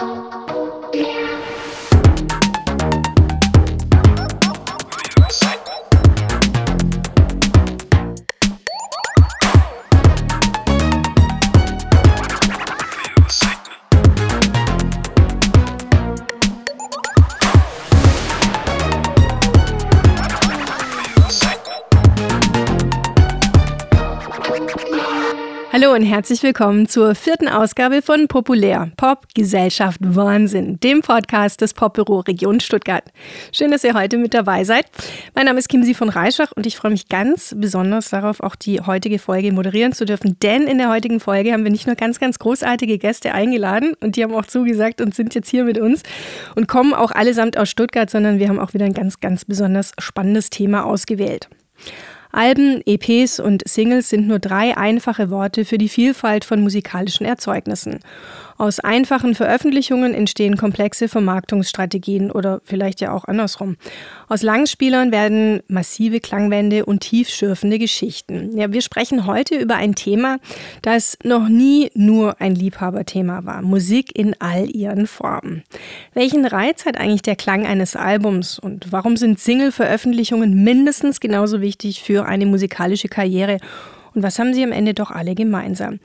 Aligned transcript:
Hallo 0.00 0.14
und 0.14 0.37
herzlich 26.08 26.42
willkommen 26.42 26.88
zur 26.88 27.14
vierten 27.14 27.48
Ausgabe 27.48 28.00
von 28.00 28.28
Populär 28.28 28.90
Pop 28.96 29.26
Gesellschaft 29.34 30.00
Wahnsinn, 30.00 30.80
dem 30.80 31.02
Podcast 31.02 31.60
des 31.60 31.74
Popbüro 31.74 32.20
Region 32.20 32.60
Stuttgart. 32.60 33.04
Schön, 33.52 33.70
dass 33.70 33.84
ihr 33.84 33.92
heute 33.92 34.16
mit 34.16 34.32
dabei 34.32 34.64
seid. 34.64 34.86
Mein 35.34 35.44
Name 35.44 35.58
ist 35.58 35.68
Kimsi 35.68 35.92
von 35.92 36.08
Reischach 36.08 36.50
und 36.52 36.64
ich 36.64 36.76
freue 36.78 36.92
mich 36.92 37.10
ganz 37.10 37.54
besonders 37.58 38.08
darauf, 38.08 38.40
auch 38.40 38.56
die 38.56 38.80
heutige 38.80 39.18
Folge 39.18 39.52
moderieren 39.52 39.92
zu 39.92 40.06
dürfen, 40.06 40.38
denn 40.42 40.62
in 40.62 40.78
der 40.78 40.88
heutigen 40.88 41.20
Folge 41.20 41.52
haben 41.52 41.64
wir 41.64 41.70
nicht 41.70 41.86
nur 41.86 41.96
ganz, 41.96 42.18
ganz 42.18 42.38
großartige 42.38 42.96
Gäste 42.96 43.34
eingeladen 43.34 43.92
und 44.00 44.16
die 44.16 44.24
haben 44.24 44.34
auch 44.34 44.46
zugesagt 44.46 45.02
und 45.02 45.14
sind 45.14 45.34
jetzt 45.34 45.50
hier 45.50 45.64
mit 45.64 45.76
uns 45.76 46.04
und 46.54 46.68
kommen 46.68 46.94
auch 46.94 47.10
allesamt 47.10 47.58
aus 47.58 47.68
Stuttgart, 47.68 48.08
sondern 48.08 48.38
wir 48.38 48.48
haben 48.48 48.60
auch 48.60 48.72
wieder 48.72 48.86
ein 48.86 48.94
ganz, 48.94 49.20
ganz 49.20 49.44
besonders 49.44 49.92
spannendes 49.98 50.48
Thema 50.48 50.86
ausgewählt. 50.86 51.50
Alben, 52.30 52.82
EPs 52.84 53.40
und 53.40 53.66
Singles 53.66 54.10
sind 54.10 54.26
nur 54.26 54.38
drei 54.38 54.76
einfache 54.76 55.30
Worte 55.30 55.64
für 55.64 55.78
die 55.78 55.88
Vielfalt 55.88 56.44
von 56.44 56.60
musikalischen 56.60 57.26
Erzeugnissen. 57.26 58.00
Aus 58.58 58.80
einfachen 58.80 59.36
Veröffentlichungen 59.36 60.14
entstehen 60.14 60.56
komplexe 60.56 61.06
Vermarktungsstrategien 61.08 62.32
oder 62.32 62.60
vielleicht 62.64 63.00
ja 63.00 63.12
auch 63.12 63.24
andersrum. 63.24 63.76
Aus 64.28 64.42
Langspielern 64.42 65.12
werden 65.12 65.60
massive 65.68 66.18
Klangwände 66.18 66.84
und 66.84 67.00
tiefschürfende 67.00 67.78
Geschichten. 67.78 68.58
Ja, 68.58 68.72
wir 68.72 68.82
sprechen 68.82 69.26
heute 69.26 69.54
über 69.54 69.76
ein 69.76 69.94
Thema, 69.94 70.38
das 70.82 71.16
noch 71.22 71.48
nie 71.48 71.92
nur 71.94 72.40
ein 72.40 72.56
Liebhaberthema 72.56 73.44
war. 73.44 73.62
Musik 73.62 74.18
in 74.18 74.34
all 74.40 74.68
ihren 74.68 75.06
Formen. 75.06 75.62
Welchen 76.14 76.44
Reiz 76.44 76.84
hat 76.84 76.98
eigentlich 76.98 77.22
der 77.22 77.36
Klang 77.36 77.64
eines 77.64 77.94
Albums 77.94 78.58
und 78.58 78.90
warum 78.90 79.16
sind 79.16 79.38
Single-Veröffentlichungen 79.38 80.64
mindestens 80.64 81.20
genauso 81.20 81.60
wichtig 81.60 82.02
für 82.02 82.26
eine 82.26 82.44
musikalische 82.44 83.08
Karriere? 83.08 83.58
Und 84.14 84.24
was 84.24 84.40
haben 84.40 84.52
sie 84.52 84.64
am 84.64 84.72
Ende 84.72 84.94
doch 84.94 85.12
alle 85.12 85.36
gemeinsam? 85.36 86.00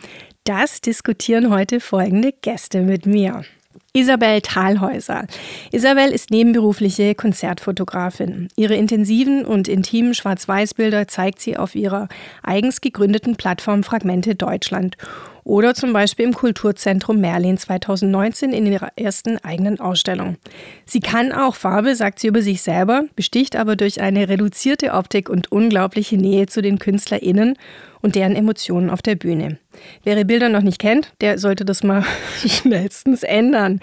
Das 0.45 0.81
diskutieren 0.81 1.51
heute 1.51 1.79
folgende 1.79 2.33
Gäste 2.33 2.81
mit 2.81 3.05
mir. 3.05 3.45
Isabel 3.93 4.41
Thalhäuser. 4.41 5.25
Isabel 5.71 6.09
ist 6.09 6.31
nebenberufliche 6.31 7.15
Konzertfotografin. 7.15 8.49
Ihre 8.57 8.75
intensiven 8.75 9.45
und 9.45 9.69
intimen 9.69 10.13
Schwarz-Weiß-Bilder 10.13 11.07
zeigt 11.07 11.39
sie 11.39 11.55
auf 11.55 11.75
ihrer 11.75 12.09
eigens 12.41 12.81
gegründeten 12.81 13.37
Plattform 13.37 13.83
Fragmente 13.83 14.35
Deutschland 14.35 14.97
oder 15.43 15.73
zum 15.73 15.93
Beispiel 15.93 16.25
im 16.25 16.33
Kulturzentrum 16.33 17.19
Merlin 17.19 17.57
2019 17.57 18.51
in 18.51 18.65
ihrer 18.65 18.89
ersten 18.95 19.37
eigenen 19.39 19.79
Ausstellung. 19.79 20.37
Sie 20.85 20.99
kann 20.99 21.31
auch 21.31 21.55
Farbe, 21.55 21.95
sagt 21.95 22.19
sie 22.19 22.27
über 22.27 22.41
sich 22.41 22.61
selber, 22.61 23.05
besticht 23.15 23.55
aber 23.55 23.75
durch 23.75 24.01
eine 24.01 24.29
reduzierte 24.29 24.93
Optik 24.93 25.29
und 25.29 25.51
unglaubliche 25.51 26.17
Nähe 26.17 26.47
zu 26.47 26.61
den 26.61 26.79
KünstlerInnen 26.79 27.57
und 28.01 28.15
deren 28.15 28.35
Emotionen 28.35 28.89
auf 28.89 29.01
der 29.01 29.15
Bühne. 29.15 29.57
Wer 30.03 30.15
ihre 30.15 30.25
Bilder 30.25 30.49
noch 30.49 30.61
nicht 30.61 30.79
kennt, 30.79 31.13
der 31.21 31.39
sollte 31.39 31.65
das 31.65 31.83
mal 31.83 32.03
schnellstens 32.45 33.23
ändern. 33.23 33.79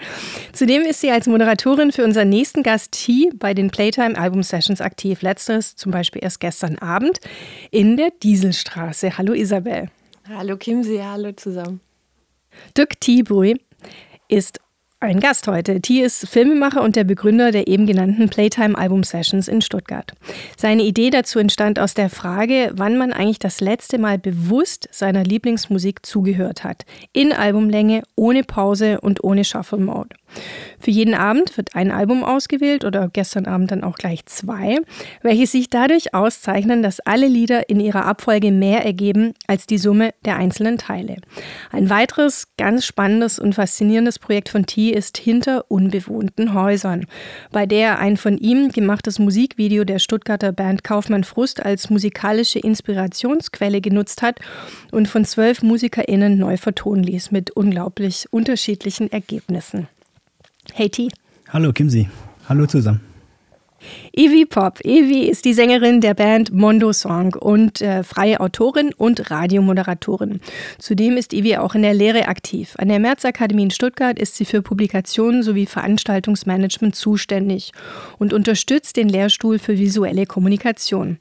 Zudem 0.53 0.83
ist 0.83 1.01
sie 1.01 1.11
als 1.11 1.27
Moderatorin 1.27 1.91
für 1.91 2.03
unseren 2.03 2.29
nächsten 2.29 2.63
Gast 2.63 2.91
T 2.91 3.31
bei 3.35 3.53
den 3.53 3.71
Playtime 3.71 4.17
Album 4.17 4.43
Sessions 4.43 4.79
aktiv. 4.79 5.21
Letzteres 5.21 5.75
zum 5.75 5.91
Beispiel 5.91 6.23
erst 6.23 6.39
gestern 6.39 6.77
Abend 6.77 7.19
in 7.71 7.97
der 7.97 8.11
Dieselstraße. 8.21 9.17
Hallo 9.17 9.33
Isabel. 9.33 9.89
Hallo 10.33 10.55
Kimsi, 10.55 10.99
hallo 11.03 11.33
zusammen. 11.33 11.81
Dirk 12.77 12.99
Tibui 13.01 13.59
ist 14.29 14.59
ein 15.01 15.19
Gast 15.19 15.47
heute. 15.47 15.81
T 15.81 16.01
ist 16.01 16.29
Filmemacher 16.29 16.81
und 16.83 16.95
der 16.95 17.03
Begründer 17.03 17.51
der 17.51 17.67
eben 17.67 17.85
genannten 17.85 18.29
Playtime 18.29 18.77
Album 18.77 19.03
Sessions 19.03 19.47
in 19.47 19.61
Stuttgart. 19.61 20.13
Seine 20.55 20.83
Idee 20.83 21.09
dazu 21.09 21.39
entstand 21.39 21.79
aus 21.79 21.95
der 21.95 22.09
Frage, 22.09 22.71
wann 22.75 22.97
man 22.97 23.11
eigentlich 23.11 23.39
das 23.39 23.59
letzte 23.59 23.97
Mal 23.97 24.19
bewusst 24.19 24.87
seiner 24.91 25.23
Lieblingsmusik 25.23 26.05
zugehört 26.05 26.63
hat. 26.63 26.85
In 27.11 27.33
Albumlänge, 27.33 28.03
ohne 28.15 28.43
Pause 28.43 29.01
und 29.01 29.23
ohne 29.23 29.43
Shuffle 29.43 29.79
Mode. 29.79 30.15
Für 30.79 30.91
jeden 30.91 31.13
Abend 31.13 31.57
wird 31.57 31.75
ein 31.75 31.91
Album 31.91 32.23
ausgewählt 32.23 32.85
oder 32.85 33.09
gestern 33.11 33.45
Abend 33.45 33.71
dann 33.71 33.83
auch 33.83 33.95
gleich 33.95 34.25
zwei, 34.25 34.77
welche 35.21 35.45
sich 35.45 35.69
dadurch 35.69 36.13
auszeichnen, 36.13 36.81
dass 36.81 36.99
alle 37.01 37.27
Lieder 37.27 37.69
in 37.69 37.79
ihrer 37.79 38.05
Abfolge 38.05 38.51
mehr 38.51 38.83
ergeben 38.83 39.33
als 39.47 39.67
die 39.67 39.77
Summe 39.77 40.11
der 40.25 40.37
einzelnen 40.37 40.77
Teile. 40.77 41.17
Ein 41.71 41.89
weiteres 41.89 42.47
ganz 42.57 42.85
spannendes 42.85 43.37
und 43.37 43.53
faszinierendes 43.53 44.17
Projekt 44.17 44.49
von 44.49 44.65
T 44.65 44.89
ist 44.89 45.17
Hinter 45.17 45.65
unbewohnten 45.69 46.53
Häusern, 46.53 47.05
bei 47.51 47.65
der 47.65 47.99
ein 47.99 48.17
von 48.17 48.37
ihm 48.37 48.71
gemachtes 48.71 49.19
Musikvideo 49.19 49.83
der 49.83 49.99
Stuttgarter 49.99 50.51
Band 50.51 50.83
Kaufmann 50.83 51.23
Frust 51.23 51.63
als 51.63 51.89
musikalische 51.89 52.59
Inspirationsquelle 52.59 53.81
genutzt 53.81 54.21
hat 54.21 54.39
und 54.91 55.07
von 55.07 55.25
zwölf 55.25 55.61
MusikerInnen 55.61 56.37
neu 56.37 56.57
vertonen 56.57 57.03
ließ 57.03 57.31
mit 57.31 57.51
unglaublich 57.51 58.25
unterschiedlichen 58.31 59.11
Ergebnissen. 59.11 59.87
Hey 60.69 60.89
T. 60.89 61.09
Hallo 61.49 61.73
Kimsi. 61.73 62.07
Hallo 62.47 62.65
zusammen. 62.65 63.01
Evie 64.13 64.45
Pop. 64.45 64.79
Evie 64.83 65.29
ist 65.29 65.45
die 65.45 65.53
Sängerin 65.53 66.01
der 66.01 66.13
Band 66.13 66.53
Mondo 66.53 66.91
Song 66.93 67.33
und 67.33 67.81
äh, 67.81 68.03
freie 68.03 68.39
Autorin 68.39 68.93
und 68.95 69.31
Radiomoderatorin. 69.31 70.41
Zudem 70.79 71.17
ist 71.17 71.33
Evie 71.33 71.57
auch 71.57 71.75
in 71.75 71.81
der 71.81 71.93
Lehre 71.93 72.27
aktiv. 72.27 72.73
An 72.77 72.89
der 72.89 72.99
Märzakademie 72.99 73.63
in 73.63 73.71
Stuttgart 73.71 74.19
ist 74.19 74.35
sie 74.35 74.45
für 74.45 74.61
Publikationen 74.61 75.43
sowie 75.43 75.65
Veranstaltungsmanagement 75.65 76.95
zuständig 76.95 77.71
und 78.19 78.33
unterstützt 78.33 78.97
den 78.97 79.09
Lehrstuhl 79.09 79.59
für 79.59 79.77
visuelle 79.77 80.25
Kommunikation. 80.25 81.17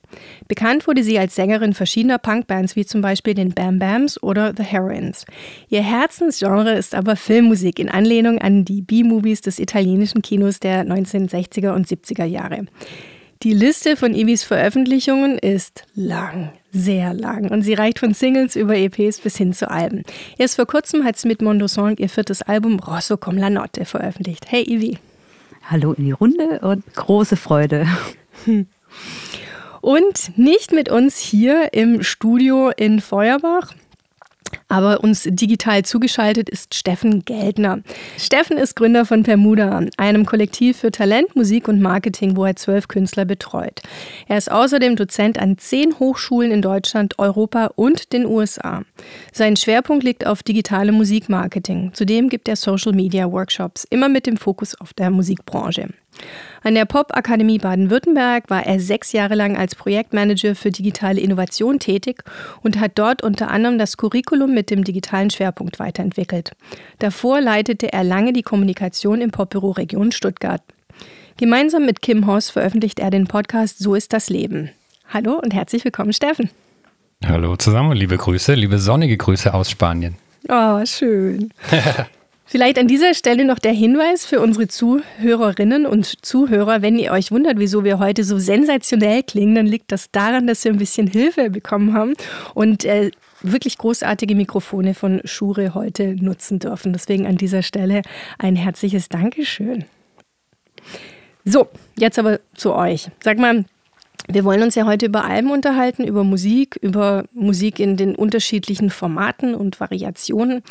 Bekannt 0.49 0.87
wurde 0.87 1.05
sie 1.05 1.19
als 1.19 1.35
Sängerin 1.37 1.75
verschiedener 1.75 2.19
Punkbands 2.19 2.75
wie 2.77 2.85
zum 2.85 3.01
Beispiel 3.01 3.35
den 3.35 3.51
Bam 3.53 3.79
Bams 3.79 4.21
oder 4.23 4.53
The 4.57 4.65
Heroines. 4.65 5.27
Ihr 5.69 5.83
Herzensgenre 5.83 6.75
ist 6.75 6.95
aber 6.95 7.17
Filmmusik 7.17 7.79
in 7.79 7.89
Anlehnung 7.89 8.39
an 8.39 8.65
die 8.65 8.83
B-Movies 8.83 9.41
des 9.43 9.59
italienischen 9.59 10.23
Kinos 10.23 10.59
der 10.59 10.85
1960er 10.85 11.73
und 11.73 11.87
70er 11.87 12.25
Jahre. 12.25 12.50
Jahre. 12.51 12.67
Die 13.43 13.55
Liste 13.55 13.97
von 13.97 14.15
Evis 14.15 14.43
Veröffentlichungen 14.43 15.39
ist 15.39 15.85
lang, 15.95 16.53
sehr 16.73 17.15
lang 17.15 17.51
und 17.51 17.63
sie 17.63 17.73
reicht 17.73 17.99
von 17.99 18.13
Singles 18.13 18.55
über 18.55 18.77
EPs 18.77 19.21
bis 19.21 19.39
hin 19.39 19.55
zu 19.55 19.71
Alben. 19.71 20.03
Erst 20.37 20.57
vor 20.57 20.67
kurzem 20.67 21.05
hat 21.05 21.17
sie 21.17 21.29
mit 21.29 21.41
Mondo 21.41 21.67
Song 21.67 21.97
ihr 21.97 22.11
viertes 22.11 22.43
Album 22.43 22.79
Rosso 22.81 23.17
com 23.17 23.39
la 23.39 23.49
Notte 23.49 23.87
veröffentlicht. 23.87 24.53
Hey 24.53 24.65
Ivi. 24.65 24.99
Hallo 25.71 25.95
in 25.95 26.05
die 26.05 26.13
Runde 26.13 26.61
und 26.61 26.85
große 26.95 27.37
Freude. 27.37 27.87
Und 29.81 30.37
nicht 30.37 30.73
mit 30.73 30.91
uns 30.91 31.19
hier 31.19 31.73
im 31.73 32.03
Studio 32.03 32.71
in 32.77 33.01
Feuerbach, 33.01 33.73
aber 34.69 35.03
uns 35.03 35.25
digital 35.29 35.85
zugeschaltet 35.85 36.49
ist 36.49 36.75
Steffen 36.75 37.25
Geldner. 37.25 37.81
Steffen 38.19 38.57
ist 38.57 38.77
Gründer 38.77 39.05
von 39.05 39.23
Permuda, 39.23 39.83
einem 39.97 40.27
Kollektiv 40.27 40.79
für 40.79 40.91
Talent, 40.91 41.35
Musik 41.37 41.69
und 41.69 41.81
Marketing, 41.81 42.37
wo 42.37 42.45
er 42.45 42.57
zwölf 42.57 42.89
Künstler 42.89 43.25
betreut. 43.25 43.81
Er 44.29 44.39
ist 44.39 44.51
außerdem 44.51 44.97
Dozent 44.97 45.39
an 45.39 45.59
zehn 45.59 45.99
Hochschulen 45.99 46.53
in 46.53 46.63
Deutschland, 46.63 47.19
Europa 47.19 47.67
und 47.77 48.13
den 48.13 48.27
USA. 48.27 48.83
Sein 49.33 49.57
Schwerpunkt 49.57 50.05
liegt 50.05 50.27
auf 50.27 50.43
digitale 50.43 50.93
Musikmarketing. 50.93 51.91
Zudem 51.95 52.29
gibt 52.29 52.49
er 52.49 52.57
Social 52.57 52.93
Media 52.93 53.31
Workshops, 53.31 53.85
immer 53.91 54.09
mit 54.09 54.27
dem 54.27 54.37
Fokus 54.37 54.81
auf 54.81 54.95
der 54.95 55.11
Musikbranche. 55.11 55.89
An 56.63 56.75
der 56.75 56.85
Pop-Akademie 56.85 57.59
Baden-Württemberg 57.59 58.51
war 58.51 58.67
er 58.67 58.81
sechs 58.81 59.13
Jahre 59.13 59.35
lang 59.35 59.57
als 59.57 59.75
Projektmanager 59.75 60.55
für 60.55 60.71
digitale 60.71 61.21
Innovation 61.21 61.79
tätig 61.79 62.23
und 62.63 62.79
hat 62.79 62.93
dort 62.97 63.23
unter 63.23 63.51
anderem 63.51 63.79
das 63.79 63.97
Curriculum 63.97 64.53
mit 64.53 64.71
dem 64.71 64.85
digitalen 64.85 65.31
Schwerpunkt 65.31 65.79
weiterentwickelt. 65.79 66.53
Davor 66.99 67.41
leitete 67.41 67.93
er 67.93 68.05
lange 68.05 68.35
die 68.35 68.43
Kommunikation 68.43 69.23
im 69.23 69.31
Popbüro 69.31 69.71
Region 69.71 70.13
Stuttgart. 70.13 70.63
Gemeinsam 71.39 71.87
mit 71.87 72.03
Kim 72.03 72.27
Hoss 72.27 72.51
veröffentlicht 72.51 73.01
er 73.01 73.11
den 73.11 73.27
Podcast 73.27 73.79
So 73.79 73.95
ist 73.95 74.13
das 74.13 74.29
Leben. 74.29 74.71
Hallo 75.09 75.41
und 75.43 75.55
herzlich 75.55 75.85
willkommen, 75.85 76.13
Steffen. 76.13 76.51
Hallo 77.25 77.57
zusammen, 77.57 77.97
liebe 77.97 78.19
Grüße, 78.19 78.53
liebe 78.53 78.79
sonnige 78.79 79.17
Grüße 79.17 79.55
aus 79.55 79.71
Spanien. 79.71 80.17
Oh, 80.49 80.85
schön. 80.85 81.51
Vielleicht 82.51 82.81
an 82.81 82.89
dieser 82.89 83.15
Stelle 83.15 83.45
noch 83.45 83.61
der 83.61 83.71
Hinweis 83.71 84.27
für 84.27 84.41
unsere 84.41 84.67
Zuhörerinnen 84.67 85.87
und 85.87 86.27
Zuhörer, 86.27 86.83
wenn 86.83 86.99
ihr 86.99 87.13
euch 87.13 87.31
wundert, 87.31 87.61
wieso 87.61 87.85
wir 87.85 88.01
heute 88.01 88.25
so 88.25 88.41
sensationell 88.41 89.23
klingen, 89.23 89.55
dann 89.55 89.67
liegt 89.67 89.93
das 89.93 90.11
daran, 90.11 90.49
dass 90.49 90.65
wir 90.65 90.73
ein 90.73 90.79
bisschen 90.79 91.07
Hilfe 91.07 91.49
bekommen 91.49 91.95
haben 91.95 92.15
und 92.55 92.85
äh, 92.85 93.13
wirklich 93.43 93.79
großartige 93.79 94.35
Mikrofone 94.35 94.95
von 94.95 95.21
Schure 95.25 95.75
heute 95.75 96.17
nutzen 96.17 96.59
dürfen. 96.59 96.93
Deswegen 96.93 97.25
an 97.25 97.37
dieser 97.37 97.63
Stelle 97.63 98.03
ein 98.37 98.57
herzliches 98.57 99.09
Dankeschön. 99.09 99.85
So, 101.45 101.69
jetzt 101.97 102.19
aber 102.19 102.41
zu 102.57 102.75
euch. 102.75 103.11
Sag 103.23 103.39
mal, 103.39 103.65
wir 104.27 104.45
wollen 104.45 104.65
uns 104.65 104.75
ja 104.75 104.87
heute 104.87 105.07
über 105.07 105.25
Alben 105.25 105.53
unterhalten, 105.53 106.03
über 106.03 106.25
Musik, 106.25 106.75
über 106.83 107.27
Musik 107.33 107.79
in 107.79 107.97
den 107.97 108.17
unterschiedlichen 108.17 108.91
Formaten 108.91 109.55
und 109.55 109.79
Variationen. 109.79 110.65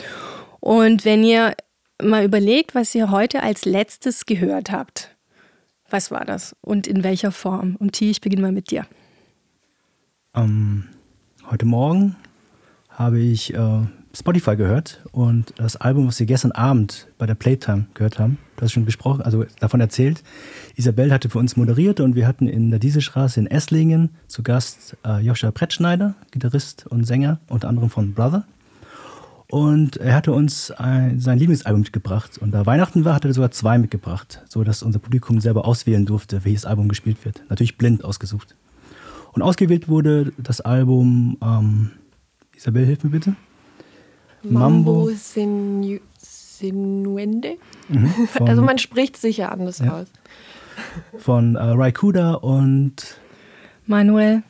Und 0.59 1.05
wenn 1.05 1.23
ihr 1.23 1.55
mal 2.01 2.23
überlegt, 2.23 2.75
was 2.75 2.93
ihr 2.95 3.11
heute 3.11 3.43
als 3.43 3.65
letztes 3.65 4.25
gehört 4.25 4.71
habt, 4.71 5.15
was 5.89 6.11
war 6.11 6.25
das 6.25 6.55
und 6.61 6.87
in 6.87 7.03
welcher 7.03 7.31
Form? 7.31 7.75
Und 7.77 7.93
T, 7.93 8.09
ich 8.09 8.21
beginne 8.21 8.41
mal 8.43 8.51
mit 8.51 8.71
dir. 8.71 8.85
Ähm, 10.35 10.85
heute 11.49 11.65
Morgen 11.65 12.15
habe 12.89 13.19
ich 13.19 13.53
äh, 13.53 13.81
Spotify 14.13 14.55
gehört 14.55 15.01
und 15.11 15.53
das 15.57 15.75
Album, 15.75 16.07
was 16.07 16.19
wir 16.19 16.25
gestern 16.25 16.51
Abend 16.51 17.07
bei 17.17 17.25
der 17.25 17.35
Playtime 17.35 17.87
gehört 17.93 18.19
haben, 18.19 18.37
du 18.55 18.63
hast 18.63 18.71
schon 18.71 18.85
gesprochen, 18.85 19.21
also 19.21 19.45
davon 19.59 19.79
erzählt. 19.79 20.23
Isabel 20.75 21.11
hatte 21.11 21.29
für 21.29 21.39
uns 21.39 21.57
moderiert 21.57 21.99
und 21.99 22.15
wir 22.15 22.27
hatten 22.27 22.47
in 22.47 22.69
der 22.69 22.79
Dieselstraße 22.79 23.39
in 23.39 23.47
Esslingen 23.47 24.09
zu 24.27 24.43
Gast 24.43 24.97
äh, 25.05 25.19
Joscha 25.19 25.51
Brettschneider, 25.51 26.15
Gitarrist 26.31 26.87
und 26.87 27.05
Sänger, 27.05 27.39
unter 27.47 27.69
anderem 27.69 27.89
von 27.89 28.13
Brother. 28.13 28.45
Und 29.51 29.97
er 29.97 30.15
hatte 30.15 30.31
uns 30.31 30.69
ein, 30.69 31.19
sein 31.19 31.39
Lieblingsalbum 31.39 31.81
mitgebracht. 31.81 32.37
Und 32.37 32.51
da 32.51 32.67
Weihnachten 32.67 33.03
war, 33.03 33.15
hat 33.15 33.25
er 33.25 33.33
sogar 33.33 33.49
zwei 33.49 33.79
mitgebracht, 33.79 34.43
sodass 34.47 34.83
unser 34.83 34.99
Publikum 34.99 35.41
selber 35.41 35.65
auswählen 35.65 36.05
durfte, 36.05 36.45
welches 36.45 36.65
Album 36.65 36.87
gespielt 36.87 37.25
wird. 37.25 37.43
Natürlich 37.49 37.77
blind 37.77 38.03
ausgesucht. 38.03 38.55
Und 39.33 39.41
ausgewählt 39.41 39.87
wurde 39.87 40.33
das 40.37 40.61
Album, 40.61 41.37
ähm, 41.41 41.91
Isabel, 42.55 42.85
hilf 42.85 43.03
mir 43.03 43.09
bitte. 43.09 43.35
Mambo, 44.43 44.93
Mambo 44.93 45.09
Sinu 45.15 45.99
Sinuende. 46.19 47.57
Mhm, 47.87 48.13
also 48.45 48.61
man 48.61 48.77
spricht 48.77 49.17
sicher 49.17 49.51
anders 49.51 49.79
ja. 49.79 49.93
aus. 49.93 50.07
Von 51.17 51.55
äh, 51.55 51.59
Raikuda 51.59 52.33
und 52.35 53.17
Manuel 53.85 54.43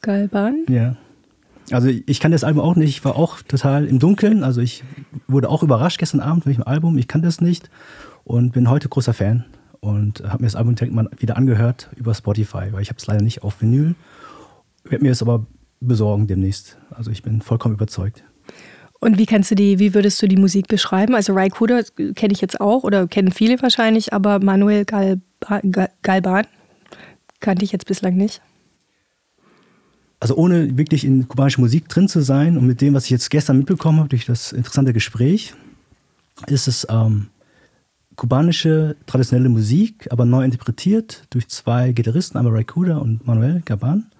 Galban. 0.00 0.64
Ja. 0.68 0.96
Also 1.70 1.88
ich 1.88 2.20
kann 2.20 2.32
das 2.32 2.44
Album 2.44 2.62
auch 2.62 2.76
nicht, 2.76 2.90
ich 2.90 3.04
war 3.04 3.16
auch 3.16 3.42
total 3.42 3.86
im 3.86 3.98
Dunkeln. 3.98 4.42
Also 4.42 4.60
ich 4.60 4.82
wurde 5.28 5.48
auch 5.48 5.62
überrascht 5.62 5.98
gestern 5.98 6.20
Abend 6.20 6.46
mit 6.46 6.56
dem 6.56 6.64
Album, 6.64 6.98
ich 6.98 7.08
kann 7.08 7.22
das 7.22 7.40
nicht 7.40 7.70
und 8.24 8.52
bin 8.52 8.68
heute 8.68 8.88
großer 8.88 9.14
Fan 9.14 9.44
und 9.80 10.22
habe 10.24 10.42
mir 10.42 10.46
das 10.46 10.56
Album 10.56 10.74
direkt 10.74 10.94
mal 10.94 11.08
wieder 11.18 11.36
angehört 11.36 11.90
über 11.96 12.14
Spotify, 12.14 12.72
weil 12.72 12.82
ich 12.82 12.88
habe 12.88 12.98
es 12.98 13.06
leider 13.06 13.22
nicht 13.22 13.42
auf 13.42 13.60
Vinyl. 13.60 13.94
Werde 14.84 15.04
mir 15.04 15.12
es 15.12 15.22
aber 15.22 15.46
besorgen 15.80 16.26
demnächst. 16.26 16.78
Also 16.90 17.10
ich 17.10 17.22
bin 17.22 17.40
vollkommen 17.42 17.74
überzeugt. 17.74 18.24
Und 18.98 19.16
wie 19.16 19.26
kannst 19.26 19.50
du 19.50 19.54
die, 19.54 19.78
wie 19.78 19.94
würdest 19.94 20.20
du 20.20 20.28
die 20.28 20.36
Musik 20.36 20.68
beschreiben? 20.68 21.14
Also 21.14 21.32
Ray 21.32 21.48
Kuda 21.48 21.82
kenne 22.14 22.32
ich 22.32 22.42
jetzt 22.42 22.60
auch 22.60 22.84
oder 22.84 23.06
kennen 23.06 23.32
viele 23.32 23.60
wahrscheinlich, 23.62 24.12
aber 24.12 24.40
Manuel 24.40 24.84
Galban, 24.84 25.88
Galban 26.02 26.46
kannte 27.40 27.64
ich 27.64 27.72
jetzt 27.72 27.86
bislang 27.86 28.16
nicht 28.16 28.42
also 30.20 30.36
ohne 30.36 30.76
wirklich 30.76 31.04
in 31.04 31.26
kubanischer 31.26 31.62
Musik 31.62 31.88
drin 31.88 32.06
zu 32.06 32.20
sein 32.20 32.58
und 32.58 32.66
mit 32.66 32.80
dem, 32.82 32.94
was 32.94 33.04
ich 33.04 33.10
jetzt 33.10 33.30
gestern 33.30 33.58
mitbekommen 33.58 33.98
habe 33.98 34.10
durch 34.10 34.26
das 34.26 34.52
interessante 34.52 34.92
Gespräch, 34.92 35.54
ist 36.46 36.68
es 36.68 36.86
ähm, 36.90 37.28
kubanische 38.16 38.96
traditionelle 39.06 39.48
Musik, 39.48 40.08
aber 40.10 40.26
neu 40.26 40.44
interpretiert 40.44 41.24
durch 41.30 41.48
zwei 41.48 41.92
Gitarristen, 41.92 42.36
einmal 42.36 42.52
Raikuda 42.52 42.98
und 42.98 43.26
Manuel 43.26 43.62
Gaban. 43.64 44.10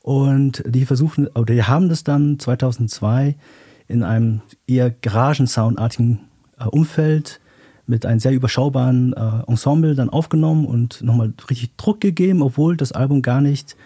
Und 0.00 0.62
die 0.66 0.84
versuchen, 0.84 1.28
oder 1.28 1.54
die 1.54 1.62
haben 1.62 1.88
das 1.88 2.02
dann 2.02 2.40
2002 2.40 3.36
in 3.86 4.02
einem 4.02 4.40
eher 4.66 4.90
Garagensoundartigen 4.90 6.20
äh, 6.58 6.64
Umfeld 6.64 7.40
mit 7.86 8.04
einem 8.06 8.18
sehr 8.18 8.32
überschaubaren 8.32 9.12
äh, 9.12 9.50
Ensemble 9.50 9.94
dann 9.94 10.10
aufgenommen 10.10 10.66
und 10.66 11.02
nochmal 11.02 11.32
richtig 11.48 11.76
Druck 11.76 12.00
gegeben, 12.00 12.42
obwohl 12.42 12.76
das 12.76 12.92
Album 12.92 13.22
gar 13.22 13.40
nicht 13.40 13.76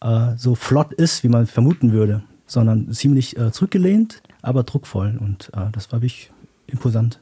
äh, 0.00 0.36
so 0.36 0.54
flott 0.54 0.92
ist, 0.92 1.24
wie 1.24 1.28
man 1.28 1.46
vermuten 1.46 1.92
würde, 1.92 2.22
sondern 2.46 2.92
ziemlich 2.92 3.36
äh, 3.36 3.52
zurückgelehnt, 3.52 4.22
aber 4.42 4.62
druckvoll. 4.62 5.18
Und 5.20 5.50
äh, 5.54 5.70
das 5.72 5.92
war 5.92 6.02
wirklich 6.02 6.30
imposant. 6.66 7.20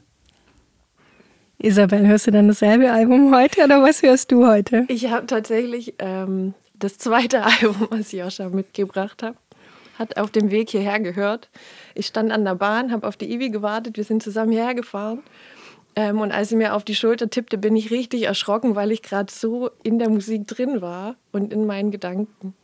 Isabel, 1.58 2.06
hörst 2.06 2.26
du 2.26 2.30
dann 2.32 2.48
dasselbe 2.48 2.92
Album 2.92 3.34
heute 3.34 3.64
oder 3.64 3.82
was 3.82 4.02
hörst 4.02 4.30
du 4.30 4.46
heute? 4.46 4.84
Ich 4.88 5.10
habe 5.10 5.26
tatsächlich 5.26 5.94
ähm, 5.98 6.52
das 6.74 6.98
zweite 6.98 7.42
Album, 7.44 7.88
was 7.90 8.12
Joscha 8.12 8.50
mitgebracht 8.50 9.22
hat, 9.22 9.36
hat 9.98 10.18
auf 10.18 10.30
dem 10.30 10.50
Weg 10.50 10.70
hierher 10.70 11.00
gehört. 11.00 11.48
Ich 11.94 12.06
stand 12.06 12.30
an 12.30 12.44
der 12.44 12.56
Bahn, 12.56 12.92
habe 12.92 13.08
auf 13.08 13.16
die 13.16 13.32
Ivi 13.32 13.48
gewartet, 13.48 13.96
wir 13.96 14.04
sind 14.04 14.22
zusammen 14.22 14.52
hierher 14.52 14.74
gefahren. 14.74 15.22
Ähm, 15.96 16.20
und 16.20 16.30
als 16.30 16.50
sie 16.50 16.56
mir 16.56 16.74
auf 16.74 16.84
die 16.84 16.94
Schulter 16.94 17.30
tippte, 17.30 17.56
bin 17.56 17.74
ich 17.74 17.90
richtig 17.90 18.24
erschrocken, 18.24 18.74
weil 18.74 18.92
ich 18.92 19.02
gerade 19.02 19.32
so 19.32 19.70
in 19.82 19.98
der 19.98 20.10
Musik 20.10 20.46
drin 20.46 20.82
war 20.82 21.16
und 21.32 21.54
in 21.54 21.64
meinen 21.64 21.90
Gedanken. 21.90 22.54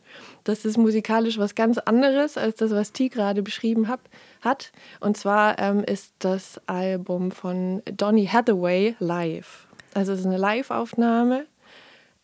Das 0.43 0.65
ist 0.65 0.77
musikalisch 0.77 1.37
was 1.37 1.55
ganz 1.55 1.77
anderes 1.77 2.37
als 2.37 2.55
das, 2.55 2.71
was 2.71 2.91
T 2.91 3.09
gerade 3.09 3.43
beschrieben 3.43 3.87
hab, 3.87 4.01
hat. 4.41 4.71
Und 4.99 5.17
zwar 5.17 5.59
ähm, 5.59 5.83
ist 5.83 6.13
das 6.19 6.59
Album 6.67 7.31
von 7.31 7.81
Donny 7.85 8.25
Hathaway 8.25 8.95
live. 8.99 9.67
Also 9.93 10.13
es 10.13 10.21
ist 10.21 10.25
eine 10.25 10.37
Live-Aufnahme 10.37 11.45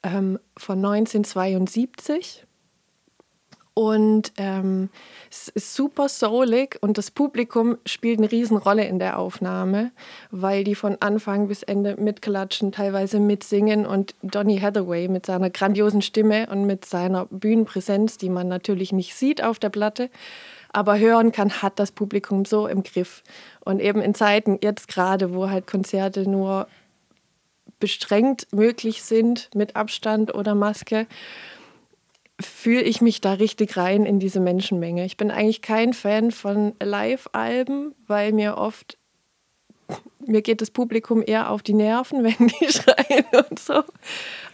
ähm, 0.04 0.40
von 0.58 0.84
1972. 0.84 2.46
Und 3.80 4.34
ähm, 4.36 4.90
es 5.32 5.48
ist 5.48 5.74
super 5.74 6.10
soulig 6.10 6.78
und 6.82 6.98
das 6.98 7.12
Publikum 7.12 7.78
spielt 7.86 8.20
eine 8.20 8.30
Riesenrolle 8.30 8.84
in 8.84 9.00
der 9.00 9.18
Aufnahme, 9.18 9.92
weil 10.32 10.66
die 10.66 10.76
von 10.76 10.98
Anfang 11.00 11.48
bis 11.48 11.64
Ende 11.64 11.96
mitklatschen, 11.96 12.74
teilweise 12.74 13.22
mitsingen 13.22 13.86
und 13.86 14.16
Donny 14.22 14.60
Hathaway 14.60 15.08
mit 15.08 15.26
seiner 15.26 15.50
grandiosen 15.50 16.02
Stimme 16.02 16.48
und 16.52 16.66
mit 16.66 16.84
seiner 16.84 17.28
Bühnenpräsenz, 17.28 18.18
die 18.18 18.28
man 18.28 18.50
natürlich 18.50 18.92
nicht 18.92 19.16
sieht 19.16 19.42
auf 19.42 19.60
der 19.60 19.70
Platte, 19.70 20.10
aber 20.74 21.00
hören 21.00 21.32
kann, 21.32 21.62
hat 21.62 21.80
das 21.80 21.94
Publikum 21.94 22.44
so 22.44 22.68
im 22.68 22.84
Griff. 22.84 23.24
Und 23.64 23.80
eben 23.80 24.02
in 24.02 24.14
Zeiten 24.14 24.60
jetzt 24.62 24.90
gerade, 24.90 25.34
wo 25.34 25.50
halt 25.50 25.68
Konzerte 25.68 26.30
nur 26.30 26.68
bestrengt 27.80 28.46
möglich 28.52 29.04
sind 29.04 29.50
mit 29.56 29.78
Abstand 29.78 30.36
oder 30.36 30.54
Maske, 30.54 31.08
fühle 32.40 32.82
ich 32.82 33.02
mich 33.02 33.22
da 33.22 33.34
richtig 33.34 33.76
rein 33.78 34.06
in 34.06 34.20
diese 34.20 34.40
Menschenmenge. 34.40 35.06
Ich 35.06 35.18
bin 35.18 35.32
eigentlich 35.32 35.62
kein 35.62 35.94
Fan 35.94 36.32
von 36.32 36.74
Live-Alben, 36.82 37.94
weil 38.08 38.32
mir 38.32 38.58
oft, 38.58 38.98
mir 40.26 40.42
geht 40.42 40.62
das 40.62 40.72
Publikum 40.72 41.24
eher 41.26 41.52
auf 41.52 41.62
die 41.62 41.74
Nerven, 41.74 42.24
wenn 42.24 42.48
die 42.48 42.72
schreien 42.72 43.26
und 43.50 43.60
so. 43.60 43.84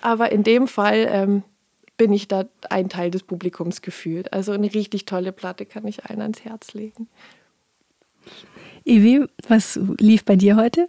Aber 0.01 0.31
in 0.31 0.43
dem 0.43 0.67
Fall 0.67 1.07
ähm, 1.09 1.43
bin 1.97 2.11
ich 2.11 2.27
da 2.27 2.45
ein 2.69 2.89
Teil 2.89 3.11
des 3.11 3.23
Publikums 3.23 3.81
gefühlt. 3.81 4.33
Also 4.33 4.51
eine 4.51 4.73
richtig 4.73 5.05
tolle 5.05 5.31
Platte 5.31 5.65
kann 5.65 5.87
ich 5.87 6.05
allen 6.05 6.21
ans 6.21 6.43
Herz 6.43 6.73
legen. 6.73 7.07
Ivi, 8.83 9.25
was 9.47 9.79
lief 9.99 10.25
bei 10.25 10.35
dir 10.35 10.55
heute? 10.55 10.87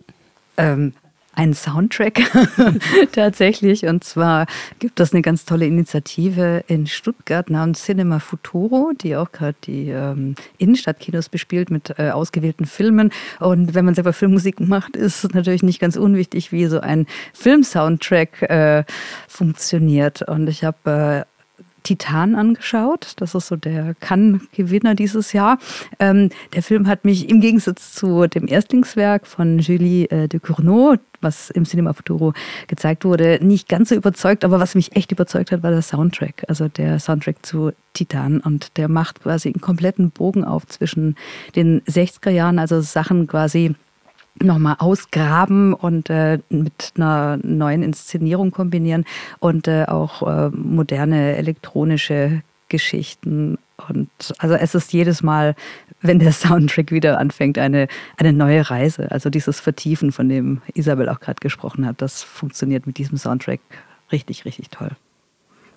Ähm, 0.56 0.94
ein 1.36 1.54
Soundtrack 1.54 2.22
tatsächlich. 3.12 3.86
Und 3.86 4.02
zwar 4.02 4.46
gibt 4.78 4.98
es 4.98 5.12
eine 5.12 5.22
ganz 5.22 5.44
tolle 5.44 5.66
Initiative 5.66 6.64
in 6.66 6.86
Stuttgart 6.86 7.48
namens 7.48 7.84
Cinema 7.84 8.18
Futuro, 8.18 8.92
die 9.00 9.16
auch 9.16 9.30
gerade 9.30 9.56
die 9.64 9.90
ähm, 9.90 10.34
Innenstadtkinos 10.58 11.28
bespielt 11.28 11.70
mit 11.70 11.98
äh, 11.98 12.10
ausgewählten 12.10 12.66
Filmen. 12.66 13.12
Und 13.38 13.74
wenn 13.74 13.84
man 13.84 13.94
selber 13.94 14.12
Filmmusik 14.12 14.58
macht, 14.60 14.96
ist 14.96 15.24
es 15.24 15.34
natürlich 15.34 15.62
nicht 15.62 15.78
ganz 15.78 15.96
unwichtig, 15.96 16.50
wie 16.52 16.66
so 16.66 16.80
ein 16.80 17.06
Filmsoundtrack 17.34 18.42
äh, 18.42 18.84
funktioniert. 19.28 20.22
Und 20.22 20.48
ich 20.48 20.64
habe 20.64 21.24
äh, 21.26 21.35
Titan 21.86 22.34
angeschaut. 22.34 23.12
Das 23.18 23.36
ist 23.36 23.46
so 23.46 23.54
der 23.54 23.94
Cannes-Gewinner 24.00 24.96
dieses 24.96 25.32
Jahr. 25.32 25.58
Ähm, 26.00 26.30
der 26.52 26.64
Film 26.64 26.88
hat 26.88 27.04
mich 27.04 27.28
im 27.30 27.40
Gegensatz 27.40 27.94
zu 27.94 28.26
dem 28.26 28.48
Erstlingswerk 28.48 29.24
von 29.24 29.60
Julie 29.60 30.06
äh, 30.06 30.26
de 30.26 30.40
Cournot, 30.40 30.98
was 31.20 31.50
im 31.50 31.64
Cinema 31.64 31.92
Futuro 31.92 32.32
gezeigt 32.66 33.04
wurde, 33.04 33.38
nicht 33.40 33.68
ganz 33.68 33.90
so 33.90 33.94
überzeugt. 33.94 34.44
Aber 34.44 34.58
was 34.58 34.74
mich 34.74 34.96
echt 34.96 35.12
überzeugt 35.12 35.52
hat, 35.52 35.62
war 35.62 35.70
der 35.70 35.82
Soundtrack. 35.82 36.44
Also 36.48 36.66
der 36.66 36.98
Soundtrack 36.98 37.46
zu 37.46 37.70
Titan. 37.92 38.40
Und 38.40 38.76
der 38.78 38.88
macht 38.88 39.22
quasi 39.22 39.50
einen 39.50 39.60
kompletten 39.60 40.10
Bogen 40.10 40.44
auf 40.44 40.66
zwischen 40.66 41.14
den 41.54 41.82
60er 41.82 42.30
Jahren, 42.30 42.58
also 42.58 42.80
Sachen 42.80 43.28
quasi 43.28 43.76
nochmal 44.42 44.76
ausgraben 44.78 45.72
und 45.72 46.10
äh, 46.10 46.38
mit 46.48 46.92
einer 46.96 47.38
neuen 47.42 47.82
Inszenierung 47.82 48.50
kombinieren 48.50 49.04
und 49.38 49.68
äh, 49.68 49.84
auch 49.86 50.22
äh, 50.22 50.50
moderne 50.50 51.36
elektronische 51.36 52.42
Geschichten. 52.68 53.58
Und 53.88 54.08
also 54.38 54.54
es 54.54 54.74
ist 54.74 54.92
jedes 54.92 55.22
Mal, 55.22 55.54
wenn 56.00 56.18
der 56.18 56.32
Soundtrack 56.32 56.90
wieder 56.92 57.18
anfängt, 57.18 57.58
eine, 57.58 57.88
eine 58.16 58.32
neue 58.32 58.68
Reise. 58.68 59.10
Also 59.10 59.30
dieses 59.30 59.60
Vertiefen, 59.60 60.12
von 60.12 60.28
dem 60.28 60.60
Isabel 60.74 61.08
auch 61.08 61.20
gerade 61.20 61.40
gesprochen 61.40 61.86
hat, 61.86 62.02
das 62.02 62.22
funktioniert 62.22 62.86
mit 62.86 62.98
diesem 62.98 63.18
Soundtrack 63.18 63.60
richtig, 64.12 64.44
richtig 64.44 64.70
toll. 64.70 64.90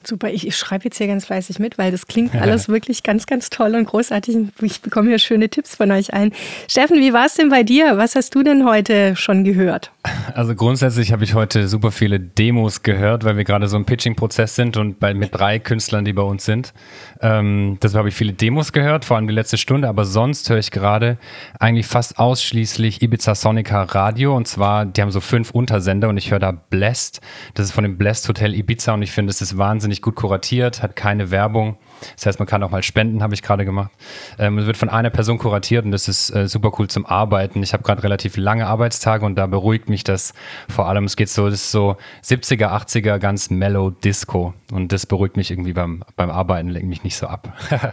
Super, 0.04 0.30
ich, 0.30 0.48
ich 0.48 0.56
schreibe 0.56 0.86
jetzt 0.86 0.98
hier 0.98 1.08
ganz 1.08 1.26
fleißig 1.26 1.60
mit, 1.60 1.78
weil 1.78 1.92
das 1.92 2.08
klingt 2.08 2.36
alles 2.42 2.70
wirklich 2.70 3.04
ganz, 3.04 3.26
ganz 3.26 3.50
toll 3.50 3.76
und 3.76 3.86
großartig. 3.86 4.38
Ich 4.62 4.82
bekomme 4.82 5.10
hier 5.10 5.20
schöne 5.20 5.50
Tipps 5.50 5.76
von 5.76 5.92
euch 5.92 6.14
allen. 6.14 6.34
Steffen, 6.70 7.00
wie 7.00 7.14
war 7.14 7.26
es 7.26 7.36
denn 7.36 7.50
bei 7.50 7.64
dir? 7.64 7.98
Was 7.98 8.16
hast 8.16 8.34
du 8.36 8.44
denn 8.44 8.66
heute 8.66 9.16
schon 9.16 9.44
gehört? 9.44 9.92
Also 10.34 10.56
grundsätzlich 10.56 11.12
habe 11.12 11.24
ich 11.24 11.34
heute 11.34 11.68
super 11.68 11.92
viele 11.92 12.20
Demos 12.20 12.84
gehört, 12.84 13.26
weil 13.26 13.36
wir 13.36 13.44
gerade 13.44 13.68
so 13.68 13.76
im 13.76 13.86
Pitching-Prozess 13.86 14.56
sind 14.56 14.78
und 14.78 15.00
bei, 15.00 15.14
mit 15.14 15.36
drei 15.36 15.60
Künstlern, 15.60 16.06
die 16.06 16.14
bei 16.14 16.22
uns 16.22 16.46
sind. 16.46 16.74
Ähm, 17.22 17.78
deshalb 17.82 18.00
habe 18.00 18.10
ich 18.10 18.16
viele 18.16 18.32
Demos 18.34 18.72
gehört, 18.72 19.04
vor 19.04 19.18
allem 19.18 19.28
die 19.28 19.34
letzte 19.34 19.58
Stunde, 19.58 19.90
aber 19.90 20.06
sonst 20.06 20.50
höre 20.50 20.58
ich 20.58 20.72
gerade 20.72 21.18
eigentlich 21.60 21.88
fast 21.88 22.18
ausschließlich 22.18 23.02
Ibiza 23.02 23.36
Sonica 23.36 23.84
Radio 23.84 24.36
und 24.36 24.48
zwar, 24.48 24.86
die 24.86 25.02
haben 25.02 25.12
so 25.12 25.20
fünf 25.20 25.52
Untersender 25.52 26.08
und 26.08 26.18
ich 26.18 26.32
höre 26.32 26.40
da 26.40 26.52
Blessed. 26.52 27.20
Das 27.56 27.66
ist 27.66 27.72
von 27.74 27.84
dem 27.84 27.98
Blessed 27.98 28.30
Hotel 28.30 28.54
Ibiza 28.54 28.94
und 28.94 29.02
ich 29.02 29.12
finde, 29.12 29.32
es 29.32 29.42
ist 29.42 29.58
wahnsinnig 29.58 29.89
gut 30.02 30.16
kuratiert, 30.16 30.82
hat 30.82 30.96
keine 30.96 31.32
Werbung. 31.32 31.78
Das 32.16 32.26
heißt, 32.26 32.40
man 32.40 32.48
kann 32.48 32.64
auch 32.64 32.72
mal 32.72 32.84
spenden, 32.84 33.22
habe 33.22 33.34
ich 33.34 33.42
gerade 33.42 33.66
gemacht. 33.66 33.92
Ähm, 34.38 34.58
es 34.58 34.66
wird 34.66 34.78
von 34.78 34.90
einer 34.90 35.10
Person 35.10 35.38
kuratiert 35.38 35.86
und 35.86 35.92
das 35.92 36.08
ist 36.08 36.30
äh, 36.34 36.48
super 36.48 36.72
cool 36.80 36.88
zum 36.88 37.06
Arbeiten. 37.06 37.62
Ich 37.64 37.74
habe 37.74 37.84
gerade 37.84 38.04
relativ 38.04 38.38
lange 38.38 38.68
Arbeitstage 38.68 39.26
und 39.26 39.36
da 39.36 39.48
beruhigt 39.48 39.90
mich 39.90 40.04
das 40.04 40.34
vor 40.70 40.88
allem. 40.88 41.06
Es 41.06 41.16
geht 41.16 41.30
so, 41.30 41.50
das 41.50 41.56
ist 41.56 41.72
so 41.72 41.98
70er, 42.24 42.68
80er, 42.68 43.20
ganz 43.20 43.50
mellow 43.50 43.90
Disco 43.90 44.54
und 44.72 44.92
das 44.92 45.06
beruhigt 45.06 45.38
mich 45.38 45.52
irgendwie 45.52 45.74
beim, 45.74 46.04
beim 46.16 46.30
Arbeiten, 46.30 46.70
lenkt 46.70 46.88
mich 46.88 47.04
nicht 47.04 47.18
so 47.18 47.28
ab. 47.28 47.54
genau, 47.70 47.92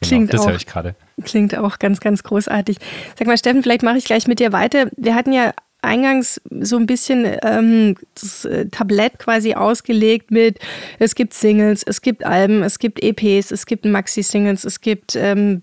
Klingt 0.00 0.34
das 0.34 0.46
höre 0.46 0.56
ich 0.56 0.66
gerade. 0.66 0.96
Klingt 1.22 1.56
auch 1.56 1.78
ganz, 1.78 2.00
ganz 2.00 2.22
großartig. 2.22 2.78
Sag 3.18 3.26
mal, 3.26 3.38
Steffen, 3.38 3.62
vielleicht 3.62 3.82
mache 3.82 3.98
ich 3.98 4.04
gleich 4.04 4.26
mit 4.26 4.40
dir 4.40 4.52
weiter. 4.52 4.88
Wir 4.96 5.14
hatten 5.14 5.32
ja 5.32 5.52
eingangs 5.84 6.40
so 6.60 6.76
ein 6.76 6.86
bisschen 6.86 7.26
ähm, 7.42 7.96
das 8.20 8.44
äh, 8.44 8.66
Tablett 8.66 9.18
quasi 9.18 9.54
ausgelegt 9.54 10.30
mit, 10.30 10.58
es 10.98 11.14
gibt 11.14 11.34
Singles, 11.34 11.82
es 11.84 12.02
gibt 12.02 12.24
Alben, 12.24 12.62
es 12.62 12.78
gibt 12.78 13.02
EPs, 13.02 13.50
es 13.50 13.66
gibt 13.66 13.84
Maxi-Singles, 13.84 14.64
es 14.64 14.80
gibt 14.80 15.14
ähm, 15.16 15.62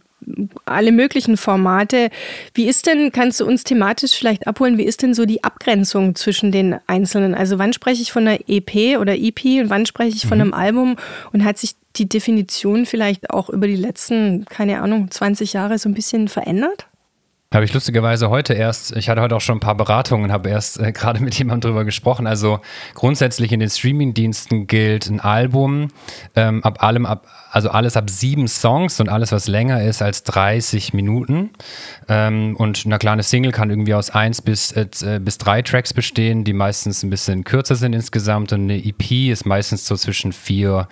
alle 0.65 0.91
möglichen 0.91 1.35
Formate. 1.35 2.09
Wie 2.53 2.67
ist 2.67 2.85
denn, 2.85 3.11
kannst 3.11 3.39
du 3.39 3.45
uns 3.45 3.63
thematisch 3.63 4.11
vielleicht 4.11 4.45
abholen, 4.47 4.77
wie 4.77 4.83
ist 4.83 5.01
denn 5.01 5.13
so 5.13 5.25
die 5.25 5.43
Abgrenzung 5.43 6.13
zwischen 6.15 6.51
den 6.51 6.75
einzelnen? 6.87 7.33
Also 7.33 7.57
wann 7.57 7.73
spreche 7.73 8.03
ich 8.03 8.11
von 8.11 8.27
einer 8.27 8.39
EP 8.47 8.99
oder 8.99 9.15
EP 9.17 9.43
und 9.61 9.69
wann 9.69 9.85
spreche 9.87 10.15
ich 10.15 10.27
von 10.27 10.37
Mhm. 10.37 10.41
einem 10.41 10.53
Album 10.53 10.95
und 11.33 11.43
hat 11.43 11.57
sich 11.57 11.71
die 11.95 12.07
Definition 12.07 12.85
vielleicht 12.85 13.31
auch 13.31 13.49
über 13.49 13.67
die 13.67 13.75
letzten, 13.75 14.45
keine 14.45 14.81
Ahnung, 14.81 15.09
20 15.09 15.53
Jahre 15.53 15.77
so 15.79 15.89
ein 15.89 15.93
bisschen 15.95 16.27
verändert? 16.27 16.85
Habe 17.53 17.65
ich 17.65 17.73
lustigerweise 17.73 18.29
heute 18.29 18.53
erst, 18.53 18.95
ich 18.95 19.09
hatte 19.09 19.19
heute 19.19 19.35
auch 19.35 19.41
schon 19.41 19.57
ein 19.57 19.59
paar 19.59 19.75
Beratungen 19.75 20.31
habe 20.31 20.49
erst 20.49 20.79
äh, 20.79 20.93
gerade 20.93 21.19
mit 21.19 21.35
jemandem 21.37 21.69
drüber 21.71 21.83
gesprochen. 21.83 22.25
Also 22.25 22.61
grundsätzlich 22.93 23.51
in 23.51 23.59
den 23.59 23.69
Streamingdiensten 23.69 24.67
gilt 24.67 25.09
ein 25.09 25.19
Album 25.19 25.89
ähm, 26.37 26.63
ab 26.63 26.81
allem, 26.81 27.05
ab, 27.05 27.27
also 27.51 27.69
alles 27.69 27.97
ab 27.97 28.09
sieben 28.09 28.47
Songs 28.47 28.99
und 29.01 29.09
alles, 29.09 29.33
was 29.33 29.47
länger 29.47 29.83
ist 29.83 30.01
als 30.01 30.23
30 30.23 30.93
Minuten. 30.93 31.49
Ähm, 32.07 32.55
und 32.57 32.85
eine 32.85 32.97
kleine 32.97 33.23
Single 33.23 33.51
kann 33.51 33.69
irgendwie 33.69 33.93
aus 33.93 34.09
eins 34.09 34.41
bis, 34.41 34.71
äh, 34.71 34.87
äh, 35.01 35.19
bis 35.19 35.37
drei 35.37 35.61
Tracks 35.61 35.93
bestehen, 35.93 36.45
die 36.45 36.53
meistens 36.53 37.03
ein 37.03 37.09
bisschen 37.09 37.43
kürzer 37.43 37.75
sind 37.75 37.93
insgesamt. 37.93 38.53
Und 38.53 38.61
eine 38.61 38.77
EP 38.77 39.29
ist 39.29 39.45
meistens 39.45 39.85
so 39.85 39.97
zwischen 39.97 40.31
vier 40.31 40.87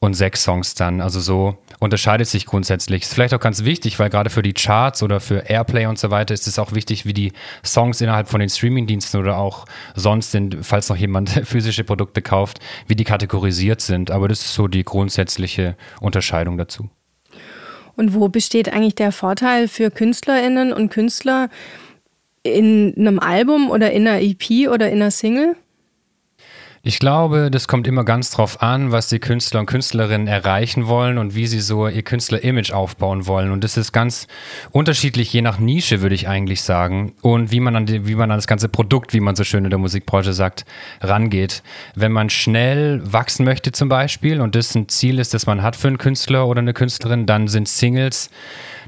und 0.00 0.14
sechs 0.14 0.44
Songs 0.44 0.74
dann. 0.74 1.00
Also 1.00 1.20
so 1.20 1.58
unterscheidet 1.80 2.28
sich 2.28 2.46
grundsätzlich. 2.46 3.02
Ist 3.02 3.14
vielleicht 3.14 3.34
auch 3.34 3.40
ganz 3.40 3.64
wichtig, 3.64 3.98
weil 3.98 4.10
gerade 4.10 4.30
für 4.30 4.42
die 4.42 4.52
Charts 4.52 5.02
oder 5.02 5.20
für 5.20 5.48
Airplay 5.48 5.86
und 5.86 5.98
so 5.98 6.10
weiter 6.10 6.34
ist 6.34 6.46
es 6.46 6.58
auch 6.58 6.72
wichtig, 6.72 7.04
wie 7.04 7.12
die 7.12 7.32
Songs 7.64 8.00
innerhalb 8.00 8.28
von 8.28 8.40
den 8.40 8.48
Streamingdiensten 8.48 9.20
oder 9.20 9.36
auch 9.38 9.66
sonst, 9.94 10.34
in, 10.34 10.62
falls 10.62 10.88
noch 10.88 10.96
jemand 10.96 11.30
physische 11.44 11.84
Produkte 11.84 12.22
kauft, 12.22 12.60
wie 12.86 12.96
die 12.96 13.04
kategorisiert 13.04 13.80
sind. 13.80 14.10
Aber 14.10 14.28
das 14.28 14.40
ist 14.40 14.54
so 14.54 14.68
die 14.68 14.84
grundsätzliche 14.84 15.76
Unterscheidung 16.00 16.58
dazu. 16.58 16.88
Und 17.96 18.14
wo 18.14 18.28
besteht 18.28 18.72
eigentlich 18.72 18.94
der 18.94 19.12
Vorteil 19.12 19.66
für 19.66 19.90
KünstlerInnen 19.90 20.72
und 20.72 20.90
Künstler 20.90 21.48
in 22.42 22.94
einem 22.96 23.18
Album 23.18 23.70
oder 23.70 23.90
in 23.90 24.06
einer 24.06 24.20
EP 24.22 24.68
oder 24.68 24.88
in 24.88 24.96
einer 24.96 25.10
Single? 25.10 25.56
Ich 26.82 27.00
glaube, 27.00 27.50
das 27.50 27.66
kommt 27.66 27.88
immer 27.88 28.04
ganz 28.04 28.30
drauf 28.30 28.62
an, 28.62 28.92
was 28.92 29.08
die 29.08 29.18
Künstler 29.18 29.60
und 29.60 29.66
Künstlerinnen 29.66 30.28
erreichen 30.28 30.86
wollen 30.86 31.18
und 31.18 31.34
wie 31.34 31.46
sie 31.46 31.60
so 31.60 31.88
ihr 31.88 32.02
Künstler-Image 32.02 32.72
aufbauen 32.72 33.26
wollen. 33.26 33.50
Und 33.50 33.64
das 33.64 33.76
ist 33.76 33.92
ganz 33.92 34.28
unterschiedlich, 34.70 35.32
je 35.32 35.42
nach 35.42 35.58
Nische, 35.58 36.02
würde 36.02 36.14
ich 36.14 36.28
eigentlich 36.28 36.62
sagen. 36.62 37.14
Und 37.20 37.50
wie 37.50 37.60
man 37.60 37.74
an 37.74 37.86
die, 37.86 38.06
wie 38.06 38.14
man 38.14 38.30
an 38.30 38.38
das 38.38 38.46
ganze 38.46 38.68
Produkt, 38.68 39.12
wie 39.12 39.20
man 39.20 39.34
so 39.34 39.42
schön 39.42 39.64
in 39.64 39.70
der 39.70 39.78
Musikbranche 39.78 40.32
sagt, 40.32 40.64
rangeht. 41.00 41.62
Wenn 41.96 42.12
man 42.12 42.30
schnell 42.30 43.00
wachsen 43.04 43.44
möchte 43.44 43.72
zum 43.72 43.88
Beispiel 43.88 44.40
und 44.40 44.54
das 44.54 44.74
ein 44.74 44.88
Ziel 44.88 45.18
ist, 45.18 45.34
das 45.34 45.46
man 45.46 45.62
hat 45.62 45.74
für 45.74 45.88
einen 45.88 45.98
Künstler 45.98 46.46
oder 46.46 46.60
eine 46.60 46.74
Künstlerin, 46.74 47.26
dann 47.26 47.48
sind 47.48 47.68
Singles 47.68 48.30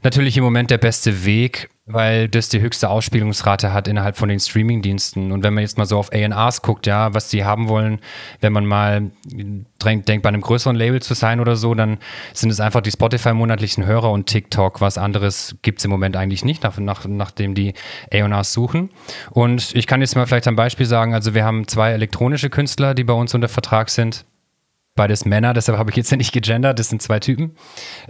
natürlich 0.02 0.36
im 0.36 0.44
Moment 0.44 0.70
der 0.70 0.78
beste 0.78 1.24
Weg, 1.24 1.68
weil 1.92 2.28
das 2.28 2.48
die 2.48 2.60
höchste 2.60 2.88
Ausspielungsrate 2.88 3.72
hat 3.72 3.88
innerhalb 3.88 4.16
von 4.16 4.28
den 4.28 4.40
Streamingdiensten. 4.40 5.32
Und 5.32 5.42
wenn 5.42 5.54
man 5.54 5.62
jetzt 5.62 5.78
mal 5.78 5.86
so 5.86 5.98
auf 5.98 6.12
A&Rs 6.12 6.62
guckt, 6.62 6.86
ja, 6.86 7.14
was 7.14 7.28
die 7.28 7.44
haben 7.44 7.68
wollen, 7.68 8.00
wenn 8.40 8.52
man 8.52 8.66
mal 8.66 9.10
denkt, 9.84 10.22
bei 10.22 10.28
einem 10.28 10.40
größeren 10.40 10.76
Label 10.76 11.00
zu 11.02 11.14
sein 11.14 11.40
oder 11.40 11.56
so, 11.56 11.74
dann 11.74 11.98
sind 12.32 12.50
es 12.50 12.60
einfach 12.60 12.80
die 12.80 12.90
Spotify-monatlichen 12.90 13.86
Hörer 13.86 14.10
und 14.10 14.26
TikTok. 14.26 14.80
Was 14.80 14.98
anderes 14.98 15.56
gibt 15.62 15.78
es 15.78 15.84
im 15.84 15.90
Moment 15.90 16.16
eigentlich 16.16 16.44
nicht, 16.44 16.62
nach, 16.62 16.78
nach, 16.78 17.06
nachdem 17.06 17.54
die 17.54 17.74
A&Rs 18.12 18.52
suchen. 18.52 18.90
Und 19.30 19.74
ich 19.74 19.86
kann 19.86 20.00
jetzt 20.00 20.16
mal 20.16 20.26
vielleicht 20.26 20.48
ein 20.48 20.56
Beispiel 20.56 20.86
sagen, 20.86 21.14
also 21.14 21.34
wir 21.34 21.44
haben 21.44 21.66
zwei 21.68 21.92
elektronische 21.92 22.50
Künstler, 22.50 22.94
die 22.94 23.04
bei 23.04 23.14
uns 23.14 23.34
unter 23.34 23.48
Vertrag 23.48 23.90
sind 23.90 24.24
beides 25.00 25.24
Männer, 25.24 25.54
deshalb 25.54 25.78
habe 25.78 25.88
ich 25.88 25.96
jetzt 25.96 26.12
nicht 26.16 26.32
gegendert, 26.32 26.78
das 26.78 26.90
sind 26.90 27.00
zwei 27.00 27.20
Typen, 27.20 27.56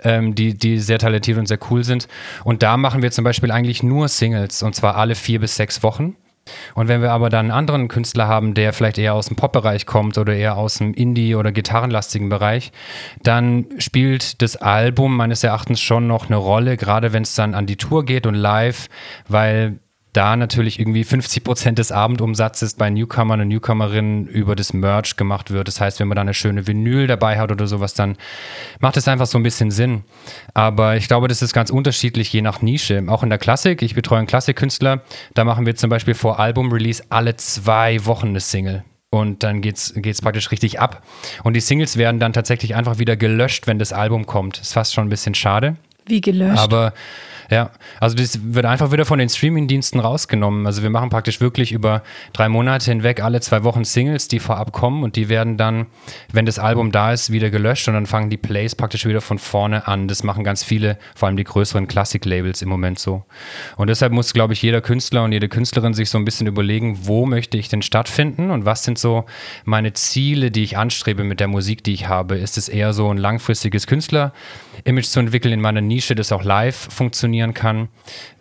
ähm, 0.03 0.35
die, 0.35 0.55
die 0.55 0.81
sehr 0.81 0.99
talentiert 0.99 1.39
und 1.39 1.47
sehr 1.47 1.61
cool 1.71 1.85
sind. 1.85 2.09
Und 2.43 2.65
da 2.65 2.77
machen 2.77 3.01
wir 3.01 3.13
zum 3.13 3.23
Beispiel 3.23 3.53
eigentlich 3.53 3.85
nur 3.85 4.09
Singles 4.09 4.65
und 4.65 4.75
zwar 4.75 4.97
alle 4.97 5.15
vier 5.15 5.39
bis 5.39 5.55
sechs 5.55 5.85
Wochen. 5.85 6.17
Und 6.75 6.89
wenn 6.89 7.01
wir 7.01 7.13
aber 7.13 7.29
dann 7.29 7.47
einen 7.47 7.51
anderen 7.53 7.87
Künstler 7.87 8.27
haben, 8.27 8.55
der 8.55 8.73
vielleicht 8.73 8.99
eher 8.99 9.15
aus 9.15 9.27
dem 9.27 9.37
Pop-Bereich 9.37 9.87
kommt 9.87 10.19
oder 10.19 10.35
eher 10.35 10.57
aus 10.57 10.79
dem 10.79 10.93
Indie- 10.95 11.37
oder 11.37 11.53
gitarrenlastigen 11.53 12.29
Bereich, 12.29 12.73
dann 13.23 13.67
spielt 13.79 14.43
das 14.43 14.57
Album 14.57 15.17
meines 15.17 15.45
Erachtens 15.45 15.81
schon 15.81 16.09
noch 16.09 16.27
eine 16.27 16.39
Rolle, 16.39 16.77
gerade 16.77 17.13
wenn 17.13 17.23
es 17.23 17.37
dann 17.37 17.55
an 17.55 17.67
die 17.67 17.77
Tour 17.77 18.05
geht 18.05 18.27
und 18.27 18.35
live, 18.35 18.89
weil 19.29 19.79
da 20.13 20.37
natürlich 20.37 20.79
irgendwie 20.81 21.05
50 21.05 21.45
Prozent 21.45 21.79
des 21.79 21.93
Abendumsatzes 21.93 22.75
bei 22.75 22.91
Newcomern 22.91 23.41
und 23.41 23.49
Newcomerinnen 23.49 24.27
über 24.27 24.57
das 24.57 24.73
Merch 24.73 25.17
gemacht 25.17 25.51
wird. 25.51 25.69
Das 25.69 25.81
heißt, 25.81 26.01
wenn 26.01 26.09
man 26.09 26.17
da 26.17 26.23
eine 26.23 26.35
schöne 26.35 26.67
Vinyl 26.67 27.07
dabei 27.07 27.39
hat 27.39 27.53
oder 27.53 27.67
sowas, 27.67 27.95
dann 27.95 28.17
macht 28.81 28.97
es 28.97 29.07
einfach 29.07 29.27
so 29.27 29.39
ein 29.39 29.43
bisschen 29.43 29.71
Sinn. 29.71 30.03
Aber 30.55 30.97
ich 30.97 31.07
glaube, 31.07 31.29
das 31.29 31.43
ist 31.43 31.53
ganz 31.53 31.71
unterschiedlich 31.71 32.33
je 32.33 32.43
nach 32.43 32.61
Nische. 32.63 33.05
Auch 33.07 33.23
in 33.23 33.31
der 33.31 33.39
Klassik, 33.39 33.83
ich 33.83 33.95
betreue 33.95 34.19
einen 34.19 34.27
Klassikkünstler, 34.27 35.03
da 35.35 35.45
machen 35.45 35.67
wir 35.67 35.77
zum 35.77 35.91
Beispiel 35.91 36.15
vor 36.15 36.41
Album-Release 36.41 37.05
alle 37.09 37.37
zwei 37.37 38.05
Wochen 38.05 38.29
eine 38.29 38.41
Single. 38.41 38.85
Und 39.11 39.43
dann 39.43 39.61
geht's, 39.61 39.93
geht's 39.97 40.23
praktisch 40.23 40.53
richtig 40.53 40.79
ab. 40.81 41.03
Und 41.43 41.55
die 41.55 41.61
Singles 41.61 41.97
werden 41.97 42.21
dann 42.21 42.33
tatsächlich 42.33 42.77
einfach 42.77 42.99
wieder 42.99 43.17
gelöscht, 43.17 43.67
wenn 43.67 43.79
das 43.79 43.93
Album 43.93 44.25
kommt. 44.27 44.61
Ist 44.61 44.73
fast 44.73 44.95
schon 44.95 45.07
ein 45.07 45.11
bisschen 45.11 45.35
schade. 45.35 45.77
Wie 46.07 46.21
gelöscht? 46.21 46.59
Aber 46.59 46.93
ja, 47.51 47.71
also 47.99 48.17
das 48.17 48.39
wird 48.43 48.65
einfach 48.65 48.93
wieder 48.93 49.05
von 49.05 49.19
den 49.19 49.29
Streamingdiensten 49.29 49.99
rausgenommen. 49.99 50.67
Also 50.67 50.83
wir 50.83 50.91
machen 50.91 51.11
praktisch 51.11 51.41
wirklich 51.41 51.73
über 51.73 52.03
drei 52.33 52.49
Monate 52.49 52.91
hinweg 52.91 53.23
alle 53.23 53.41
zwei 53.41 53.65
Wochen 53.65 53.85
Singles, 53.85 54.29
die 54.29 54.39
vorab 54.39 54.71
kommen 54.73 55.03
und 55.03 55.17
die 55.17 55.29
werden 55.29 55.57
dann, 55.57 55.87
wenn 56.33 56.47
das 56.47 56.61
Album 56.61 56.93
da 56.93 57.13
ist, 57.13 57.33
wieder 57.33 57.51
gelöscht 57.51 57.89
und 57.89 57.95
dann 57.95 58.07
fangen 58.07 58.31
die 58.31 58.37
Plays 58.37 58.77
praktisch 58.77 59.05
wieder 59.05 59.21
von 59.21 59.39
vorne 59.39 59.89
an. 59.89 60.07
Das 60.07 60.23
machen 60.23 60.45
ganz 60.45 60.63
viele, 60.63 60.97
vor 61.17 61.27
allem 61.27 61.37
die 61.37 61.45
größeren 61.45 61.89
Klassik-Labels 61.89 62.63
im 62.63 62.69
Moment 62.69 63.01
so. 63.01 63.25
Und 63.77 63.89
deshalb 63.91 64.13
muss, 64.13 64.33
glaube 64.33 64.53
ich, 64.53 64.63
jeder 64.63 64.81
Künstler 64.81 65.25
und 65.25 65.33
jede 65.33 65.49
Künstlerin 65.49 65.93
sich 65.93 66.09
so 66.09 66.19
ein 66.19 66.25
bisschen 66.25 66.47
überlegen, 66.47 67.01
wo 67.03 67.27
möchte 67.27 67.59
ich 67.59 67.69
denn 67.69 67.83
stattfinden 67.83 68.53
und 68.53 68.65
was 68.65 68.85
sind 68.85 68.97
so 68.97 69.25
meine 69.65 69.93
Ziele, 69.93 70.53
die 70.53 70.63
ich 70.63 70.79
anstrebe 70.79 71.25
mit 71.25 71.41
der 71.41 71.49
Musik, 71.49 71.83
die 71.83 71.95
ich 71.95 72.07
habe. 72.07 72.37
Ist 72.37 72.59
es 72.59 72.69
eher 72.69 72.93
so 72.93 73.13
ein 73.13 73.19
langfristiges 73.19 73.89
Künstler-Image 73.89 75.07
zu 75.07 75.19
entwickeln 75.19 75.53
in 75.53 75.61
meiner 75.61 75.81
Nische, 75.81 76.15
das 76.15 76.31
auch 76.31 76.45
live 76.45 76.89
funktionieren 77.41 77.55
kann, 77.55 77.89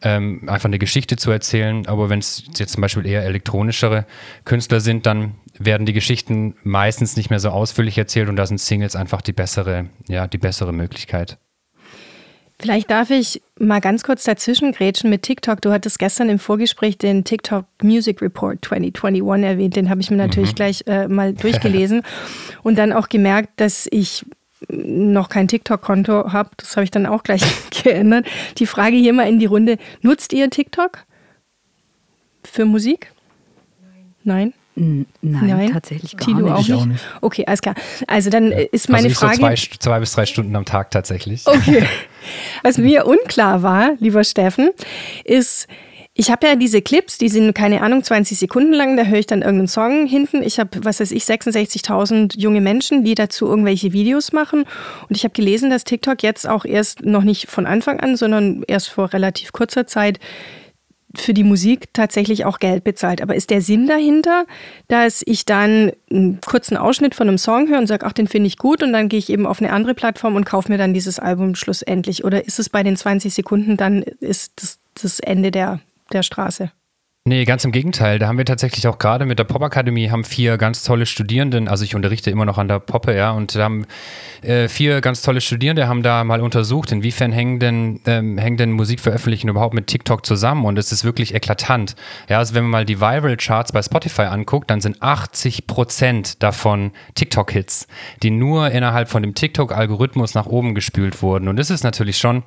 ähm, 0.02 0.48
einfach 0.48 0.66
eine 0.66 0.80
Geschichte 0.80 1.16
zu 1.16 1.32
erzählen. 1.32 1.88
Aber 1.88 2.10
wenn 2.10 2.20
es 2.20 2.44
jetzt 2.58 2.74
zum 2.74 2.82
Beispiel 2.82 3.06
eher 3.06 3.24
elektronischere 3.24 4.06
Künstler 4.46 4.80
sind, 4.80 5.06
dann 5.06 5.36
werden 5.58 5.86
die 5.86 5.94
Geschichten 5.94 6.56
meistens 6.64 7.16
nicht 7.18 7.30
mehr 7.30 7.40
so 7.40 7.50
ausführlich 7.50 7.98
erzählt 7.98 8.30
und 8.30 8.36
da 8.36 8.46
sind 8.46 8.60
Singles 8.60 8.96
einfach 8.96 9.22
die 9.22 9.34
bessere, 9.34 9.88
ja, 10.08 10.28
die 10.28 10.38
bessere 10.38 10.74
Möglichkeit. 10.74 11.38
Vielleicht 12.62 12.92
darf 12.92 13.10
ich 13.10 13.42
mal 13.58 13.80
ganz 13.80 14.04
kurz 14.04 14.26
dazwischen 14.26 14.74
grätschen 14.74 15.10
mit 15.10 15.22
TikTok. 15.24 15.62
Du 15.62 15.72
hattest 15.72 15.98
gestern 15.98 16.28
im 16.28 16.40
Vorgespräch 16.40 16.98
den 16.98 17.24
TikTok 17.24 17.66
Music 17.82 18.22
Report 18.22 18.58
2021 18.66 19.46
erwähnt. 19.46 19.76
Den 19.78 19.90
habe 19.90 20.02
ich 20.02 20.12
mir 20.12 20.18
natürlich 20.18 20.56
gleich 20.56 20.84
äh, 20.86 21.08
mal 21.08 21.34
durchgelesen 21.34 22.04
und 22.64 22.78
dann 22.78 22.92
auch 22.92 23.08
gemerkt, 23.08 23.62
dass 23.62 23.88
ich 23.90 24.26
noch 24.68 25.30
kein 25.30 25.48
TikTok-Konto 25.48 26.32
habe. 26.32 26.50
Das 26.58 26.76
habe 26.76 26.84
ich 26.84 26.92
dann 26.92 27.06
auch 27.06 27.24
gleich 27.24 27.44
geändert. 27.84 28.26
Die 28.58 28.66
Frage 28.66 28.96
hier 28.96 29.14
mal 29.14 29.28
in 29.28 29.40
die 29.40 29.46
Runde. 29.46 29.78
Nutzt 30.02 30.34
ihr 30.34 30.50
TikTok 30.50 31.06
für 32.44 32.66
Musik? 32.66 33.12
Nein. 33.82 34.14
Nein? 34.24 34.54
Nein, 34.76 35.08
Nein, 35.22 35.74
tatsächlich 35.74 36.16
gar 36.16 36.26
Tilo 36.26 36.42
nicht. 36.42 36.52
Auch 36.54 36.60
nicht. 36.60 36.74
auch 36.74 36.86
nicht. 36.86 37.04
Okay, 37.20 37.44
alles 37.46 37.62
klar. 37.62 37.76
Also 38.08 38.30
dann 38.30 38.52
ja. 38.52 38.60
ist 38.72 38.88
meine 38.88 39.08
also 39.08 39.10
ich 39.10 39.18
Frage. 39.18 39.36
So 39.36 39.42
zwei, 39.42 39.56
zwei 39.56 40.00
bis 40.00 40.12
drei 40.14 40.26
Stunden 40.26 40.56
am 40.56 40.64
Tag 40.64 40.92
tatsächlich. 40.92 41.46
Okay. 41.46 41.86
Was 42.64 42.78
mir 42.78 43.06
unklar 43.06 43.62
war, 43.62 43.96
lieber 44.00 44.24
Steffen, 44.24 44.70
ist, 45.26 45.68
ich 46.20 46.30
habe 46.30 46.46
ja 46.46 46.58
diese 46.58 46.82
Clips, 46.82 47.18
die 47.18 47.30
sind, 47.30 47.56
keine 47.56 47.82
Ahnung, 47.82 48.04
20 48.04 48.38
Sekunden 48.38 48.74
lang, 48.74 48.98
da 48.98 49.04
höre 49.04 49.20
ich 49.20 49.26
dann 49.26 49.42
irgendeinen 49.42 49.70
Song 49.70 50.06
hinten. 50.06 50.44
Ich 50.44 50.60
habe, 50.60 50.84
was 50.84 51.00
weiß 51.00 51.12
ich, 51.12 51.24
66.000 51.24 52.38
junge 52.38 52.60
Menschen, 52.60 53.06
die 53.06 53.16
dazu 53.16 53.48
irgendwelche 53.48 53.94
Videos 53.94 54.34
machen. 54.34 54.66
Und 55.08 55.16
ich 55.16 55.24
habe 55.24 55.34
gelesen, 55.34 55.70
dass 55.70 55.86
TikTok 55.86 56.22
jetzt 56.22 56.46
auch 56.46 56.66
erst 56.66 57.06
noch 57.06 57.24
nicht 57.24 57.50
von 57.50 57.66
Anfang 57.66 58.02
an, 58.02 58.18
sondern 58.18 58.64
erst 58.68 58.90
vor 58.90 59.14
relativ 59.14 59.54
kurzer 59.54 59.88
Zeit 59.88 60.20
für 61.16 61.34
die 61.34 61.46
Musik 61.46 61.88
tatsächlich 61.94 62.44
auch 62.44 62.60
Geld 62.60 62.84
bezahlt. 62.84 63.22
Aber 63.22 63.34
ist 63.34 63.50
der 63.50 63.62
Sinn 63.62 63.88
dahinter, 63.88 64.46
dass 64.90 65.24
ich 65.26 65.46
dann 65.46 65.94
einen 66.12 66.42
kurzen 66.46 66.76
Ausschnitt 66.76 67.16
von 67.16 67.30
einem 67.30 67.38
Song 67.38 67.70
höre 67.70 67.80
und 67.80 67.88
sage, 67.88 68.06
ach, 68.06 68.12
den 68.12 68.28
finde 68.28 68.48
ich 68.48 68.58
gut 68.58 68.84
und 68.84 68.92
dann 68.92 69.08
gehe 69.08 69.20
ich 69.20 69.30
eben 69.30 69.48
auf 69.48 69.62
eine 69.62 69.72
andere 69.72 69.94
Plattform 69.94 70.36
und 70.36 70.46
kaufe 70.46 70.70
mir 70.70 70.78
dann 70.78 70.94
dieses 70.94 71.18
Album 71.18 71.56
schlussendlich? 71.56 72.26
Oder 72.26 72.46
ist 72.46 72.60
es 72.60 72.68
bei 72.68 72.84
den 72.84 72.98
20 72.98 73.34
Sekunden 73.34 73.78
dann 73.78 74.04
ist 74.04 74.52
das, 74.58 74.80
das 75.02 75.22
Ende 75.22 75.52
der, 75.52 75.80
der 76.10 76.24
Straße. 76.24 76.72
Nee, 77.26 77.46
ganz 77.46 77.64
im 77.64 77.72
Gegenteil. 77.72 78.18
Da 78.18 78.28
haben 78.28 78.40
wir 78.40 78.46
tatsächlich 78.46 78.88
auch 78.88 78.98
gerade 78.98 79.26
mit 79.26 79.38
der 79.38 79.44
Popakademie 79.44 80.10
haben 80.10 80.24
vier 80.24 80.58
ganz 80.58 80.84
tolle 80.84 81.06
Studierenden, 81.06 81.68
also 81.68 81.84
ich 81.84 81.94
unterrichte 81.94 82.32
immer 82.32 82.46
noch 82.46 82.58
an 82.58 82.68
der 82.68 82.80
Poppe, 82.80 83.16
ja, 83.16 83.32
und 83.32 83.54
haben 83.56 83.86
äh, 84.42 84.68
vier 84.68 85.00
ganz 85.02 85.22
tolle 85.22 85.40
Studierende 85.40 85.88
haben 85.88 86.02
da 86.02 86.24
mal 86.24 86.42
untersucht, 86.42 86.92
inwiefern 86.92 87.32
hängen 87.32 87.60
denn, 87.60 88.00
ähm, 88.08 88.40
hängen 88.40 88.58
denn 88.58 88.72
Musikveröffentlichen 88.72 89.48
überhaupt 89.48 89.76
mit 89.76 89.86
TikTok 89.86 90.26
zusammen 90.26 90.66
und 90.66 90.80
es 90.80 90.92
ist 90.92 91.04
wirklich 91.04 91.36
eklatant. 91.36 91.96
Ja, 92.30 92.40
also 92.40 92.56
wenn 92.56 92.64
man 92.64 92.72
mal 92.72 92.86
die 92.86 93.00
Viral 93.00 93.38
Charts 93.38 93.74
bei 93.74 93.84
Spotify 93.84 94.24
anguckt, 94.24 94.72
dann 94.72 94.82
sind 94.82 95.00
80 95.04 95.68
Prozent 95.68 96.42
davon 96.42 96.94
TikTok-Hits, 97.14 97.88
die 98.24 98.32
nur 98.32 98.72
innerhalb 98.72 99.08
von 99.08 99.22
dem 99.22 99.36
TikTok-Algorithmus 99.36 100.34
nach 100.34 100.48
oben 100.48 100.74
gespült 100.74 101.22
wurden 101.22 101.48
und 101.48 101.58
das 101.58 101.70
ist 101.70 101.84
natürlich 101.84 102.18
schon 102.18 102.42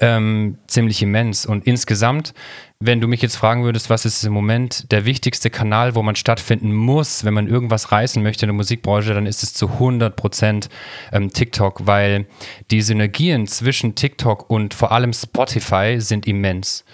ähm, 0.00 0.58
ziemlich 0.68 1.02
immens 1.02 1.44
und 1.44 1.66
insgesamt 1.66 2.34
wenn 2.84 3.00
du 3.00 3.06
mich 3.06 3.22
jetzt 3.22 3.36
fragen 3.36 3.62
würdest, 3.62 3.90
was 3.90 4.04
ist 4.04 4.24
im 4.24 4.32
Moment 4.32 4.90
der 4.90 5.04
wichtigste 5.04 5.50
Kanal, 5.50 5.94
wo 5.94 6.02
man 6.02 6.16
stattfinden 6.16 6.72
muss, 6.74 7.24
wenn 7.24 7.32
man 7.32 7.46
irgendwas 7.46 7.92
reißen 7.92 8.22
möchte 8.22 8.44
in 8.44 8.48
der 8.48 8.54
Musikbranche, 8.54 9.14
dann 9.14 9.26
ist 9.26 9.44
es 9.44 9.54
zu 9.54 9.68
100 9.68 10.16
Prozent 10.16 10.68
ähm, 11.12 11.32
TikTok, 11.32 11.86
weil 11.86 12.26
die 12.72 12.82
Synergien 12.82 13.46
zwischen 13.46 13.94
TikTok 13.94 14.50
und 14.50 14.74
vor 14.74 14.90
allem 14.90 15.12
Spotify 15.12 15.96
sind 15.98 16.26
immens. 16.26 16.84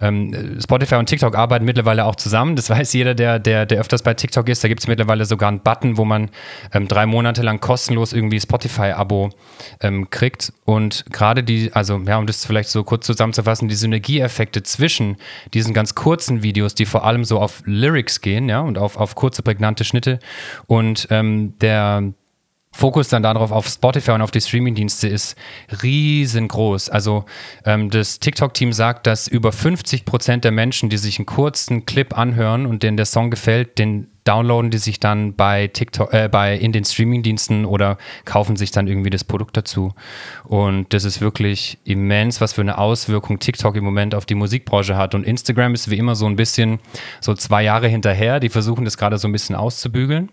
Ähm, 0.00 0.58
Spotify 0.62 0.94
und 0.94 1.06
TikTok 1.06 1.36
arbeiten 1.36 1.66
mittlerweile 1.66 2.06
auch 2.06 2.16
zusammen. 2.16 2.56
Das 2.56 2.70
weiß 2.70 2.94
jeder, 2.94 3.14
der, 3.14 3.38
der, 3.38 3.66
der 3.66 3.80
öfters 3.80 4.02
bei 4.02 4.14
TikTok 4.14 4.48
ist. 4.48 4.64
Da 4.64 4.68
gibt 4.68 4.80
es 4.80 4.86
mittlerweile 4.86 5.26
sogar 5.26 5.48
einen 5.48 5.60
Button, 5.60 5.98
wo 5.98 6.06
man 6.06 6.30
ähm, 6.72 6.88
drei 6.88 7.04
Monate 7.04 7.42
lang 7.42 7.60
kostenlos 7.60 8.12
irgendwie 8.12 8.40
Spotify-Abo 8.40 9.30
kriegt. 10.10 10.52
Und 10.64 11.04
gerade 11.10 11.42
die, 11.42 11.70
also 11.72 11.98
ja, 11.98 12.16
um 12.18 12.26
das 12.26 12.46
vielleicht 12.46 12.68
so 12.70 12.84
kurz 12.84 13.06
zusammenzufassen, 13.06 13.68
die 13.68 13.74
Synergieeffekte 13.74 14.62
zwischen 14.62 15.16
diesen 15.52 15.74
ganz 15.74 15.94
kurzen 15.94 16.42
Videos, 16.42 16.74
die 16.74 16.86
vor 16.86 17.04
allem 17.04 17.24
so 17.24 17.40
auf 17.40 17.62
Lyrics 17.64 18.20
gehen, 18.20 18.48
ja, 18.48 18.60
und 18.60 18.78
auf, 18.78 18.96
auf 18.96 19.14
kurze, 19.14 19.42
prägnante 19.42 19.84
Schnitte. 19.84 20.18
Und 20.66 21.08
ähm, 21.10 21.54
der 21.60 22.14
Fokus 22.74 23.08
dann 23.08 23.22
darauf 23.22 23.52
auf 23.52 23.68
Spotify 23.68 24.12
und 24.12 24.22
auf 24.22 24.32
die 24.32 24.40
Streamingdienste 24.40 25.06
ist 25.06 25.36
riesengroß. 25.82 26.90
Also 26.90 27.24
ähm, 27.64 27.88
das 27.88 28.18
TikTok-Team 28.18 28.72
sagt, 28.72 29.06
dass 29.06 29.28
über 29.28 29.52
50 29.52 30.04
Prozent 30.04 30.42
der 30.42 30.50
Menschen, 30.50 30.90
die 30.90 30.96
sich 30.96 31.18
einen 31.18 31.26
kurzen 31.26 31.86
Clip 31.86 32.18
anhören 32.18 32.66
und 32.66 32.82
denen 32.82 32.96
der 32.96 33.06
Song 33.06 33.30
gefällt, 33.30 33.78
den 33.78 34.08
downloaden 34.24 34.70
die 34.70 34.78
sich 34.78 35.00
dann 35.00 35.34
bei 35.34 35.68
TikTok, 35.68 36.12
äh, 36.12 36.28
bei 36.28 36.56
in 36.56 36.72
den 36.72 36.84
Streamingdiensten 36.84 37.64
oder 37.64 37.98
kaufen 38.24 38.56
sich 38.56 38.70
dann 38.70 38.88
irgendwie 38.88 39.10
das 39.10 39.24
Produkt 39.24 39.56
dazu. 39.56 39.94
Und 40.44 40.92
das 40.92 41.04
ist 41.04 41.20
wirklich 41.20 41.78
immens, 41.84 42.40
was 42.40 42.54
für 42.54 42.62
eine 42.62 42.78
Auswirkung 42.78 43.38
TikTok 43.38 43.76
im 43.76 43.84
Moment 43.84 44.14
auf 44.14 44.26
die 44.26 44.34
Musikbranche 44.34 44.96
hat. 44.96 45.14
Und 45.14 45.24
Instagram 45.24 45.74
ist 45.74 45.90
wie 45.90 45.98
immer 45.98 46.14
so 46.14 46.26
ein 46.26 46.36
bisschen 46.36 46.80
so 47.20 47.34
zwei 47.34 47.62
Jahre 47.62 47.88
hinterher. 47.88 48.40
Die 48.40 48.48
versuchen 48.48 48.84
das 48.84 48.96
gerade 48.96 49.18
so 49.18 49.28
ein 49.28 49.32
bisschen 49.32 49.54
auszubügeln. 49.56 50.30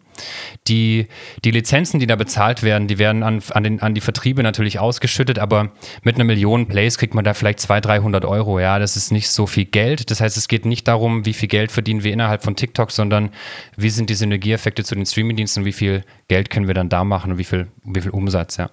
Die, 0.68 1.08
die 1.44 1.52
Lizenzen, 1.52 2.00
die 2.00 2.08
da 2.08 2.16
bezahlt 2.16 2.64
werden, 2.64 2.88
die 2.88 3.00
werden 3.00 3.24
an, 3.24 3.42
an, 3.52 3.64
den, 3.64 3.82
an 3.82 3.94
die 3.94 4.02
Vertriebe 4.02 4.44
natürlich 4.44 4.80
ausgeschüttet, 4.80 5.40
aber 5.40 5.72
mit 6.04 6.16
einer 6.16 6.24
Million 6.24 6.68
Plays 6.68 6.98
kriegt 6.98 7.16
man 7.16 7.24
da 7.24 7.34
vielleicht 7.34 7.60
200, 7.60 7.86
300 7.86 8.26
Euro. 8.26 8.60
Ja, 8.60 8.80
das 8.80 8.96
ist 8.96 9.12
nicht 9.12 9.30
so 9.30 9.48
viel 9.48 9.66
Geld. 9.66 10.12
Das 10.12 10.22
heißt, 10.22 10.38
es 10.38 10.48
geht 10.48 10.66
nicht 10.66 10.88
darum, 10.88 11.26
wie 11.26 11.34
viel 11.34 11.50
Geld 11.50 11.72
verdienen 11.72 12.04
wir 12.04 12.14
innerhalb 12.14 12.44
von 12.44 12.56
TikTok, 12.56 12.92
sondern 12.92 13.32
wie 13.78 13.90
sind 13.90 14.10
die 14.10 14.16
Synergieeffekte 14.16 14.84
zu 14.84 14.96
den 14.96 15.06
Streamingdiensten 15.06 15.66
wie 15.66 15.74
viel 15.74 16.04
Geld 16.28 16.50
können 16.50 16.68
wir 16.68 16.74
dann 16.74 16.90
da 16.90 17.04
machen 17.04 17.34
und 17.34 17.38
wie 17.38 17.44
viel, 17.44 17.68
wie 17.84 18.02
viel 18.02 18.12
Umsatz, 18.12 18.58
ja. 18.58 18.70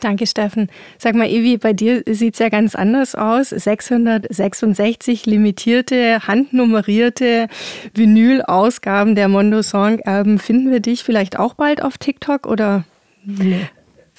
Danke, 0.00 0.26
Steffen. 0.26 0.68
Sag 0.98 1.14
mal, 1.14 1.26
Evi, 1.26 1.56
bei 1.56 1.72
dir 1.72 2.02
sieht 2.06 2.34
es 2.34 2.40
ja 2.40 2.50
ganz 2.50 2.74
anders 2.74 3.14
aus. 3.14 3.48
666 3.48 5.24
limitierte, 5.24 6.26
handnummerierte 6.26 7.48
Vinyl-Ausgaben 7.94 9.14
der 9.14 9.28
Mondo 9.28 9.62
Song-Alben. 9.62 10.38
Finden 10.38 10.70
wir 10.70 10.80
dich 10.80 11.02
vielleicht 11.02 11.38
auch 11.38 11.54
bald 11.54 11.82
auf 11.82 11.96
TikTok 11.96 12.46
oder? 12.46 12.84
Nee. 13.24 13.68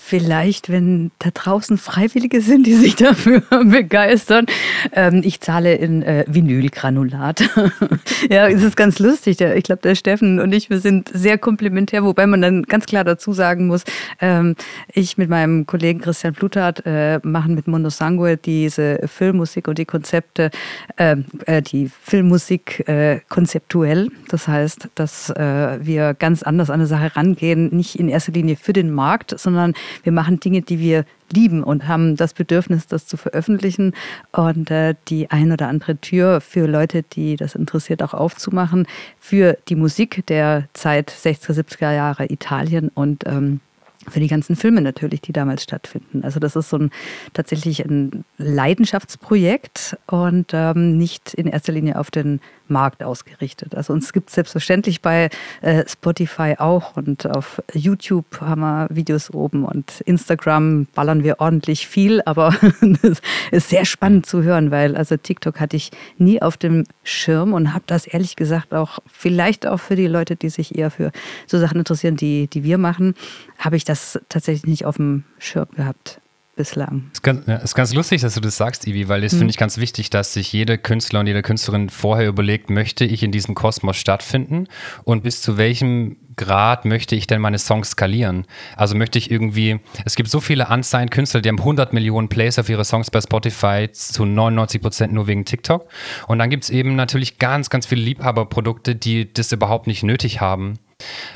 Vielleicht, 0.09 0.71
wenn 0.71 1.11
da 1.19 1.31
draußen 1.33 1.77
Freiwillige 1.77 2.39
sind, 2.39 2.65
die 2.65 2.75
sich 2.75 2.95
dafür 2.95 3.41
begeistern. 3.41 4.45
Ähm, 4.93 5.19
ich 5.21 5.41
zahle 5.41 5.75
in 5.75 6.01
äh, 6.01 6.23
Vinylgranulat. 6.29 7.41
ja, 8.29 8.47
es 8.47 8.63
ist 8.63 8.77
ganz 8.77 8.99
lustig. 8.99 9.41
ich 9.41 9.63
glaube, 9.65 9.81
der 9.81 9.95
Steffen 9.95 10.39
und 10.39 10.53
ich, 10.53 10.69
wir 10.69 10.79
sind 10.79 11.09
sehr 11.13 11.37
komplementär, 11.37 12.05
wobei 12.05 12.25
man 12.25 12.41
dann 12.41 12.63
ganz 12.63 12.85
klar 12.85 13.03
dazu 13.03 13.33
sagen 13.33 13.67
muss, 13.67 13.83
ähm, 14.21 14.55
ich 14.93 15.17
mit 15.17 15.29
meinem 15.29 15.65
Kollegen 15.65 15.99
Christian 15.99 16.33
Plutat 16.33 16.83
äh, 16.85 17.19
machen 17.23 17.53
mit 17.53 17.67
Mondo 17.67 17.89
Sangue 17.89 18.37
diese 18.37 19.01
Filmmusik 19.07 19.67
und 19.67 19.77
die 19.77 19.83
Konzepte, 19.83 20.51
ähm, 20.97 21.25
äh, 21.47 21.61
die 21.61 21.91
Filmmusik 22.01 22.87
äh, 22.87 23.19
konzeptuell. 23.27 24.07
Das 24.29 24.47
heißt, 24.47 24.87
dass 24.95 25.31
äh, 25.31 25.79
wir 25.81 26.13
ganz 26.13 26.43
anders 26.43 26.69
an 26.69 26.75
eine 26.75 26.87
Sache 26.87 27.13
rangehen, 27.17 27.75
nicht 27.75 27.99
in 27.99 28.07
erster 28.07 28.31
Linie 28.31 28.55
für 28.55 28.71
den 28.71 28.89
Markt, 28.89 29.37
sondern 29.37 29.73
wir 30.03 30.11
machen 30.11 30.39
Dinge, 30.39 30.61
die 30.61 30.79
wir 30.79 31.05
lieben 31.33 31.63
und 31.63 31.87
haben 31.87 32.15
das 32.15 32.33
Bedürfnis, 32.33 32.87
das 32.87 33.05
zu 33.05 33.17
veröffentlichen 33.17 33.93
und 34.31 34.71
äh, 34.71 34.95
die 35.07 35.29
ein 35.29 35.51
oder 35.51 35.67
andere 35.67 35.97
Tür 35.97 36.41
für 36.41 36.67
Leute, 36.67 37.03
die 37.03 37.35
das 37.35 37.55
interessiert, 37.55 38.01
auch 38.01 38.13
aufzumachen 38.13 38.87
für 39.19 39.57
die 39.67 39.75
Musik 39.75 40.25
der 40.27 40.67
Zeit 40.73 41.11
60er, 41.11 41.53
70er 41.53 41.93
Jahre 41.93 42.25
Italien 42.31 42.89
und 42.93 43.23
ähm, 43.25 43.59
für 44.09 44.19
die 44.19 44.27
ganzen 44.27 44.55
Filme 44.55 44.81
natürlich, 44.81 45.21
die 45.21 45.33
damals 45.33 45.63
stattfinden. 45.63 46.23
Also 46.23 46.39
das 46.39 46.55
ist 46.55 46.69
so 46.69 46.77
ein 46.77 46.91
tatsächlich 47.33 47.83
ein 47.83 48.23
Leidenschaftsprojekt 48.37 49.97
und 50.07 50.51
ähm, 50.53 50.97
nicht 50.97 51.33
in 51.33 51.47
erster 51.47 51.73
Linie 51.73 51.99
auf 51.99 52.09
den 52.11 52.39
Markt 52.69 53.03
ausgerichtet. 53.03 53.75
Also 53.75 53.93
uns 53.93 54.13
gibt 54.13 54.29
es 54.29 54.35
selbstverständlich 54.35 55.01
bei 55.01 55.29
äh, 55.61 55.83
Spotify 55.87 56.55
auch 56.57 56.97
und 56.97 57.25
auf 57.25 57.61
YouTube 57.73 58.41
haben 58.41 58.61
wir 58.61 58.87
Videos 58.89 59.33
oben 59.33 59.65
und 59.65 60.01
Instagram 60.01 60.87
ballern 60.93 61.23
wir 61.23 61.39
ordentlich 61.39 61.87
viel, 61.87 62.21
aber 62.25 62.53
es 63.01 63.21
ist 63.51 63.69
sehr 63.69 63.85
spannend 63.85 64.25
zu 64.25 64.43
hören, 64.43 64.71
weil 64.71 64.95
also 64.95 65.17
TikTok 65.17 65.59
hatte 65.59 65.75
ich 65.75 65.91
nie 66.17 66.41
auf 66.41 66.57
dem 66.57 66.83
Schirm 67.03 67.53
und 67.53 67.73
habe 67.73 67.83
das 67.87 68.07
ehrlich 68.07 68.35
gesagt 68.35 68.73
auch 68.73 68.99
vielleicht 69.11 69.67
auch 69.67 69.79
für 69.79 69.95
die 69.95 70.07
Leute, 70.07 70.35
die 70.35 70.49
sich 70.49 70.77
eher 70.77 70.91
für 70.91 71.11
so 71.45 71.59
Sachen 71.59 71.79
interessieren, 71.79 72.15
die, 72.15 72.47
die 72.47 72.63
wir 72.63 72.77
machen, 72.77 73.15
habe 73.57 73.75
ich 73.75 73.83
das 73.83 74.19
tatsächlich 74.29 74.65
nicht 74.65 74.85
auf 74.85 74.97
dem 74.97 75.23
Schirm 75.39 75.67
gehabt 75.75 76.19
bislang. 76.57 77.09
Es 77.13 77.19
ist, 77.63 77.75
ganz, 77.75 77.93
lustig, 77.93 78.21
dass 78.21 78.33
du 78.33 78.41
das 78.41 78.57
sagst, 78.57 78.85
Ivi, 78.87 79.07
weil 79.07 79.23
es 79.23 79.33
mhm. 79.33 79.37
finde 79.39 79.51
ich 79.51 79.57
ganz 79.57 79.77
wichtig, 79.77 80.09
dass 80.09 80.33
sich 80.33 80.51
jeder 80.51 80.77
Künstler 80.77 81.21
und 81.21 81.27
jede 81.27 81.41
Künstlerin 81.41 81.89
vorher 81.89 82.27
überlegt, 82.27 82.69
möchte 82.69 83.05
ich 83.05 83.23
in 83.23 83.31
diesem 83.31 83.55
Kosmos 83.55 83.95
stattfinden 83.95 84.67
und 85.03 85.23
bis 85.23 85.41
zu 85.41 85.57
welchem 85.57 86.17
Grad 86.35 86.85
möchte 86.85 87.15
ich 87.15 87.27
denn 87.27 87.41
meine 87.41 87.57
Songs 87.57 87.91
skalieren? 87.91 88.45
Also 88.75 88.95
möchte 88.95 89.17
ich 89.17 89.31
irgendwie, 89.31 89.79
es 90.05 90.15
gibt 90.15 90.29
so 90.29 90.39
viele 90.39 90.67
unsigned 90.67 91.11
Künstler, 91.11 91.41
die 91.41 91.49
haben 91.49 91.59
100 91.59 91.93
Millionen 91.93 92.29
Plays 92.29 92.59
auf 92.59 92.69
ihre 92.69 92.85
Songs 92.85 93.09
bei 93.09 93.21
Spotify, 93.21 93.89
zu 93.91 94.25
99 94.25 94.81
Prozent 94.81 95.13
nur 95.13 95.27
wegen 95.27 95.45
TikTok. 95.45 95.87
Und 96.27 96.39
dann 96.39 96.49
gibt 96.49 96.65
es 96.65 96.69
eben 96.69 96.95
natürlich 96.95 97.39
ganz, 97.39 97.69
ganz 97.69 97.85
viele 97.85 98.01
Liebhaberprodukte, 98.01 98.95
die 98.95 99.31
das 99.33 99.51
überhaupt 99.51 99.87
nicht 99.87 100.03
nötig 100.03 100.39
haben. 100.39 100.79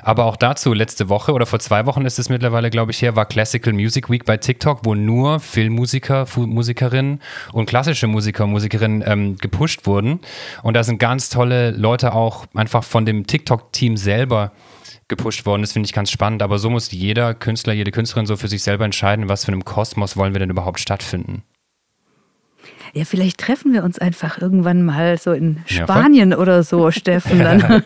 Aber 0.04 0.26
auch 0.26 0.36
dazu, 0.36 0.74
letzte 0.74 1.10
Woche 1.10 1.34
oder 1.34 1.46
vor 1.46 1.60
zwei 1.60 1.86
Wochen 1.86 2.06
ist 2.06 2.18
es 2.18 2.30
mittlerweile, 2.30 2.70
glaube 2.70 2.92
ich, 2.92 3.02
her, 3.02 3.16
war 3.16 3.26
Classical 3.26 3.74
Music 3.74 4.10
Week 4.10 4.26
bei 4.26 4.38
TikTok, 4.38 4.80
wo 4.84 4.96
nur 4.96 5.40
Filmmusiker, 5.40 6.26
Musikerinnen 6.36 7.22
und 7.54 7.68
klassische 7.68 8.08
Musiker 8.08 8.48
Musikerinnen 8.48 9.04
ähm, 9.06 9.38
gepusht 9.38 9.86
wurden. 9.86 10.20
Und 10.64 10.74
da 10.74 10.84
sind 10.84 10.98
ganz 10.98 11.30
tolle 11.30 11.72
Leute 11.72 12.14
auch 12.14 12.48
einfach 12.56 12.84
von 12.84 13.06
dem 13.06 13.28
TikTok-Team 13.28 13.98
selber 13.98 14.52
gepusht 15.08 15.46
worden. 15.46 15.62
Das 15.62 15.74
finde 15.74 15.86
ich 15.86 15.94
ganz 15.94 16.10
spannend. 16.10 16.42
Aber 16.42 16.58
so 16.58 16.70
muss 16.70 16.92
jeder 16.92 17.36
Künstler, 17.36 17.74
jede 17.74 17.92
Künstlerin 17.92 18.26
so 18.26 18.38
für 18.38 18.48
sich 18.48 18.64
selber 18.64 18.86
entscheiden, 18.86 19.30
was 19.30 19.46
für 19.46 19.52
einem 19.52 19.66
Kosmos 19.66 20.18
wollen 20.18 20.34
wir 20.34 20.40
denn 20.40 20.50
überhaupt 20.50 20.80
stattfinden. 20.80 21.44
Ja, 22.94 23.06
vielleicht 23.06 23.40
treffen 23.40 23.72
wir 23.72 23.84
uns 23.84 24.00
einfach 24.00 24.42
irgendwann 24.42 24.84
mal 24.84 25.18
so 25.18 25.32
in 25.32 25.62
Spanien 25.66 26.32
ja, 26.32 26.38
oder 26.38 26.64
so, 26.64 26.92
Steffen. 27.02 27.40
Dann. 27.40 27.84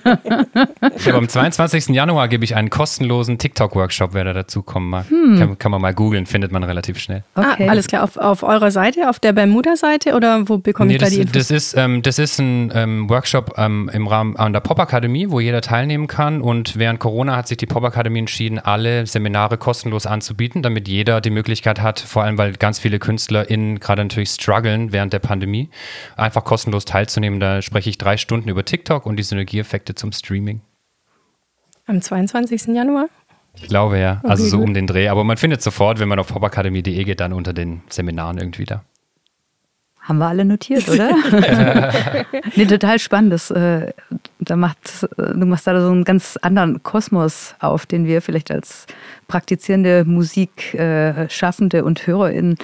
ich 0.98 1.08
habe 1.08 1.18
am 1.18 1.30
22. 1.30 1.90
Januar 1.90 2.28
gebe 2.28 2.44
ich 2.44 2.56
einen 2.56 2.72
kostenlosen 2.72 3.38
TikTok-Workshop, 3.38 4.14
wer 4.14 4.24
da 4.24 4.34
dazukommen 4.34 4.90
mag. 4.90 5.10
Hm. 5.10 5.38
Kann, 5.38 5.60
kann, 5.60 5.72
man 5.72 5.82
mal 5.82 5.94
googeln, 5.94 6.26
findet 6.26 6.52
man 6.52 6.64
relativ 6.64 6.98
schnell. 6.98 7.24
Okay. 7.36 7.68
Ah, 7.68 7.72
alles 7.72 7.88
klar, 7.88 8.04
auf, 8.04 8.18
auf 8.18 8.42
eurer 8.42 8.72
Seite, 8.72 9.10
auf 9.10 9.20
der 9.20 9.34
Bermuda-Seite 9.34 10.16
oder 10.16 10.50
wo 10.50 10.58
bekomme 10.58 10.88
nee, 10.88 10.96
ich 10.96 11.02
da 11.02 11.10
die 11.10 11.22
Infos? 11.22 11.34
Das 11.34 11.52
ist, 11.52 11.78
ähm, 11.78 12.02
das 12.02 12.18
ist 12.18 12.40
ein 12.40 12.72
ähm, 12.74 13.10
Workshop 13.10 13.54
ähm, 13.58 13.92
im 13.94 14.08
Rahmen 14.08 14.36
an 14.38 14.54
der 14.54 14.62
Pop-Akademie, 14.62 15.30
wo 15.30 15.40
jeder 15.40 15.62
teilnehmen 15.62 16.08
kann 16.08 16.42
und 16.42 16.78
während 16.78 17.00
Corona 17.00 17.36
hat 17.36 17.48
sich 17.48 17.58
die 17.58 17.68
Pop-Akademie 17.68 18.20
entschieden, 18.20 18.58
alle 18.58 19.06
Seminare 19.06 19.58
kostenlos 19.58 20.08
anzubieten, 20.08 20.64
damit 20.64 20.88
jeder 20.88 21.22
die 21.22 21.30
Möglichkeit 21.30 21.80
hat, 21.80 22.00
vor 22.00 22.24
allem 22.24 22.40
weil 22.40 22.54
ganz 22.54 22.80
viele 22.80 22.98
KünstlerInnen 22.98 23.80
gerade 23.80 24.04
natürlich 24.04 24.30
strugglen 24.30 24.92
während 24.96 25.12
der 25.12 25.20
Pandemie, 25.20 25.70
einfach 26.16 26.46
kostenlos 26.46 26.86
teilzunehmen. 26.86 27.42
Da 27.42 27.62
spreche 27.62 27.90
ich 27.90 27.98
drei 27.98 28.16
Stunden 28.16 28.48
über 28.48 28.64
TikTok 28.64 29.06
und 29.06 29.18
die 29.18 29.24
Synergieeffekte 29.24 29.94
zum 29.94 30.14
Streaming. 30.14 30.62
Am 31.86 32.02
22. 32.02 32.68
Januar? 32.68 33.10
Ich 33.56 33.68
glaube 33.68 34.00
ja, 34.00 34.22
also 34.24 34.44
okay, 34.44 34.50
so 34.50 34.58
gut. 34.58 34.68
um 34.68 34.74
den 34.74 34.88
Dreh. 34.88 35.10
Aber 35.10 35.26
man 35.26 35.36
findet 35.36 35.62
sofort, 35.62 36.00
wenn 36.00 36.08
man 36.08 36.18
auf 36.18 36.28
popakademie.de 36.28 37.04
geht, 37.04 37.20
dann 37.20 37.34
unter 37.34 37.52
den 37.52 37.82
Seminaren 37.90 38.38
irgendwie 38.38 38.64
da. 38.64 38.84
Haben 40.00 40.20
wir 40.20 40.28
alle 40.28 40.46
notiert, 40.46 40.88
oder? 40.88 41.16
nee, 42.56 42.66
total 42.66 43.00
spannend. 43.00 43.34
Das, 43.34 43.52
äh, 43.52 43.92
da 44.50 44.56
macht, 44.56 45.08
äh, 45.18 45.34
du 45.34 45.46
machst 45.46 45.68
da 45.68 45.80
so 45.80 45.92
einen 45.92 46.04
ganz 46.04 46.38
anderen 46.42 46.84
Kosmos 46.84 47.56
auf, 47.60 47.86
den 47.86 48.06
wir 48.06 48.22
vielleicht 48.22 48.52
als 48.52 48.86
praktizierende 49.28 50.06
Musikschaffende 50.06 51.78
äh, 51.78 51.82
und 51.82 52.06
HörerInnen 52.06 52.58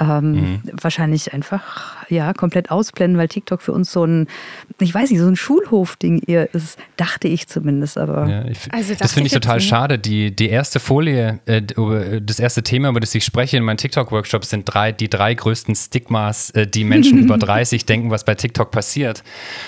ähm, 0.00 0.32
mhm. 0.32 0.60
wahrscheinlich 0.80 1.32
einfach 1.32 1.96
ja 2.08 2.32
komplett 2.32 2.70
ausblenden, 2.70 3.18
weil 3.18 3.28
TikTok 3.28 3.62
für 3.62 3.72
uns 3.72 3.92
so 3.92 4.04
ein, 4.04 4.26
ich 4.80 4.94
weiß 4.94 5.10
nicht, 5.10 5.20
so 5.20 5.26
ein 5.26 5.36
Schulhofding 5.36 6.22
eher 6.26 6.52
ist, 6.54 6.78
dachte 6.96 7.28
ich 7.28 7.48
zumindest. 7.48 7.98
Aber 7.98 8.28
ja, 8.28 8.44
ich, 8.46 8.58
also 8.70 8.94
das 8.94 9.12
finde 9.12 9.28
ich 9.28 9.32
total 9.32 9.56
nicht. 9.56 9.68
schade. 9.68 9.98
Die, 9.98 10.34
die 10.34 10.48
erste 10.48 10.80
Folie, 10.80 11.40
äh, 11.46 11.62
das 12.20 12.38
erste 12.38 12.62
Thema, 12.62 12.88
über 12.88 13.00
das 13.00 13.14
ich 13.14 13.24
spreche 13.24 13.56
in 13.56 13.64
meinen 13.64 13.78
TikTok-Workshops, 13.78 14.50
sind 14.50 14.64
drei, 14.66 14.92
die 14.92 15.08
drei 15.08 15.34
größten 15.34 15.74
Stigmas, 15.74 16.50
äh, 16.50 16.66
die 16.66 16.84
Menschen 16.84 17.18
über 17.24 17.38
30 17.38 17.86
denken, 17.86 18.10
was 18.10 18.24
bei 18.24 18.34
TikTok 18.34 18.70
passiert. 18.70 19.22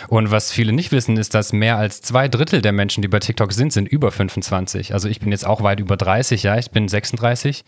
Und 0.08 0.30
was 0.30 0.52
viele 0.52 0.72
nicht 0.72 0.92
wissen, 0.92 1.16
ist, 1.16 1.34
dass 1.34 1.52
mehr 1.58 1.76
als 1.76 2.02
zwei 2.02 2.28
Drittel 2.28 2.62
der 2.62 2.72
Menschen, 2.72 3.02
die 3.02 3.08
bei 3.08 3.18
TikTok 3.18 3.52
sind, 3.52 3.72
sind 3.72 3.88
über 3.88 4.10
25. 4.10 4.92
Also 4.92 5.08
ich 5.08 5.20
bin 5.20 5.30
jetzt 5.30 5.46
auch 5.46 5.62
weit 5.62 5.80
über 5.80 5.96
30, 5.96 6.42
ja, 6.42 6.58
ich 6.58 6.70
bin 6.70 6.88
36. 6.88 7.64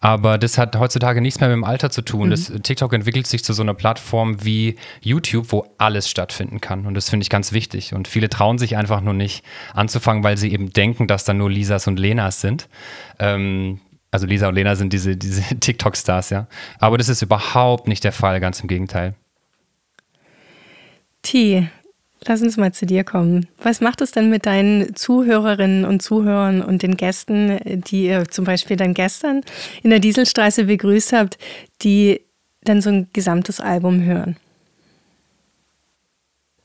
Aber 0.00 0.38
das 0.38 0.58
hat 0.58 0.76
heutzutage 0.76 1.20
nichts 1.20 1.40
mehr 1.40 1.48
mit 1.48 1.56
dem 1.56 1.64
Alter 1.64 1.90
zu 1.90 2.02
tun. 2.02 2.28
Mhm. 2.28 2.30
Das, 2.30 2.52
TikTok 2.62 2.92
entwickelt 2.92 3.26
sich 3.26 3.42
zu 3.42 3.52
so 3.52 3.62
einer 3.62 3.74
Plattform 3.74 4.44
wie 4.44 4.76
YouTube, 5.00 5.50
wo 5.50 5.66
alles 5.78 6.08
stattfinden 6.08 6.60
kann. 6.60 6.86
Und 6.86 6.94
das 6.94 7.10
finde 7.10 7.24
ich 7.24 7.30
ganz 7.30 7.52
wichtig. 7.52 7.94
Und 7.94 8.06
viele 8.06 8.28
trauen 8.28 8.58
sich 8.58 8.76
einfach 8.76 9.00
nur 9.00 9.14
nicht 9.14 9.44
anzufangen, 9.74 10.22
weil 10.22 10.36
sie 10.36 10.52
eben 10.52 10.72
denken, 10.72 11.06
dass 11.06 11.24
da 11.24 11.34
nur 11.34 11.50
Lisas 11.50 11.86
und 11.86 11.98
Lenas 11.98 12.40
sind. 12.40 12.68
Ähm, 13.18 13.80
also 14.10 14.26
Lisa 14.26 14.48
und 14.48 14.54
Lena 14.54 14.76
sind 14.76 14.92
diese, 14.92 15.16
diese 15.16 15.42
TikTok-Stars, 15.58 16.30
ja. 16.30 16.46
Aber 16.78 16.98
das 16.98 17.08
ist 17.08 17.22
überhaupt 17.22 17.88
nicht 17.88 18.04
der 18.04 18.12
Fall, 18.12 18.40
ganz 18.40 18.60
im 18.60 18.68
Gegenteil. 18.68 19.14
T, 21.22 21.68
Lass 22.26 22.42
uns 22.42 22.56
mal 22.56 22.72
zu 22.72 22.84
dir 22.84 23.04
kommen. 23.04 23.46
Was 23.62 23.80
macht 23.80 24.00
es 24.00 24.10
denn 24.10 24.28
mit 24.28 24.44
deinen 24.44 24.96
Zuhörerinnen 24.96 25.84
und 25.84 26.02
Zuhörern 26.02 26.62
und 26.62 26.82
den 26.82 26.96
Gästen, 26.96 27.58
die 27.64 28.06
ihr 28.06 28.28
zum 28.28 28.44
Beispiel 28.44 28.76
dann 28.76 28.94
gestern 28.94 29.42
in 29.82 29.90
der 29.90 30.00
Dieselstraße 30.00 30.64
begrüßt 30.64 31.12
habt, 31.12 31.38
die 31.82 32.20
dann 32.62 32.82
so 32.82 32.90
ein 32.90 33.08
gesamtes 33.12 33.60
Album 33.60 34.02
hören? 34.02 34.36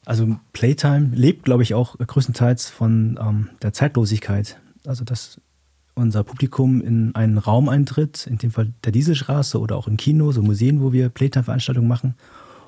Also 0.05 0.35
Playtime 0.51 1.11
lebt, 1.13 1.45
glaube 1.45 1.63
ich, 1.63 1.73
auch 1.73 1.97
größtenteils 1.97 2.69
von 2.69 3.17
ähm, 3.21 3.49
der 3.61 3.73
Zeitlosigkeit. 3.73 4.59
Also 4.85 5.05
dass 5.05 5.39
unser 5.95 6.23
Publikum 6.23 6.81
in 6.81 7.13
einen 7.15 7.37
Raum 7.37 7.69
eintritt, 7.69 8.25
in 8.27 8.39
dem 8.39 8.51
Fall 8.51 8.73
der 8.83 8.91
Dieselstraße 8.91 9.59
oder 9.59 9.77
auch 9.77 9.87
im 9.87 9.95
Kino, 9.95 10.31
so 10.31 10.41
Museen, 10.41 10.81
wo 10.81 10.91
wir 10.91 11.09
Playtime-Veranstaltungen 11.09 11.87
machen 11.87 12.15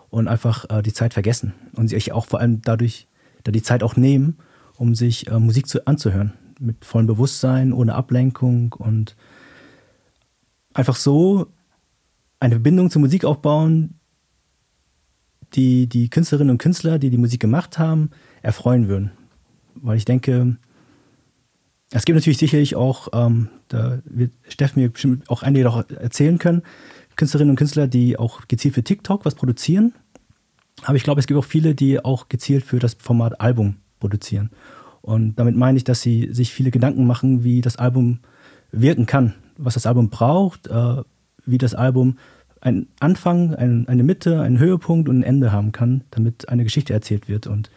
und 0.10 0.28
einfach 0.28 0.66
äh, 0.70 0.82
die 0.82 0.94
Zeit 0.94 1.14
vergessen 1.14 1.54
und 1.74 1.88
sich 1.88 2.12
auch 2.12 2.26
vor 2.26 2.40
allem 2.40 2.62
dadurch 2.62 3.08
da 3.44 3.52
die 3.52 3.62
Zeit 3.62 3.84
auch 3.84 3.96
nehmen, 3.96 4.38
um 4.78 4.96
sich 4.96 5.28
äh, 5.28 5.40
Musik 5.40 5.68
zu, 5.68 5.86
anzuhören. 5.88 6.34
Mit 6.60 6.86
vollem 6.86 7.08
Bewusstsein, 7.08 7.74
ohne 7.74 7.96
Ablenkung 7.96 8.74
und 8.74 9.16
einfach 10.74 10.96
so 10.96 11.48
eine 12.40 12.56
Verbindung 12.56 12.90
zur 12.90 13.02
Musik 13.02 13.26
aufbauen, 13.26 13.96
die 15.54 15.88
die 15.88 16.10
Künstlerinnen 16.10 16.52
und 16.52 16.58
Künstler, 16.58 17.00
die 17.00 17.10
die 17.10 17.18
Musik 17.18 17.40
gemacht 17.40 17.78
haben, 17.78 18.12
erfreuen 18.42 18.88
würden. 18.88 19.12
Weil 19.76 19.98
ich 19.98 20.06
denke, 20.06 20.58
es 21.92 22.06
gibt 22.06 22.16
natürlich 22.16 22.38
sicherlich 22.38 22.76
auch, 22.76 23.10
ähm, 23.14 23.50
da 23.68 24.00
wird 24.06 24.32
Steffen 24.48 24.82
mir 24.82 24.90
bestimmt 24.90 25.30
auch 25.30 25.44
einige 25.44 25.66
noch 25.66 25.90
erzählen 25.90 26.38
können, 26.38 26.64
Künstlerinnen 27.16 27.52
und 27.52 27.56
Künstler, 27.56 27.88
die 27.88 28.18
auch 28.18 28.48
gezielt 28.48 28.76
für 28.76 28.84
TikTok 28.84 29.26
was 29.26 29.36
produzieren 29.36 29.94
aber 30.84 30.96
ich 30.96 31.04
glaube, 31.04 31.20
es 31.20 31.28
gibt 31.28 31.40
auch 31.40 31.46
viele, 31.46 31.76
die 31.76 32.04
auch 32.04 32.30
gezielt 32.30 32.64
für 32.64 32.80
das 32.80 32.96
Format 32.96 33.40
Album 33.40 33.78
produzieren. 34.00 34.50
Und 35.02 35.36
damit 35.36 35.56
meine 35.56 35.78
ich, 35.78 35.84
dass 35.84 36.02
sie 36.02 36.30
sich 36.32 36.52
viele 36.52 36.72
Gedanken 36.72 37.06
machen, 37.06 37.44
wie 37.44 37.62
das 37.62 37.78
Album 37.78 38.20
wirken 38.72 39.06
kann, 39.06 39.34
was 39.58 39.76
das 39.76 39.86
Album 39.86 40.10
braucht, 40.10 40.68
äh, 40.68 41.02
wie 41.46 41.58
das 41.58 41.76
Album 41.76 42.18
einen 42.60 42.88
Anfang, 43.00 43.54
ein, 43.54 43.88
eine 43.88 44.04
Mitte, 44.04 44.42
einen 44.42 44.58
Höhepunkt 44.58 45.08
und 45.08 45.20
ein 45.20 45.24
Ende 45.24 45.52
haben 45.52 45.72
kann, 45.72 46.04
damit 46.10 46.50
eine 46.50 46.64
Geschichte 46.64 46.94
erzählt 46.94 47.30
wird. 47.30 47.46
Und 47.46 47.70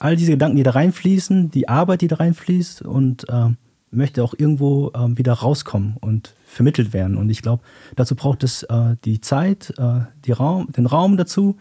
all 0.00 0.16
diese 0.16 0.32
Gedanken, 0.32 0.56
die 0.56 0.64
da 0.64 0.72
reinfließen, 0.72 1.50
die 1.50 1.68
Arbeit, 1.68 2.00
die 2.00 2.08
da 2.08 2.16
reinfließt 2.16 2.82
und 2.82 3.28
äh, 3.28 3.50
möchte 3.94 4.22
auch 4.22 4.34
irgendwo 4.36 4.90
äh, 4.90 5.16
wieder 5.16 5.32
rauskommen 5.32 5.96
und 6.00 6.34
vermittelt 6.46 6.92
werden. 6.92 7.16
Und 7.16 7.30
ich 7.30 7.42
glaube, 7.42 7.62
dazu 7.96 8.14
braucht 8.14 8.44
es 8.44 8.62
äh, 8.64 8.96
die 9.04 9.20
Zeit, 9.20 9.74
äh, 9.78 10.00
die 10.24 10.32
Raum, 10.32 10.70
den 10.72 10.86
Raum 10.86 11.16
dazu, 11.16 11.56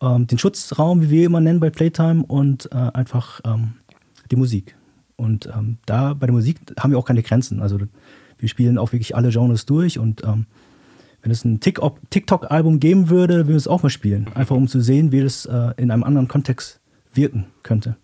ähm, 0.00 0.26
den 0.26 0.38
Schutzraum, 0.38 1.02
wie 1.02 1.10
wir 1.10 1.26
immer 1.26 1.40
nennen 1.40 1.60
bei 1.60 1.70
Playtime, 1.70 2.24
und 2.26 2.70
äh, 2.72 2.76
einfach 2.76 3.40
ähm, 3.44 3.74
die 4.30 4.36
Musik. 4.36 4.76
Und 5.16 5.46
ähm, 5.46 5.78
da 5.86 6.14
bei 6.14 6.26
der 6.26 6.34
Musik 6.34 6.58
haben 6.78 6.90
wir 6.90 6.98
auch 6.98 7.06
keine 7.06 7.22
Grenzen. 7.22 7.60
Also 7.60 7.78
wir 8.38 8.48
spielen 8.48 8.78
auch 8.78 8.92
wirklich 8.92 9.16
alle 9.16 9.30
Genres 9.30 9.64
durch 9.66 9.98
und 9.98 10.22
ähm, 10.24 10.46
wenn 11.22 11.32
es 11.32 11.44
ein 11.44 11.58
TikTok-Album 11.58 12.78
geben 12.78 13.08
würde, 13.08 13.34
würden 13.38 13.48
wir 13.48 13.56
es 13.56 13.66
auch 13.66 13.82
mal 13.82 13.90
spielen. 13.90 14.28
Einfach 14.34 14.54
um 14.54 14.68
zu 14.68 14.80
sehen, 14.80 15.10
wie 15.10 15.22
das 15.22 15.44
äh, 15.46 15.72
in 15.76 15.90
einem 15.90 16.04
anderen 16.04 16.28
Kontext 16.28 16.78
wirken 17.14 17.46
könnte. 17.64 17.96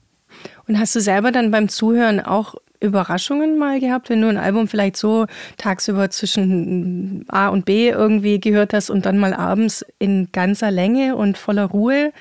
Und 0.67 0.79
hast 0.79 0.97
du 0.97 1.01
selber 1.01 1.31
dann 1.31 1.51
beim 1.51 1.69
Zuhören 1.69 2.19
auch 2.19 2.57
Überraschungen 2.83 3.59
mal 3.59 3.81
gehabt, 3.81 4.11
wenn 4.11 4.21
du 4.21 4.29
ein 4.29 4.37
Album 4.37 4.69
vielleicht 4.69 4.97
so 4.97 5.27
tagsüber 5.57 6.11
zwischen 6.11 7.25
A 7.29 7.49
und 7.49 7.65
B 7.65 7.89
irgendwie 7.89 8.41
gehört 8.41 8.75
hast 8.75 8.91
und 8.91 9.07
dann 9.07 9.19
mal 9.19 9.35
abends 9.35 9.85
in 9.99 10.29
ganzer 10.33 10.71
Länge 10.71 11.17
und 11.17 11.39
voller 11.39 11.67
Ruhe? 11.67 12.13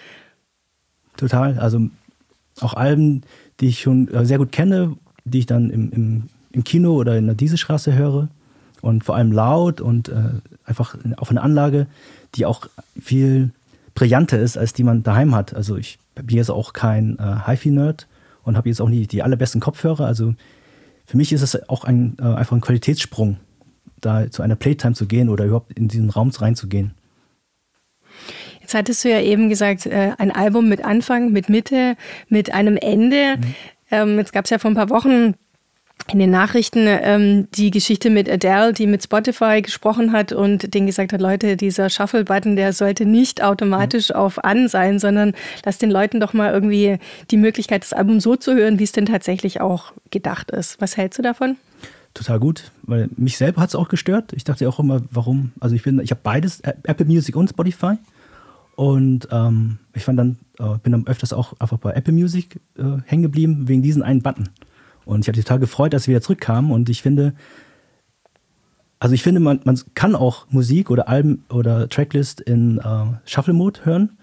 Total. 1.17 1.59
Also 1.59 1.89
auch 2.59 2.73
Alben, 2.73 3.23
die 3.59 3.67
ich 3.67 3.81
schon 3.81 4.07
äh, 4.09 4.25
sehr 4.25 4.37
gut 4.37 4.51
kenne, 4.51 4.95
die 5.23 5.39
ich 5.39 5.45
dann 5.45 5.69
im, 5.69 5.91
im, 5.91 6.23
im 6.51 6.63
Kino 6.63 6.93
oder 6.93 7.17
in 7.17 7.25
der 7.25 7.35
Dieselstraße 7.35 7.93
höre 7.93 8.29
und 8.81 9.03
vor 9.03 9.15
allem 9.15 9.31
laut 9.31 9.81
und 9.81 10.09
äh, 10.09 10.15
einfach 10.65 10.95
auf 11.17 11.29
eine 11.29 11.41
Anlage, 11.41 11.87
die 12.35 12.45
auch 12.45 12.67
viel 12.99 13.51
brillanter 13.93 14.39
ist, 14.39 14.57
als 14.57 14.73
die 14.73 14.83
man 14.83 15.03
daheim 15.03 15.35
hat. 15.35 15.53
Also 15.53 15.77
ich 15.77 15.99
bin 16.15 16.37
jetzt 16.37 16.51
auch 16.51 16.73
kein 16.73 17.17
äh, 17.19 17.47
HiFi-Nerd 17.47 18.07
und 18.43 18.57
habe 18.57 18.69
jetzt 18.69 18.81
auch 18.81 18.89
nicht 18.89 19.11
die 19.11 19.23
allerbesten 19.23 19.61
Kopfhörer. 19.61 20.05
Also 20.05 20.33
für 21.05 21.17
mich 21.17 21.33
ist 21.33 21.41
es 21.41 21.69
auch 21.69 21.83
ein, 21.83 22.17
äh, 22.19 22.23
einfach 22.23 22.55
ein 22.55 22.61
Qualitätssprung, 22.61 23.37
da 23.99 24.29
zu 24.29 24.41
einer 24.41 24.55
Playtime 24.55 24.93
zu 24.93 25.07
gehen 25.07 25.29
oder 25.29 25.45
überhaupt 25.45 25.77
in 25.77 25.87
diesen 25.87 26.09
Raum 26.09 26.29
reinzugehen. 26.29 26.93
Jetzt 28.61 28.73
hattest 28.73 29.03
du 29.03 29.09
ja 29.09 29.19
eben 29.19 29.49
gesagt, 29.49 29.85
äh, 29.85 30.11
ein 30.17 30.31
Album 30.31 30.69
mit 30.69 30.85
Anfang, 30.85 31.31
mit 31.31 31.49
Mitte, 31.49 31.95
mit 32.29 32.53
einem 32.53 32.77
Ende. 32.77 33.37
Mhm. 33.37 33.55
Ähm, 33.91 34.17
jetzt 34.17 34.31
gab 34.31 34.45
es 34.45 34.51
ja 34.51 34.59
vor 34.59 34.71
ein 34.71 34.75
paar 34.75 34.89
Wochen 34.89 35.35
in 36.07 36.19
den 36.19 36.31
Nachrichten 36.31 36.85
ähm, 36.87 37.47
die 37.53 37.71
Geschichte 37.71 38.09
mit 38.09 38.29
Adele, 38.29 38.73
die 38.73 38.87
mit 38.87 39.03
Spotify 39.03 39.61
gesprochen 39.61 40.11
hat 40.11 40.33
und 40.33 40.73
denen 40.73 40.87
gesagt 40.87 41.13
hat, 41.13 41.21
Leute, 41.21 41.57
dieser 41.57 41.89
Shuffle-Button, 41.89 42.55
der 42.55 42.73
sollte 42.73 43.05
nicht 43.05 43.43
automatisch 43.43 44.09
mhm. 44.09 44.15
auf 44.15 44.43
an 44.43 44.67
sein, 44.67 44.99
sondern 44.99 45.33
lass 45.65 45.77
den 45.77 45.91
Leuten 45.91 46.19
doch 46.19 46.33
mal 46.33 46.53
irgendwie 46.53 46.97
die 47.29 47.37
Möglichkeit, 47.37 47.83
das 47.83 47.93
Album 47.93 48.19
so 48.19 48.35
zu 48.35 48.55
hören, 48.55 48.79
wie 48.79 48.83
es 48.83 48.91
denn 48.91 49.05
tatsächlich 49.05 49.61
auch 49.61 49.93
gedacht 50.09 50.51
ist. 50.51 50.81
Was 50.81 50.97
hältst 50.97 51.19
du 51.19 51.23
davon? 51.23 51.57
Total 52.13 52.39
gut, 52.39 52.71
weil 52.83 53.09
mich 53.15 53.37
selber 53.37 53.61
hat 53.61 53.69
es 53.69 53.75
auch 53.75 53.87
gestört. 53.87 54.33
Ich 54.33 54.43
dachte 54.43 54.67
auch 54.67 54.79
immer, 54.79 55.01
warum? 55.11 55.53
Also 55.61 55.75
ich 55.75 55.83
bin, 55.83 55.99
ich 55.99 56.11
habe 56.11 56.21
beides, 56.23 56.59
Apple 56.61 57.05
Music 57.05 57.35
und 57.35 57.49
Spotify. 57.49 57.95
Und 58.75 59.27
ähm, 59.31 59.77
ich 59.93 60.03
fand 60.03 60.19
dann, 60.19 60.37
äh, 60.59 60.77
bin 60.81 60.91
dann 60.91 61.07
öfters 61.07 61.33
auch 61.33 61.53
einfach 61.59 61.77
bei 61.77 61.93
Apple 61.93 62.13
Music 62.13 62.59
äh, 62.77 62.97
hängen 63.05 63.23
geblieben, 63.23 63.67
wegen 63.67 63.81
diesen 63.81 64.03
einen 64.03 64.21
Button. 64.21 64.49
Und 65.05 65.21
ich 65.21 65.27
habe 65.27 65.37
mich 65.37 65.45
total 65.45 65.59
gefreut, 65.59 65.93
dass 65.93 66.03
sie 66.03 66.11
wieder 66.11 66.21
zurückkamen. 66.21 66.71
Und 66.71 66.89
ich 66.89 67.01
finde, 67.01 67.33
Also 68.99 69.15
ich 69.15 69.23
finde, 69.23 69.39
man, 69.39 69.61
man 69.63 69.79
kann 69.95 70.15
auch 70.15 70.45
Musik 70.51 70.91
oder 70.91 71.09
Alben 71.09 71.43
oder 71.49 71.89
Tracklist 71.89 72.39
in 72.39 72.77
äh, 72.77 73.05
Shuffle-Mode 73.25 73.83
hören, 73.83 74.17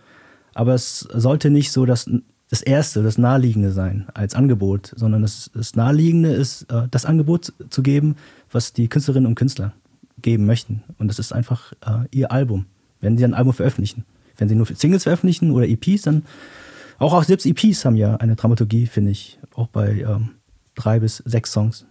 aber 0.55 0.75
es 0.75 1.01
sollte 1.13 1.51
nicht 1.51 1.73
so 1.73 1.85
das, 1.85 2.09
das 2.49 2.63
Erste, 2.63 3.03
das 3.03 3.19
Naheliegende 3.19 3.73
sein 3.73 4.07
als 4.15 4.37
Angebot, 4.37 4.93
sondern 4.95 5.23
das, 5.23 5.51
das 5.53 5.75
Naheliegende 5.75 6.31
ist, 6.31 6.71
äh, 6.71 6.87
das 6.93 7.07
Angebot 7.07 7.53
zu 7.71 7.83
geben, 7.83 8.15
was 8.53 8.73
die 8.73 8.89
Künstlerinnen 8.89 9.27
und 9.27 9.35
Künstler 9.35 9.73
geben 10.23 10.47
möchten. 10.47 10.85
Und 10.99 11.09
das 11.09 11.19
ist 11.19 11.33
einfach 11.33 11.73
äh, 11.85 12.07
ihr 12.13 12.31
Album, 12.31 12.67
wenn 13.01 13.19
sie 13.19 13.25
ein 13.25 13.35
Album 13.35 13.55
veröffentlichen. 13.55 14.05
Wenn 14.37 14.49
sie 14.49 14.55
nur 14.55 14.67
Singles 14.67 15.03
veröffentlichen 15.03 15.51
oder 15.51 15.67
EPs, 15.67 16.03
dann 16.03 16.23
auch, 16.99 17.15
auch 17.15 17.25
selbst 17.25 17.47
EPs 17.47 17.85
haben 17.85 17.97
ja 17.97 18.15
eine 18.15 18.37
Dramaturgie, 18.37 18.87
finde 18.87 19.11
ich, 19.11 19.41
auch 19.57 19.67
bei 19.67 20.03
ähm, 20.03 20.38
drei 20.79 21.01
bis 21.01 21.19
sechs 21.19 21.53
Songs. 21.53 21.87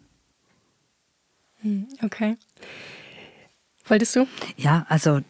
Hm, 1.62 1.88
okay. 2.04 2.38
Wolltest 3.90 4.16
du? 4.18 4.28
Ja, 4.58 4.86
also 4.90 5.22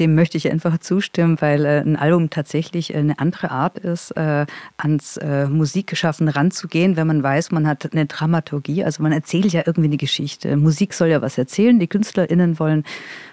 dem 0.00 0.16
möchte 0.16 0.36
ich 0.36 0.50
einfach 0.50 0.78
zustimmen, 0.78 1.40
weil 1.40 1.64
äh, 1.64 1.80
ein 1.80 1.96
Album 1.96 2.30
tatsächlich 2.30 2.94
eine 2.94 3.18
andere 3.20 3.52
Art 3.52 3.78
ist, 3.78 4.10
äh, 4.16 4.44
ans 4.76 5.16
äh, 5.18 5.46
Musikgeschaffen 5.46 6.28
ranzugehen, 6.28 6.96
wenn 6.96 7.06
man 7.06 7.22
weiß, 7.22 7.52
man 7.52 7.66
hat 7.68 7.92
eine 7.92 8.06
Dramaturgie. 8.06 8.82
Also 8.82 9.04
man 9.04 9.12
erzählt 9.12 9.52
ja 9.52 9.62
irgendwie 9.64 9.88
eine 9.88 9.98
Geschichte. 9.98 10.56
Musik 10.56 10.94
soll 10.94 11.08
ja 11.08 11.22
was 11.22 11.38
erzählen. 11.38 11.78
Die 11.78 11.86
KünstlerInnen 11.86 12.58
wollen, 12.58 12.84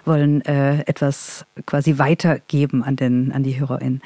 wollen 0.04 0.40
äh, 0.42 0.82
etwas 0.82 1.46
quasi 1.66 1.98
weitergeben 1.98 2.84
an, 2.84 2.94
den, 2.94 3.32
an 3.32 3.42
die 3.42 3.58
HörerInnen. 3.58 4.02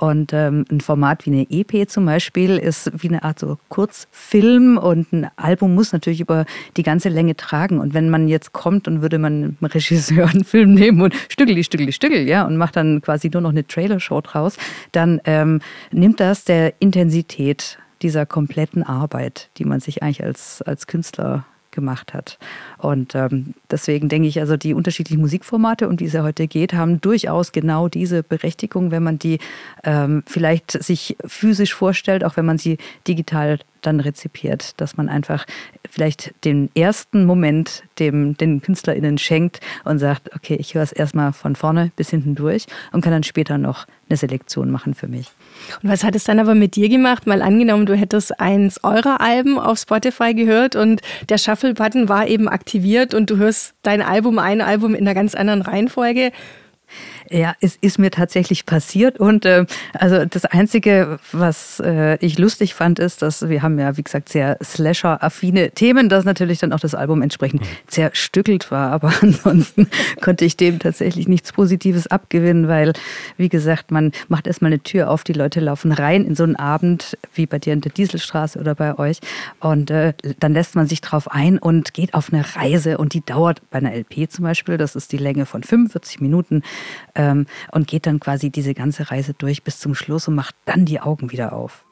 Und 0.00 0.32
ähm, 0.32 0.64
ein 0.70 0.80
Format 0.80 1.26
wie 1.26 1.30
eine 1.30 1.46
EP 1.50 1.86
zum 1.86 2.06
Beispiel 2.06 2.56
ist 2.56 2.90
wie 3.02 3.08
eine 3.08 3.22
Art 3.22 3.38
so 3.38 3.58
Kurzfilm 3.68 4.78
und 4.78 5.12
ein 5.12 5.30
Album 5.36 5.74
muss 5.74 5.92
natürlich 5.92 6.22
über 6.22 6.46
die 6.78 6.82
ganze 6.82 7.10
Länge 7.10 7.36
tragen. 7.36 7.78
Und 7.78 7.92
wenn 7.92 8.08
man 8.08 8.26
jetzt 8.26 8.54
kommt 8.54 8.88
und 8.88 9.02
würde 9.02 9.18
man 9.18 9.32
einem 9.32 9.56
Regisseur 9.62 10.26
einen 10.26 10.44
Film 10.44 10.72
nehmen 10.72 11.02
und 11.02 11.14
stückeli, 11.28 11.62
stückeli, 11.62 11.92
stückel, 11.92 12.26
ja, 12.26 12.46
und 12.46 12.56
macht 12.56 12.76
dann 12.76 13.02
quasi 13.02 13.28
nur 13.30 13.42
noch 13.42 13.50
eine 13.50 13.66
Trailershow 13.66 14.22
draus, 14.22 14.56
dann 14.92 15.20
ähm, 15.26 15.60
nimmt 15.92 16.18
das 16.18 16.44
der 16.44 16.80
Intensität 16.80 17.78
dieser 18.00 18.24
kompletten 18.24 18.82
Arbeit, 18.82 19.50
die 19.58 19.66
man 19.66 19.80
sich 19.80 20.02
eigentlich 20.02 20.24
als, 20.24 20.62
als 20.62 20.86
Künstler 20.86 21.44
gemacht 21.72 22.14
hat. 22.14 22.38
Und 22.80 23.14
ähm, 23.14 23.54
deswegen 23.70 24.08
denke 24.08 24.28
ich, 24.28 24.40
also 24.40 24.56
die 24.56 24.74
unterschiedlichen 24.74 25.20
Musikformate, 25.20 25.88
um 25.88 25.96
die 25.96 26.06
es 26.06 26.12
ja 26.12 26.22
heute 26.22 26.46
geht, 26.48 26.72
haben 26.72 27.00
durchaus 27.00 27.52
genau 27.52 27.88
diese 27.88 28.22
Berechtigung, 28.22 28.90
wenn 28.90 29.02
man 29.02 29.18
die 29.18 29.38
ähm, 29.84 30.22
vielleicht 30.26 30.72
sich 30.72 31.16
physisch 31.26 31.74
vorstellt, 31.74 32.24
auch 32.24 32.36
wenn 32.36 32.46
man 32.46 32.58
sie 32.58 32.78
digital 33.06 33.58
dann 33.82 34.00
rezipiert, 34.00 34.80
dass 34.80 34.96
man 34.96 35.08
einfach 35.08 35.46
vielleicht 35.88 36.34
den 36.44 36.70
ersten 36.74 37.24
Moment 37.24 37.82
dem, 37.98 38.36
den 38.36 38.62
KünstlerInnen 38.62 39.18
schenkt 39.18 39.60
und 39.84 39.98
sagt, 39.98 40.34
okay, 40.34 40.56
ich 40.56 40.74
höre 40.74 40.82
es 40.82 40.92
erstmal 40.92 41.32
von 41.32 41.56
vorne 41.56 41.90
bis 41.96 42.10
hinten 42.10 42.34
durch 42.34 42.66
und 42.92 43.02
kann 43.02 43.12
dann 43.12 43.22
später 43.22 43.58
noch 43.58 43.86
eine 44.08 44.16
Selektion 44.16 44.70
machen 44.70 44.94
für 44.94 45.08
mich. 45.08 45.30
Und 45.82 45.90
was 45.90 46.04
hat 46.04 46.14
es 46.16 46.24
dann 46.24 46.38
aber 46.38 46.54
mit 46.54 46.76
dir 46.76 46.88
gemacht? 46.88 47.26
Mal 47.26 47.42
angenommen, 47.42 47.86
du 47.86 47.94
hättest 47.94 48.40
eins 48.40 48.82
eurer 48.82 49.20
Alben 49.20 49.58
auf 49.58 49.78
Spotify 49.78 50.34
gehört 50.34 50.76
und 50.76 51.00
der 51.28 51.38
Shuffle-Button 51.38 52.08
war 52.08 52.26
eben 52.26 52.48
aktiviert 52.70 53.14
und 53.14 53.28
du 53.30 53.36
hörst 53.36 53.74
dein 53.82 54.00
Album, 54.00 54.38
ein 54.38 54.60
Album 54.60 54.94
in 54.94 55.00
einer 55.00 55.14
ganz 55.14 55.34
anderen 55.34 55.60
Reihenfolge. 55.60 56.30
Ja, 57.32 57.54
es 57.60 57.76
ist 57.76 58.00
mir 58.00 58.10
tatsächlich 58.10 58.66
passiert 58.66 59.20
und 59.20 59.44
äh, 59.44 59.64
also 59.94 60.24
das 60.24 60.46
Einzige, 60.46 61.20
was 61.30 61.78
äh, 61.78 62.16
ich 62.16 62.40
lustig 62.40 62.74
fand, 62.74 62.98
ist, 62.98 63.22
dass 63.22 63.48
wir 63.48 63.62
haben 63.62 63.78
ja, 63.78 63.96
wie 63.96 64.02
gesagt, 64.02 64.30
sehr 64.30 64.58
Slasher-affine 64.60 65.70
Themen, 65.70 66.08
dass 66.08 66.24
natürlich 66.24 66.58
dann 66.58 66.72
auch 66.72 66.80
das 66.80 66.96
Album 66.96 67.22
entsprechend 67.22 67.60
mhm. 67.60 67.66
zerstückelt 67.86 68.72
war, 68.72 68.90
aber 68.90 69.12
ansonsten 69.20 69.88
konnte 70.20 70.44
ich 70.44 70.56
dem 70.56 70.80
tatsächlich 70.80 71.28
nichts 71.28 71.52
Positives 71.52 72.08
abgewinnen, 72.08 72.66
weil, 72.66 72.94
wie 73.36 73.48
gesagt, 73.48 73.92
man 73.92 74.10
macht 74.26 74.48
erstmal 74.48 74.72
eine 74.72 74.82
Tür 74.82 75.08
auf, 75.08 75.22
die 75.22 75.32
Leute 75.32 75.60
laufen 75.60 75.92
rein 75.92 76.24
in 76.24 76.34
so 76.34 76.42
einen 76.42 76.56
Abend, 76.56 77.16
wie 77.32 77.46
bei 77.46 77.60
dir 77.60 77.74
in 77.74 77.80
der 77.80 77.92
Dieselstraße 77.92 78.58
oder 78.58 78.74
bei 78.74 78.98
euch 78.98 79.20
und 79.60 79.92
äh, 79.92 80.14
dann 80.40 80.52
lässt 80.52 80.74
man 80.74 80.88
sich 80.88 81.00
drauf 81.00 81.30
ein 81.30 81.58
und 81.58 81.94
geht 81.94 82.12
auf 82.12 82.32
eine 82.32 82.44
Reise 82.56 82.98
und 82.98 83.14
die 83.14 83.24
dauert 83.24 83.62
bei 83.70 83.78
einer 83.78 83.94
LP 83.94 84.28
zum 84.28 84.42
Beispiel, 84.46 84.78
das 84.78 84.96
ist 84.96 85.12
die 85.12 85.16
Länge 85.16 85.46
von 85.46 85.62
45 85.62 86.20
Minuten, 86.20 86.64
ähm, 87.20 87.46
und 87.70 87.86
geht 87.86 88.06
dann 88.06 88.18
quasi 88.18 88.50
diese 88.50 88.74
ganze 88.74 89.10
Reise 89.10 89.34
durch 89.34 89.62
bis 89.62 89.78
zum 89.78 89.94
Schluss 89.94 90.26
und 90.28 90.34
macht 90.34 90.54
dann 90.64 90.86
die 90.86 91.00
Augen 91.00 91.30
wieder 91.30 91.52
auf. 91.52 91.84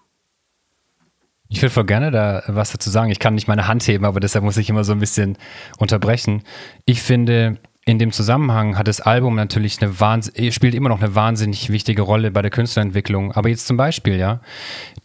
Ich 1.50 1.62
würde 1.62 1.72
voll 1.72 1.86
gerne 1.86 2.10
da 2.10 2.42
was 2.46 2.72
dazu 2.72 2.90
sagen. 2.90 3.10
Ich 3.10 3.18
kann 3.18 3.34
nicht 3.34 3.48
meine 3.48 3.68
Hand 3.68 3.86
heben, 3.86 4.04
aber 4.04 4.20
deshalb 4.20 4.44
muss 4.44 4.56
ich 4.58 4.68
immer 4.68 4.84
so 4.84 4.92
ein 4.92 5.00
bisschen 5.00 5.38
unterbrechen. 5.78 6.42
Ich 6.84 7.02
finde, 7.02 7.58
in 7.88 7.98
dem 7.98 8.12
Zusammenhang 8.12 8.76
hat 8.76 8.86
das 8.86 9.00
Album 9.00 9.34
natürlich 9.34 9.80
eine 9.80 9.98
Wahnsinn, 9.98 10.52
spielt 10.52 10.74
immer 10.74 10.90
noch 10.90 11.00
eine 11.00 11.14
wahnsinnig 11.14 11.70
wichtige 11.70 12.02
Rolle 12.02 12.30
bei 12.30 12.42
der 12.42 12.50
Künstlerentwicklung. 12.50 13.32
Aber 13.32 13.48
jetzt 13.48 13.66
zum 13.66 13.78
Beispiel, 13.78 14.18
ja, 14.18 14.40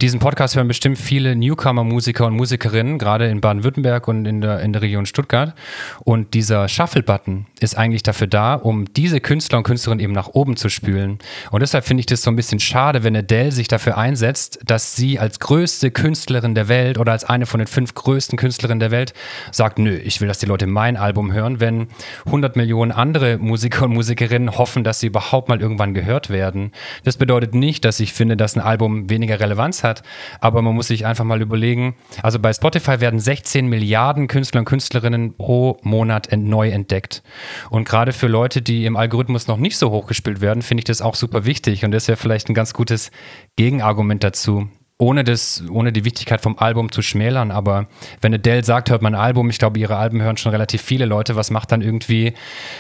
diesen 0.02 0.20
Podcast 0.20 0.58
hören 0.58 0.68
bestimmt 0.68 0.98
viele 0.98 1.34
Newcomer-Musiker 1.34 2.26
und 2.26 2.36
Musikerinnen, 2.36 2.98
gerade 2.98 3.30
in 3.30 3.40
Baden-Württemberg 3.40 4.10
und 4.10 4.26
in 4.26 4.42
der, 4.42 4.60
in 4.60 4.74
der 4.74 4.82
Region 4.82 5.06
Stuttgart. 5.06 5.54
Und 6.02 6.34
dieser 6.34 6.68
Shuffle-Button 6.68 7.46
ist 7.62 7.78
eigentlich 7.78 8.04
dafür 8.04 8.28
da, 8.28 8.56
um 8.56 8.92
diese 8.94 9.22
Künstler 9.22 9.60
und 9.60 9.64
Künstlerinnen 9.64 10.04
eben 10.04 10.12
nach 10.12 10.28
oben 10.28 10.58
zu 10.58 10.68
spülen. 10.68 11.20
Und 11.52 11.62
deshalb 11.62 11.86
finde 11.86 12.02
ich 12.02 12.08
das 12.08 12.22
so 12.22 12.32
ein 12.32 12.36
bisschen 12.36 12.60
schade, 12.60 13.06
wenn 13.06 13.16
Adele 13.16 13.54
sich 13.54 13.70
dafür 13.70 13.98
einsetzt, 13.98 14.60
dass 14.66 14.94
sie 14.94 15.20
als 15.20 15.40
größte 15.40 15.90
Künstlerin 15.90 16.54
der 16.54 16.68
Welt 16.68 16.98
oder 16.98 17.14
als 17.14 17.24
eine 17.24 17.46
von 17.46 17.60
den 17.60 17.68
fünf 17.68 17.94
größten 17.94 18.38
Künstlerinnen 18.38 18.82
der 18.82 18.92
Welt 18.92 19.14
sagt, 19.52 19.80
nö, 19.80 19.96
ich 19.96 20.20
will, 20.20 20.28
dass 20.28 20.40
die 20.40 20.48
Leute 20.48 20.68
mein 20.68 20.98
Album 20.98 21.32
hören, 21.32 21.62
wenn 21.62 21.88
100 22.26 22.58
Millionen 22.58 22.73
andere 22.92 23.38
Musiker 23.38 23.86
und 23.86 23.94
Musikerinnen 23.94 24.58
hoffen, 24.58 24.84
dass 24.84 25.00
sie 25.00 25.08
überhaupt 25.08 25.48
mal 25.48 25.62
irgendwann 25.62 25.94
gehört 25.94 26.30
werden. 26.30 26.72
Das 27.06 27.16
bedeutet 27.16 27.56
nicht, 27.56 27.86
dass 27.86 28.02
ich 28.02 28.12
finde, 28.12 28.36
dass 28.36 28.56
ein 28.56 28.62
Album 28.62 29.10
weniger 29.10 29.40
Relevanz 29.40 29.84
hat, 29.84 29.94
hat. 29.94 30.04
Aber 30.40 30.62
man 30.62 30.76
muss 30.76 30.88
sich 30.88 31.06
einfach 31.06 31.24
mal 31.24 31.42
überlegen, 31.42 31.96
also 32.22 32.40
bei 32.40 32.52
Spotify 32.54 33.00
werden 33.00 33.20
16 33.20 33.68
Milliarden 33.68 34.28
Künstler 34.28 34.60
und 34.60 34.66
Künstlerinnen 34.66 35.36
pro 35.38 35.78
Monat 35.84 36.30
neu 36.36 36.70
entdeckt. 36.70 37.24
Und 37.70 37.88
gerade 37.88 38.14
für 38.14 38.28
Leute, 38.28 38.62
die 38.62 38.86
im 38.86 38.98
Algorithmus 38.98 39.48
noch 39.48 39.58
nicht 39.58 39.78
so 39.78 39.92
hochgespielt 39.92 40.42
werden, 40.42 40.62
finde 40.62 40.82
ich 40.82 40.86
das 40.86 41.02
auch 41.02 41.16
super 41.16 41.46
wichtig. 41.46 41.86
Und 41.86 41.92
das 41.92 42.08
wäre 42.08 42.18
vielleicht 42.18 42.50
ein 42.50 42.54
ganz 42.54 42.74
gutes 42.74 43.12
Gegenargument 43.56 44.24
dazu 44.24 44.70
ohne, 45.04 45.24
das, 45.24 45.64
ohne 45.70 45.92
die 45.92 46.06
Wichtigkeit 46.06 46.42
vom 46.42 46.58
Album 46.58 46.92
zu 46.92 47.02
schmälern, 47.02 47.52
aber 47.52 47.88
wenn 48.22 48.34
Adele 48.34 48.64
sagt, 48.64 48.90
hört 48.90 49.02
man 49.02 49.16
ein 49.16 49.22
Album, 49.22 49.50
ich 49.50 49.60
glaube, 49.60 49.78
ihre 49.80 49.98
Alben 49.98 50.22
hören 50.22 50.38
schon 50.38 50.52
relativ 50.52 50.82
viele 50.82 51.06
Leute, 51.06 51.36
was 51.36 51.52
macht 51.52 51.72
dann 51.72 51.82
irgendwie 51.82 52.34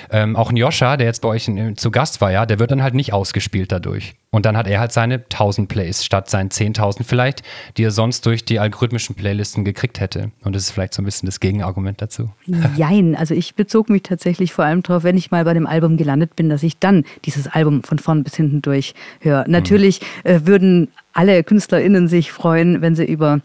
ähm, 0.09 0.35
auch 0.35 0.49
ein 0.49 0.55
Joscha, 0.55 0.95
der 0.95 1.07
jetzt 1.07 1.21
bei 1.21 1.29
euch 1.29 1.47
in, 1.47 1.75
zu 1.75 1.91
Gast 1.91 2.21
war, 2.21 2.31
ja, 2.31 2.45
der 2.45 2.59
wird 2.59 2.71
dann 2.71 2.81
halt 2.81 2.93
nicht 2.93 3.11
ausgespielt 3.11 3.71
dadurch. 3.71 4.13
Und 4.31 4.47
dann 4.47 4.57
hat 4.57 4.67
er 4.67 4.79
halt 4.79 4.91
seine 4.91 5.15
1000 5.15 5.69
Plays 5.69 6.03
statt 6.03 6.27
seinen 6.27 6.49
10.000 6.49 7.03
vielleicht, 7.03 7.43
die 7.77 7.83
er 7.83 7.91
sonst 7.91 8.25
durch 8.25 8.43
die 8.43 8.59
algorithmischen 8.59 9.15
Playlisten 9.15 9.63
gekriegt 9.63 9.99
hätte. 9.99 10.31
Und 10.43 10.55
das 10.55 10.63
ist 10.63 10.71
vielleicht 10.71 10.95
so 10.95 11.03
ein 11.03 11.05
bisschen 11.05 11.27
das 11.27 11.39
Gegenargument 11.39 12.01
dazu. 12.01 12.31
Jein, 12.75 13.15
also 13.15 13.35
ich 13.35 13.53
bezog 13.53 13.91
mich 13.91 14.01
tatsächlich 14.01 14.51
vor 14.51 14.65
allem 14.65 14.81
darauf, 14.81 15.03
wenn 15.03 15.17
ich 15.17 15.29
mal 15.29 15.43
bei 15.43 15.53
dem 15.53 15.67
Album 15.67 15.97
gelandet 15.97 16.35
bin, 16.35 16.49
dass 16.49 16.63
ich 16.63 16.79
dann 16.79 17.03
dieses 17.25 17.47
Album 17.47 17.83
von 17.83 17.99
vorn 17.99 18.23
bis 18.23 18.35
hinten 18.35 18.63
durch 18.63 18.95
höre. 19.19 19.45
Natürlich 19.47 20.01
mhm. 20.23 20.29
äh, 20.31 20.47
würden 20.47 20.87
alle 21.13 21.43
KünstlerInnen 21.43 22.07
sich 22.07 22.31
freuen, 22.31 22.81
wenn 22.81 22.95
sie 22.95 23.05
über 23.05 23.39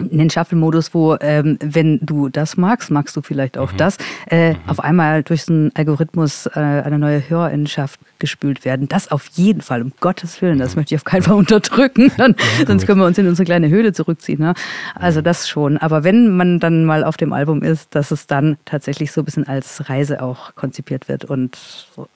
einen 0.00 0.30
Shuffle-Modus, 0.30 0.94
wo, 0.94 1.16
ähm, 1.20 1.58
wenn 1.60 1.98
du 2.02 2.28
das 2.28 2.56
magst, 2.56 2.90
magst 2.90 3.16
du 3.16 3.22
vielleicht 3.22 3.58
auch 3.58 3.72
mhm. 3.72 3.76
das, 3.76 3.98
äh, 4.30 4.52
mhm. 4.52 4.58
auf 4.66 4.80
einmal 4.80 5.22
durch 5.22 5.44
so 5.44 5.52
einen 5.52 5.70
Algorithmus 5.74 6.46
äh, 6.46 6.60
eine 6.60 6.98
neue 6.98 7.28
Hörerinnenschaft 7.28 8.00
gespült 8.18 8.64
werden. 8.64 8.88
Das 8.88 9.10
auf 9.10 9.26
jeden 9.34 9.60
Fall, 9.60 9.82
um 9.82 9.92
Gottes 10.00 10.40
Willen, 10.42 10.58
das 10.58 10.74
mhm. 10.74 10.80
möchte 10.80 10.94
ich 10.94 11.00
auf 11.00 11.04
keinen 11.04 11.22
Fall 11.22 11.34
unterdrücken, 11.36 12.10
dann, 12.16 12.34
sonst 12.66 12.86
können 12.86 13.00
wir 13.00 13.06
uns 13.06 13.18
in 13.18 13.26
unsere 13.26 13.44
kleine 13.44 13.68
Höhle 13.68 13.92
zurückziehen. 13.92 14.40
Ne? 14.40 14.54
Also 14.94 15.22
das 15.22 15.48
schon. 15.48 15.76
Aber 15.78 16.04
wenn 16.04 16.36
man 16.36 16.60
dann 16.60 16.84
mal 16.84 17.04
auf 17.04 17.16
dem 17.16 17.32
Album 17.32 17.62
ist, 17.62 17.94
dass 17.94 18.10
es 18.10 18.26
dann 18.26 18.56
tatsächlich 18.64 19.12
so 19.12 19.22
ein 19.22 19.24
bisschen 19.24 19.46
als 19.46 19.88
Reise 19.88 20.22
auch 20.22 20.54
konzipiert 20.54 21.08
wird 21.08 21.24
und 21.24 21.56
so. 21.94 22.08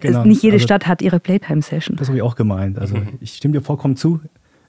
Genau. 0.00 0.24
nicht 0.24 0.42
jede 0.42 0.54
also, 0.54 0.64
Stadt 0.64 0.86
hat 0.86 1.02
ihre 1.02 1.20
Playtime-Session. 1.20 1.96
Das 1.96 2.08
habe 2.08 2.18
ich 2.18 2.22
auch 2.22 2.36
gemeint. 2.36 2.78
Also 2.78 2.96
mhm. 2.96 3.18
ich 3.20 3.34
stimme 3.34 3.52
dir 3.52 3.60
vollkommen 3.60 3.96
zu. 3.96 4.20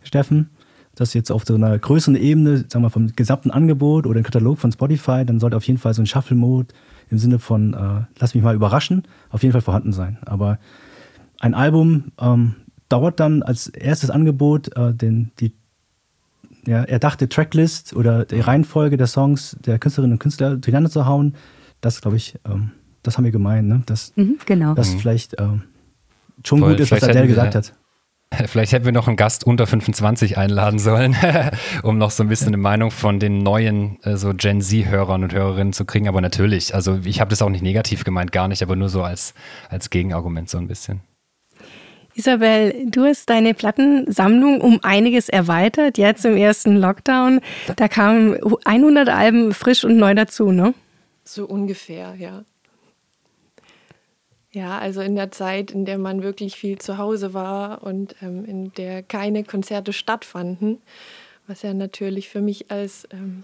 Steffen, 0.02 0.50
dass 0.96 1.14
jetzt 1.14 1.32
auf 1.32 1.46
so 1.46 1.56
einer 1.56 1.78
größeren 1.78 2.16
Ebene, 2.16 2.66
sagen 2.68 2.84
wir 2.84 2.90
vom 2.90 3.16
gesamten 3.16 3.52
Angebot 3.52 4.06
oder 4.06 4.20
dem 4.20 4.24
Katalog 4.24 4.58
von 4.58 4.72
Spotify, 4.72 5.26
dann 5.26 5.40
sollte 5.40 5.58
auf 5.58 5.64
jeden 5.64 5.80
Fall 5.80 5.94
so 5.94 6.02
ein 6.02 6.08
Shuffle-Mode 6.08 6.74
im 7.10 7.18
Sinne 7.18 7.40
von 7.40 7.74
äh, 7.74 8.06
lass 8.20 8.36
mich 8.36 8.44
mal 8.44 8.56
überraschen, 8.56 9.04
auf 9.30 9.44
jeden 9.44 9.54
Fall 9.54 9.62
vorhanden 9.62 9.94
sein. 9.94 10.18
Aber 10.26 10.60
ein 11.40 11.54
Album 11.54 12.12
ähm, 12.20 12.56
dauert 12.90 13.20
dann 13.20 13.44
als 13.44 13.68
erstes 13.68 14.10
Angebot 14.10 14.76
äh, 14.76 14.94
den, 14.94 15.32
die 15.40 15.54
ja, 16.66 16.84
erdachte 16.84 17.30
Tracklist 17.30 17.96
oder 17.96 18.26
die 18.26 18.40
Reihenfolge 18.40 18.98
der 18.98 19.08
Songs 19.08 19.58
der 19.66 19.80
Künstlerinnen 19.80 20.16
und 20.16 20.20
Künstler 20.20 20.56
durcheinander 20.56 20.90
zu 20.90 21.06
hauen. 21.06 21.36
Das, 21.82 22.02
glaube 22.02 22.18
ich, 22.18 22.36
ähm, 22.46 22.72
das 23.04 23.18
haben 23.18 23.24
wir 23.24 23.32
gemeint, 23.32 23.68
ne? 23.68 23.84
dass 23.86 24.16
mhm, 24.18 24.38
genau. 24.46 24.74
das 24.74 24.94
mhm. 24.94 25.00
vielleicht 25.00 25.40
ähm, 25.40 25.64
schon 26.46 26.60
Voll, 26.60 26.72
gut 26.72 26.82
ist, 26.82 26.92
was 26.92 27.04
Adele 27.04 27.28
gesagt 27.28 27.56
hat. 27.56 27.74
Vielleicht 28.46 28.72
hätten 28.72 28.86
wir 28.86 28.92
noch 28.92 29.08
einen 29.08 29.18
Gast 29.18 29.46
unter 29.46 29.68
25 29.68 30.38
einladen 30.38 30.80
sollen, 30.80 31.16
um 31.84 31.98
noch 31.98 32.12
so 32.12 32.24
ein 32.24 32.30
bisschen 32.30 32.50
eine 32.50 32.58
Meinung 32.58 32.92
von 32.92 33.20
den 33.20 33.40
neuen 33.40 34.02
äh, 34.04 34.18
so 34.18 34.34
Gen 34.34 34.62
Z-Hörern 34.62 35.24
und 35.24 35.34
Hörerinnen 35.34 35.74
zu 35.74 35.86
kriegen. 35.86 36.08
Aber 36.08 36.22
natürlich, 36.22 36.76
also 36.76 37.00
ich 37.04 37.20
habe 37.20 37.30
das 37.30 37.42
auch 37.42 37.50
nicht 37.50 37.64
negativ 37.64 38.04
gemeint, 38.04 38.32
gar 38.32 38.48
nicht, 38.48 38.62
aber 38.62 38.76
nur 38.76 38.90
so 38.90 39.04
als, 39.04 39.34
als 39.70 39.90
Gegenargument 39.90 40.50
so 40.50 40.58
ein 40.58 40.68
bisschen. 40.68 41.02
Isabel, 42.16 42.88
du 42.88 43.06
hast 43.06 43.30
deine 43.30 43.54
Plattensammlung 43.54 44.62
um 44.62 44.80
einiges 44.84 45.30
erweitert, 45.30 45.98
jetzt 45.98 46.26
im 46.26 46.36
ersten 46.36 46.76
Lockdown. 46.76 47.40
Da 47.78 47.88
kamen 47.88 48.38
100 48.66 49.08
Alben 49.10 49.54
frisch 49.54 49.86
und 49.86 49.98
neu 49.98 50.14
dazu, 50.16 50.52
ne? 50.52 50.74
So 51.24 51.46
ungefähr, 51.46 52.16
ja. 52.16 52.44
Ja, 54.52 54.80
also 54.80 55.02
in 55.02 55.16
der 55.16 55.30
Zeit, 55.30 55.70
in 55.70 55.86
der 55.86 56.00
man 56.00 56.24
wirklich 56.24 56.56
viel 56.56 56.80
zu 56.80 56.98
Hause 56.98 57.36
war 57.36 57.84
und 57.84 58.16
ähm, 58.22 58.46
in 58.46 58.74
der 58.74 59.04
keine 59.04 59.44
Konzerte 59.44 59.94
stattfanden, 59.94 60.82
was 61.46 61.62
ja 61.62 61.74
natürlich 61.74 62.30
für 62.30 62.42
mich 62.42 62.72
als 62.72 63.08
ähm, 63.12 63.44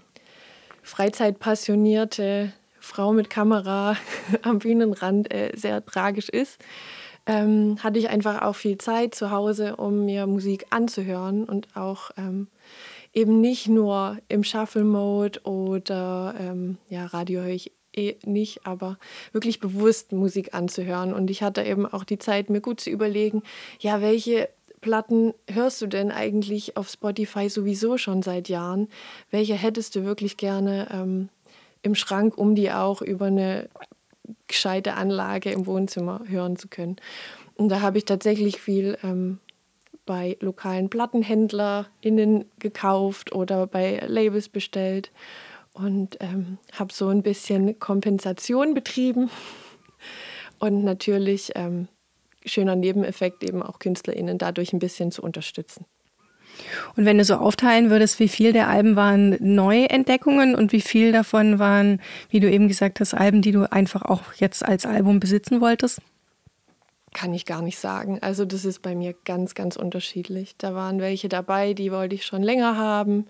Freizeitpassionierte 0.82 2.52
Frau 2.80 3.12
mit 3.12 3.30
Kamera 3.30 3.96
am 4.42 4.58
Bühnenrand 4.58 5.32
äh, 5.32 5.52
sehr 5.54 5.84
tragisch 5.84 6.28
ist, 6.28 6.58
ähm, 7.26 7.76
hatte 7.82 8.00
ich 8.00 8.08
einfach 8.08 8.42
auch 8.42 8.56
viel 8.56 8.78
Zeit 8.78 9.14
zu 9.14 9.30
Hause, 9.30 9.76
um 9.76 10.06
mir 10.06 10.26
Musik 10.26 10.66
anzuhören 10.70 11.44
und 11.44 11.68
auch 11.76 12.10
ähm, 12.16 12.48
eben 13.12 13.40
nicht 13.40 13.68
nur 13.68 14.18
im 14.28 14.42
Shuffle-Mode 14.42 15.40
oder 15.44 16.34
ähm, 16.38 16.78
ja, 16.88 17.06
Radio 17.06 17.42
höre 17.42 17.48
ich 17.48 17.72
eh 17.96 18.16
nicht, 18.24 18.66
aber 18.66 18.98
wirklich 19.32 19.60
bewusst 19.60 20.12
Musik 20.12 20.54
anzuhören. 20.54 21.12
Und 21.12 21.30
ich 21.30 21.42
hatte 21.42 21.62
eben 21.62 21.86
auch 21.86 22.04
die 22.04 22.18
Zeit, 22.18 22.50
mir 22.50 22.60
gut 22.60 22.80
zu 22.80 22.90
überlegen, 22.90 23.42
ja, 23.80 24.00
welche 24.00 24.48
Platten 24.80 25.34
hörst 25.50 25.80
du 25.82 25.86
denn 25.86 26.12
eigentlich 26.12 26.76
auf 26.76 26.88
Spotify 26.88 27.48
sowieso 27.48 27.98
schon 27.98 28.22
seit 28.22 28.48
Jahren? 28.48 28.88
Welche 29.30 29.54
hättest 29.54 29.96
du 29.96 30.04
wirklich 30.04 30.36
gerne 30.36 30.88
ähm, 30.92 31.28
im 31.82 31.94
Schrank, 31.94 32.36
um 32.38 32.54
die 32.54 32.70
auch 32.70 33.02
über 33.02 33.26
eine 33.26 33.68
gescheite 34.46 34.94
Anlage 34.94 35.50
im 35.50 35.66
Wohnzimmer 35.66 36.22
hören 36.28 36.56
zu 36.56 36.68
können? 36.68 36.96
Und 37.54 37.70
da 37.70 37.80
habe 37.80 37.98
ich 37.98 38.04
tatsächlich 38.04 38.60
viel 38.60 38.98
ähm, 39.02 39.38
bei 40.04 40.36
lokalen 40.40 40.88
PlattenhändlerInnen 40.88 42.44
gekauft 42.58 43.32
oder 43.32 43.66
bei 43.66 44.00
Labels 44.06 44.48
bestellt 44.48 45.10
und 45.76 46.16
ähm, 46.20 46.58
habe 46.72 46.92
so 46.92 47.08
ein 47.08 47.22
bisschen 47.22 47.78
Kompensation 47.78 48.74
betrieben 48.74 49.30
und 50.58 50.84
natürlich 50.84 51.52
ähm, 51.54 51.88
schöner 52.44 52.76
Nebeneffekt 52.76 53.44
eben 53.44 53.62
auch 53.62 53.78
KünstlerInnen 53.78 54.38
dadurch 54.38 54.72
ein 54.72 54.78
bisschen 54.78 55.12
zu 55.12 55.22
unterstützen. 55.22 55.84
Und 56.96 57.04
wenn 57.04 57.18
du 57.18 57.24
so 57.24 57.34
aufteilen 57.34 57.90
würdest, 57.90 58.18
wie 58.18 58.28
viel 58.28 58.54
der 58.54 58.68
Alben 58.68 58.96
waren 58.96 59.36
Neuentdeckungen 59.40 60.54
und 60.54 60.72
wie 60.72 60.80
viel 60.80 61.12
davon 61.12 61.58
waren, 61.58 62.00
wie 62.30 62.40
du 62.40 62.50
eben 62.50 62.68
gesagt 62.68 63.00
hast, 63.00 63.12
Alben, 63.12 63.42
die 63.42 63.52
du 63.52 63.70
einfach 63.70 64.02
auch 64.02 64.32
jetzt 64.38 64.64
als 64.64 64.86
Album 64.86 65.20
besitzen 65.20 65.60
wolltest? 65.60 66.00
Kann 67.12 67.34
ich 67.34 67.44
gar 67.44 67.60
nicht 67.60 67.78
sagen. 67.78 68.18
Also 68.22 68.46
das 68.46 68.64
ist 68.64 68.80
bei 68.80 68.94
mir 68.94 69.14
ganz, 69.24 69.54
ganz 69.54 69.76
unterschiedlich. 69.76 70.54
Da 70.56 70.74
waren 70.74 71.00
welche 71.00 71.28
dabei, 71.28 71.74
die 71.74 71.92
wollte 71.92 72.14
ich 72.14 72.24
schon 72.24 72.42
länger 72.42 72.78
haben. 72.78 73.26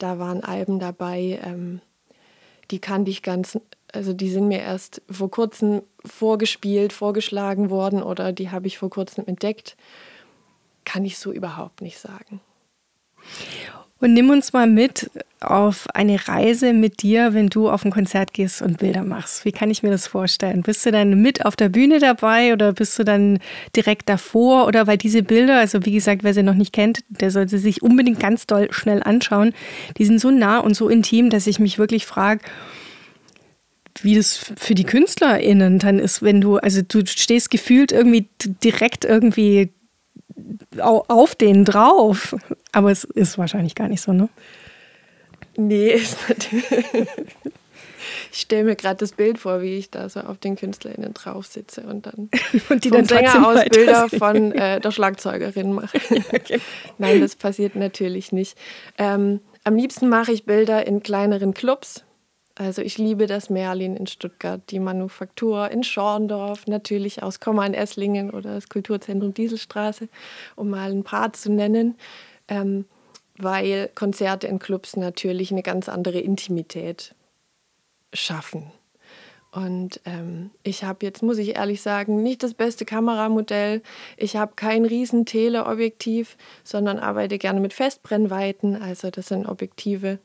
Da 0.00 0.18
waren 0.18 0.42
Alben 0.42 0.80
dabei, 0.80 1.38
ähm, 1.44 1.80
die 2.70 2.78
kannte 2.78 3.10
ich 3.10 3.22
ganz, 3.22 3.58
also 3.92 4.14
die 4.14 4.30
sind 4.30 4.48
mir 4.48 4.60
erst 4.60 5.02
vor 5.10 5.30
kurzem 5.30 5.82
vorgespielt, 6.04 6.94
vorgeschlagen 6.94 7.68
worden 7.68 8.02
oder 8.02 8.32
die 8.32 8.50
habe 8.50 8.66
ich 8.66 8.78
vor 8.78 8.88
kurzem 8.88 9.26
entdeckt. 9.26 9.76
Kann 10.86 11.04
ich 11.04 11.18
so 11.18 11.32
überhaupt 11.32 11.82
nicht 11.82 11.98
sagen. 11.98 12.40
Und 14.00 14.14
nimm 14.14 14.30
uns 14.30 14.54
mal 14.54 14.66
mit 14.66 15.10
auf 15.40 15.86
eine 15.94 16.26
Reise 16.26 16.72
mit 16.72 17.02
dir, 17.02 17.34
wenn 17.34 17.48
du 17.48 17.68
auf 17.68 17.84
ein 17.84 17.90
Konzert 17.90 18.32
gehst 18.32 18.62
und 18.62 18.78
Bilder 18.78 19.02
machst. 19.02 19.44
Wie 19.44 19.52
kann 19.52 19.70
ich 19.70 19.82
mir 19.82 19.90
das 19.90 20.06
vorstellen? 20.06 20.62
Bist 20.62 20.86
du 20.86 20.90
dann 20.90 21.20
mit 21.20 21.44
auf 21.44 21.54
der 21.54 21.68
Bühne 21.68 21.98
dabei 21.98 22.54
oder 22.54 22.72
bist 22.72 22.98
du 22.98 23.04
dann 23.04 23.38
direkt 23.76 24.08
davor? 24.08 24.66
Oder 24.66 24.86
weil 24.86 24.96
diese 24.96 25.22
Bilder, 25.22 25.58
also 25.58 25.84
wie 25.84 25.92
gesagt, 25.92 26.24
wer 26.24 26.32
sie 26.32 26.42
noch 26.42 26.54
nicht 26.54 26.72
kennt, 26.72 27.00
der 27.10 27.30
sollte 27.30 27.50
sie 27.50 27.58
sich 27.58 27.82
unbedingt 27.82 28.20
ganz 28.20 28.46
doll 28.46 28.68
schnell 28.72 29.02
anschauen. 29.02 29.52
Die 29.98 30.06
sind 30.06 30.18
so 30.18 30.30
nah 30.30 30.58
und 30.58 30.74
so 30.74 30.88
intim, 30.88 31.28
dass 31.28 31.46
ich 31.46 31.58
mich 31.58 31.78
wirklich 31.78 32.06
frage, 32.06 32.40
wie 34.00 34.14
das 34.14 34.52
für 34.56 34.74
die 34.74 34.84
KünstlerInnen 34.84 35.78
dann 35.78 35.98
ist, 35.98 36.22
wenn 36.22 36.40
du, 36.40 36.56
also 36.56 36.80
du 36.80 37.04
stehst 37.06 37.50
gefühlt 37.50 37.92
irgendwie 37.92 38.28
direkt 38.62 39.04
irgendwie 39.04 39.70
auf 40.78 41.34
denen 41.34 41.64
drauf. 41.64 42.36
Aber 42.72 42.90
es 42.90 43.04
ist 43.04 43.38
wahrscheinlich 43.38 43.74
gar 43.74 43.88
nicht 43.88 44.02
so, 44.02 44.12
ne? 44.12 44.28
Nee, 45.56 45.90
ist 45.94 46.16
natürlich. 46.28 46.84
Ich 48.32 48.40
stelle 48.40 48.64
mir 48.64 48.76
gerade 48.76 48.96
das 48.96 49.12
Bild 49.12 49.38
vor, 49.38 49.60
wie 49.60 49.76
ich 49.76 49.90
da 49.90 50.08
so 50.08 50.20
auf 50.20 50.38
den 50.38 50.56
KünstlerInnen 50.56 51.12
drauf 51.14 51.46
sitze 51.46 51.82
und 51.82 52.06
dann 52.06 52.30
und 52.68 52.84
die 52.84 52.90
dann 52.90 53.04
Sänger 53.04 53.46
aus 53.46 53.64
Bilder 53.64 54.08
von 54.08 54.52
äh, 54.52 54.80
der 54.80 54.90
Schlagzeugerin 54.90 55.72
mache. 55.72 55.98
okay. 56.32 56.60
Nein, 56.98 57.20
das 57.20 57.36
passiert 57.36 57.76
natürlich 57.76 58.32
nicht. 58.32 58.56
Ähm, 58.98 59.40
am 59.64 59.76
liebsten 59.76 60.08
mache 60.08 60.32
ich 60.32 60.44
Bilder 60.44 60.86
in 60.86 61.02
kleineren 61.02 61.54
Clubs. 61.54 62.04
Also 62.60 62.82
ich 62.82 62.98
liebe 62.98 63.26
das 63.26 63.48
Merlin 63.48 63.96
in 63.96 64.06
Stuttgart, 64.06 64.60
die 64.68 64.80
Manufaktur 64.80 65.70
in 65.70 65.82
Schorndorf, 65.82 66.66
natürlich 66.66 67.22
aus 67.22 67.40
Komma 67.40 67.64
in 67.64 67.72
Esslingen 67.72 68.28
oder 68.28 68.52
das 68.54 68.68
Kulturzentrum 68.68 69.32
Dieselstraße, 69.32 70.10
um 70.56 70.68
mal 70.68 70.90
ein 70.90 71.02
paar 71.02 71.32
zu 71.32 71.50
nennen, 71.50 71.94
ähm, 72.48 72.84
weil 73.38 73.88
Konzerte 73.94 74.46
in 74.46 74.58
Clubs 74.58 74.94
natürlich 74.94 75.50
eine 75.50 75.62
ganz 75.62 75.88
andere 75.88 76.20
Intimität 76.20 77.14
schaffen. 78.12 78.70
Und 79.52 80.02
ähm, 80.04 80.50
ich 80.62 80.84
habe 80.84 81.06
jetzt, 81.06 81.22
muss 81.22 81.38
ich 81.38 81.56
ehrlich 81.56 81.80
sagen, 81.80 82.22
nicht 82.22 82.42
das 82.42 82.52
beste 82.52 82.84
Kameramodell. 82.84 83.80
Ich 84.18 84.36
habe 84.36 84.52
kein 84.54 84.84
riesen 84.84 85.24
Teleobjektiv, 85.24 86.36
sondern 86.62 86.98
arbeite 86.98 87.38
gerne 87.38 87.60
mit 87.60 87.72
Festbrennweiten. 87.72 88.80
Also 88.82 89.10
das 89.10 89.28
sind 89.28 89.46
Objektive, 89.46 90.18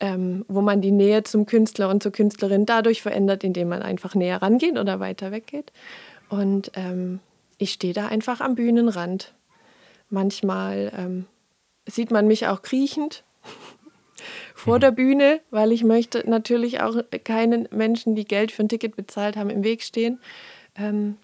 ähm, 0.00 0.44
wo 0.48 0.62
man 0.62 0.80
die 0.80 0.92
Nähe 0.92 1.22
zum 1.22 1.46
Künstler 1.46 1.88
und 1.90 2.02
zur 2.02 2.12
Künstlerin 2.12 2.66
dadurch 2.66 3.02
verändert, 3.02 3.44
indem 3.44 3.68
man 3.68 3.82
einfach 3.82 4.14
näher 4.14 4.42
rangeht 4.42 4.78
oder 4.78 4.98
weiter 4.98 5.30
weggeht. 5.30 5.72
Und 6.28 6.72
ähm, 6.74 7.20
ich 7.58 7.72
stehe 7.72 7.92
da 7.92 8.06
einfach 8.06 8.40
am 8.40 8.54
Bühnenrand. 8.54 9.34
Manchmal 10.08 10.92
ähm, 10.96 11.26
sieht 11.86 12.10
man 12.10 12.26
mich 12.26 12.46
auch 12.46 12.62
kriechend 12.62 13.24
vor 14.54 14.78
der 14.78 14.90
Bühne, 14.90 15.40
weil 15.50 15.70
ich 15.70 15.84
möchte 15.84 16.28
natürlich 16.28 16.80
auch 16.80 16.96
keinen 17.24 17.68
Menschen, 17.70 18.14
die 18.14 18.24
Geld 18.24 18.52
für 18.52 18.62
ein 18.62 18.68
Ticket 18.68 18.96
bezahlt 18.96 19.36
haben, 19.36 19.50
im 19.50 19.62
Weg 19.62 19.82
stehen. 19.82 20.20
Ähm, 20.76 21.16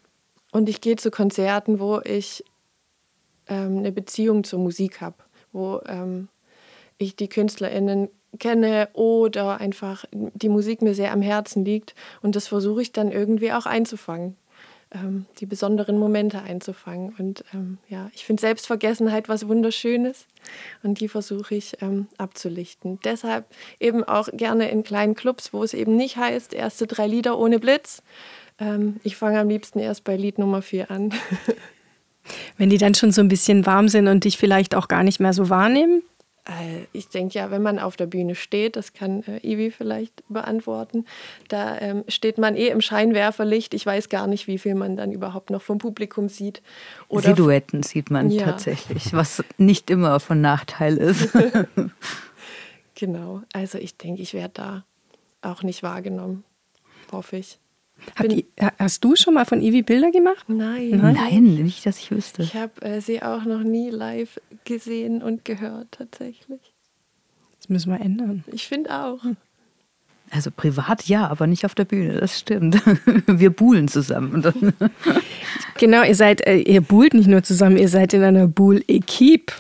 und 0.53 0.69
ich 0.69 0.81
gehe 0.81 0.97
zu 0.97 1.11
Konzerten, 1.11 1.81
wo 1.81 2.01
ich 2.05 2.45
ähm, 3.49 3.79
eine 3.79 3.93
Beziehung 3.93 4.45
zur 4.45 4.59
Musik 4.59 5.01
habe, 5.01 5.17
wo 5.53 5.81
ähm, 5.87 6.29
ich 6.99 7.17
die 7.17 7.29
KünstlerInnen 7.29 8.09
kenne 8.39 8.89
oder 8.93 9.61
einfach 9.61 10.05
die 10.13 10.49
Musik 10.49 10.83
mir 10.83 10.95
sehr 10.95 11.13
am 11.13 11.23
Herzen 11.23 11.65
liegt. 11.65 11.95
Und 12.23 12.37
das 12.37 12.49
versuche 12.49 12.83
ich 12.83 12.93
dann 12.93 13.13
irgendwie 13.13 13.53
auch 13.53 13.67
einzufangen, 13.67 14.37
ähm, 14.93 15.27
die 15.39 15.47
besonderen 15.47 15.99
Momente 15.99 16.43
einzufangen. 16.43 17.15
Und 17.19 17.45
ähm, 17.55 17.79
ja, 17.89 18.11
ich 18.15 18.25
finde 18.25 18.41
Selbstvergessenheit 18.41 19.29
was 19.29 19.49
Wunderschönes 19.49 20.27
und 20.83 21.01
die 21.01 21.09
versuche 21.09 21.55
ich 21.55 21.81
ähm, 21.81 22.09
abzulichten. 22.19 22.99
Deshalb 23.05 23.47
eben 23.81 24.05
auch 24.05 24.29
gerne 24.33 24.71
in 24.71 24.83
kleinen 24.83 25.15
Clubs, 25.15 25.53
wo 25.53 25.63
es 25.63 25.75
eben 25.75 25.97
nicht 25.97 26.17
heißt, 26.17 26.55
erste 26.55 26.87
drei 26.87 27.07
Lieder 27.07 27.39
ohne 27.39 27.59
Blitz. 27.59 28.03
Ähm, 28.59 28.97
ich 29.03 29.17
fange 29.17 29.41
am 29.41 29.49
liebsten 29.49 29.79
erst 29.79 30.05
bei 30.05 30.17
Lied 30.17 30.39
Nummer 30.39 30.63
vier 30.63 30.91
an. 30.91 31.13
Wenn 32.59 32.71
die 32.71 32.79
dann 32.79 32.95
schon 32.95 33.13
so 33.13 33.21
ein 33.21 33.29
bisschen 33.29 33.67
warm 33.67 33.89
sind 33.89 34.09
und 34.09 34.25
dich 34.25 34.37
vielleicht 34.37 34.75
auch 34.75 34.89
gar 34.89 35.05
nicht 35.05 35.21
mehr 35.21 35.33
so 35.33 35.49
wahrnehmen? 35.49 36.03
Äh, 36.49 36.87
ich 36.93 37.09
denke 37.09 37.39
ja, 37.39 37.51
wenn 37.51 37.63
man 37.63 37.79
auf 37.79 37.97
der 37.97 38.07
Bühne 38.07 38.35
steht, 38.35 38.77
das 38.77 38.93
kann 38.93 39.23
äh, 39.25 39.39
Ivi 39.47 39.71
vielleicht 39.71 40.23
beantworten, 40.29 41.05
da 41.49 41.79
ähm, 41.81 42.05
steht 42.09 42.39
man 42.39 42.57
eh 42.57 42.69
im 42.69 42.81
Scheinwerferlicht. 42.81 43.75
Ich 43.75 43.85
weiß 43.85 44.09
gar 44.09 44.27
nicht, 44.27 44.47
wie 44.47 44.59
viel 44.59 44.75
man 44.75 44.97
dann 44.97 45.13
überhaupt 45.13 45.51
noch 45.51 45.63
vom 45.63 45.79
Publikum 45.79 46.29
sieht. 46.29 46.63
Oder 47.09 47.35
Silhouetten 47.35 47.83
sieht 47.83 48.11
man 48.11 48.31
ja. 48.31 48.45
tatsächlich, 48.45 49.13
was 49.13 49.43
nicht 49.59 49.91
immer 49.91 50.21
von 50.21 50.41
Nachteil 50.41 50.97
ist. 50.97 51.31
genau, 52.95 53.43
also 53.53 53.79
ich 53.79 53.97
denke, 53.97 54.23
ich 54.23 54.35
werde 54.35 54.55
da 54.55 54.85
auch 55.43 55.63
nicht 55.63 55.83
wahrgenommen, 55.83 56.45
hoffe 57.13 57.37
ich. 57.37 57.59
Die, 58.23 58.47
hast 58.79 59.03
du 59.05 59.17
schon 59.17 59.35
mal 59.35 59.45
von 59.45 59.61
Ivi 59.61 59.83
Bilder 59.83 60.11
gemacht? 60.11 60.49
Nein. 60.49 60.91
Nein, 60.91 61.43
nicht, 61.43 61.85
dass 61.87 61.99
ich 61.99 62.11
wüsste. 62.11 62.43
Ich 62.43 62.55
habe 62.55 62.81
äh, 62.83 63.01
sie 63.01 63.23
auch 63.23 63.45
noch 63.45 63.63
nie 63.63 63.91
live 63.91 64.41
gesehen 64.65 65.23
und 65.23 65.45
gehört, 65.45 65.89
tatsächlich. 65.93 66.61
Das 67.59 67.69
müssen 67.69 67.91
wir 67.91 68.01
ändern. 68.01 68.45
Ich 68.53 68.69
finde 68.69 68.95
auch. 68.95 69.21
Also 70.31 70.51
privat 70.51 71.05
ja, 71.09 71.29
aber 71.29 71.47
nicht 71.47 71.65
auf 71.65 71.75
der 71.75 71.85
Bühne, 71.85 72.15
das 72.21 72.39
stimmt. 72.39 72.83
Wir 73.27 73.51
buhlen 73.51 73.87
zusammen. 73.87 74.45
genau, 75.79 76.03
ihr 76.03 76.17
seid, 76.17 76.45
äh, 76.47 76.57
ihr 76.57 76.81
buhlt 76.81 77.15
nicht 77.15 77.29
nur 77.29 77.45
zusammen, 77.45 77.77
ihr 77.77 77.89
seid 77.89 78.13
in 78.13 78.23
einer 78.23 78.49
Buhl-Equipe, 78.49 79.53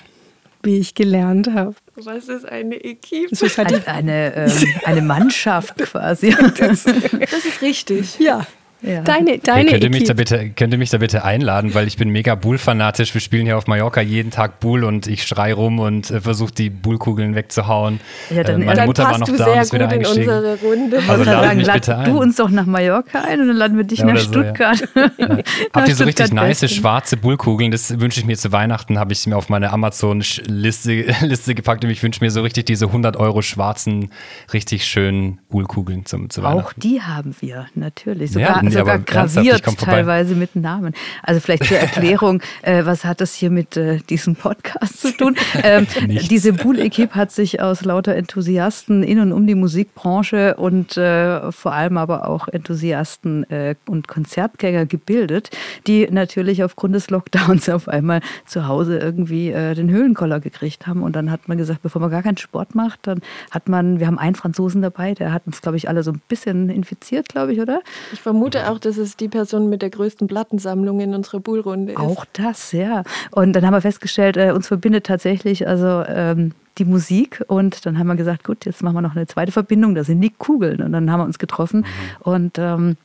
wie 0.64 0.78
ich 0.78 0.94
gelernt 0.94 1.52
habe. 1.52 1.76
Was 1.96 2.28
ist 2.28 2.46
eine 2.46 2.76
Equipe? 2.76 3.28
Das 3.30 3.42
ist 3.42 3.56
halt 3.56 3.88
eine, 3.88 4.34
ähm, 4.34 4.52
eine 4.84 5.02
Mannschaft 5.02 5.76
quasi. 5.78 6.36
Das, 6.58 6.84
das 6.84 7.44
ist 7.44 7.62
richtig. 7.62 8.18
Ja. 8.18 8.46
Ja. 8.82 9.00
Deine, 9.00 9.38
deine 9.38 9.60
hey, 9.60 9.70
könnt, 9.70 9.84
ihr 9.84 9.90
mich 9.90 10.04
da 10.04 10.14
bitte, 10.14 10.50
könnt 10.50 10.72
ihr 10.72 10.78
mich 10.78 10.90
da 10.90 10.98
bitte 10.98 11.24
einladen, 11.24 11.74
weil 11.74 11.86
ich 11.86 11.96
bin 11.96 12.10
mega 12.10 12.34
Bull-fanatisch. 12.34 13.14
Wir 13.14 13.20
spielen 13.20 13.46
hier 13.46 13.56
auf 13.56 13.66
Mallorca 13.66 14.00
jeden 14.00 14.30
Tag 14.30 14.60
Bull 14.60 14.84
und 14.84 15.06
ich 15.06 15.24
schrei 15.24 15.54
rum 15.54 15.78
und 15.78 16.10
äh, 16.10 16.20
versuche 16.20 16.52
die 16.52 16.68
Bullkugeln 16.70 17.34
wegzuhauen. 17.34 18.00
Ja, 18.30 18.44
dann, 18.44 18.62
äh, 18.62 18.64
meine 18.66 18.76
dann 18.76 18.86
Mutter 18.86 19.04
war 19.04 19.18
noch 19.18 19.26
da 19.26 19.46
und 19.46 19.60
ist 19.60 19.72
wieder 19.72 19.88
eingestiegen. 19.88 20.28
In 20.28 20.36
unsere 20.36 20.58
Runde. 20.60 21.00
Also 21.08 21.24
lad 21.24 21.56
mich 21.56 21.72
bitte 21.72 21.96
ein. 21.96 22.10
Du 22.10 22.20
uns 22.20 22.36
doch 22.36 22.50
nach 22.50 22.66
Mallorca 22.66 23.22
ein 23.22 23.40
und 23.40 23.48
dann 23.48 23.56
laden 23.56 23.76
wir 23.76 23.84
dich 23.84 24.00
ja, 24.00 24.06
nach 24.06 24.18
Stuttgart. 24.18 24.76
So, 24.76 25.00
ja. 25.00 25.10
ja. 25.18 25.38
Habt 25.72 25.88
ihr 25.88 25.94
so 25.94 26.04
richtig 26.04 26.32
nice 26.32 26.70
schwarze 26.70 27.16
Bullkugeln? 27.16 27.70
Das 27.70 27.98
wünsche 27.98 28.20
ich 28.20 28.26
mir 28.26 28.36
zu 28.36 28.52
Weihnachten, 28.52 28.98
habe 28.98 29.12
ich 29.12 29.26
mir 29.26 29.36
auf 29.36 29.48
meine 29.48 29.72
Amazon-Liste 29.72 31.06
Liste 31.22 31.54
gepackt 31.54 31.84
und 31.84 31.90
ich 31.90 32.02
wünsche 32.02 32.22
mir 32.22 32.30
so 32.30 32.42
richtig 32.42 32.66
diese 32.66 32.86
100 32.86 33.16
Euro 33.16 33.42
schwarzen, 33.42 34.10
richtig 34.52 34.84
schönen 34.84 35.40
Bullkugeln 35.48 36.04
zum, 36.04 36.30
zu 36.30 36.42
Weihnachten. 36.42 36.60
Auch 36.60 36.72
die 36.74 37.00
haben 37.00 37.34
wir, 37.40 37.66
natürlich. 37.74 38.32
Sogar 38.32 38.65
nee, 38.66 38.78
sogar 38.78 38.98
graviert 38.98 39.64
teilweise 39.78 40.34
mit 40.34 40.56
Namen. 40.56 40.94
Also 41.22 41.40
vielleicht 41.40 41.64
zur 41.64 41.78
Erklärung, 41.78 42.42
äh, 42.62 42.84
was 42.84 43.04
hat 43.04 43.20
das 43.20 43.34
hier 43.34 43.50
mit 43.50 43.76
äh, 43.76 43.98
diesem 43.98 44.36
Podcast 44.36 45.00
zu 45.00 45.16
tun? 45.16 45.36
Ähm, 45.62 45.86
diese 46.30 46.52
Bull-Equipe 46.52 47.14
hat 47.14 47.32
sich 47.32 47.60
aus 47.60 47.84
lauter 47.84 48.14
Enthusiasten 48.14 49.02
in 49.02 49.20
und 49.20 49.32
um 49.32 49.46
die 49.46 49.54
Musikbranche 49.54 50.54
und 50.56 50.96
äh, 50.96 51.50
vor 51.52 51.72
allem 51.72 51.96
aber 51.96 52.28
auch 52.28 52.48
Enthusiasten 52.48 53.48
äh, 53.50 53.74
und 53.86 54.08
Konzertgänger 54.08 54.86
gebildet, 54.86 55.50
die 55.86 56.08
natürlich 56.10 56.62
aufgrund 56.64 56.94
des 56.94 57.10
Lockdowns 57.10 57.68
auf 57.76 57.88
einmal 57.88 58.20
zu 58.46 58.66
Hause 58.66 58.98
irgendwie 58.98 59.50
äh, 59.50 59.74
den 59.74 59.90
Höhlenkoller 59.90 60.40
gekriegt 60.40 60.86
haben. 60.86 61.02
Und 61.02 61.16
dann 61.16 61.30
hat 61.30 61.48
man 61.48 61.58
gesagt, 61.58 61.82
bevor 61.82 62.00
man 62.00 62.10
gar 62.10 62.22
keinen 62.22 62.36
Sport 62.36 62.74
macht, 62.74 63.06
dann 63.06 63.20
hat 63.50 63.68
man, 63.68 64.00
wir 64.00 64.06
haben 64.06 64.18
einen 64.18 64.34
Franzosen 64.34 64.82
dabei, 64.82 65.14
der 65.14 65.32
hat 65.32 65.46
uns, 65.46 65.60
glaube 65.60 65.76
ich, 65.76 65.88
alle 65.88 66.02
so 66.02 66.12
ein 66.12 66.20
bisschen 66.28 66.70
infiziert, 66.70 67.28
glaube 67.28 67.52
ich, 67.52 67.60
oder? 67.60 67.80
Ich 68.12 68.20
vermute 68.20 68.55
auch, 68.64 68.78
dass 68.78 68.96
dass 68.96 69.08
es 69.08 69.16
die 69.16 69.28
Person 69.28 69.68
mit 69.68 69.82
der 69.82 69.90
größten 69.90 70.26
Plattensammlung 70.26 71.00
in 71.00 71.14
unserer 71.14 71.40
Bullrunde 71.40 71.92
ist. 71.92 71.98
Auch 71.98 72.24
das, 72.32 72.72
ja. 72.72 73.02
Und 73.30 73.52
dann 73.52 73.64
haben 73.64 73.74
wir 73.74 73.80
festgestellt, 73.80 74.36
äh, 74.36 74.52
uns 74.52 74.68
verbindet 74.68 75.06
tatsächlich 75.06 75.68
also 75.68 76.04
ähm, 76.08 76.52
die 76.78 76.84
Musik 76.84 77.42
und 77.46 77.86
dann 77.86 77.98
haben 77.98 78.06
wir 78.06 78.16
gesagt, 78.16 78.44
gut, 78.44 78.64
jetzt 78.64 78.82
machen 78.82 78.96
wir 78.96 79.02
noch 79.02 79.16
eine 79.16 79.26
zweite 79.26 79.52
Verbindung, 79.52 79.94
das 79.94 80.06
sind 80.08 80.20
die 80.20 80.30
Kugeln. 80.30 80.82
Und 80.82 80.92
dann 80.92 81.10
haben 81.10 81.20
wir 81.20 81.24
uns 81.24 81.38
getroffen 81.38 81.80
mhm. 81.80 82.32
und 82.32 82.58
ähm, 82.58 82.96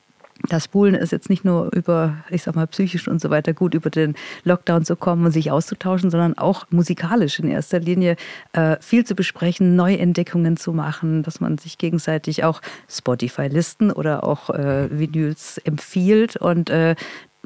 das 0.49 0.65
Spulen 0.65 0.95
ist 0.95 1.11
jetzt 1.11 1.29
nicht 1.29 1.45
nur 1.45 1.71
über, 1.73 2.17
ich 2.29 2.43
sag 2.43 2.55
mal, 2.55 2.67
psychisch 2.67 3.07
und 3.07 3.21
so 3.21 3.29
weiter 3.29 3.53
gut, 3.53 3.73
über 3.73 3.89
den 3.89 4.15
Lockdown 4.43 4.85
zu 4.85 4.95
kommen 4.95 5.25
und 5.25 5.31
sich 5.31 5.51
auszutauschen, 5.51 6.09
sondern 6.09 6.37
auch 6.37 6.65
musikalisch 6.69 7.39
in 7.39 7.49
erster 7.49 7.79
Linie 7.79 8.15
äh, 8.53 8.77
viel 8.79 9.05
zu 9.05 9.15
besprechen, 9.15 9.75
Neuentdeckungen 9.75 10.57
zu 10.57 10.73
machen, 10.73 11.23
dass 11.23 11.39
man 11.39 11.57
sich 11.57 11.77
gegenseitig 11.77 12.43
auch 12.43 12.61
Spotify-Listen 12.89 13.91
oder 13.91 14.23
auch 14.23 14.49
äh, 14.49 14.87
Vinyls 14.91 15.57
empfiehlt. 15.59 16.37
Und 16.37 16.69
äh, 16.69 16.95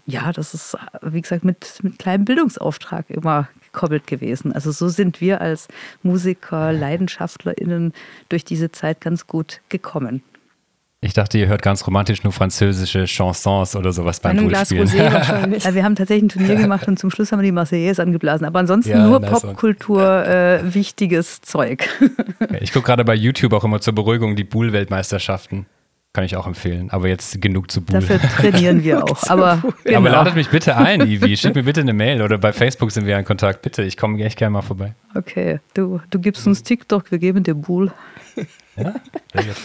ja, 0.06 0.32
das 0.32 0.54
ist, 0.54 0.78
wie 1.02 1.22
gesagt, 1.22 1.44
mit, 1.44 1.80
mit 1.82 2.00
kleinem 2.00 2.26
Bildungsauftrag 2.26 3.10
immer 3.10 3.50
gekoppelt 3.72 4.08
gewesen. 4.08 4.54
Also 4.54 4.72
so 4.72 4.88
sind 4.88 5.20
wir 5.20 5.42
als 5.42 5.68
Musiker, 6.04 6.72
LeidenschaftlerInnen 6.72 7.94
durch 8.30 8.46
diese 8.46 8.72
Zeit 8.72 9.02
ganz 9.02 9.28
gut 9.28 9.62
gekommen. 9.70 10.24
Ich 11.06 11.14
dachte, 11.14 11.38
ihr 11.38 11.48
hört 11.48 11.62
ganz 11.62 11.86
romantisch 11.86 12.24
nur 12.24 12.34
französische 12.34 13.06
Chansons 13.06 13.76
oder 13.76 13.94
sowas 13.94 14.20
beim 14.20 14.38
Poolspielen. 14.38 14.88
ja, 15.60 15.76
wir 15.76 15.84
haben 15.84 15.96
tatsächlich 15.96 16.24
ein 16.24 16.30
Turnier 16.30 16.56
gemacht 16.56 16.88
und 16.88 16.98
zum 16.98 17.12
Schluss 17.12 17.32
haben 17.32 17.42
wir 17.42 17.46
die 17.46 17.52
Marseillaise 17.52 18.02
angeblasen. 18.02 18.44
Aber 18.44 18.58
ansonsten 18.58 18.90
ja, 18.90 19.06
nur 19.06 19.20
Popkultur, 19.20 20.26
äh, 20.26 20.74
wichtiges 20.74 21.42
Zeug. 21.42 21.88
Ich 22.60 22.72
gucke 22.72 22.86
gerade 22.86 23.04
bei 23.04 23.16
YouTube 23.16 23.54
auch 23.54 23.64
immer 23.64 23.82
zur 23.82 23.94
Beruhigung 23.94 24.36
die 24.36 24.44
Bull-Weltmeisterschaften. 24.44 25.66
Kann 26.14 26.24
ich 26.24 26.36
auch 26.36 26.48
empfehlen. 26.48 26.90
Aber 26.90 27.08
jetzt 27.08 27.40
genug 27.42 27.70
zu 27.70 27.82
Bull. 27.82 28.00
Dafür 28.00 28.20
trainieren 28.38 28.84
wir 28.84 29.04
auch. 29.04 29.30
Aber, 29.30 29.62
genau. 29.84 29.98
aber 30.00 30.10
ladet 30.10 30.36
mich 30.36 30.50
bitte 30.50 30.78
ein, 30.78 31.02
Ivi. 31.02 31.36
Schickt 31.38 31.56
mir 31.56 31.64
bitte 31.64 31.82
eine 31.82 31.94
Mail 31.94 32.22
oder 32.22 32.38
bei 32.38 32.54
Facebook 32.54 32.92
sind 32.92 33.06
wir 33.06 33.18
in 33.20 33.26
Kontakt. 33.26 33.62
Bitte, 33.62 33.84
ich 33.84 33.98
komme 33.98 34.24
echt 34.24 34.38
gerne 34.38 34.52
mal 34.52 34.62
vorbei. 34.62 34.96
Okay, 35.14 35.60
du, 35.74 36.00
du 36.10 36.20
gibst 36.20 36.48
uns 36.48 36.64
TikTok, 36.64 37.12
wir 37.12 37.20
geben 37.20 37.44
dir 37.44 37.56
Bull. 37.56 37.92
Ja? 38.76 38.94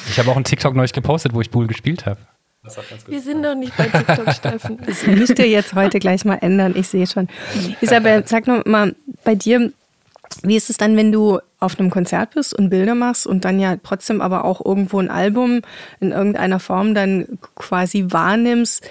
Ich 0.08 0.18
habe 0.18 0.30
auch 0.30 0.36
einen 0.36 0.44
TikTok 0.44 0.74
neulich 0.74 0.92
gepostet, 0.92 1.34
wo 1.34 1.40
ich 1.40 1.50
Bull 1.50 1.66
gespielt 1.66 2.06
habe. 2.06 2.20
Wir 3.06 3.20
sind 3.22 3.42
doch 3.42 3.54
nicht 3.54 3.74
bei 3.76 3.86
TikTok, 3.88 4.32
Steffen. 4.34 4.78
Das 4.84 5.06
müsst 5.06 5.38
ihr 5.38 5.48
jetzt 5.48 5.74
heute 5.74 5.98
gleich 5.98 6.24
mal 6.24 6.36
ändern, 6.36 6.74
ich 6.76 6.88
sehe 6.88 7.06
schon. 7.06 7.28
Isabel, 7.80 8.24
sag 8.26 8.46
noch 8.46 8.66
mal, 8.66 8.94
bei 9.24 9.34
dir, 9.34 9.72
wie 10.42 10.56
ist 10.56 10.68
es 10.68 10.76
dann, 10.76 10.96
wenn 10.96 11.10
du 11.10 11.40
auf 11.58 11.78
einem 11.78 11.90
Konzert 11.90 12.34
bist 12.34 12.54
und 12.54 12.70
Bilder 12.70 12.94
machst 12.94 13.26
und 13.26 13.44
dann 13.44 13.60
ja 13.60 13.76
trotzdem 13.82 14.20
aber 14.20 14.44
auch 14.44 14.64
irgendwo 14.64 14.98
ein 14.98 15.10
Album 15.10 15.62
in 16.00 16.12
irgendeiner 16.12 16.60
Form 16.60 16.94
dann 16.94 17.38
quasi 17.54 18.06
wahrnimmst? 18.08 18.88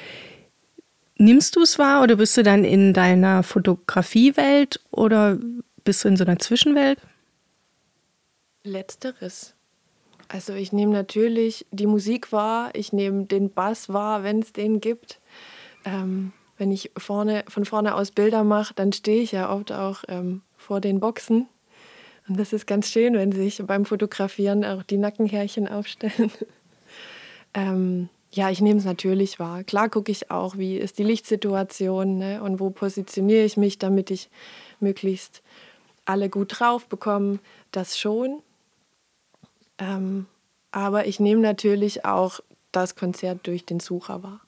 Nimmst 1.17 1.55
du 1.55 1.61
es 1.61 1.77
wahr 1.77 2.01
oder 2.01 2.15
bist 2.15 2.37
du 2.37 2.43
dann 2.43 2.63
in 2.63 2.93
deiner 2.93 3.43
Fotografiewelt 3.43 4.79
oder 4.89 5.37
bist 5.83 6.03
du 6.03 6.07
in 6.07 6.17
so 6.17 6.23
einer 6.23 6.39
Zwischenwelt? 6.39 6.97
Letzteres. 8.63 9.53
Also 10.29 10.53
ich 10.53 10.71
nehme 10.71 10.93
natürlich 10.93 11.65
die 11.71 11.87
Musik 11.87 12.31
wahr, 12.31 12.69
ich 12.73 12.93
nehme 12.93 13.25
den 13.25 13.49
Bass 13.49 13.89
wahr, 13.89 14.23
wenn 14.23 14.39
es 14.39 14.53
den 14.53 14.79
gibt. 14.79 15.19
Ähm, 15.85 16.33
wenn 16.57 16.71
ich 16.71 16.91
vorne, 16.97 17.43
von 17.47 17.65
vorne 17.65 17.95
aus 17.95 18.11
Bilder 18.11 18.43
mache, 18.43 18.73
dann 18.75 18.93
stehe 18.93 19.23
ich 19.23 19.31
ja 19.31 19.51
oft 19.51 19.71
auch 19.71 20.03
ähm, 20.07 20.43
vor 20.55 20.81
den 20.81 20.99
Boxen. 20.99 21.47
Und 22.27 22.39
das 22.39 22.53
ist 22.53 22.67
ganz 22.67 22.87
schön, 22.89 23.15
wenn 23.15 23.31
sich 23.31 23.61
beim 23.65 23.85
Fotografieren 23.85 24.63
auch 24.63 24.83
die 24.83 24.97
Nackenhärchen 24.97 25.67
aufstellen. 25.67 26.31
ähm, 27.55 28.09
ja, 28.31 28.51
ich 28.51 28.61
nehme 28.61 28.77
es 28.77 28.85
natürlich 28.85 29.39
wahr. 29.39 29.63
Klar 29.63 29.89
gucke 29.89 30.11
ich 30.11 30.29
auch, 30.29 30.57
wie 30.59 30.77
ist 30.77 30.99
die 30.99 31.03
Lichtsituation 31.03 32.19
ne? 32.19 32.43
und 32.43 32.59
wo 32.59 32.69
positioniere 32.69 33.45
ich 33.45 33.57
mich, 33.57 33.79
damit 33.79 34.11
ich 34.11 34.29
möglichst 34.79 35.41
alle 36.05 36.29
gut 36.29 36.59
drauf 36.59 36.85
bekomme. 36.87 37.39
Das 37.71 37.97
schon. 37.97 38.43
Ähm, 39.79 40.27
aber 40.71 41.07
ich 41.07 41.19
nehme 41.19 41.41
natürlich 41.41 42.05
auch 42.05 42.41
das 42.71 42.95
Konzert 42.95 43.47
durch 43.47 43.65
den 43.65 43.79
Sucher 43.79 44.21
wahr. 44.21 44.41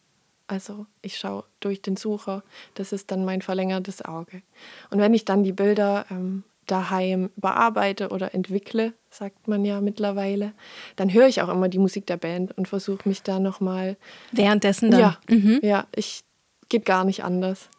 Also 0.48 0.86
ich 1.02 1.18
schaue 1.18 1.46
durch 1.62 1.82
den 1.82 1.96
Sucher, 1.96 2.44
das 2.76 2.92
ist 2.92 3.10
dann 3.10 3.26
mein 3.26 3.42
verlängertes 3.42 4.04
Auge. 4.04 4.42
Und 4.90 5.00
wenn 5.00 5.14
ich 5.14 5.24
dann 5.24 5.44
die 5.44 5.54
Bilder 5.54 6.06
ähm, 6.12 6.44
daheim 6.68 7.30
bearbeite 7.38 8.10
oder 8.10 8.36
entwickle, 8.36 8.94
sagt 9.10 9.48
man 9.48 9.66
ja 9.66 9.82
mittlerweile, 9.82 10.54
dann 10.98 11.12
höre 11.12 11.28
ich 11.28 11.42
auch 11.42 11.50
immer 11.50 11.70
die 11.70 11.80
Musik 11.80 12.06
der 12.06 12.18
Band 12.18 12.58
und 12.58 12.68
versuche 12.68 13.08
mich 13.08 13.24
da 13.24 13.40
nochmal. 13.40 13.98
Währenddessen 14.32 14.92
dann? 14.92 15.00
Ja, 15.00 15.18
mhm. 15.30 15.60
ja, 15.64 15.88
ich 15.96 16.24
geht 16.70 16.86
gar 16.86 17.06
nicht 17.06 17.24
anders. 17.24 17.70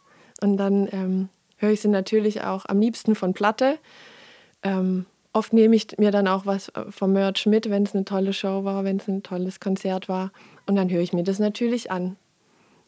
Und 0.41 0.57
dann 0.57 0.87
ähm, 0.91 1.29
höre 1.57 1.71
ich 1.71 1.81
sie 1.81 1.87
natürlich 1.87 2.41
auch 2.41 2.65
am 2.65 2.79
liebsten 2.79 3.15
von 3.15 3.33
Platte. 3.33 3.77
Ähm, 4.63 5.05
oft 5.33 5.51
nehme 5.51 5.75
ich 5.75 5.97
mir 5.97 6.11
dann 6.11 6.27
auch 6.27 6.45
was 6.45 6.69
äh, 6.69 6.85
vom 6.89 7.13
Merch 7.13 7.45
mit, 7.45 7.69
wenn 7.69 7.83
es 7.83 7.93
eine 7.93 8.05
tolle 8.05 8.33
Show 8.33 8.63
war, 8.63 8.83
wenn 8.83 8.97
es 8.97 9.07
ein 9.07 9.23
tolles 9.23 9.59
Konzert 9.59 10.07
war. 10.07 10.31
Und 10.65 10.75
dann 10.75 10.89
höre 10.89 11.01
ich 11.01 11.13
mir 11.13 11.23
das 11.23 11.39
natürlich 11.39 11.91
an 11.91 12.15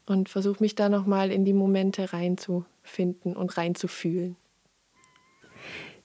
und 0.05 0.29
versuche 0.29 0.61
mich 0.63 0.75
da 0.75 0.87
nochmal 0.87 1.31
in 1.31 1.43
die 1.43 1.53
Momente 1.53 2.13
reinzufinden 2.13 3.35
und 3.35 3.57
reinzufühlen. 3.57 4.37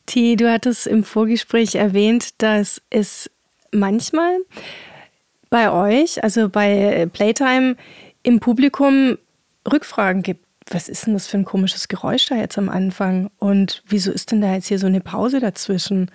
T, 0.06 0.34
du 0.34 0.50
hattest 0.50 0.86
im 0.86 1.04
Vorgespräch 1.04 1.76
erwähnt, 1.76 2.42
dass 2.42 2.82
es 2.90 3.30
manchmal 3.70 4.38
bei 5.50 5.70
euch, 5.70 6.24
also 6.24 6.48
bei 6.48 7.06
Playtime, 7.12 7.76
im 8.22 8.40
Publikum 8.40 9.18
Rückfragen 9.70 10.22
gibt 10.22 10.44
was 10.70 10.88
ist 10.88 11.06
denn 11.06 11.14
das 11.14 11.26
für 11.26 11.36
ein 11.36 11.44
komisches 11.44 11.88
Geräusch 11.88 12.26
da 12.26 12.36
jetzt 12.36 12.56
am 12.56 12.68
Anfang? 12.68 13.30
Und 13.38 13.82
wieso 13.86 14.12
ist 14.12 14.30
denn 14.30 14.40
da 14.40 14.54
jetzt 14.54 14.68
hier 14.68 14.78
so 14.78 14.86
eine 14.86 15.00
Pause 15.00 15.40
dazwischen? 15.40 16.10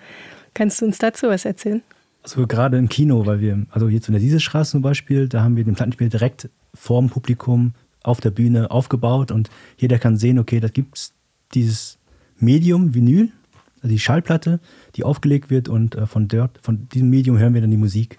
Kannst 0.54 0.80
du 0.80 0.86
uns 0.86 0.98
dazu 0.98 1.28
was 1.28 1.44
erzählen? 1.44 1.82
Also 2.22 2.46
gerade 2.46 2.78
im 2.78 2.88
Kino, 2.88 3.26
weil 3.26 3.40
wir, 3.40 3.66
also 3.70 3.88
jetzt 3.88 4.08
in 4.08 4.12
der 4.12 4.20
Dieselstraße 4.20 4.72
zum 4.72 4.82
Beispiel, 4.82 5.28
da 5.28 5.42
haben 5.42 5.56
wir 5.56 5.64
den 5.64 5.74
Plattenspiel 5.74 6.08
direkt 6.08 6.48
vorm 6.74 7.10
Publikum 7.10 7.74
auf 8.02 8.20
der 8.20 8.30
Bühne 8.30 8.70
aufgebaut 8.70 9.30
und 9.30 9.50
jeder 9.76 9.98
kann 9.98 10.16
sehen, 10.16 10.38
okay, 10.38 10.58
da 10.58 10.68
gibt 10.68 10.96
es 10.96 11.12
dieses 11.54 11.98
Medium, 12.38 12.94
Vinyl, 12.94 13.30
also 13.76 13.88
die 13.88 13.98
Schallplatte, 13.98 14.58
die 14.96 15.04
aufgelegt 15.04 15.50
wird 15.50 15.68
und 15.68 15.94
äh, 15.94 16.06
von 16.06 16.28
dort, 16.28 16.58
von 16.62 16.88
diesem 16.88 17.10
Medium 17.10 17.38
hören 17.38 17.54
wir 17.54 17.60
dann 17.60 17.70
die 17.70 17.76
Musik. 17.76 18.18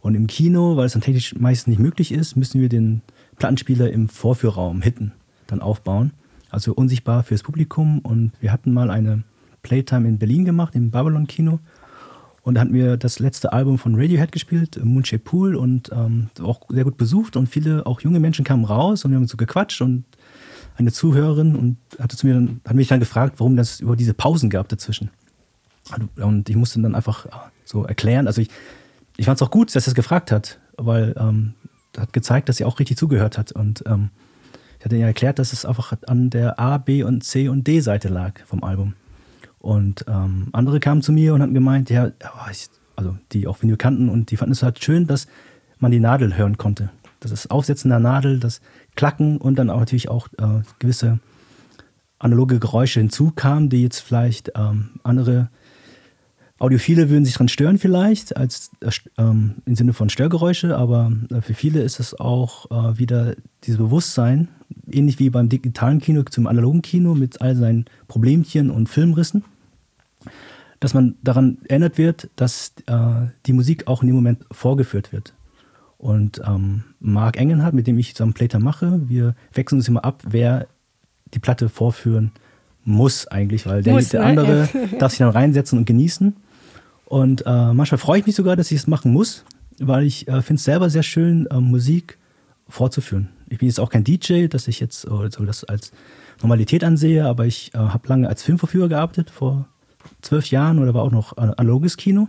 Und 0.00 0.14
im 0.14 0.26
Kino, 0.26 0.76
weil 0.76 0.86
es 0.86 0.92
dann 0.92 1.02
technisch 1.02 1.34
meistens 1.36 1.68
nicht 1.68 1.80
möglich 1.80 2.12
ist, 2.12 2.36
müssen 2.36 2.60
wir 2.60 2.68
den 2.68 3.02
Plattenspieler 3.36 3.90
im 3.90 4.08
Vorführraum 4.08 4.82
hitten 4.82 5.12
dann 5.46 5.60
aufbauen. 5.60 6.12
Also 6.50 6.72
unsichtbar 6.74 7.22
fürs 7.22 7.42
Publikum. 7.42 8.00
Und 8.00 8.32
wir 8.40 8.52
hatten 8.52 8.72
mal 8.72 8.90
eine 8.90 9.24
Playtime 9.62 10.08
in 10.08 10.18
Berlin 10.18 10.44
gemacht, 10.44 10.74
im 10.74 10.90
Babylon 10.90 11.26
Kino. 11.26 11.60
Und 12.42 12.54
da 12.54 12.62
hatten 12.62 12.74
wir 12.74 12.96
das 12.96 13.20
letzte 13.20 13.52
Album 13.52 13.78
von 13.78 13.94
Radiohead 13.94 14.32
gespielt, 14.32 14.82
Moonshaped 14.82 15.24
Pool, 15.24 15.54
und 15.54 15.90
ähm, 15.92 16.28
auch 16.42 16.62
sehr 16.68 16.84
gut 16.84 16.96
besucht. 16.96 17.36
Und 17.36 17.48
viele, 17.48 17.86
auch 17.86 18.00
junge 18.00 18.18
Menschen 18.18 18.44
kamen 18.44 18.64
raus 18.64 19.04
und 19.04 19.12
wir 19.12 19.18
haben 19.18 19.28
so 19.28 19.36
gequatscht. 19.36 19.80
Und 19.80 20.04
eine 20.76 20.92
Zuhörerin 20.92 21.54
und 21.54 21.76
hatte 21.98 22.16
zu 22.16 22.26
mir 22.26 22.34
dann, 22.34 22.60
hat 22.66 22.74
mich 22.74 22.88
dann 22.88 23.00
gefragt, 23.00 23.34
warum 23.38 23.56
das 23.56 23.80
über 23.80 23.96
diese 23.96 24.14
Pausen 24.14 24.50
gab 24.50 24.68
dazwischen. 24.68 25.10
Und 26.16 26.48
ich 26.48 26.56
musste 26.56 26.80
dann 26.80 26.94
einfach 26.94 27.26
äh, 27.26 27.30
so 27.64 27.84
erklären. 27.84 28.26
Also 28.26 28.40
ich, 28.40 28.48
ich 29.16 29.26
fand 29.26 29.36
es 29.36 29.42
auch 29.42 29.50
gut, 29.50 29.74
dass 29.74 29.86
er 29.86 29.90
es 29.90 29.94
gefragt 29.94 30.32
hat, 30.32 30.60
weil 30.76 31.14
ähm, 31.18 31.54
hat 31.96 32.12
gezeigt, 32.12 32.48
dass 32.48 32.56
sie 32.56 32.64
auch 32.64 32.78
richtig 32.78 32.96
zugehört 32.96 33.38
hat. 33.38 33.52
Und 33.52 33.84
ähm, 33.86 34.10
ich 34.82 34.84
hatte 34.84 34.96
ihr 34.96 35.06
erklärt, 35.06 35.38
dass 35.38 35.52
es 35.52 35.64
einfach 35.64 35.92
an 36.08 36.28
der 36.28 36.58
A, 36.58 36.76
B 36.76 37.04
und 37.04 37.22
C 37.22 37.48
und 37.48 37.68
D 37.68 37.78
Seite 37.78 38.08
lag 38.08 38.40
vom 38.44 38.64
Album. 38.64 38.94
Und 39.60 40.04
ähm, 40.08 40.48
andere 40.50 40.80
kamen 40.80 41.02
zu 41.02 41.12
mir 41.12 41.34
und 41.34 41.40
hatten 41.40 41.54
gemeint, 41.54 41.88
ja, 41.88 42.10
ich, 42.50 42.66
also 42.96 43.16
die 43.30 43.46
auch 43.46 43.62
Vinyl 43.62 43.76
kannten 43.76 44.08
und 44.08 44.32
die 44.32 44.36
fanden 44.36 44.50
es 44.50 44.64
halt 44.64 44.82
schön, 44.82 45.06
dass 45.06 45.28
man 45.78 45.92
die 45.92 46.00
Nadel 46.00 46.36
hören 46.36 46.58
konnte. 46.58 46.90
Das 47.20 47.48
Aufsetzen 47.48 47.90
der 47.90 48.00
Nadel, 48.00 48.40
das 48.40 48.60
Klacken 48.96 49.36
und 49.36 49.54
dann 49.54 49.70
auch 49.70 49.78
natürlich 49.78 50.08
auch 50.08 50.26
äh, 50.38 50.62
gewisse 50.80 51.20
analoge 52.18 52.58
Geräusche 52.58 52.98
hinzukamen, 52.98 53.68
die 53.68 53.84
jetzt 53.84 54.00
vielleicht 54.00 54.50
ähm, 54.56 54.98
andere 55.04 55.48
Audiophile 56.58 57.08
würden 57.08 57.24
sich 57.24 57.34
daran 57.34 57.48
stören 57.48 57.78
vielleicht, 57.78 58.36
als 58.36 58.72
äh, 58.80 58.90
ähm, 59.16 59.62
im 59.64 59.76
Sinne 59.76 59.92
von 59.92 60.08
Störgeräusche, 60.08 60.76
aber 60.76 61.12
äh, 61.30 61.40
für 61.40 61.54
viele 61.54 61.82
ist 61.82 62.00
es 62.00 62.18
auch 62.18 62.70
äh, 62.70 62.98
wieder 62.98 63.36
dieses 63.62 63.78
Bewusstsein, 63.78 64.48
ähnlich 64.90 65.18
wie 65.18 65.30
beim 65.30 65.48
digitalen 65.48 66.00
Kino 66.00 66.22
zum 66.22 66.46
analogen 66.46 66.82
Kino 66.82 67.14
mit 67.14 67.40
all 67.40 67.56
seinen 67.56 67.86
Problemchen 68.08 68.70
und 68.70 68.88
Filmrissen, 68.88 69.44
dass 70.80 70.94
man 70.94 71.14
daran 71.22 71.58
erinnert 71.68 71.98
wird, 71.98 72.30
dass 72.36 72.72
äh, 72.86 73.26
die 73.46 73.52
Musik 73.52 73.86
auch 73.86 74.02
in 74.02 74.08
dem 74.08 74.16
Moment 74.16 74.44
vorgeführt 74.50 75.12
wird. 75.12 75.34
Und 75.98 76.42
ähm, 76.44 76.82
Marc 76.98 77.38
Engenhardt, 77.38 77.74
mit 77.74 77.86
dem 77.86 77.98
ich 77.98 78.14
zusammen 78.14 78.32
Playter 78.32 78.58
mache, 78.58 79.00
wir 79.08 79.36
wechseln 79.52 79.78
uns 79.78 79.88
immer 79.88 80.04
ab, 80.04 80.22
wer 80.28 80.66
die 81.32 81.38
Platte 81.38 81.68
vorführen 81.68 82.32
muss 82.84 83.28
eigentlich, 83.28 83.66
weil 83.66 83.82
der, 83.82 83.94
muss, 83.94 84.08
der 84.08 84.20
ne? 84.20 84.26
andere 84.26 84.68
darf 84.98 85.12
sich 85.12 85.18
dann 85.18 85.30
reinsetzen 85.30 85.78
und 85.78 85.84
genießen. 85.84 86.34
Und 87.04 87.46
äh, 87.46 87.72
manchmal 87.72 87.98
freue 87.98 88.20
ich 88.20 88.26
mich 88.26 88.34
sogar, 88.34 88.56
dass 88.56 88.70
ich 88.72 88.78
es 88.78 88.86
machen 88.86 89.12
muss, 89.12 89.44
weil 89.78 90.04
ich 90.04 90.26
äh, 90.28 90.42
finde 90.42 90.58
es 90.58 90.64
selber 90.64 90.90
sehr 90.90 91.02
schön, 91.02 91.46
äh, 91.50 91.60
Musik 91.60 92.18
vorzuführen. 92.68 93.28
Ich 93.52 93.58
bin 93.58 93.68
jetzt 93.68 93.80
auch 93.80 93.90
kein 93.90 94.02
DJ, 94.02 94.46
dass 94.46 94.66
ich 94.66 94.80
jetzt 94.80 95.02
so 95.02 95.28
das 95.28 95.62
als 95.64 95.92
Normalität 96.40 96.84
ansehe, 96.84 97.26
aber 97.26 97.44
ich 97.44 97.74
äh, 97.74 97.78
habe 97.78 98.08
lange 98.08 98.26
als 98.26 98.42
Filmverführer 98.42 98.88
gearbeitet, 98.88 99.28
vor 99.28 99.68
zwölf 100.22 100.50
Jahren 100.50 100.78
oder 100.78 100.94
war 100.94 101.02
auch 101.02 101.10
noch 101.10 101.36
analoges 101.36 101.98
Kino. 101.98 102.28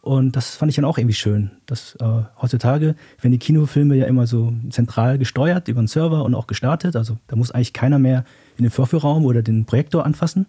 Und 0.00 0.34
das 0.34 0.56
fand 0.56 0.70
ich 0.70 0.76
dann 0.76 0.86
auch 0.86 0.96
irgendwie 0.96 1.14
schön, 1.14 1.50
dass 1.66 1.94
äh, 1.96 2.22
heutzutage 2.40 2.94
werden 3.20 3.32
die 3.32 3.38
Kinofilme 3.38 3.96
ja 3.96 4.06
immer 4.06 4.26
so 4.26 4.54
zentral 4.70 5.18
gesteuert 5.18 5.68
über 5.68 5.80
einen 5.80 5.88
Server 5.88 6.24
und 6.24 6.34
auch 6.34 6.46
gestartet. 6.46 6.96
Also 6.96 7.18
da 7.26 7.36
muss 7.36 7.50
eigentlich 7.50 7.74
keiner 7.74 7.98
mehr 7.98 8.24
in 8.56 8.64
den 8.64 8.70
Vorführraum 8.70 9.26
oder 9.26 9.42
den 9.42 9.66
Projektor 9.66 10.06
anfassen. 10.06 10.46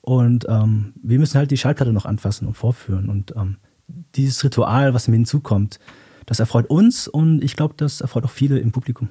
Und 0.00 0.44
ähm, 0.48 0.92
wir 1.00 1.20
müssen 1.20 1.38
halt 1.38 1.52
die 1.52 1.56
Schallplatte 1.56 1.92
noch 1.92 2.04
anfassen 2.04 2.48
und 2.48 2.54
vorführen. 2.54 3.08
Und 3.08 3.32
ähm, 3.36 3.58
dieses 4.16 4.42
Ritual, 4.42 4.92
was 4.92 5.06
mir 5.06 5.14
hinzukommt, 5.14 5.78
das 6.24 6.40
erfreut 6.40 6.68
uns 6.68 7.06
und 7.06 7.44
ich 7.44 7.54
glaube, 7.54 7.74
das 7.76 8.00
erfreut 8.00 8.24
auch 8.24 8.30
viele 8.30 8.58
im 8.58 8.72
Publikum. 8.72 9.08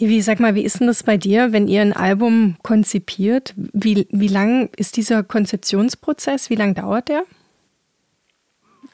Wie, 0.00 0.22
sag 0.22 0.38
mal, 0.38 0.54
wie 0.54 0.62
ist 0.62 0.78
denn 0.78 0.86
das 0.86 1.02
bei 1.02 1.16
dir, 1.16 1.52
wenn 1.52 1.66
ihr 1.66 1.82
ein 1.82 1.92
Album 1.92 2.56
konzipiert? 2.62 3.52
Wie, 3.56 4.06
wie 4.12 4.28
lang 4.28 4.70
ist 4.76 4.96
dieser 4.96 5.24
Konzeptionsprozess? 5.24 6.50
Wie 6.50 6.54
lang 6.54 6.74
dauert 6.74 7.08
der? 7.08 7.24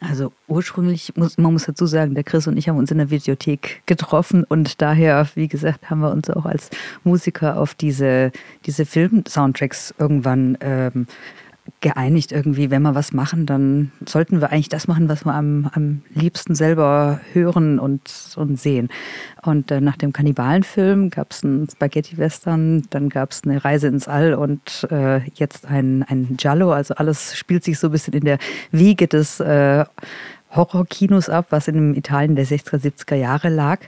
Also 0.00 0.32
ursprünglich, 0.48 1.12
muss, 1.16 1.36
man 1.36 1.52
muss 1.52 1.66
dazu 1.66 1.86
sagen, 1.86 2.14
der 2.14 2.24
Chris 2.24 2.46
und 2.46 2.57
ich 2.57 2.68
haben 2.68 2.78
uns 2.78 2.90
in 2.90 2.98
der 2.98 3.11
Videothek 3.11 3.82
getroffen 3.86 4.44
und 4.44 4.80
daher, 4.80 5.28
wie 5.34 5.48
gesagt, 5.48 5.90
haben 5.90 6.00
wir 6.00 6.11
uns 6.11 6.30
auch 6.30 6.46
als 6.46 6.70
Musiker 7.05 7.59
auf 7.59 7.74
diese, 7.74 8.32
diese 8.66 8.86
Film-Soundtracks 8.86 9.94
irgendwann 9.98 10.59
ähm, 10.61 11.07
geeinigt 11.81 12.33
irgendwie, 12.33 12.71
wenn 12.71 12.83
wir 12.83 12.95
was 12.95 13.12
machen, 13.12 13.47
dann 13.47 13.91
sollten 14.07 14.41
wir 14.41 14.53
eigentlich 14.53 14.69
das 14.69 14.87
machen, 14.87 15.09
was 15.09 15.25
wir 15.25 15.35
am, 15.35 15.71
am 15.73 16.03
liebsten 16.15 16.55
selber 16.55 17.21
hören 17.33 17.79
und, 17.79 18.03
und 18.37 18.61
sehen. 18.61 18.89
Und 19.43 19.71
äh, 19.71 19.81
nach 19.81 19.97
dem 19.97 20.12
Kannibalenfilm 20.12 21.11
gab 21.11 21.33
es 21.33 21.43
einen 21.43 21.69
Spaghetti-Western, 21.69 22.85
dann 22.91 23.09
gab 23.09 23.33
es 23.33 23.45
eine 23.45 23.65
Reise 23.65 23.89
ins 23.89 24.09
All 24.09 24.35
und 24.35 24.87
äh, 24.91 25.21
jetzt 25.35 25.67
ein, 25.67 26.03
ein 26.03 26.37
Giallo. 26.37 26.73
Also 26.73 26.95
alles 26.95 27.37
spielt 27.37 27.65
sich 27.65 27.79
so 27.79 27.89
ein 27.89 27.93
bisschen 27.93 28.15
in 28.15 28.25
der 28.25 28.39
Wiege 28.71 29.09
des 29.09 29.41
äh, 29.41 29.85
Horrorkinos 30.51 31.29
ab, 31.29 31.47
was 31.51 31.69
in 31.69 31.95
Italien 31.95 32.37
der 32.37 32.47
60er, 32.47 32.79
70er 32.79 33.17
Jahre 33.17 33.49
lag. 33.49 33.81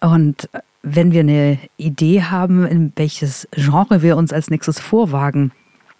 Und 0.00 0.48
wenn 0.82 1.12
wir 1.12 1.20
eine 1.20 1.58
Idee 1.76 2.22
haben, 2.22 2.66
in 2.66 2.92
welches 2.96 3.48
Genre 3.52 4.02
wir 4.02 4.16
uns 4.16 4.32
als 4.32 4.50
nächstes 4.50 4.80
vorwagen, 4.80 5.52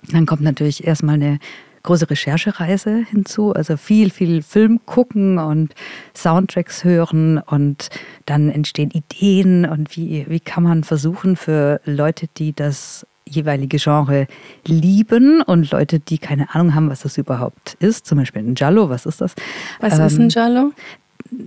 dann 0.09 0.27
kommt 0.27 0.43
natürlich 0.43 0.87
erstmal 0.87 1.17
eine 1.17 1.39
große 1.83 2.11
Recherchereise 2.11 3.05
hinzu, 3.11 3.55
also 3.55 3.77
viel, 3.77 4.11
viel 4.11 4.43
Film 4.43 4.81
gucken 4.85 5.39
und 5.39 5.75
Soundtracks 6.15 6.85
hören 6.85 7.39
und 7.39 7.89
dann 8.27 8.51
entstehen 8.51 8.91
Ideen 8.91 9.65
und 9.65 9.97
wie, 9.97 10.27
wie 10.29 10.41
kann 10.41 10.63
man 10.63 10.85
versuchen 10.85 11.37
für 11.37 11.81
Leute, 11.85 12.27
die 12.37 12.53
das 12.53 13.07
jeweilige 13.31 13.79
Genre 13.79 14.27
lieben 14.67 15.41
und 15.43 15.71
Leute, 15.71 16.01
die 16.01 16.19
keine 16.19 16.55
Ahnung 16.55 16.75
haben, 16.75 16.91
was 16.91 17.03
das 17.03 17.17
überhaupt 17.17 17.77
ist, 17.79 18.07
zum 18.07 18.19
Beispiel 18.19 18.43
ein 18.43 18.55
Giallo, 18.55 18.91
was 18.91 19.07
ist 19.07 19.21
das? 19.21 19.35
Was 19.79 19.99
ähm, 19.99 20.07
ist 20.07 20.19
ein 20.19 20.29
Giallo? 20.29 20.73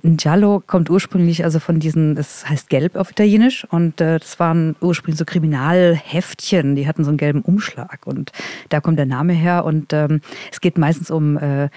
Giallo 0.01 0.63
kommt 0.65 0.89
ursprünglich 0.89 1.43
also 1.43 1.59
von 1.59 1.79
diesen, 1.79 2.15
das 2.15 2.47
heißt 2.49 2.69
Gelb 2.69 2.95
auf 2.95 3.11
Italienisch. 3.11 3.65
Und 3.69 4.01
äh, 4.01 4.19
das 4.19 4.39
waren 4.39 4.75
ursprünglich 4.81 5.19
so 5.19 5.25
Kriminalheftchen, 5.25 6.75
die 6.75 6.87
hatten 6.87 7.03
so 7.03 7.09
einen 7.09 7.17
gelben 7.17 7.41
Umschlag. 7.41 8.05
Und 8.05 8.31
da 8.69 8.81
kommt 8.81 8.99
der 8.99 9.05
Name 9.05 9.33
her. 9.33 9.65
Und 9.65 9.93
ähm, 9.93 10.21
es 10.51 10.61
geht 10.61 10.77
meistens 10.77 11.11
um 11.11 11.37
äh, 11.37 11.69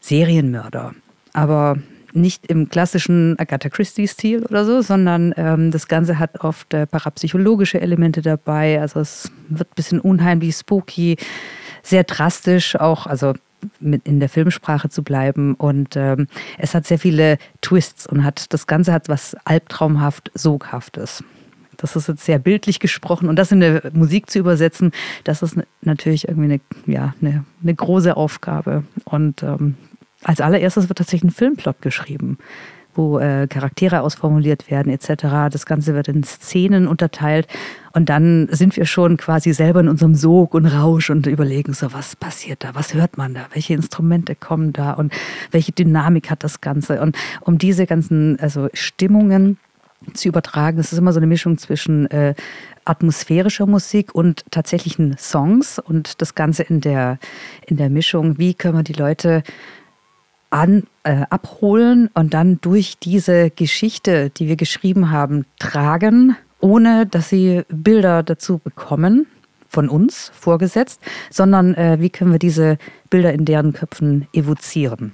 Serienmörder, 0.00 0.94
aber 1.32 1.78
nicht 2.16 2.46
im 2.46 2.68
klassischen 2.68 3.38
Agatha 3.38 3.68
Christie-Stil 3.68 4.44
oder 4.46 4.64
so, 4.64 4.80
sondern 4.80 5.34
ähm, 5.36 5.70
das 5.70 5.86
Ganze 5.86 6.18
hat 6.18 6.40
oft 6.40 6.72
äh, 6.74 6.86
parapsychologische 6.86 7.80
Elemente 7.80 8.22
dabei, 8.22 8.80
also 8.80 9.00
es 9.00 9.30
wird 9.48 9.68
ein 9.68 9.74
bisschen 9.76 10.00
unheimlich, 10.00 10.56
spooky, 10.56 11.16
sehr 11.82 12.04
drastisch 12.04 12.74
auch, 12.76 13.06
also 13.06 13.34
mit 13.80 14.06
in 14.06 14.20
der 14.20 14.28
Filmsprache 14.28 14.88
zu 14.88 15.02
bleiben. 15.02 15.54
Und 15.54 15.96
ähm, 15.96 16.28
es 16.58 16.74
hat 16.74 16.86
sehr 16.86 16.98
viele 16.98 17.38
Twists 17.60 18.06
und 18.06 18.24
hat 18.24 18.52
das 18.52 18.66
Ganze 18.66 18.92
hat 18.92 19.08
was 19.08 19.36
albtraumhaft 19.44 20.30
Soghaftes. 20.34 21.22
Das 21.76 21.94
ist 21.94 22.08
jetzt 22.08 22.24
sehr 22.24 22.38
bildlich 22.38 22.80
gesprochen 22.80 23.28
und 23.28 23.36
das 23.36 23.52
in 23.52 23.60
der 23.60 23.90
Musik 23.92 24.30
zu 24.30 24.38
übersetzen, 24.38 24.92
das 25.24 25.42
ist 25.42 25.58
natürlich 25.82 26.26
irgendwie 26.26 26.52
eine, 26.52 26.60
ja, 26.86 27.14
eine, 27.20 27.44
eine 27.62 27.74
große 27.74 28.16
Aufgabe. 28.16 28.84
Und 29.04 29.42
ähm, 29.42 29.74
als 30.22 30.40
allererstes 30.40 30.88
wird 30.88 30.98
tatsächlich 30.98 31.30
ein 31.30 31.34
Filmplot 31.34 31.82
geschrieben 31.82 32.38
wo 32.96 33.18
äh, 33.18 33.46
Charaktere 33.48 34.02
ausformuliert 34.02 34.70
werden 34.70 34.92
etc. 34.92 35.50
Das 35.50 35.66
Ganze 35.66 35.94
wird 35.94 36.08
in 36.08 36.22
Szenen 36.22 36.86
unterteilt. 36.86 37.46
Und 37.92 38.08
dann 38.08 38.48
sind 38.50 38.76
wir 38.76 38.84
schon 38.84 39.16
quasi 39.16 39.52
selber 39.52 39.80
in 39.80 39.88
unserem 39.88 40.14
Sog 40.14 40.54
und 40.54 40.66
Rausch 40.66 41.10
und 41.10 41.26
überlegen 41.26 41.72
so, 41.72 41.92
was 41.92 42.16
passiert 42.16 42.62
da, 42.64 42.74
was 42.74 42.92
hört 42.94 43.16
man 43.16 43.34
da, 43.34 43.46
welche 43.52 43.74
Instrumente 43.74 44.34
kommen 44.34 44.72
da? 44.72 44.92
Und 44.92 45.12
welche 45.50 45.72
Dynamik 45.72 46.30
hat 46.30 46.44
das 46.44 46.60
Ganze. 46.60 47.00
Und 47.00 47.16
um 47.40 47.58
diese 47.58 47.86
ganzen 47.86 48.38
also 48.40 48.68
Stimmungen 48.74 49.58
zu 50.12 50.28
übertragen, 50.28 50.76
das 50.76 50.92
ist 50.92 50.98
immer 50.98 51.12
so 51.12 51.18
eine 51.18 51.26
Mischung 51.26 51.58
zwischen 51.58 52.06
äh, 52.10 52.34
atmosphärischer 52.84 53.66
Musik 53.66 54.14
und 54.14 54.44
tatsächlichen 54.50 55.16
Songs. 55.18 55.78
Und 55.78 56.20
das 56.20 56.34
Ganze 56.34 56.62
in 56.62 56.80
der, 56.80 57.18
in 57.66 57.76
der 57.76 57.90
Mischung, 57.90 58.38
wie 58.38 58.54
können 58.54 58.76
wir 58.76 58.84
die 58.84 58.92
Leute 58.92 59.42
an, 60.50 60.84
äh, 61.02 61.22
abholen 61.30 62.08
und 62.14 62.34
dann 62.34 62.60
durch 62.60 62.98
diese 62.98 63.50
Geschichte, 63.50 64.30
die 64.30 64.48
wir 64.48 64.56
geschrieben 64.56 65.10
haben, 65.10 65.44
tragen, 65.58 66.36
ohne 66.60 67.06
dass 67.06 67.28
sie 67.28 67.62
Bilder 67.68 68.22
dazu 68.22 68.58
bekommen 68.58 69.26
von 69.68 69.88
uns 69.88 70.30
vorgesetzt, 70.34 71.00
sondern 71.30 71.74
äh, 71.74 71.98
wie 72.00 72.10
können 72.10 72.32
wir 72.32 72.38
diese 72.38 72.78
Bilder 73.10 73.32
in 73.32 73.44
deren 73.44 73.72
Köpfen 73.72 74.26
evozieren. 74.32 75.12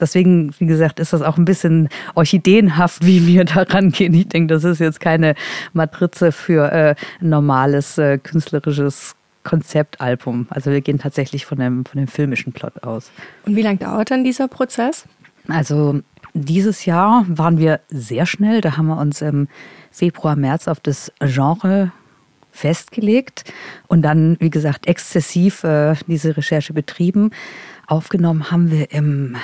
Deswegen, 0.00 0.54
wie 0.58 0.66
gesagt, 0.66 1.00
ist 1.00 1.12
das 1.12 1.22
auch 1.22 1.36
ein 1.36 1.44
bisschen 1.44 1.88
orchideenhaft, 2.14 3.04
wie 3.04 3.26
wir 3.26 3.44
da 3.44 3.62
rangehen. 3.62 4.14
Ich 4.14 4.28
denke, 4.28 4.54
das 4.54 4.64
ist 4.64 4.78
jetzt 4.78 5.00
keine 5.00 5.34
Matrize 5.72 6.32
für 6.32 6.70
äh, 6.72 6.94
normales 7.20 7.98
äh, 7.98 8.18
künstlerisches 8.18 9.16
Konzeptalbum. 9.44 10.46
Also 10.50 10.70
wir 10.70 10.80
gehen 10.80 10.98
tatsächlich 10.98 11.46
von 11.46 11.58
dem, 11.58 11.84
von 11.84 11.98
dem 11.98 12.08
filmischen 12.08 12.52
Plot 12.52 12.82
aus. 12.82 13.10
Und 13.46 13.56
wie 13.56 13.62
lange 13.62 13.78
dauert 13.78 14.10
dann 14.10 14.24
dieser 14.24 14.48
Prozess? 14.48 15.04
Also 15.48 16.00
dieses 16.34 16.84
Jahr 16.84 17.24
waren 17.28 17.58
wir 17.58 17.80
sehr 17.88 18.26
schnell. 18.26 18.60
Da 18.60 18.76
haben 18.76 18.86
wir 18.86 18.98
uns 18.98 19.22
im 19.22 19.48
Februar, 19.90 20.36
März 20.36 20.68
auf 20.68 20.80
das 20.80 21.12
Genre 21.20 21.92
festgelegt 22.50 23.44
und 23.86 24.02
dann, 24.02 24.36
wie 24.40 24.50
gesagt, 24.50 24.86
exzessiv 24.86 25.64
äh, 25.64 25.94
diese 26.06 26.36
Recherche 26.36 26.72
betrieben. 26.72 27.30
Aufgenommen 27.86 28.50
haben 28.50 28.70
wir 28.70 28.90
im 28.90 29.36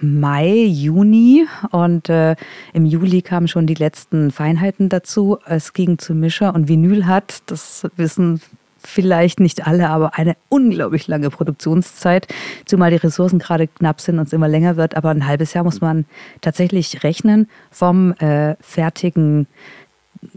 Mai, 0.00 0.64
Juni 0.64 1.46
und 1.70 2.08
äh, 2.08 2.36
im 2.72 2.86
Juli 2.86 3.22
kamen 3.22 3.48
schon 3.48 3.66
die 3.66 3.74
letzten 3.74 4.30
Feinheiten 4.30 4.88
dazu. 4.88 5.38
Es 5.46 5.72
ging 5.72 5.98
zu 5.98 6.14
Mischer 6.14 6.54
und 6.54 6.68
Vinyl 6.68 7.06
hat, 7.06 7.42
das 7.46 7.86
wissen 7.96 8.40
vielleicht 8.88 9.40
nicht 9.40 9.66
alle, 9.66 9.90
aber 9.90 10.18
eine 10.18 10.36
unglaublich 10.48 11.06
lange 11.06 11.30
Produktionszeit, 11.30 12.26
zumal 12.64 12.90
die 12.90 12.96
Ressourcen 12.96 13.38
gerade 13.38 13.66
knapp 13.66 14.00
sind 14.00 14.18
und 14.18 14.26
es 14.26 14.32
immer 14.32 14.48
länger 14.48 14.76
wird. 14.76 14.96
Aber 14.96 15.10
ein 15.10 15.26
halbes 15.26 15.54
Jahr 15.54 15.64
muss 15.64 15.80
man 15.80 16.06
tatsächlich 16.40 17.04
rechnen 17.04 17.48
vom 17.70 18.12
äh, 18.14 18.56
fertigen 18.60 19.46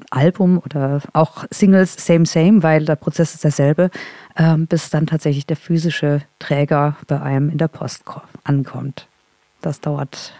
Album 0.09 0.61
oder 0.63 1.01
auch 1.13 1.45
Singles 1.49 1.95
Same 1.97 2.25
Same, 2.25 2.61
weil 2.61 2.85
der 2.85 2.95
Prozess 2.95 3.33
ist 3.33 3.43
derselbe, 3.43 3.89
äh, 4.35 4.57
bis 4.57 4.89
dann 4.89 5.07
tatsächlich 5.07 5.45
der 5.45 5.57
physische 5.57 6.21
Träger 6.39 6.97
bei 7.07 7.21
einem 7.21 7.49
in 7.49 7.57
der 7.57 7.67
Post 7.67 8.03
ankommt. 8.43 9.07
Das 9.61 9.79
dauert 9.79 10.33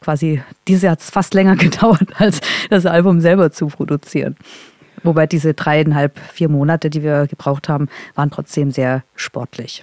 quasi, 0.00 0.42
dieses 0.66 0.82
Jahr 0.82 0.92
hat 0.92 1.00
es 1.00 1.10
fast 1.10 1.34
länger 1.34 1.56
gedauert, 1.56 2.08
als 2.14 2.40
das 2.70 2.86
Album 2.86 3.20
selber 3.20 3.50
zu 3.50 3.66
produzieren. 3.66 4.36
Wobei 5.02 5.26
diese 5.26 5.54
dreieinhalb, 5.54 6.18
vier 6.32 6.48
Monate, 6.48 6.90
die 6.90 7.02
wir 7.02 7.26
gebraucht 7.26 7.68
haben, 7.68 7.88
waren 8.14 8.30
trotzdem 8.30 8.70
sehr 8.70 9.02
sportlich. 9.14 9.82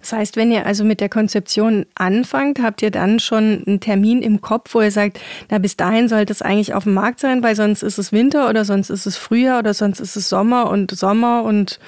Das 0.00 0.12
heißt, 0.12 0.36
wenn 0.36 0.52
ihr 0.52 0.66
also 0.66 0.84
mit 0.84 1.00
der 1.00 1.08
Konzeption 1.08 1.86
anfangt, 1.94 2.60
habt 2.60 2.82
ihr 2.82 2.90
dann 2.90 3.20
schon 3.20 3.64
einen 3.66 3.80
Termin 3.80 4.20
im 4.20 4.42
Kopf, 4.42 4.74
wo 4.74 4.82
ihr 4.82 4.90
sagt, 4.90 5.18
na 5.50 5.58
bis 5.58 5.78
dahin 5.78 6.08
sollte 6.08 6.30
es 6.30 6.42
eigentlich 6.42 6.74
auf 6.74 6.84
dem 6.84 6.92
Markt 6.92 7.20
sein, 7.20 7.42
weil 7.42 7.56
sonst 7.56 7.82
ist 7.82 7.96
es 7.96 8.12
Winter 8.12 8.50
oder 8.50 8.66
sonst 8.66 8.90
ist 8.90 9.06
es 9.06 9.16
Frühjahr 9.16 9.60
oder 9.60 9.72
sonst 9.72 10.00
ist 10.00 10.16
es 10.16 10.28
Sommer 10.28 10.68
und 10.70 10.90
Sommer 10.90 11.42
und 11.44 11.80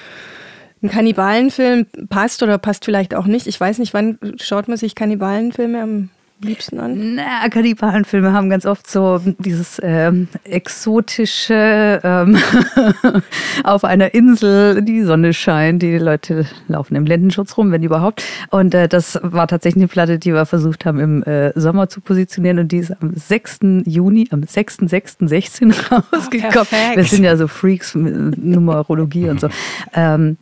ein 0.81 0.89
Kannibalenfilm 0.89 1.85
passt 2.09 2.41
oder 2.41 2.57
passt 2.57 2.85
vielleicht 2.85 3.13
auch 3.13 3.25
nicht. 3.25 3.45
Ich 3.45 3.59
weiß 3.59 3.77
nicht, 3.77 3.93
wann 3.93 4.17
schaut 4.41 4.67
man 4.67 4.77
sich 4.77 4.95
Kannibalenfilme 4.95 5.81
am 5.81 6.09
liebsten 6.41 6.79
an? 6.79 7.15
Na, 7.15 7.49
Kannibalenfilme 7.49 8.31
haben 8.31 8.49
ganz 8.49 8.65
oft 8.65 8.89
so 8.89 9.19
dieses 9.39 9.79
ähm, 9.83 10.27
exotische 10.43 11.99
ähm, 12.03 12.37
auf 13.63 13.83
einer 13.83 14.13
Insel, 14.13 14.81
die 14.81 15.03
Sonne 15.03 15.33
scheint, 15.33 15.81
die 15.81 15.97
Leute 15.97 16.45
laufen 16.67 16.95
im 16.95 17.05
Lendenschutz 17.05 17.57
rum, 17.57 17.71
wenn 17.71 17.83
überhaupt. 17.83 18.23
Und 18.51 18.73
äh, 18.75 18.87
das 18.87 19.19
war 19.23 19.47
tatsächlich 19.47 19.81
eine 19.81 19.87
Platte, 19.87 20.19
die 20.19 20.33
wir 20.33 20.45
versucht 20.45 20.85
haben 20.85 20.99
im 20.99 21.23
äh, 21.23 21.57
Sommer 21.59 21.89
zu 21.89 22.01
positionieren 22.01 22.59
und 22.59 22.71
die 22.71 22.77
ist 22.77 22.91
am 23.01 23.13
6. 23.15 23.59
Juni, 23.85 24.27
am 24.31 24.41
6.6.16 24.41 25.91
rausgekommen. 26.13 26.67
Oh, 26.93 26.95
wir 26.95 27.03
sind 27.03 27.23
ja 27.23 27.35
so 27.35 27.47
Freaks 27.47 27.95
mit 27.95 28.37
Numerologie 28.37 29.29
und 29.29 29.39
so. 29.39 29.49
Ähm, 29.93 30.37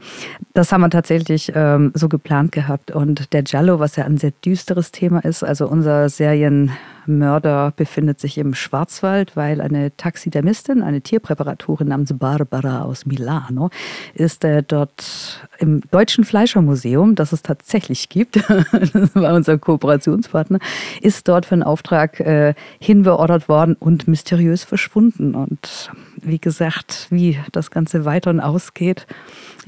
das 0.53 0.71
haben 0.71 0.81
wir 0.81 0.89
tatsächlich 0.89 1.51
ähm, 1.55 1.91
so 1.93 2.09
geplant 2.09 2.51
gehabt. 2.51 2.91
Und 2.91 3.33
der 3.33 3.43
Giallo, 3.43 3.79
was 3.79 3.95
ja 3.95 4.05
ein 4.05 4.17
sehr 4.17 4.31
düsteres 4.43 4.91
Thema 4.91 5.19
ist, 5.19 5.43
also 5.43 5.67
unser 5.67 5.84
unser 5.85 6.09
Serienmörder 6.09 7.71
befindet 7.75 8.19
sich 8.19 8.39
im 8.39 8.55
Schwarzwald, 8.55 9.35
weil 9.35 9.61
eine 9.61 9.95
Taxidermistin, 9.95 10.81
eine 10.81 11.01
Tierpräparatorin 11.01 11.89
namens 11.89 12.11
Barbara 12.17 12.81
aus 12.81 13.05
Milano, 13.05 13.69
ist 14.15 14.43
äh, 14.43 14.63
dort 14.63 15.47
im 15.59 15.81
Deutschen 15.91 16.23
Fleischermuseum, 16.23 17.13
das 17.13 17.33
es 17.33 17.43
tatsächlich 17.43 18.09
gibt, 18.09 18.37
das 18.49 19.13
war 19.13 19.35
unser 19.35 19.59
Kooperationspartner, 19.59 20.57
ist 21.03 21.27
dort 21.27 21.45
für 21.45 21.53
einen 21.53 21.61
Auftrag 21.61 22.19
äh, 22.19 22.55
hinbeordert 22.79 23.47
worden 23.47 23.75
und 23.79 24.07
mysteriös 24.07 24.63
verschwunden. 24.63 25.35
Und 25.35 25.91
wie 26.25 26.39
gesagt, 26.39 27.07
wie 27.09 27.39
das 27.51 27.71
Ganze 27.71 28.05
weiter 28.05 28.29
und 28.29 28.39
ausgeht, 28.39 29.05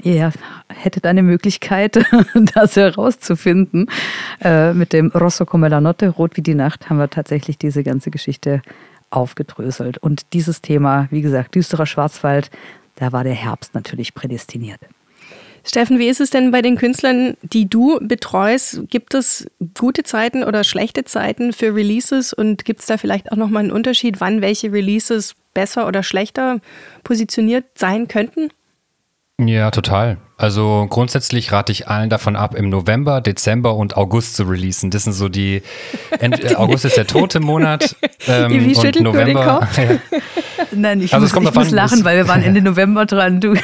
ihr 0.02 0.32
hättet 0.68 1.06
eine 1.06 1.22
Möglichkeit, 1.22 2.04
das 2.54 2.76
herauszufinden. 2.76 3.86
Äh, 4.42 4.72
mit 4.74 4.92
dem 4.92 5.08
Rosso 5.08 5.46
come 5.46 5.68
la 5.68 5.80
notte, 5.80 6.08
Rot 6.08 6.36
wie 6.36 6.42
die 6.42 6.54
Nacht, 6.54 6.90
haben 6.90 6.98
wir 6.98 7.10
tatsächlich 7.10 7.58
diese 7.58 7.82
ganze 7.82 8.10
Geschichte 8.10 8.62
aufgedröselt. 9.10 9.98
Und 9.98 10.32
dieses 10.32 10.60
Thema, 10.60 11.08
wie 11.10 11.22
gesagt, 11.22 11.54
düsterer 11.54 11.86
Schwarzwald, 11.86 12.50
da 12.96 13.12
war 13.12 13.24
der 13.24 13.34
Herbst 13.34 13.74
natürlich 13.74 14.14
prädestiniert. 14.14 14.80
Steffen, 15.64 15.98
wie 15.98 16.08
ist 16.08 16.20
es 16.20 16.30
denn 16.30 16.50
bei 16.50 16.62
den 16.62 16.76
Künstlern, 16.76 17.36
die 17.42 17.68
du 17.68 17.98
betreust? 18.00 18.88
Gibt 18.88 19.14
es 19.14 19.46
gute 19.78 20.02
Zeiten 20.02 20.42
oder 20.42 20.64
schlechte 20.64 21.04
Zeiten 21.04 21.52
für 21.52 21.74
Releases 21.74 22.32
und 22.32 22.64
gibt 22.64 22.80
es 22.80 22.86
da 22.86 22.96
vielleicht 22.96 23.32
auch 23.32 23.36
nochmal 23.36 23.64
einen 23.64 23.72
Unterschied, 23.72 24.20
wann 24.20 24.40
welche 24.40 24.72
Releases 24.72 25.34
besser 25.58 25.88
oder 25.88 26.04
schlechter 26.04 26.60
positioniert 27.02 27.64
sein 27.76 28.06
könnten? 28.06 28.50
Ja, 29.40 29.72
total. 29.72 30.18
Also 30.38 30.86
grundsätzlich 30.88 31.50
rate 31.50 31.72
ich 31.72 31.88
allen 31.88 32.10
davon 32.10 32.36
ab, 32.36 32.54
im 32.54 32.68
November, 32.68 33.20
Dezember 33.20 33.74
und 33.74 33.96
August 33.96 34.36
zu 34.36 34.44
releasen. 34.44 34.90
Das 34.90 35.02
sind 35.02 35.12
so 35.12 35.28
die. 35.28 35.62
Ent 36.20 36.44
äh, 36.44 36.54
August 36.54 36.84
ist 36.84 36.96
der 36.96 37.06
tote 37.06 37.40
Monat. 37.40 37.96
Ähm, 38.26 38.50
Wie 38.50 38.76
und 38.76 39.00
November. 39.00 39.66
Nein, 40.72 41.00
ich, 41.00 41.14
also 41.14 41.40
muss, 41.40 41.48
ich 41.48 41.54
muss 41.54 41.70
lachen, 41.70 42.04
weil 42.04 42.16
wir 42.16 42.28
waren 42.28 42.42
Ende 42.42 42.60
November 42.60 43.06
dran. 43.06 43.40
Du. 43.40 43.54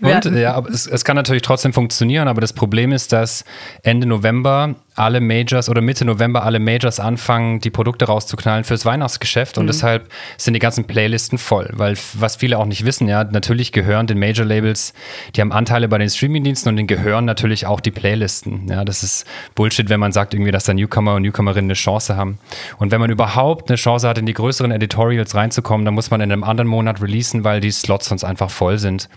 Ja. 0.00 0.16
Und, 0.16 0.24
ja, 0.36 0.54
aber 0.54 0.70
es, 0.70 0.86
es 0.86 1.04
kann 1.04 1.16
natürlich 1.16 1.42
trotzdem 1.42 1.72
funktionieren, 1.72 2.28
aber 2.28 2.40
das 2.40 2.52
Problem 2.52 2.92
ist, 2.92 3.12
dass 3.12 3.44
Ende 3.82 4.06
November 4.06 4.76
alle 4.94 5.20
Majors 5.20 5.68
oder 5.68 5.80
Mitte 5.80 6.04
November 6.04 6.44
alle 6.44 6.60
Majors 6.60 7.00
anfangen, 7.00 7.60
die 7.60 7.70
Produkte 7.70 8.04
rauszuknallen 8.04 8.64
fürs 8.64 8.84
Weihnachtsgeschäft 8.84 9.58
und 9.58 9.64
mhm. 9.64 9.68
deshalb 9.68 10.08
sind 10.36 10.54
die 10.54 10.60
ganzen 10.60 10.84
Playlisten 10.84 11.38
voll, 11.38 11.70
weil 11.72 11.96
was 12.14 12.36
viele 12.36 12.58
auch 12.58 12.66
nicht 12.66 12.84
wissen, 12.84 13.08
ja, 13.08 13.24
natürlich 13.24 13.72
gehören 13.72 14.06
den 14.06 14.18
Major 14.18 14.44
Labels, 14.44 14.92
die 15.34 15.40
haben 15.40 15.52
Anteile 15.58 15.88
bei 15.88 15.98
den 15.98 16.08
Streamingdiensten 16.08 16.70
und 16.70 16.76
denen 16.76 16.86
gehören 16.86 17.24
natürlich 17.24 17.66
auch 17.66 17.80
die 17.80 17.90
Playlisten. 17.90 18.68
Ja, 18.68 18.84
das 18.84 19.02
ist 19.02 19.26
Bullshit, 19.54 19.88
wenn 19.88 20.00
man 20.00 20.12
sagt 20.12 20.32
irgendwie, 20.32 20.52
dass 20.52 20.64
da 20.64 20.72
Newcomer 20.72 21.16
und 21.16 21.22
Newcomerinnen 21.22 21.66
eine 21.66 21.74
Chance 21.74 22.16
haben. 22.16 22.38
Und 22.78 22.90
wenn 22.90 23.00
man 23.00 23.10
überhaupt 23.10 23.68
eine 23.68 23.76
Chance 23.76 24.08
hat, 24.08 24.18
in 24.18 24.26
die 24.26 24.32
größeren 24.32 24.70
Editorials 24.70 25.34
reinzukommen, 25.34 25.84
dann 25.84 25.94
muss 25.94 26.10
man 26.10 26.20
in 26.20 26.32
einem 26.32 26.44
anderen 26.44 26.68
Monat 26.68 27.02
releasen, 27.02 27.44
weil 27.44 27.60
die 27.60 27.70
Slots 27.70 28.06
sonst 28.06 28.24
einfach 28.24 28.50
voll 28.50 28.78
sind. 28.78 29.08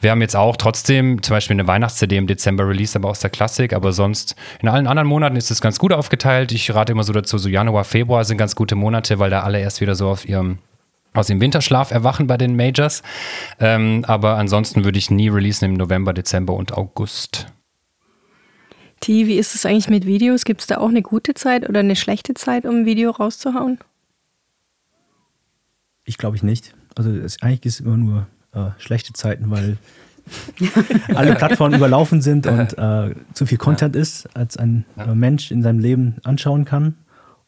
Wir 0.00 0.10
haben 0.10 0.20
jetzt 0.20 0.36
auch 0.36 0.56
trotzdem 0.56 1.22
zum 1.22 1.34
Beispiel 1.34 1.54
eine 1.54 1.66
Weihnachts-CD 1.66 2.16
im 2.16 2.26
Dezember 2.26 2.68
released, 2.68 2.94
aber 2.94 3.08
aus 3.08 3.20
der 3.20 3.30
Klassik. 3.30 3.72
Aber 3.72 3.92
sonst 3.92 4.36
in 4.60 4.68
allen 4.68 4.86
anderen 4.86 5.08
Monaten 5.08 5.36
ist 5.36 5.50
es 5.50 5.60
ganz 5.60 5.78
gut 5.78 5.92
aufgeteilt. 5.92 6.52
Ich 6.52 6.72
rate 6.74 6.92
immer 6.92 7.02
so 7.02 7.12
dazu, 7.12 7.38
so 7.38 7.48
Januar, 7.48 7.84
Februar 7.84 8.24
sind 8.24 8.36
ganz 8.36 8.54
gute 8.54 8.74
Monate, 8.74 9.18
weil 9.18 9.30
da 9.30 9.40
alle 9.40 9.60
erst 9.60 9.80
wieder 9.80 9.94
so 9.94 10.08
auf 10.08 10.28
ihrem 10.28 10.58
aus 11.18 11.26
dem 11.26 11.40
Winterschlaf 11.40 11.90
erwachen 11.90 12.26
bei 12.26 12.36
den 12.36 12.56
Majors. 12.56 13.02
Ähm, 13.58 14.04
aber 14.06 14.36
ansonsten 14.36 14.84
würde 14.84 14.98
ich 14.98 15.10
nie 15.10 15.28
releasen 15.28 15.66
im 15.66 15.74
November, 15.74 16.12
Dezember 16.12 16.54
und 16.54 16.72
August. 16.72 17.46
T, 19.00 19.26
wie 19.26 19.36
ist 19.36 19.54
es 19.54 19.64
eigentlich 19.64 19.88
mit 19.88 20.06
Videos? 20.06 20.44
Gibt 20.44 20.62
es 20.62 20.66
da 20.66 20.78
auch 20.78 20.88
eine 20.88 21.02
gute 21.02 21.34
Zeit 21.34 21.68
oder 21.68 21.80
eine 21.80 21.96
schlechte 21.96 22.34
Zeit, 22.34 22.64
um 22.64 22.76
ein 22.76 22.86
Video 22.86 23.10
rauszuhauen? 23.10 23.78
Ich 26.04 26.18
glaube 26.18 26.36
ich 26.36 26.42
nicht. 26.42 26.74
Also 26.96 27.10
es, 27.10 27.40
eigentlich 27.42 27.64
ist 27.66 27.74
es 27.74 27.80
immer 27.80 27.96
nur 27.96 28.26
äh, 28.52 28.70
schlechte 28.78 29.12
Zeiten, 29.12 29.50
weil 29.50 29.76
alle 31.14 31.34
Plattformen 31.34 31.76
überlaufen 31.76 32.20
sind 32.20 32.46
und 32.46 32.76
äh, 32.76 33.14
zu 33.34 33.46
viel 33.46 33.58
Content 33.58 33.94
ja. 33.94 34.02
ist, 34.02 34.28
als 34.34 34.56
ein 34.56 34.84
ja. 34.96 35.14
Mensch 35.14 35.50
in 35.50 35.62
seinem 35.62 35.78
Leben 35.78 36.16
anschauen 36.24 36.64
kann. 36.64 36.96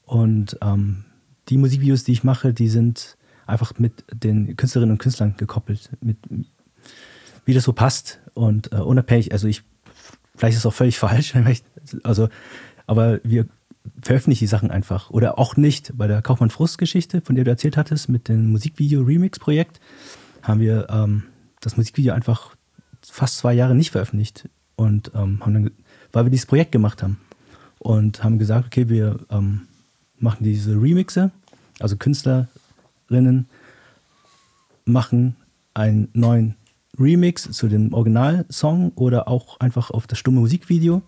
Und 0.05 0.59
ähm, 0.63 1.05
die 1.49 1.59
Musikvideos, 1.59 2.05
die 2.05 2.13
ich 2.13 2.25
mache, 2.25 2.53
die 2.53 2.69
sind 2.69 3.17
einfach 3.51 3.79
mit 3.79 4.05
den 4.13 4.57
Künstlerinnen 4.57 4.93
und 4.93 4.99
Künstlern 4.99 5.35
gekoppelt, 5.37 5.91
mit 6.01 6.17
wie 7.45 7.55
das 7.55 7.65
so 7.65 7.73
passt 7.73 8.21
und 8.35 8.73
äh, 8.73 8.77
unabhängig. 8.77 9.33
Also 9.33 9.49
ich, 9.49 9.63
vielleicht 10.37 10.55
ist 10.55 10.61
es 10.61 10.67
auch 10.67 10.75
völlig 10.75 10.99
falsch, 11.01 11.35
also, 12.03 12.29
aber 12.87 13.21
wir 13.25 13.47
veröffentlichen 14.03 14.45
die 14.45 14.49
Sachen 14.49 14.71
einfach 14.71 15.11
oder 15.11 15.39
auch 15.39 15.57
nicht. 15.57 15.97
Bei 15.97 16.07
der 16.07 16.23
Kaufmann-Frust-Geschichte, 16.23 17.21
von 17.23 17.35
der 17.35 17.45
du 17.45 17.51
erzählt 17.51 17.77
hattest, 17.77 18.09
mit 18.09 18.29
dem 18.29 18.51
Musikvideo-Remix-Projekt, 18.51 19.81
haben 20.43 20.61
wir 20.61 20.89
ähm, 20.91 21.25
das 21.61 21.77
Musikvideo 21.77 22.15
einfach 22.15 22.55
fast 23.03 23.39
zwei 23.39 23.55
Jahre 23.55 23.75
nicht 23.75 23.91
veröffentlicht 23.91 24.49
und 24.77 25.13
ähm, 25.15 25.41
haben 25.41 25.55
dann, 25.55 25.71
weil 26.13 26.27
wir 26.27 26.31
dieses 26.31 26.47
Projekt 26.47 26.73
gemacht 26.73 27.03
haben 27.03 27.19
und 27.79 28.23
haben 28.23 28.39
gesagt, 28.39 28.67
okay, 28.67 28.89
wir 28.89 29.19
ähm, 29.31 29.63
machen 30.19 30.45
diese 30.45 30.73
Remixe, 30.73 31.31
also 31.79 31.97
Künstlerinnen 33.11 33.47
machen 34.85 35.37
einen 35.75 36.09
neuen 36.15 36.57
Remix 36.99 37.51
zu 37.51 37.69
dem 37.69 37.93
Originalsong 37.93 38.93
oder 38.95 39.29
auch 39.29 39.61
einfach 39.61 39.91
auf 39.91 40.07
das 40.07 40.19
stumme 40.19 40.41
Musikvideo. 40.41 41.03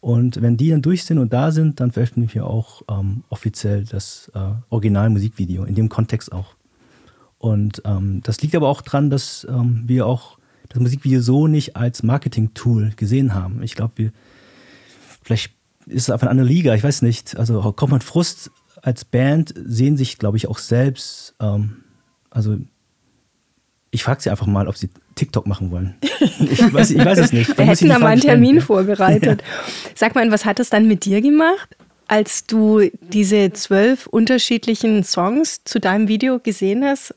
Und 0.00 0.42
wenn 0.42 0.56
die 0.56 0.70
dann 0.70 0.82
durch 0.82 1.04
sind 1.04 1.18
und 1.18 1.32
da 1.32 1.50
sind, 1.50 1.80
dann 1.80 1.92
veröffentlichen 1.92 2.34
wir 2.34 2.46
auch 2.46 2.82
ähm, 2.90 3.24
offiziell 3.30 3.84
das 3.84 4.30
äh, 4.34 4.52
Originalmusikvideo, 4.68 5.64
in 5.64 5.74
dem 5.74 5.88
Kontext 5.88 6.32
auch. 6.32 6.54
Und 7.38 7.82
ähm, 7.86 8.20
das 8.22 8.40
liegt 8.42 8.54
aber 8.54 8.68
auch 8.68 8.82
daran, 8.82 9.08
dass 9.08 9.46
ähm, 9.48 9.84
wir 9.86 10.06
auch 10.06 10.38
das 10.68 10.80
Musikvideo 10.80 11.20
so 11.20 11.46
nicht 11.46 11.76
als 11.76 12.02
Marketing-Tool 12.02 12.92
gesehen 12.96 13.32
haben. 13.32 13.62
Ich 13.62 13.74
glaube, 13.74 13.94
wir, 13.96 14.12
vielleicht 15.22 15.52
ist 15.86 16.02
es 16.04 16.10
einfach 16.10 16.26
eine 16.26 16.32
andere 16.32 16.48
Liga, 16.48 16.74
ich 16.74 16.84
weiß 16.84 17.00
nicht. 17.02 17.36
Also 17.38 17.72
kommt 17.72 17.92
man 17.92 18.00
Frust 18.02 18.50
als 18.84 19.06
Band 19.06 19.54
sehen 19.56 19.96
sich, 19.96 20.18
glaube 20.18 20.36
ich, 20.36 20.46
auch 20.46 20.58
selbst, 20.58 21.34
ähm, 21.40 21.84
also 22.30 22.58
ich 23.90 24.04
frage 24.04 24.20
sie 24.20 24.28
einfach 24.28 24.46
mal, 24.46 24.68
ob 24.68 24.76
sie 24.76 24.90
TikTok 25.14 25.46
machen 25.46 25.70
wollen. 25.70 25.94
Ich 26.40 26.72
weiß, 26.72 26.90
ich 26.90 27.04
weiß 27.04 27.18
es 27.18 27.32
nicht. 27.32 27.56
Wir 27.56 27.64
hätten 27.64 27.88
da 27.88 27.98
mal 27.98 28.08
einen 28.08 28.20
Termin 28.20 28.50
stellen. 28.50 28.66
vorbereitet. 28.66 29.42
Ja. 29.42 29.64
Sag 29.94 30.14
mal, 30.14 30.30
was 30.30 30.44
hat 30.44 30.58
es 30.58 30.68
dann 30.68 30.88
mit 30.88 31.04
dir 31.04 31.22
gemacht, 31.22 31.76
als 32.08 32.44
du 32.44 32.90
diese 33.00 33.52
zwölf 33.52 34.06
unterschiedlichen 34.06 35.04
Songs 35.04 35.62
zu 35.64 35.78
deinem 35.80 36.08
Video 36.08 36.40
gesehen 36.40 36.84
hast? 36.84 37.14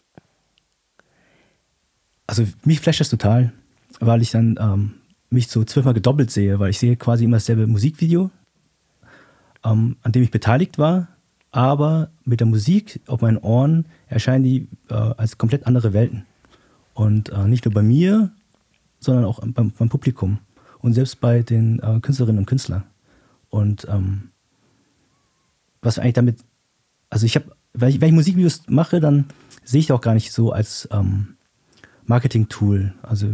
Also 2.27 2.45
mich 2.63 2.79
flasht 2.79 3.01
das 3.01 3.09
total, 3.09 3.53
weil 3.99 4.21
ich 4.21 4.31
dann 4.31 4.57
ähm, 4.61 4.93
mich 5.29 5.47
so 5.47 5.63
zwölfmal 5.63 5.95
gedoppelt 5.95 6.31
sehe, 6.31 6.59
weil 6.59 6.69
ich 6.69 6.79
sehe 6.79 6.95
quasi 6.95 7.25
immer 7.25 7.37
dasselbe 7.37 7.65
Musikvideo, 7.65 8.29
ähm, 9.65 9.97
an 10.03 10.11
dem 10.11 10.23
ich 10.23 10.31
beteiligt 10.31 10.77
war, 10.77 11.07
aber 11.57 12.11
mit 12.23 12.39
der 12.39 12.45
Musik 12.45 13.01
auf 13.07 13.21
meinen 13.21 13.39
Ohren 13.39 13.87
erscheinen 14.05 14.43
die 14.43 14.67
äh, 14.91 14.93
als 14.93 15.39
komplett 15.39 15.65
andere 15.65 15.91
Welten. 15.91 16.27
Und 16.93 17.29
äh, 17.29 17.47
nicht 17.47 17.65
nur 17.65 17.73
bei 17.73 17.81
mir, 17.81 18.31
sondern 18.99 19.25
auch 19.25 19.39
beim, 19.39 19.71
beim 19.71 19.89
Publikum 19.89 20.37
und 20.81 20.93
selbst 20.93 21.19
bei 21.19 21.41
den 21.41 21.79
äh, 21.79 21.99
Künstlerinnen 21.99 22.37
und 22.37 22.45
Künstlern. 22.45 22.83
Und 23.49 23.87
ähm, 23.89 24.29
was 25.81 25.97
eigentlich 25.97 26.13
damit, 26.13 26.41
also 27.09 27.25
ich 27.25 27.35
habe, 27.35 27.51
wenn 27.73 27.89
ich, 27.89 28.01
wenn 28.01 28.09
ich 28.09 28.15
Musikvideos 28.15 28.65
mache, 28.67 28.99
dann 28.99 29.25
sehe 29.63 29.79
ich 29.79 29.91
auch 29.91 30.01
gar 30.01 30.13
nicht 30.13 30.31
so 30.31 30.51
als 30.51 30.87
ähm, 30.91 31.37
Marketing-Tool. 32.05 32.93
Also 33.01 33.33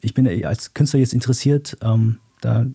ich 0.00 0.14
bin 0.14 0.46
als 0.46 0.72
Künstler 0.72 1.00
jetzt 1.00 1.14
interessiert, 1.14 1.76
ähm, 1.82 2.18
da 2.42 2.66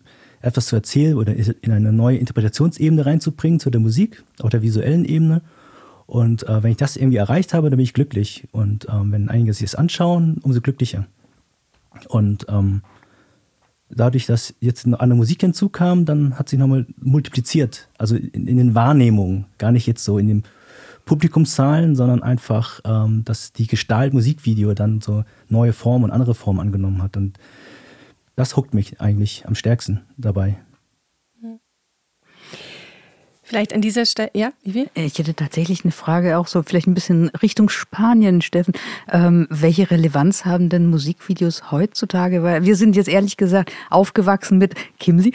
etwas 0.46 0.68
zu 0.68 0.76
erzählen 0.76 1.18
oder 1.18 1.34
in 1.36 1.72
eine 1.72 1.92
neue 1.92 2.18
Interpretationsebene 2.18 3.06
reinzubringen 3.06 3.60
zu 3.60 3.72
der 3.72 3.82
Musik, 3.82 4.24
auch 4.42 4.50
der 4.50 4.62
visuellen 4.62 5.04
Ebene. 5.04 5.42
Und 6.06 6.48
äh, 6.48 6.62
wenn 6.62 6.72
ich 6.72 6.78
das 6.78 6.98
irgendwie 6.98 7.18
erreicht 7.18 7.54
habe, 7.54 7.70
dann 7.70 7.78
bin 7.78 7.84
ich 7.84 7.94
glücklich. 7.94 8.48
Und 8.52 8.88
ähm, 8.92 9.12
wenn 9.12 9.30
einige 9.30 9.54
sich 9.54 9.72
das 9.72 9.76
anschauen, 9.76 10.38
umso 10.44 10.62
glücklicher. 10.62 11.08
Und 12.10 12.46
ähm, 12.48 12.84
dadurch, 13.90 14.28
dass 14.28 14.54
jetzt 14.60 14.86
eine 14.86 15.00
andere 15.00 15.18
Musik 15.18 15.42
hinzukam, 15.42 16.06
dann 16.06 16.38
hat 16.38 16.50
sich 16.50 16.60
nochmal 16.60 16.86
multipliziert. 17.02 17.90
Also 17.98 18.16
in, 18.16 18.48
in, 18.48 18.58
den 18.58 18.76
Wahrnehmungen, 18.76 19.46
gar 19.58 19.72
nicht 19.72 19.88
jetzt 19.88 20.04
so 20.04 20.20
in 20.20 20.28
den 20.28 20.44
Publikumszahlen, 21.06 21.96
sondern 21.96 22.22
einfach, 22.22 22.82
ähm, 22.86 23.24
dass 23.26 23.52
die 23.52 23.66
Gestalt 23.66 24.14
Musikvideo 24.14 24.76
dann 24.76 25.02
so 25.02 25.24
neue 25.50 25.74
Formen 25.74 26.06
und 26.06 26.12
andere 26.12 26.36
Formen 26.36 26.60
angenommen 26.60 27.02
hat. 27.02 27.18
Und 27.18 27.40
das 28.36 28.56
huckt 28.56 28.74
mich 28.74 29.00
eigentlich 29.02 29.46
am 29.46 29.56
stärksten 29.56 30.02
dabei. 30.18 30.58
Vielleicht 33.48 33.76
an 33.76 33.82
dieser 33.82 34.08
Stelle, 34.08 34.32
ja, 34.34 34.54
Ivi? 34.64 34.88
Ich 34.96 35.20
hätte 35.20 35.36
tatsächlich 35.36 35.86
eine 35.86 35.92
Frage 35.92 36.40
auch 36.40 36.48
so 36.48 36.64
vielleicht 36.64 36.88
ein 36.88 36.96
bisschen 36.96 37.30
Richtung 37.44 37.70
Spanien, 37.70 38.42
Steffen. 38.42 38.74
Ähm, 39.12 39.46
welche 39.52 39.92
Relevanz 39.92 40.46
haben 40.46 40.70
denn 40.70 40.88
Musikvideos 40.88 41.72
heutzutage? 41.72 42.42
Weil 42.42 42.66
wir 42.66 42.76
sind 42.76 42.96
jetzt 42.96 43.08
ehrlich 43.08 43.38
gesagt 43.38 43.72
aufgewachsen 43.92 44.58
mit 44.58 44.74
Kimsi, 45.00 45.32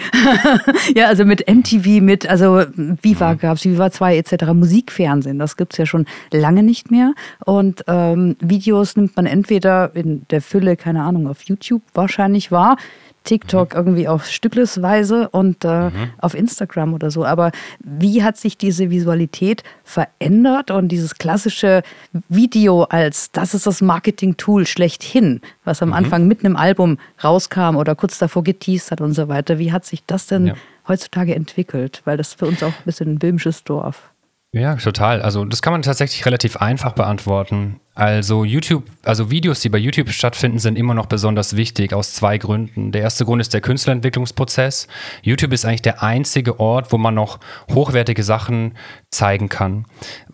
ja, 0.96 1.06
also 1.06 1.24
mit 1.24 1.48
MTV, 1.48 2.02
mit, 2.02 2.28
also 2.28 2.64
Viva 2.74 3.34
mhm. 3.34 3.38
gab 3.38 3.58
es, 3.58 3.64
Viva 3.64 3.92
2 3.92 4.16
etc., 4.16 4.44
Musikfernsehen, 4.54 5.38
das 5.38 5.56
gibt 5.56 5.74
es 5.74 5.78
ja 5.78 5.86
schon 5.86 6.06
lange 6.32 6.64
nicht 6.64 6.90
mehr. 6.90 7.14
Und 7.44 7.84
ähm, 7.86 8.34
Videos 8.40 8.96
nimmt 8.96 9.14
man 9.14 9.26
entweder 9.26 9.94
in 9.94 10.26
der 10.30 10.42
Fülle, 10.42 10.76
keine 10.76 11.04
Ahnung, 11.04 11.28
auf 11.28 11.42
YouTube 11.42 11.82
wahrscheinlich 11.94 12.50
wahr, 12.50 12.76
TikTok 13.24 13.72
mhm. 13.72 13.76
irgendwie 13.76 14.08
auch 14.08 14.22
stücklesweise 14.22 15.28
und 15.28 15.64
äh, 15.64 15.90
mhm. 15.90 16.10
auf 16.18 16.34
Instagram 16.34 16.94
oder 16.94 17.10
so. 17.10 17.24
Aber 17.24 17.52
wie 17.80 18.22
hat 18.22 18.36
sich 18.36 18.56
diese 18.56 18.90
Visualität 18.90 19.62
verändert 19.84 20.70
und 20.70 20.88
dieses 20.88 21.16
klassische 21.16 21.82
Video 22.28 22.84
als 22.84 23.30
das 23.32 23.54
ist 23.54 23.66
das 23.66 23.82
Marketing-Tool 23.82 24.66
schlechthin, 24.66 25.40
was 25.64 25.82
am 25.82 25.90
mhm. 25.90 25.94
Anfang 25.94 26.26
mit 26.26 26.44
einem 26.44 26.56
Album 26.56 26.98
rauskam 27.22 27.76
oder 27.76 27.94
kurz 27.94 28.18
davor 28.18 28.42
geteased 28.42 28.90
hat 28.90 29.00
und 29.00 29.14
so 29.14 29.28
weiter. 29.28 29.58
Wie 29.58 29.72
hat 29.72 29.84
sich 29.84 30.04
das 30.06 30.26
denn 30.26 30.48
ja. 30.48 30.54
heutzutage 30.88 31.34
entwickelt? 31.34 32.02
Weil 32.04 32.16
das 32.16 32.34
für 32.34 32.46
uns 32.46 32.62
auch 32.62 32.68
ein 32.68 32.84
bisschen 32.84 33.12
ein 33.12 33.18
böhmisches 33.18 33.64
Dorf. 33.64 34.10
Ja, 34.52 34.74
total. 34.74 35.22
Also 35.22 35.44
das 35.44 35.62
kann 35.62 35.72
man 35.72 35.82
tatsächlich 35.82 36.26
relativ 36.26 36.56
einfach 36.56 36.92
beantworten. 36.92 37.80
Also 38.00 38.44
YouTube, 38.44 38.84
also 39.02 39.30
Videos, 39.30 39.60
die 39.60 39.68
bei 39.68 39.76
YouTube 39.76 40.08
stattfinden, 40.08 40.58
sind 40.58 40.78
immer 40.78 40.94
noch 40.94 41.04
besonders 41.04 41.56
wichtig 41.56 41.92
aus 41.92 42.14
zwei 42.14 42.38
Gründen. 42.38 42.92
Der 42.92 43.02
erste 43.02 43.26
Grund 43.26 43.42
ist 43.42 43.52
der 43.52 43.60
Künstlerentwicklungsprozess. 43.60 44.88
YouTube 45.20 45.52
ist 45.52 45.66
eigentlich 45.66 45.82
der 45.82 46.02
einzige 46.02 46.58
Ort, 46.58 46.92
wo 46.92 46.96
man 46.96 47.14
noch 47.14 47.40
hochwertige 47.70 48.22
Sachen 48.22 48.72
zeigen 49.10 49.50
kann. 49.50 49.84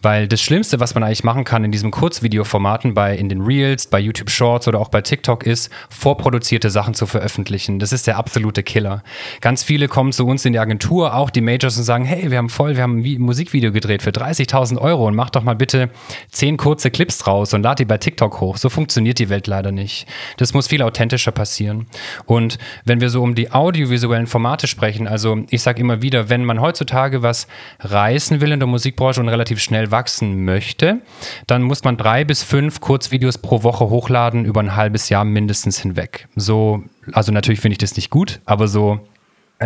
Weil 0.01 0.29
das 0.29 0.43
Schlimmste, 0.43 0.79
was 0.79 0.95
man 0.95 1.03
eigentlich 1.03 1.25
machen 1.25 1.43
kann 1.43 1.65
in 1.65 1.73
diesem 1.73 1.91
Kurzvideoformaten 1.91 2.95
bei 2.95 3.17
in 3.17 3.29
den 3.29 3.41
Reels, 3.41 3.89
bei 3.89 3.99
YouTube 3.99 4.31
Shorts 4.31 4.69
oder 4.69 4.79
auch 4.79 4.91
bei 4.91 5.01
TikTok 5.01 5.45
ist, 5.45 5.69
vorproduzierte 5.91 6.71
Sachen 6.71 6.95
zu 6.95 7.07
veröffentlichen. 7.07 7.81
Das 7.81 7.93
ist 7.93 8.07
der 8.07 8.17
absolute 8.17 8.63
Killer. 8.63 9.03
Ganz 9.41 9.65
viele 9.65 9.89
kommen 9.89 10.13
zu 10.13 10.25
uns 10.25 10.45
in 10.45 10.53
die 10.53 10.61
Agentur, 10.61 11.17
auch 11.17 11.31
die 11.31 11.41
Majors 11.41 11.77
und 11.79 11.83
sagen, 11.83 12.05
hey, 12.05 12.31
wir 12.31 12.39
haben 12.39 12.49
voll, 12.49 12.77
wir 12.77 12.85
haben 12.85 12.99
ein 12.99 13.21
Musikvideo 13.21 13.73
gedreht 13.73 14.03
für 14.03 14.11
30.000 14.11 14.79
Euro 14.79 15.09
und 15.09 15.17
mach 15.17 15.31
doch 15.31 15.43
mal 15.43 15.57
bitte 15.57 15.91
zehn 16.31 16.57
kurze 16.57 16.93
Clips 16.93 17.19
draus 17.19 17.56
und 17.57 17.63
lad 17.63 17.81
die 17.81 17.85
bei 17.85 17.99
TikTok 17.99 18.41
hoch. 18.41 18.57
So 18.57 18.69
funktioniert 18.69 19.19
die 19.19 19.29
Welt 19.29 19.47
leider 19.47 19.73
nicht. 19.73 20.07
Das 20.37 20.55
muss 20.55 20.69
viel 20.69 20.83
authentischer 20.83 21.33
passieren. 21.33 21.87
Und 22.25 22.59
wenn 22.85 23.01
wir 23.01 23.11
so 23.11 23.23
um 23.23 23.35
die 23.35 23.51
audiovisuellen 23.51 24.27
Formate 24.27 24.67
sprechen, 24.67 25.09
also 25.09 25.45
ich 25.51 25.63
sage 25.63 25.81
immer 25.81 26.03
wieder, 26.03 26.29
wenn 26.29 26.45
man 26.45 26.61
heutzutage 26.61 27.23
was 27.23 27.49
reißen 27.81 28.41
will 28.41 28.53
in 28.53 28.61
der 28.61 28.69
Musikbranche 28.69 29.21
und 29.21 29.29
relativ 29.29 29.61
schnell 29.61 29.91
wachsen 29.91 30.45
möchte, 30.45 31.01
dann 31.47 31.63
muss 31.63 31.83
man 31.83 31.97
drei 31.97 32.25
bis 32.25 32.43
fünf 32.43 32.81
Kurzvideos 32.81 33.39
pro 33.39 33.63
Woche 33.63 33.91
hochladen 33.91 34.45
über 34.45 34.61
ein 34.61 34.77
halbes 34.77 35.09
Jahr 35.09 35.25
mindestens 35.25 35.81
hinweg. 35.81 36.29
So, 36.37 36.85
also 37.13 37.33
natürlich 37.33 37.61
finde 37.61 37.75
ich 37.75 37.79
das 37.79 37.97
nicht 37.97 38.11
gut, 38.11 38.41
aber 38.45 38.69
so 38.69 39.01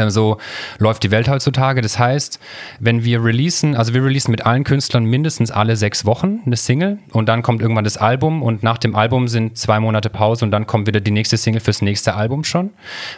so 0.08 0.38
läuft 0.78 1.02
die 1.02 1.10
Welt 1.10 1.28
heutzutage. 1.28 1.80
Das 1.80 1.98
heißt, 1.98 2.38
wenn 2.78 3.04
wir 3.04 3.24
releasen, 3.24 3.74
also 3.74 3.92
wir 3.92 4.04
releasen 4.04 4.30
mit 4.30 4.46
allen 4.46 4.62
Künstlern 4.62 5.04
mindestens 5.04 5.50
alle 5.50 5.76
sechs 5.76 6.04
Wochen 6.04 6.40
eine 6.46 6.56
Single 6.56 6.98
und 7.12 7.28
dann 7.28 7.42
kommt 7.42 7.60
irgendwann 7.60 7.82
das 7.82 7.96
Album 7.96 8.42
und 8.42 8.62
nach 8.62 8.78
dem 8.78 8.94
Album 8.94 9.26
sind 9.26 9.58
zwei 9.58 9.80
Monate 9.80 10.08
Pause 10.08 10.44
und 10.44 10.52
dann 10.52 10.68
kommt 10.68 10.86
wieder 10.86 11.00
die 11.00 11.10
nächste 11.10 11.36
Single 11.36 11.60
fürs 11.60 11.82
nächste 11.82 12.14
Album 12.14 12.44
schon, 12.44 12.70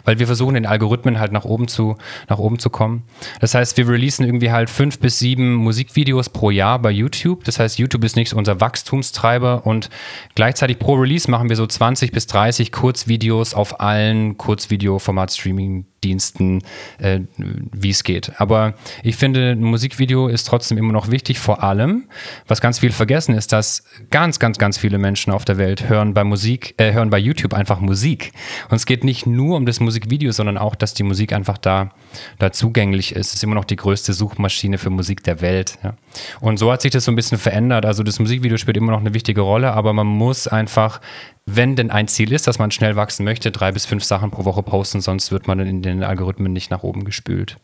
weil 0.03 0.17
wir 0.17 0.25
versuchen 0.25 0.55
den 0.55 0.65
Algorithmen 0.65 1.19
halt 1.19 1.31
nach 1.31 1.45
oben 1.45 1.67
zu, 1.67 1.95
nach 2.27 2.39
oben 2.39 2.57
zu 2.57 2.71
kommen. 2.71 3.03
Das 3.39 3.53
heißt, 3.53 3.77
wir 3.77 3.87
releasen 3.87 4.25
irgendwie 4.25 4.51
halt 4.51 4.71
fünf 4.71 4.97
bis 4.99 5.19
sieben 5.19 5.53
Musikvideos 5.53 6.29
pro 6.29 6.49
Jahr 6.49 6.79
bei 6.79 6.89
YouTube. 6.89 7.43
Das 7.43 7.59
heißt, 7.59 7.77
YouTube 7.77 8.03
ist 8.03 8.15
nicht 8.15 8.33
unser 8.33 8.59
Wachstumstreiber 8.59 9.67
und 9.67 9.91
gleichzeitig 10.33 10.79
pro 10.79 10.95
Release 10.95 11.29
machen 11.29 11.49
wir 11.49 11.55
so 11.55 11.67
20 11.67 12.11
bis 12.11 12.25
30 12.25 12.71
Kurzvideos 12.71 13.53
auf 13.53 13.79
allen 13.79 14.37
Kurzvideo-Format-Streaming 14.39 15.85
Diensten, 16.03 16.61
äh, 16.99 17.21
wie 17.37 17.89
es 17.89 18.03
geht. 18.03 18.33
Aber 18.39 18.73
ich 19.03 19.15
finde, 19.15 19.51
ein 19.51 19.63
Musikvideo 19.63 20.27
ist 20.27 20.45
trotzdem 20.45 20.77
immer 20.77 20.93
noch 20.93 21.09
wichtig, 21.09 21.39
vor 21.39 21.63
allem, 21.63 22.05
was 22.47 22.61
ganz 22.61 22.79
viel 22.79 22.91
vergessen 22.91 23.35
ist, 23.35 23.53
dass 23.53 23.83
ganz, 24.09 24.39
ganz, 24.39 24.57
ganz 24.57 24.77
viele 24.77 24.97
Menschen 24.97 25.31
auf 25.31 25.45
der 25.45 25.57
Welt 25.57 25.87
hören 25.89 26.13
bei 26.13 26.23
Musik, 26.23 26.75
äh, 26.77 26.93
hören 26.93 27.09
bei 27.09 27.17
YouTube 27.19 27.53
einfach 27.53 27.79
Musik. 27.79 28.33
Und 28.69 28.75
es 28.75 28.85
geht 28.85 29.03
nicht 29.03 29.25
nur 29.25 29.57
um 29.57 29.65
das 29.65 29.79
Musikvideo, 29.79 30.31
sondern 30.31 30.57
auch, 30.57 30.75
dass 30.75 30.93
die 30.93 31.03
Musik 31.03 31.33
einfach 31.33 31.57
da, 31.57 31.91
da 32.39 32.51
zugänglich 32.51 33.15
ist. 33.15 33.27
Es 33.27 33.35
ist 33.35 33.43
immer 33.43 33.55
noch 33.55 33.65
die 33.65 33.75
größte 33.75 34.13
Suchmaschine 34.13 34.77
für 34.77 34.89
Musik 34.89 35.23
der 35.23 35.41
Welt. 35.41 35.77
Ja. 35.83 35.95
Und 36.41 36.57
so 36.57 36.71
hat 36.71 36.81
sich 36.81 36.91
das 36.91 37.05
so 37.05 37.11
ein 37.11 37.15
bisschen 37.15 37.37
verändert. 37.37 37.85
Also 37.85 38.03
das 38.03 38.19
Musikvideo 38.19 38.57
spielt 38.57 38.77
immer 38.77 38.91
noch 38.91 38.99
eine 38.99 39.13
wichtige 39.13 39.41
Rolle, 39.41 39.73
aber 39.73 39.93
man 39.93 40.07
muss 40.07 40.47
einfach 40.47 40.99
wenn 41.45 41.75
denn 41.75 41.91
ein 41.91 42.07
Ziel 42.07 42.31
ist, 42.31 42.47
dass 42.47 42.59
man 42.59 42.71
schnell 42.71 42.95
wachsen 42.95 43.23
möchte, 43.25 43.51
drei 43.51 43.71
bis 43.71 43.85
fünf 43.85 44.03
Sachen 44.03 44.31
pro 44.31 44.45
Woche 44.45 44.63
posten, 44.63 45.01
sonst 45.01 45.31
wird 45.31 45.47
man 45.47 45.59
in 45.59 45.81
den 45.81 46.03
Algorithmen 46.03 46.53
nicht 46.53 46.71
nach 46.71 46.83
oben 46.83 47.03
gespült. 47.03 47.57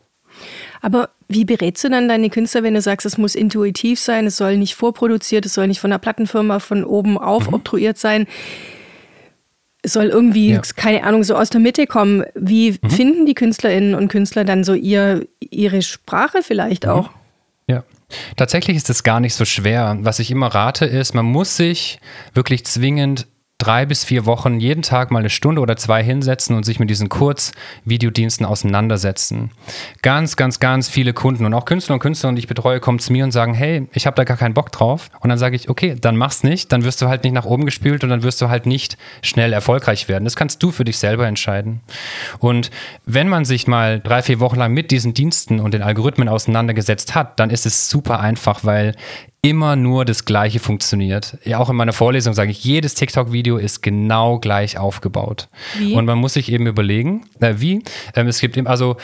Aber 0.80 1.10
wie 1.28 1.44
berätst 1.44 1.84
du 1.84 1.90
dann 1.90 2.08
deine 2.08 2.30
Künstler, 2.30 2.62
wenn 2.62 2.74
du 2.74 2.80
sagst, 2.80 3.06
es 3.06 3.18
muss 3.18 3.34
intuitiv 3.34 4.00
sein, 4.00 4.26
es 4.26 4.36
soll 4.36 4.56
nicht 4.56 4.74
vorproduziert, 4.74 5.46
es 5.46 5.54
soll 5.54 5.66
nicht 5.66 5.80
von 5.80 5.90
der 5.90 5.98
Plattenfirma 5.98 6.58
von 6.58 6.84
oben 6.84 7.18
auf 7.18 7.48
mhm. 7.48 7.54
obtruiert 7.54 7.98
sein? 7.98 8.26
Es 9.82 9.94
soll 9.94 10.06
irgendwie, 10.06 10.50
ja. 10.50 10.60
keine 10.76 11.04
Ahnung, 11.04 11.24
so 11.24 11.36
aus 11.36 11.48
der 11.48 11.60
Mitte 11.60 11.86
kommen. 11.86 12.24
Wie 12.34 12.78
mhm. 12.82 12.90
finden 12.90 13.26
die 13.26 13.34
Künstlerinnen 13.34 13.94
und 13.94 14.08
Künstler 14.08 14.44
dann 14.44 14.62
so 14.62 14.74
ihr, 14.74 15.26
ihre 15.40 15.82
Sprache 15.82 16.42
vielleicht 16.42 16.84
mhm. 16.84 16.90
auch? 16.90 17.10
Ja. 17.66 17.84
Tatsächlich 18.36 18.76
ist 18.76 18.90
es 18.90 19.04
gar 19.04 19.20
nicht 19.20 19.34
so 19.34 19.44
schwer. 19.44 19.96
Was 20.00 20.18
ich 20.18 20.30
immer 20.30 20.48
rate, 20.48 20.84
ist, 20.84 21.14
man 21.14 21.26
muss 21.26 21.56
sich 21.56 22.00
wirklich 22.34 22.66
zwingend 22.66 23.26
drei 23.60 23.86
bis 23.86 24.04
vier 24.04 24.26
Wochen 24.26 24.58
jeden 24.58 24.82
Tag 24.82 25.10
mal 25.10 25.20
eine 25.20 25.30
Stunde 25.30 25.60
oder 25.60 25.76
zwei 25.76 26.02
hinsetzen 26.02 26.56
und 26.56 26.64
sich 26.64 26.80
mit 26.80 26.90
diesen 26.90 27.08
Kurzvideodiensten 27.08 28.44
auseinandersetzen. 28.46 29.50
Ganz, 30.02 30.36
ganz, 30.36 30.58
ganz 30.58 30.88
viele 30.88 31.12
Kunden 31.12 31.44
und 31.44 31.54
auch 31.54 31.64
Künstler 31.64 31.94
und 31.94 32.00
Künstlerinnen, 32.00 32.36
die 32.36 32.40
ich 32.40 32.48
betreue, 32.48 32.80
kommen 32.80 32.98
zu 32.98 33.12
mir 33.12 33.22
und 33.24 33.32
sagen, 33.32 33.54
hey, 33.54 33.86
ich 33.92 34.06
habe 34.06 34.16
da 34.16 34.24
gar 34.24 34.36
keinen 34.36 34.54
Bock 34.54 34.72
drauf. 34.72 35.10
Und 35.20 35.28
dann 35.28 35.38
sage 35.38 35.54
ich, 35.54 35.68
okay, 35.68 35.94
dann 36.00 36.16
mach's 36.16 36.42
nicht, 36.42 36.72
dann 36.72 36.84
wirst 36.84 37.02
du 37.02 37.08
halt 37.08 37.22
nicht 37.22 37.32
nach 37.32 37.44
oben 37.44 37.66
gespült 37.66 38.02
und 38.02 38.10
dann 38.10 38.22
wirst 38.22 38.40
du 38.40 38.48
halt 38.48 38.66
nicht 38.66 38.96
schnell 39.22 39.52
erfolgreich 39.52 40.08
werden. 40.08 40.24
Das 40.24 40.36
kannst 40.36 40.62
du 40.62 40.70
für 40.70 40.84
dich 40.84 40.98
selber 40.98 41.26
entscheiden. 41.26 41.80
Und 42.38 42.70
wenn 43.04 43.28
man 43.28 43.44
sich 43.44 43.66
mal 43.66 44.00
drei, 44.00 44.22
vier 44.22 44.40
Wochen 44.40 44.56
lang 44.56 44.72
mit 44.72 44.90
diesen 44.90 45.14
Diensten 45.14 45.60
und 45.60 45.74
den 45.74 45.82
Algorithmen 45.82 46.28
auseinandergesetzt 46.28 47.14
hat, 47.14 47.38
dann 47.38 47.50
ist 47.50 47.66
es 47.66 47.90
super 47.90 48.20
einfach, 48.20 48.64
weil 48.64 48.94
immer 49.42 49.76
nur 49.76 50.04
das 50.04 50.24
Gleiche 50.24 50.60
funktioniert. 50.60 51.38
Ja, 51.44 51.58
auch 51.58 51.70
in 51.70 51.76
meiner 51.76 51.92
Vorlesung 51.92 52.34
sage 52.34 52.50
ich, 52.50 52.62
jedes 52.62 52.94
TikTok-Video 52.94 53.56
ist 53.56 53.82
genau 53.82 54.38
gleich 54.38 54.78
aufgebaut. 54.78 55.48
Wie? 55.78 55.94
Und 55.94 56.04
man 56.04 56.18
muss 56.18 56.34
sich 56.34 56.52
eben 56.52 56.66
überlegen, 56.66 57.26
äh, 57.40 57.54
wie. 57.58 57.82
Ähm, 58.14 58.26
es 58.26 58.40
gibt 58.40 58.56
eben, 58.56 58.66
also 58.66 58.96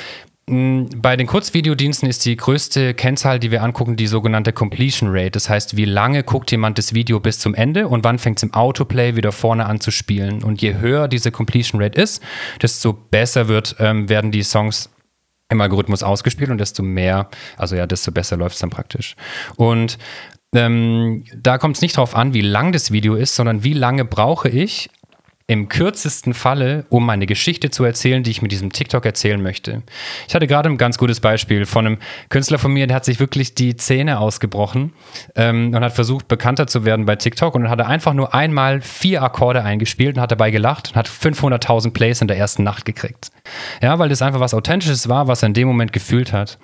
bei 0.49 1.17
den 1.17 1.27
Kurzvideodiensten 1.27 2.09
ist 2.09 2.25
die 2.25 2.37
größte 2.37 2.95
Kennzahl, 2.95 3.41
die 3.41 3.51
wir 3.51 3.65
angucken, 3.65 3.97
die 3.97 4.07
sogenannte 4.07 4.53
Completion 4.53 5.09
Rate. 5.11 5.33
Das 5.33 5.49
heißt, 5.49 5.77
wie 5.77 5.87
lange 5.87 6.23
guckt 6.23 6.53
jemand 6.53 6.79
das 6.79 6.95
Video 6.95 7.19
bis 7.19 7.41
zum 7.41 7.53
Ende 7.53 7.89
und 7.89 8.05
wann 8.05 8.21
fängt 8.21 8.39
es 8.39 8.45
im 8.45 8.55
Autoplay 8.55 9.17
wieder 9.17 9.33
vorne 9.33 9.67
an 9.67 9.81
zu 9.81 9.91
spielen. 9.91 10.45
Und 10.45 10.63
je 10.63 10.75
höher 10.77 11.09
diese 11.09 11.33
Completion 11.33 11.83
Rate 11.83 12.01
ist, 12.01 12.23
desto 12.63 12.93
besser 12.93 13.49
wird, 13.49 13.75
ähm, 13.81 14.09
werden 14.09 14.31
die 14.31 14.45
Songs 14.45 14.89
im 15.49 15.61
Algorithmus 15.61 16.03
ausgespielt 16.03 16.51
und 16.51 16.59
desto 16.59 16.83
mehr, 16.83 17.29
also 17.57 17.77
ja, 17.77 17.87
desto 17.87 18.13
besser 18.13 18.37
läuft 18.37 18.55
es 18.55 18.61
dann 18.61 18.71
praktisch. 18.71 19.17
Und 19.57 19.99
ähm, 20.55 21.25
da 21.37 21.59
kommt 21.59 21.77
es 21.77 21.83
nicht 21.83 21.97
darauf 21.97 22.17
an, 22.17 22.35
wie 22.35 22.41
lang 22.41 22.73
das 22.73 22.91
Video 22.91 23.15
ist, 23.15 23.35
sondern 23.35 23.63
wie 23.63 23.75
lange 23.75 24.05
brauche 24.05 24.49
ich 24.49 24.91
im 25.49 25.69
kürzesten 25.69 26.35
Falle, 26.35 26.87
um 26.89 27.07
meine 27.07 27.27
Geschichte 27.27 27.71
zu 27.71 27.85
erzählen, 27.85 28.25
die 28.25 28.33
ich 28.33 28.43
mit 28.43 28.51
diesem 28.51 28.73
TikTok 28.73 29.07
erzählen 29.07 29.41
möchte. 29.41 29.83
Ich 30.27 30.35
hatte 30.35 30.49
gerade 30.49 30.69
ein 30.69 30.77
ganz 30.77 30.99
gutes 30.99 31.21
Beispiel 31.21 31.67
von 31.67 31.87
einem 31.87 31.99
Künstler 32.31 32.59
von 32.59 32.73
mir, 32.73 32.89
der 32.89 32.97
hat 32.97 33.05
sich 33.05 33.21
wirklich 33.21 33.55
die 33.55 33.77
Zähne 33.77 34.19
ausgebrochen 34.19 34.93
ähm, 35.37 35.73
und 35.73 35.85
hat 35.85 35.93
versucht, 35.93 36.27
bekannter 36.27 36.67
zu 36.67 36.85
werden 36.85 37.07
bei 37.07 37.15
TikTok 37.15 37.55
und 37.55 37.71
hat 37.71 37.81
einfach 37.81 38.13
nur 38.13 38.35
einmal 38.35 38.81
vier 38.81 39.23
Akkorde 39.23 39.63
eingespielt 39.63 40.17
und 40.17 40.23
hat 40.23 40.33
dabei 40.33 40.51
gelacht 40.51 40.89
und 40.91 40.97
hat 40.97 41.09
500.000 41.09 41.93
Plays 41.93 42.21
in 42.21 42.27
der 42.27 42.39
ersten 42.39 42.65
Nacht 42.65 42.85
gekriegt. 42.85 43.29
Ja, 43.83 43.99
weil 43.99 44.09
das 44.09 44.23
einfach 44.23 44.41
was 44.41 44.55
Authentisches 44.55 45.09
war, 45.09 45.29
was 45.29 45.43
er 45.43 45.49
in 45.49 45.55
dem 45.55 45.69
Moment 45.69 45.93
gefühlt 45.93 46.33
hat. 46.33 46.59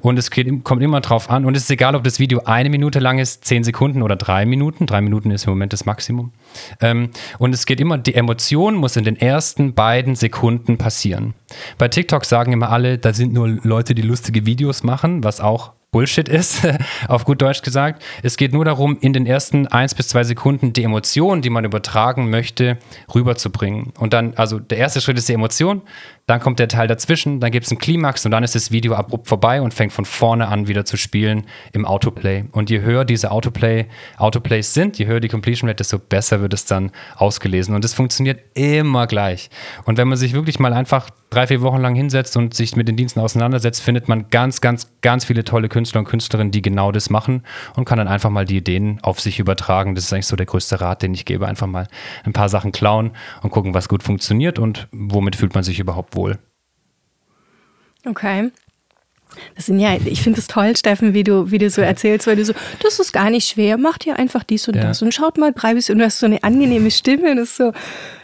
Und 0.00 0.18
es 0.18 0.30
geht, 0.30 0.64
kommt 0.64 0.82
immer 0.82 1.00
drauf 1.00 1.30
an 1.30 1.44
und 1.44 1.56
es 1.56 1.64
ist 1.64 1.70
egal, 1.70 1.94
ob 1.94 2.04
das 2.04 2.18
Video 2.18 2.42
eine 2.44 2.70
Minute 2.70 2.98
lang 2.98 3.18
ist, 3.18 3.44
zehn 3.44 3.64
Sekunden 3.64 4.02
oder 4.02 4.16
drei 4.16 4.46
Minuten. 4.46 4.86
Drei 4.86 5.00
Minuten 5.00 5.30
ist 5.30 5.44
im 5.44 5.50
Moment 5.50 5.72
das 5.72 5.86
Maximum. 5.86 6.32
Ähm, 6.80 7.10
und 7.38 7.54
es 7.54 7.66
geht 7.66 7.80
immer, 7.80 7.98
die 7.98 8.14
Emotion 8.14 8.74
muss 8.74 8.96
in 8.96 9.04
den 9.04 9.16
ersten 9.16 9.74
beiden 9.74 10.14
Sekunden 10.14 10.78
passieren. 10.78 11.34
Bei 11.78 11.88
TikTok 11.88 12.24
sagen 12.24 12.52
immer 12.52 12.70
alle, 12.70 12.98
da 12.98 13.12
sind 13.12 13.32
nur 13.32 13.48
Leute, 13.48 13.94
die 13.94 14.02
lustige 14.02 14.46
Videos 14.46 14.82
machen, 14.82 15.24
was 15.24 15.40
auch 15.40 15.72
Bullshit 15.96 16.28
ist, 16.28 16.60
auf 17.08 17.24
gut 17.24 17.40
Deutsch 17.40 17.62
gesagt. 17.62 18.02
Es 18.22 18.36
geht 18.36 18.52
nur 18.52 18.64
darum, 18.64 18.98
in 19.00 19.12
den 19.12 19.24
ersten 19.24 19.66
eins 19.68 19.94
bis 19.94 20.08
zwei 20.08 20.24
Sekunden 20.24 20.72
die 20.72 20.82
Emotion, 20.82 21.40
die 21.40 21.48
man 21.48 21.64
übertragen 21.64 22.28
möchte, 22.28 22.76
rüberzubringen. 23.14 23.92
Und 23.98 24.12
dann, 24.12 24.34
also 24.34 24.58
der 24.58 24.78
erste 24.78 25.00
Schritt 25.00 25.16
ist 25.16 25.28
die 25.28 25.32
Emotion, 25.32 25.82
dann 26.26 26.40
kommt 26.40 26.58
der 26.58 26.66
Teil 26.66 26.88
dazwischen, 26.88 27.38
dann 27.38 27.52
gibt 27.52 27.66
es 27.66 27.72
einen 27.72 27.78
Klimax 27.78 28.24
und 28.24 28.32
dann 28.32 28.42
ist 28.42 28.56
das 28.56 28.72
Video 28.72 28.94
abrupt 28.94 29.28
vorbei 29.28 29.62
und 29.62 29.72
fängt 29.72 29.92
von 29.92 30.04
vorne 30.04 30.48
an 30.48 30.66
wieder 30.66 30.84
zu 30.84 30.96
spielen 30.96 31.46
im 31.72 31.84
Autoplay. 31.84 32.46
Und 32.50 32.68
je 32.68 32.80
höher 32.80 33.04
diese 33.04 33.30
Autoplay, 33.30 33.86
Autoplays 34.18 34.74
sind, 34.74 34.98
je 34.98 35.06
höher 35.06 35.20
die 35.20 35.28
Completion 35.28 35.68
Rate, 35.68 35.76
desto 35.76 36.00
besser 36.00 36.40
wird 36.40 36.52
es 36.52 36.64
dann 36.64 36.90
ausgelesen. 37.14 37.76
Und 37.76 37.84
es 37.84 37.94
funktioniert 37.94 38.40
immer 38.54 39.06
gleich. 39.06 39.50
Und 39.84 39.98
wenn 39.98 40.08
man 40.08 40.18
sich 40.18 40.32
wirklich 40.32 40.58
mal 40.58 40.72
einfach 40.72 41.10
drei, 41.30 41.46
vier 41.46 41.60
Wochen 41.60 41.80
lang 41.80 41.94
hinsetzt 41.94 42.36
und 42.36 42.54
sich 42.54 42.74
mit 42.74 42.88
den 42.88 42.96
Diensten 42.96 43.20
auseinandersetzt, 43.20 43.80
findet 43.82 44.08
man 44.08 44.28
ganz, 44.30 44.60
ganz, 44.60 44.90
ganz 45.02 45.24
viele 45.24 45.44
tolle 45.44 45.68
Künstler 45.68 46.00
und 46.00 46.06
Künstlerinnen, 46.06 46.50
die 46.50 46.62
genau 46.62 46.90
das 46.90 47.08
machen 47.08 47.42
und 47.74 47.84
kann 47.84 47.98
dann 47.98 48.08
einfach 48.08 48.30
mal 48.30 48.44
die 48.44 48.56
Ideen 48.56 48.98
auf 49.02 49.20
sich 49.20 49.38
übertragen. 49.38 49.94
Das 49.94 50.04
ist 50.04 50.12
eigentlich 50.12 50.26
so 50.26 50.36
der 50.36 50.46
größte 50.46 50.80
Rat, 50.80 51.02
den 51.02 51.14
ich 51.14 51.24
gebe. 51.24 51.46
Einfach 51.46 51.68
mal 51.68 51.86
ein 52.24 52.32
paar 52.32 52.48
Sachen 52.48 52.72
klauen 52.72 53.12
und 53.42 53.50
gucken, 53.50 53.74
was 53.74 53.88
gut 53.88 54.02
funktioniert 54.02 54.58
und 54.58 54.88
womit 54.90 55.36
fühlt 55.36 55.54
man 55.54 55.62
sich 55.62 55.78
überhaupt 55.78 56.15
wohl. 56.16 56.38
Okay. 58.04 58.50
Das 59.54 59.66
sind 59.66 59.80
ja, 59.80 59.96
ich 60.04 60.22
finde 60.22 60.40
es 60.40 60.46
toll, 60.46 60.76
Steffen, 60.76 61.12
wie 61.12 61.24
du, 61.24 61.50
wie 61.50 61.58
du 61.58 61.68
so 61.68 61.82
erzählst, 61.82 62.26
weil 62.26 62.36
du 62.36 62.44
so, 62.44 62.54
das 62.82 62.98
ist 62.98 63.12
gar 63.12 63.30
nicht 63.30 63.48
schwer, 63.48 63.76
macht 63.76 64.06
ihr 64.06 64.18
einfach 64.18 64.44
dies 64.44 64.66
und 64.68 64.76
ja. 64.76 64.84
das 64.84 65.02
und 65.02 65.12
schaut 65.12 65.36
mal 65.36 65.52
bis 65.52 65.90
und 65.90 65.98
du 65.98 66.04
hast 66.04 66.20
so 66.20 66.26
eine 66.26 66.42
angenehme 66.42 66.90
Stimme, 66.90 67.34
das 67.34 67.50
ist 67.50 67.56
so, 67.56 67.72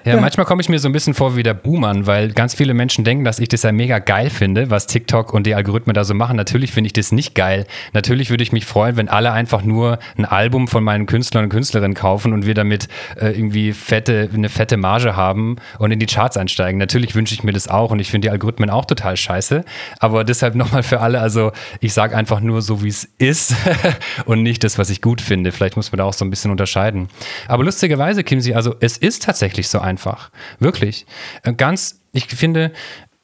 ja, 0.04 0.14
ja, 0.14 0.20
manchmal 0.20 0.46
komme 0.46 0.60
ich 0.62 0.68
mir 0.68 0.78
so 0.78 0.88
ein 0.88 0.92
bisschen 0.92 1.14
vor 1.14 1.36
wie 1.36 1.42
der 1.42 1.54
Boomer, 1.54 2.06
weil 2.06 2.32
ganz 2.32 2.54
viele 2.54 2.74
Menschen 2.74 3.04
denken, 3.04 3.24
dass 3.24 3.38
ich 3.38 3.48
das 3.48 3.62
ja 3.62 3.72
mega 3.72 3.98
geil 3.98 4.30
finde, 4.30 4.70
was 4.70 4.86
TikTok 4.86 5.32
und 5.32 5.46
die 5.46 5.54
Algorithmen 5.54 5.94
da 5.94 6.04
so 6.04 6.14
machen. 6.14 6.36
Natürlich 6.36 6.72
finde 6.72 6.86
ich 6.86 6.92
das 6.92 7.12
nicht 7.12 7.34
geil. 7.34 7.66
Natürlich 7.92 8.30
würde 8.30 8.42
ich 8.42 8.52
mich 8.52 8.66
freuen, 8.66 8.96
wenn 8.96 9.08
alle 9.08 9.32
einfach 9.32 9.62
nur 9.62 9.98
ein 10.16 10.24
Album 10.24 10.66
von 10.68 10.82
meinen 10.82 11.06
Künstlern 11.06 11.44
und 11.44 11.50
Künstlerinnen 11.50 11.94
kaufen 11.94 12.32
und 12.32 12.46
wir 12.46 12.54
damit 12.54 12.88
äh, 13.16 13.28
irgendwie 13.28 13.72
fette, 13.72 14.28
eine 14.32 14.48
fette 14.48 14.76
Marge 14.76 15.14
haben 15.16 15.56
und 15.78 15.92
in 15.92 15.98
die 15.98 16.06
Charts 16.06 16.36
einsteigen. 16.36 16.78
Natürlich 16.78 17.14
wünsche 17.14 17.34
ich 17.34 17.44
mir 17.44 17.52
das 17.52 17.68
auch 17.68 17.90
und 17.90 18.00
ich 18.00 18.10
finde 18.10 18.26
die 18.26 18.30
Algorithmen 18.30 18.70
auch 18.70 18.86
total 18.86 19.16
scheiße. 19.16 19.64
Aber 19.98 20.24
deshalb 20.24 20.54
nochmal 20.54 20.82
für 20.82 21.00
alle, 21.00 21.20
also 21.20 21.52
ich 21.80 21.92
sage 21.92 22.16
einfach 22.16 22.40
nur 22.40 22.62
so, 22.62 22.82
wie 22.82 22.88
es 22.88 23.04
ist 23.18 23.54
und 24.24 24.42
nicht 24.42 24.64
das, 24.64 24.78
was 24.78 24.90
ich 24.90 25.00
gut 25.00 25.20
finde. 25.20 25.52
Vielleicht 25.52 25.76
muss 25.76 25.92
man 25.92 25.98
da 25.98 26.04
auch 26.04 26.12
so 26.12 26.24
ein 26.24 26.30
bisschen 26.30 26.50
unterscheiden. 26.50 27.08
Aber 27.48 27.64
lustigerweise, 27.64 28.24
Kimsi, 28.24 28.54
also 28.54 28.74
es 28.80 28.96
ist 28.96 29.22
tatsächlich 29.22 29.68
so 29.68 29.78
einfach. 29.92 30.30
Wirklich. 30.58 31.06
Äh, 31.42 31.52
ganz, 31.52 32.00
ich 32.12 32.26
finde, 32.26 32.72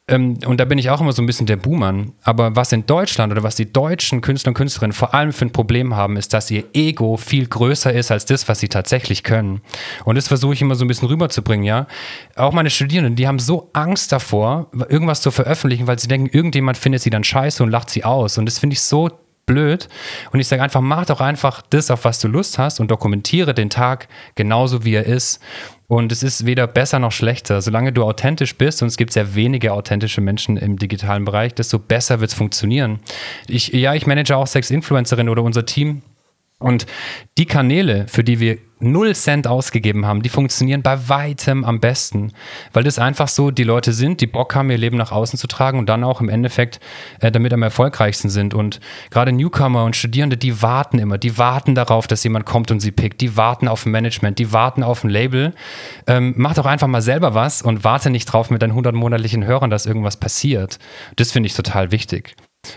ähm, 0.07 0.37
und 0.45 0.59
da 0.59 0.65
bin 0.65 0.77
ich 0.77 0.89
auch 0.89 1.01
immer 1.01 1.13
so 1.13 1.21
ein 1.21 1.25
bisschen 1.25 1.45
der 1.45 1.55
Buhmann, 1.55 2.13
aber 2.23 2.55
was 2.55 2.71
in 2.71 2.85
Deutschland 2.85 3.31
oder 3.31 3.43
was 3.43 3.55
die 3.55 3.71
deutschen 3.71 4.21
Künstler 4.21 4.49
und 4.49 4.53
Künstlerinnen 4.55 4.93
vor 4.93 5.13
allem 5.13 5.33
für 5.33 5.45
ein 5.45 5.51
Problem 5.51 5.95
haben, 5.95 6.17
ist, 6.17 6.33
dass 6.33 6.51
ihr 6.51 6.63
Ego 6.73 7.17
viel 7.17 7.47
größer 7.47 7.93
ist 7.93 8.11
als 8.11 8.25
das, 8.25 8.47
was 8.47 8.59
sie 8.59 8.69
tatsächlich 8.69 9.23
können. 9.23 9.61
Und 10.05 10.15
das 10.15 10.27
versuche 10.27 10.53
ich 10.53 10.61
immer 10.61 10.75
so 10.75 10.85
ein 10.85 10.87
bisschen 10.87 11.07
rüberzubringen, 11.07 11.65
ja. 11.65 11.87
Auch 12.35 12.53
meine 12.53 12.69
Studierenden, 12.69 13.15
die 13.15 13.27
haben 13.27 13.39
so 13.39 13.69
Angst 13.73 14.11
davor, 14.11 14.67
irgendwas 14.89 15.21
zu 15.21 15.31
veröffentlichen, 15.31 15.87
weil 15.87 15.99
sie 15.99 16.07
denken, 16.07 16.29
irgendjemand 16.35 16.77
findet 16.77 17.01
sie 17.01 17.09
dann 17.09 17.23
scheiße 17.23 17.63
und 17.63 17.69
lacht 17.69 17.89
sie 17.89 18.03
aus. 18.03 18.37
Und 18.37 18.45
das 18.45 18.59
finde 18.59 18.73
ich 18.73 18.81
so 18.81 19.09
blöd. 19.49 19.89
Und 20.31 20.39
ich 20.39 20.47
sage 20.47 20.61
einfach, 20.61 20.81
mach 20.81 21.05
doch 21.05 21.21
einfach 21.21 21.63
das, 21.69 21.89
auf 21.89 22.05
was 22.05 22.19
du 22.19 22.27
Lust 22.27 22.59
hast 22.59 22.79
und 22.79 22.91
dokumentiere 22.91 23.53
den 23.53 23.69
Tag 23.69 24.07
genauso, 24.35 24.85
wie 24.85 24.93
er 24.93 25.05
ist. 25.05 25.39
Und 25.89 26.11
es 26.11 26.21
ist 26.21 26.45
weder 26.45 26.67
besser 26.67 26.99
noch 26.99 27.11
schlechter. 27.11 27.63
Solange 27.63 27.91
du 27.91 28.03
authentisch 28.03 28.55
bist, 28.55 28.83
und 28.83 28.89
es 28.89 28.95
gibt 28.95 29.11
sehr 29.11 29.33
wenige 29.33 29.73
authentische 29.73 30.21
Menschen 30.21 30.55
im 30.55 30.77
digitalen 30.77 31.25
Bereich, 31.25 31.55
desto 31.55 31.79
besser 31.79 32.19
wird 32.19 32.29
es 32.29 32.37
funktionieren. 32.37 32.99
Ich, 33.47 33.69
ja, 33.69 33.95
ich 33.95 34.05
manage 34.05 34.37
auch 34.37 34.45
sechs 34.45 34.69
Influencerinnen 34.69 35.29
oder 35.29 35.41
unser 35.41 35.65
Team. 35.65 36.03
Und 36.59 36.85
die 37.37 37.45
Kanäle, 37.45 38.05
für 38.09 38.23
die 38.23 38.39
wir 38.39 38.57
null 38.81 39.13
Cent 39.15 39.47
ausgegeben 39.47 40.05
haben, 40.05 40.21
die 40.21 40.29
funktionieren 40.29 40.81
bei 40.81 41.09
weitem 41.09 41.63
am 41.63 41.79
besten, 41.79 42.31
weil 42.73 42.83
das 42.83 42.99
einfach 42.99 43.27
so 43.27 43.51
die 43.51 43.63
Leute 43.63 43.93
sind, 43.93 44.21
die 44.21 44.27
Bock 44.27 44.55
haben, 44.55 44.69
ihr 44.69 44.77
Leben 44.77 44.97
nach 44.97 45.11
außen 45.11 45.37
zu 45.37 45.47
tragen 45.47 45.79
und 45.79 45.87
dann 45.87 46.03
auch 46.03 46.21
im 46.21 46.29
Endeffekt 46.29 46.79
äh, 47.19 47.31
damit 47.31 47.53
am 47.53 47.63
erfolgreichsten 47.63 48.29
sind. 48.29 48.53
Und 48.53 48.79
gerade 49.09 49.31
Newcomer 49.31 49.83
und 49.83 49.95
Studierende, 49.95 50.37
die 50.37 50.61
warten 50.61 50.99
immer, 50.99 51.17
die 51.17 51.37
warten 51.37 51.75
darauf, 51.75 52.07
dass 52.07 52.23
jemand 52.23 52.45
kommt 52.45 52.71
und 52.71 52.79
sie 52.79 52.91
pickt, 52.91 53.21
die 53.21 53.35
warten 53.35 53.67
auf 53.67 53.85
ein 53.85 53.91
Management, 53.91 54.39
die 54.39 54.51
warten 54.53 54.83
auf 54.83 55.03
ein 55.03 55.09
Label. 55.09 55.53
Ähm, 56.07 56.33
mach 56.37 56.55
doch 56.55 56.65
einfach 56.65 56.87
mal 56.87 57.01
selber 57.01 57.33
was 57.33 57.61
und 57.61 57.83
warte 57.83 58.09
nicht 58.09 58.25
drauf 58.25 58.49
mit 58.49 58.61
deinen 58.61 58.71
100 58.71 58.95
monatlichen 58.95 59.45
Hörern, 59.45 59.69
dass 59.69 59.85
irgendwas 59.85 60.17
passiert. 60.17 60.79
Das 61.15 61.31
finde 61.31 61.47
ich 61.47 61.53
total 61.53 61.91
wichtig. 61.91 62.35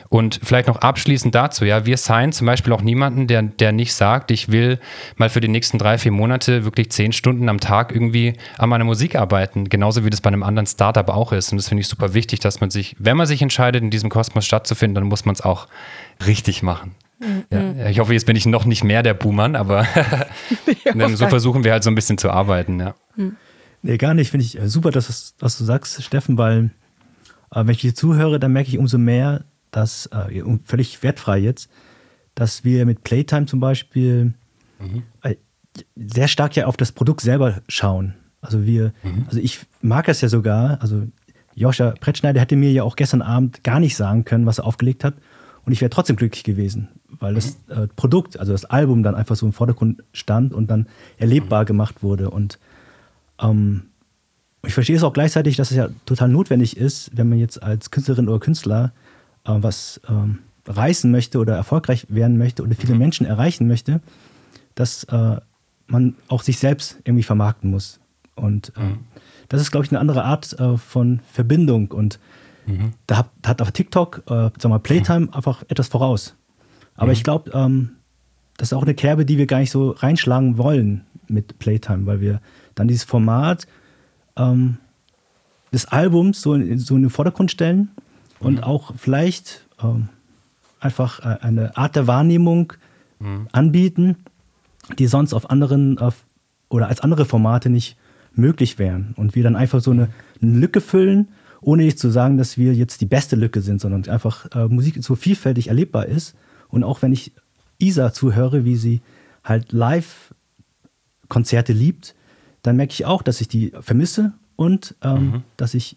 Und 0.09 0.39
vielleicht 0.43 0.69
noch 0.69 0.77
abschließend 0.77 1.35
dazu, 1.35 1.65
ja, 1.65 1.85
wir 1.87 1.97
signen 1.97 2.33
zum 2.33 2.47
Beispiel 2.47 2.73
auch 2.73 2.83
niemanden, 2.83 3.27
der, 3.27 3.43
der 3.43 3.73
nicht 3.73 3.95
sagt, 3.95 4.31
ich 4.31 4.51
will 4.51 4.79
mal 5.17 5.29
für 5.29 5.41
die 5.41 5.49
nächsten 5.49 5.79
drei, 5.79 5.99
vier 5.99 6.13
Monate 6.13 6.65
wirklich 6.65 6.91
zehn 6.93 7.13
Stunden 7.13 7.49
am 7.49 7.59
Tag 7.59 7.93
irgendwie 7.93 8.35
an 8.59 8.69
meiner 8.69 8.85
Musik 8.85 9.17
arbeiten. 9.17 9.69
Genauso 9.69 10.05
wie 10.05 10.11
das 10.11 10.21
bei 10.21 10.29
einem 10.29 10.45
anderen 10.45 10.67
Startup 10.67 11.09
auch 11.09 11.33
ist. 11.33 11.51
Und 11.51 11.59
das 11.59 11.69
finde 11.69 11.81
ich 11.81 11.89
super 11.89 12.15
wichtig, 12.15 12.39
dass 12.41 12.61
man 12.61 12.71
sich, 12.71 12.95
wenn 12.99 13.17
man 13.17 13.27
sich 13.27 13.43
entscheidet, 13.43 13.83
in 13.83 13.91
diesem 13.91 14.09
Kosmos 14.09 14.47
stattzufinden, 14.47 14.95
dann 14.95 15.05
muss 15.05 15.25
man 15.25 15.35
es 15.35 15.41
auch 15.41 15.67
richtig 16.27 16.63
machen. 16.63 16.95
Mhm. 17.19 17.45
Ja, 17.51 17.89
ich 17.89 17.99
hoffe, 17.99 18.13
jetzt 18.13 18.27
bin 18.27 18.37
ich 18.37 18.47
noch 18.47 18.65
nicht 18.65 18.85
mehr 18.85 19.03
der 19.03 19.15
Buhmann, 19.15 19.57
aber 19.57 19.87
so 21.15 21.27
versuchen 21.27 21.65
wir 21.65 21.73
halt 21.73 21.83
so 21.83 21.91
ein 21.91 21.97
bisschen 21.97 22.19
zu 22.19 22.31
arbeiten, 22.31 22.79
ja. 22.79 22.95
Mhm. 23.17 23.37
Nee, 23.83 23.99
gar 23.99 24.15
nicht. 24.15 24.31
Finde 24.31 24.47
ich 24.47 24.59
äh, 24.59 24.69
super, 24.69 24.93
dass, 24.93 25.35
was 25.41 25.59
du 25.59 25.65
sagst, 25.65 26.03
Steffen, 26.05 26.39
weil 26.39 26.71
äh, 27.51 27.67
wenn 27.67 27.71
ich 27.71 27.81
dir 27.81 27.95
zuhöre, 27.95 28.39
dann 28.39 28.53
merke 28.53 28.69
ich 28.69 28.79
umso 28.79 28.97
mehr, 28.97 29.45
dass, 29.73 30.07
äh, 30.07 30.43
völlig 30.65 31.03
wertfrei 31.03 31.39
jetzt, 31.39 31.69
dass 32.37 32.63
wir 32.63 32.87
mit 32.87 33.03
Playtime 33.03 33.47
zum 33.47 33.59
Beispiel 33.59 34.35
mhm. 34.79 35.03
äh, 35.23 35.35
sehr 35.97 36.29
stark 36.29 36.55
ja 36.55 36.67
auf 36.67 36.77
das 36.77 36.93
Produkt 36.93 37.23
selber 37.23 37.63
schauen. 37.67 38.15
Also 38.41 38.65
wir, 38.65 38.93
mhm. 39.03 39.25
also 39.27 39.41
ich 39.41 39.61
mag 39.81 40.09
es 40.09 40.21
ja 40.21 40.29
sogar, 40.29 40.81
also 40.81 41.07
Joscha 41.55 41.95
Pretschneider 42.01 42.41
hätte 42.41 42.57
mir 42.57 42.73
ja 42.73 42.83
auch 42.83 42.97
gestern 42.97 43.23
Abend 43.23 43.65
gar 43.65 43.81
nicht 43.81 43.97
sagen 43.97 44.25
können, 44.25 44.47
was 44.47 44.59
er 44.59 44.67
aufgelegt 44.67 45.05
hat. 45.05 45.15
Und 45.65 45.73
ich 45.73 45.81
wäre 45.81 45.91
trotzdem 45.91 46.17
glücklich 46.17 46.43
gewesen, 46.43 46.89
weil 47.21 47.35
das 47.35 47.57
mhm. 47.69 47.85
äh, 47.85 47.87
Produkt, 47.89 48.39
also 48.39 48.53
das 48.53 48.65
Album 48.65 49.03
dann 49.03 49.15
einfach 49.15 49.37
so 49.37 49.47
im 49.47 49.53
Vordergrund 49.53 50.03
stand 50.13 50.53
und 50.53 50.69
dann 50.71 50.87
erlebbar 51.19 51.63
mhm. 51.63 51.67
gemacht 51.67 52.03
wurde. 52.03 52.31
Und 52.31 52.59
ähm, 53.41 53.85
ich 54.67 54.75
verstehe 54.75 54.97
es 54.97 55.05
auch 55.05 55.13
gleichzeitig, 55.13 55.57
dass 55.57 55.71
es 55.71 55.77
ja 55.77 55.89
total 56.05 56.29
notwendig 56.29 56.77
ist, 56.77 57.11
wenn 57.17 57.29
man 57.29 57.39
jetzt 57.39 57.63
als 57.63 57.91
Künstlerin 57.91 58.29
oder 58.29 58.41
Künstler 58.41 58.93
äh, 59.45 59.53
was 59.57 60.01
ähm, 60.09 60.41
reißen 60.67 61.11
möchte 61.11 61.39
oder 61.39 61.57
erfolgreich 61.57 62.07
werden 62.09 62.39
möchte 62.39 62.63
oder 62.63 62.75
viele 62.75 62.95
mhm. 62.95 63.01
Menschen 63.01 63.27
erreichen 63.27 63.67
möchte, 63.67 64.01
dass 64.75 65.05
äh, 65.05 65.37
man 65.87 66.15
auch 66.29 66.43
sich 66.43 66.59
selbst 66.59 66.99
irgendwie 67.05 67.25
vermarkten 67.25 67.71
muss. 67.71 68.01
Und 68.35 68.73
äh, 68.77 68.81
mhm. 68.81 68.99
das 69.49 69.61
ist, 69.61 69.71
glaube 69.71 69.85
ich, 69.85 69.93
eine 69.93 70.01
andere 70.01 70.25
Art 70.25 70.59
äh, 70.59 70.77
von 70.77 71.21
Verbindung. 71.31 71.91
Und 71.91 72.19
mhm. 72.67 72.93
da 73.07 73.19
hat, 73.19 73.31
hat 73.45 73.63
auf 73.63 73.73
TikTok, 73.73 74.23
äh, 74.27 74.51
sag 74.59 74.65
mal, 74.65 74.79
Playtime 74.79 75.29
einfach 75.33 75.63
etwas 75.69 75.89
voraus. 75.89 76.35
Aber 76.95 77.09
mhm. 77.09 77.13
ich 77.13 77.25
glaube, 77.25 77.51
ähm, 77.53 77.91
das 78.57 78.69
ist 78.69 78.73
auch 78.75 78.83
eine 78.83 78.95
Kerbe, 78.95 79.25
die 79.25 79.39
wir 79.39 79.47
gar 79.47 79.59
nicht 79.59 79.71
so 79.71 79.91
reinschlagen 79.91 80.59
wollen 80.59 81.05
mit 81.29 81.59
Playtime, 81.59 82.07
weil 82.07 82.21
wir 82.21 82.41
dann 82.75 82.89
dieses 82.89 83.05
Format 83.05 83.67
ähm, 84.37 84.79
des 85.73 85.87
Albums 85.87 86.43
so 86.43 86.55
in, 86.55 86.79
so 86.79 86.95
in 86.95 87.03
den 87.03 87.11
Vordergrund 87.11 87.51
stellen 87.51 87.91
und 88.43 88.57
mhm. 88.57 88.65
auch 88.65 88.95
vielleicht 88.97 89.67
ähm, 89.83 90.09
einfach 90.81 91.21
äh, 91.21 91.39
eine 91.41 91.77
Art 91.77 91.97
der 91.97 92.07
Wahrnehmung 92.07 92.73
mhm. 93.19 93.49
anbieten, 93.53 94.17
die 94.99 95.07
sonst 95.07 95.33
auf 95.33 95.51
anderen 95.51 95.99
äh, 95.99 96.11
oder 96.69 96.89
als 96.89 97.01
andere 97.01 97.25
Formate 97.25 97.71
nicht 97.71 97.97
möglich 98.35 98.79
wären. 98.79 99.15
Und 99.17 99.35
wir 99.35 99.43
dann 99.43 99.57
einfach 99.57 99.81
so 99.81 99.91
eine, 99.91 100.09
eine 100.41 100.59
Lücke 100.59 100.81
füllen, 100.81 101.29
ohne 101.61 101.85
nicht 101.85 101.99
zu 101.99 102.11
sagen, 102.11 102.39
dass 102.39 102.59
wir 102.59 102.75
jetzt 102.75 103.01
die 103.01 103.07
beste 103.07 103.37
Lücke 103.37 103.61
sind, 103.61 103.81
sondern 103.81 104.13
einfach 104.13 104.47
äh, 104.55 104.67
Musik 104.67 105.03
so 105.03 105.15
vielfältig 105.15 105.69
erlebbar 105.69 106.07
ist. 106.07 106.35
Und 106.69 106.83
auch 106.83 107.03
wenn 107.03 107.13
ich 107.13 107.33
Isa 107.79 108.13
zuhöre, 108.13 108.65
wie 108.65 108.77
sie 108.77 109.01
halt 109.45 109.73
Live-Konzerte 109.73 111.73
liebt, 111.73 112.15
dann 112.63 112.77
merke 112.77 112.93
ich 112.93 113.05
auch, 113.05 113.23
dass 113.23 113.41
ich 113.41 113.49
die 113.49 113.73
vermisse 113.81 114.33
und 114.57 114.95
ähm, 115.03 115.25
mhm. 115.25 115.43
dass 115.57 115.75
ich 115.75 115.97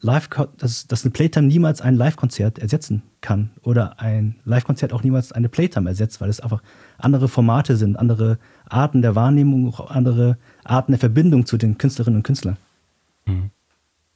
Live, 0.00 0.28
dass, 0.58 0.86
dass 0.86 1.04
eine 1.04 1.12
Playtime 1.12 1.46
niemals 1.46 1.80
ein 1.80 1.94
Live-Konzert 1.94 2.58
ersetzen 2.58 3.02
kann 3.20 3.50
oder 3.62 4.00
ein 4.00 4.36
Live-Konzert 4.44 4.92
auch 4.92 5.02
niemals 5.02 5.32
eine 5.32 5.48
Playtime 5.48 5.88
ersetzt, 5.88 6.20
weil 6.20 6.28
es 6.28 6.40
einfach 6.40 6.62
andere 6.98 7.28
Formate 7.28 7.76
sind, 7.76 7.98
andere 7.98 8.38
Arten 8.68 9.02
der 9.02 9.14
Wahrnehmung, 9.14 9.68
auch 9.68 9.90
andere 9.90 10.38
Arten 10.64 10.92
der 10.92 10.98
Verbindung 10.98 11.46
zu 11.46 11.56
den 11.56 11.78
Künstlerinnen 11.78 12.18
und 12.18 12.22
Künstlern. 12.22 12.56
Mhm. 13.26 13.50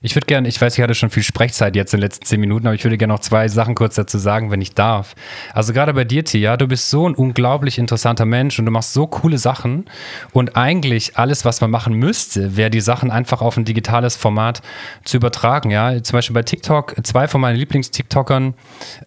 Ich 0.03 0.17
würde 0.17 0.25
gerne, 0.25 0.49
ich 0.49 0.59
weiß, 0.59 0.79
ich 0.79 0.83
hatte 0.83 0.95
schon 0.95 1.11
viel 1.11 1.23
Sprechzeit 1.23 1.77
jetzt 1.77 1.93
in 1.93 1.99
den 1.99 2.05
letzten 2.05 2.25
zehn 2.25 2.41
Minuten, 2.41 2.67
aber 2.67 2.75
ich 2.75 2.83
würde 2.85 2.97
gerne 2.97 3.13
noch 3.13 3.21
zwei 3.21 3.49
Sachen 3.49 3.75
kurz 3.75 3.97
dazu 3.97 4.17
sagen, 4.17 4.51
wenn 4.51 4.63
ich 4.63 4.73
darf. 4.73 5.15
Also 5.53 5.75
gerade 5.75 5.93
bei 5.93 6.05
dir, 6.05 6.25
Tia, 6.25 6.57
du 6.57 6.67
bist 6.67 6.89
so 6.89 7.07
ein 7.07 7.15
unglaublich 7.15 7.77
interessanter 7.77 8.25
Mensch 8.25 8.59
und 8.59 8.65
du 8.65 8.71
machst 8.71 8.95
so 8.95 9.07
coole 9.07 9.37
Sachen 9.37 9.85
und 10.33 10.57
eigentlich 10.57 11.19
alles, 11.19 11.45
was 11.45 11.61
man 11.61 11.71
machen 11.71 11.93
müsste, 11.93 12.57
wäre 12.57 12.71
die 12.71 12.81
Sachen 12.81 13.11
einfach 13.11 13.43
auf 13.43 13.59
ein 13.59 13.67
digitales 13.67 14.17
Format 14.17 14.63
zu 15.05 15.19
übertragen. 15.19 15.71
Ja, 15.71 16.03
zum 16.03 16.17
Beispiel 16.17 16.33
bei 16.33 16.45
TikTok, 16.45 16.95
zwei 17.03 17.29
von 17.29 17.43
meinen 17.43 17.57
Lieblings-TikTokern, 17.57 18.55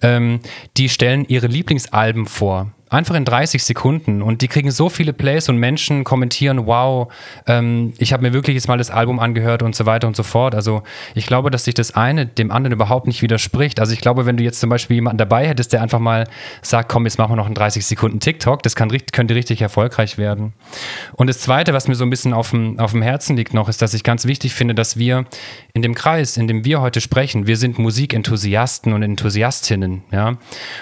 ähm, 0.04 0.42
die 0.78 0.90
stellen 0.90 1.26
ihre 1.28 1.48
Lieblingsalben 1.48 2.28
vor. 2.28 2.72
Einfach 2.94 3.16
in 3.16 3.26
30 3.26 3.64
Sekunden. 3.64 4.22
Und 4.22 4.44
die 4.44 4.48
kriegen 4.48 4.70
so 4.70 4.88
viele 4.88 5.14
Plays 5.14 5.50
und 5.50 5.58
Menschen 5.58 6.04
kommentieren, 6.04 6.68
wow, 6.68 7.12
ähm, 7.48 7.94
ich 7.98 8.14
habe 8.14 8.22
mir 8.22 8.34
wirklich 8.34 8.54
jetzt 8.54 8.68
mal 8.68 8.78
das 8.78 8.92
Album 8.92 9.20
angehört 9.20 9.64
und 9.64 9.76
so 9.76 9.88
weiter 9.88 10.06
und 10.06 10.16
so 10.16 10.22
fort. 10.22 10.54
Also 10.54 10.84
ich 11.16 11.26
glaube, 11.26 11.50
dass 11.50 11.66
sich 11.66 11.74
das 11.74 11.96
eine 11.96 12.28
dem 12.28 12.52
anderen 12.52 12.72
überhaupt 12.74 13.08
nicht 13.08 13.24
widerspricht. 13.24 13.80
Also 13.80 13.94
ich 13.94 14.00
glaube, 14.00 14.28
wenn 14.28 14.38
du 14.38 14.44
jetzt 14.44 14.60
zum 14.60 14.70
Beispiel 14.70 14.94
jemanden 14.94 15.18
dabei 15.18 15.48
hättest, 15.48 15.74
der 15.74 15.82
einfach 15.82 15.98
mal 15.98 16.28
sagt, 16.62 16.88
komm, 16.88 17.06
jetzt 17.06 17.18
machen 17.18 17.32
wir 17.32 17.36
noch 17.36 17.48
einen 17.48 17.56
30 17.56 17.84
Sekunden 17.84 18.20
TikTok, 18.20 18.62
das 18.62 18.76
kann, 18.76 18.96
könnte 19.12 19.34
richtig 19.34 19.64
erfolgreich 19.64 20.20
werden. 20.20 20.54
Und 21.14 21.26
das 21.26 21.40
Zweite, 21.40 21.74
was 21.74 21.88
mir 21.88 21.96
so 21.96 22.04
ein 22.04 22.12
bisschen 22.12 22.32
auf 22.32 22.52
dem, 22.52 22.80
auf 22.80 22.92
dem 22.92 23.02
Herzen 23.02 23.36
liegt 23.36 23.56
noch, 23.56 23.70
ist, 23.70 23.82
dass 23.82 23.96
ich 23.96 24.04
ganz 24.04 24.26
wichtig 24.26 24.54
finde, 24.54 24.76
dass 24.76 24.98
wir 24.98 25.26
in 25.76 25.82
dem 25.82 25.96
Kreis, 25.96 26.38
in 26.38 26.48
dem 26.48 26.66
wir 26.66 26.82
heute 26.82 27.02
sprechen, 27.02 27.48
wir 27.48 27.58
sind 27.58 27.80
Musikenthusiasten 27.80 28.94
und 28.94 29.02
Enthusiastinnen. 29.02 30.04
Ja? 30.12 30.38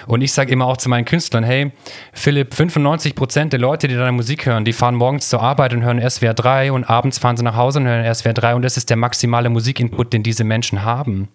Und 0.06 0.20
ich 0.20 0.34
sage 0.34 0.52
immer 0.52 0.66
auch 0.66 0.76
zu 0.76 0.90
meinen 0.90 1.06
Künstlern, 1.06 1.44
hey, 1.44 1.72
Philipp, 2.12 2.52
95 2.52 3.14
Prozent 3.14 3.54
der 3.54 3.60
Leute, 3.60 3.88
die 3.88 3.94
deine 3.94 4.12
Musik 4.12 4.44
hören, 4.44 4.66
die 4.66 4.74
fahren 4.74 4.94
morgens 4.94 5.30
zur 5.30 5.40
Arbeit 5.40 5.72
und 5.72 5.82
hören 5.82 5.98
SWR 5.98 6.34
3 6.34 6.72
und 6.72 6.84
abends 6.84 7.18
fahren 7.18 7.38
sie 7.38 7.42
nach 7.42 7.56
Hause 7.56 7.78
und 7.78 7.86
hören 7.86 8.14
SWR 8.14 8.34
3 8.34 8.54
und 8.54 8.62
das 8.62 8.76
ist 8.76 8.90
der 8.90 8.98
maximale 8.98 9.48
Musikinput, 9.48 10.12
den 10.12 10.22
diese 10.22 10.44
Menschen 10.44 10.82
haben. 10.82 11.28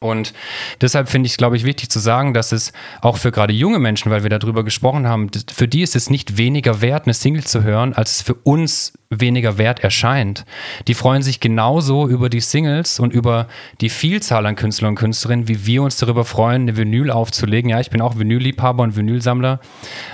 Und 0.00 0.32
deshalb 0.80 1.10
finde 1.10 1.26
ich, 1.26 1.36
glaube 1.36 1.56
ich, 1.56 1.64
wichtig 1.64 1.90
zu 1.90 1.98
sagen, 1.98 2.32
dass 2.32 2.52
es 2.52 2.72
auch 3.02 3.18
für 3.18 3.32
gerade 3.32 3.52
junge 3.52 3.78
Menschen, 3.78 4.10
weil 4.10 4.22
wir 4.22 4.30
darüber 4.30 4.64
gesprochen 4.64 5.06
haben, 5.06 5.30
für 5.52 5.68
die 5.68 5.82
ist 5.82 5.94
es 5.94 6.08
nicht 6.08 6.38
weniger 6.38 6.80
wert, 6.80 7.04
eine 7.04 7.14
Single 7.14 7.44
zu 7.44 7.62
hören, 7.62 7.92
als 7.92 8.16
es 8.16 8.22
für 8.22 8.34
uns 8.34 8.94
weniger 9.20 9.58
wert 9.58 9.80
erscheint. 9.80 10.44
Die 10.88 10.94
freuen 10.94 11.22
sich 11.22 11.40
genauso 11.40 12.08
über 12.08 12.28
die 12.28 12.40
Singles 12.40 13.00
und 13.00 13.12
über 13.12 13.48
die 13.80 13.88
Vielzahl 13.88 14.46
an 14.46 14.56
Künstlern 14.56 14.90
und 14.90 14.94
Künstlerinnen, 14.96 15.48
wie 15.48 15.66
wir 15.66 15.82
uns 15.82 15.96
darüber 15.96 16.24
freuen, 16.24 16.62
eine 16.62 16.76
Vinyl 16.76 17.10
aufzulegen. 17.10 17.70
Ja, 17.70 17.80
ich 17.80 17.90
bin 17.90 18.00
auch 18.00 18.18
Vinylliebhaber 18.18 18.82
und 18.82 18.96
Vinylsammler, 18.96 19.60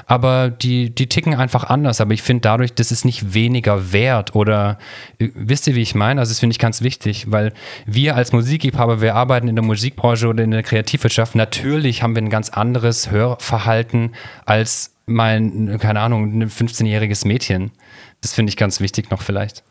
aber 0.07 0.51
die, 0.51 0.90
die 0.94 1.09
ticken 1.09 1.34
einfach 1.34 1.64
anders. 1.64 2.01
Aber 2.01 2.12
ich 2.12 2.22
finde 2.22 2.42
dadurch, 2.42 2.74
das 2.74 2.92
ist 2.92 3.05
nicht 3.05 3.34
weniger 3.34 3.92
wert 3.92 4.34
oder 4.34 4.78
äh, 5.18 5.28
wisst 5.34 5.66
ihr, 5.66 5.74
wie 5.74 5.82
ich 5.82 5.94
meine? 5.94 6.20
Also 6.20 6.30
das 6.30 6.40
finde 6.40 6.53
ich 6.53 6.59
ganz 6.59 6.82
wichtig, 6.82 7.30
weil 7.30 7.53
wir 7.86 8.16
als 8.16 8.32
Musikliebhaber, 8.32 9.01
wir 9.01 9.14
arbeiten 9.14 9.48
in 9.48 9.57
der 9.57 9.64
Musikbranche 9.64 10.28
oder 10.28 10.44
in 10.44 10.51
der 10.51 10.62
Kreativwirtschaft, 10.62 11.34
natürlich 11.34 12.03
haben 12.03 12.14
wir 12.14 12.22
ein 12.22 12.30
ganz 12.30 12.51
anderes 12.51 13.11
Hörverhalten 13.11 14.12
als 14.44 14.94
mein, 15.07 15.78
keine 15.78 16.01
Ahnung, 16.01 16.40
ein 16.40 16.48
15-jähriges 16.48 17.26
Mädchen. 17.26 17.72
Das 18.21 18.35
finde 18.35 18.51
ich 18.51 18.57
ganz 18.57 18.81
wichtig 18.81 19.11
noch 19.11 19.23
vielleicht. 19.23 19.62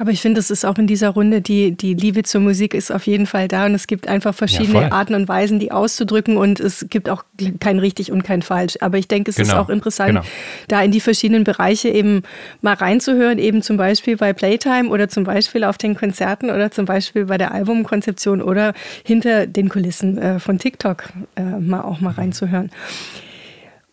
Aber 0.00 0.12
ich 0.12 0.22
finde, 0.22 0.40
es 0.40 0.50
ist 0.50 0.64
auch 0.64 0.78
in 0.78 0.86
dieser 0.86 1.10
Runde, 1.10 1.42
die, 1.42 1.72
die 1.72 1.92
Liebe 1.92 2.22
zur 2.22 2.40
Musik 2.40 2.72
ist 2.72 2.90
auf 2.90 3.06
jeden 3.06 3.26
Fall 3.26 3.48
da 3.48 3.66
und 3.66 3.74
es 3.74 3.86
gibt 3.86 4.08
einfach 4.08 4.34
verschiedene 4.34 4.80
ja, 4.80 4.92
Arten 4.92 5.14
und 5.14 5.28
Weisen, 5.28 5.58
die 5.58 5.72
auszudrücken 5.72 6.38
und 6.38 6.58
es 6.58 6.86
gibt 6.88 7.10
auch 7.10 7.22
kein 7.60 7.78
richtig 7.78 8.10
und 8.10 8.24
kein 8.24 8.40
falsch. 8.40 8.78
Aber 8.80 8.96
ich 8.96 9.08
denke, 9.08 9.30
es 9.30 9.36
genau. 9.36 9.48
ist 9.48 9.54
auch 9.56 9.68
interessant, 9.68 10.08
genau. 10.08 10.22
da 10.68 10.80
in 10.80 10.90
die 10.90 11.00
verschiedenen 11.00 11.44
Bereiche 11.44 11.90
eben 11.90 12.22
mal 12.62 12.72
reinzuhören, 12.72 13.38
eben 13.38 13.60
zum 13.60 13.76
Beispiel 13.76 14.16
bei 14.16 14.32
Playtime 14.32 14.88
oder 14.88 15.10
zum 15.10 15.24
Beispiel 15.24 15.64
auf 15.64 15.76
den 15.76 15.94
Konzerten 15.94 16.48
oder 16.48 16.70
zum 16.70 16.86
Beispiel 16.86 17.26
bei 17.26 17.36
der 17.36 17.52
Albumkonzeption 17.52 18.40
oder 18.40 18.72
hinter 19.04 19.46
den 19.46 19.68
Kulissen 19.68 20.16
äh, 20.16 20.40
von 20.40 20.58
TikTok 20.58 21.10
äh, 21.36 21.42
mal 21.42 21.82
auch 21.82 22.00
mal 22.00 22.14
reinzuhören. 22.14 22.70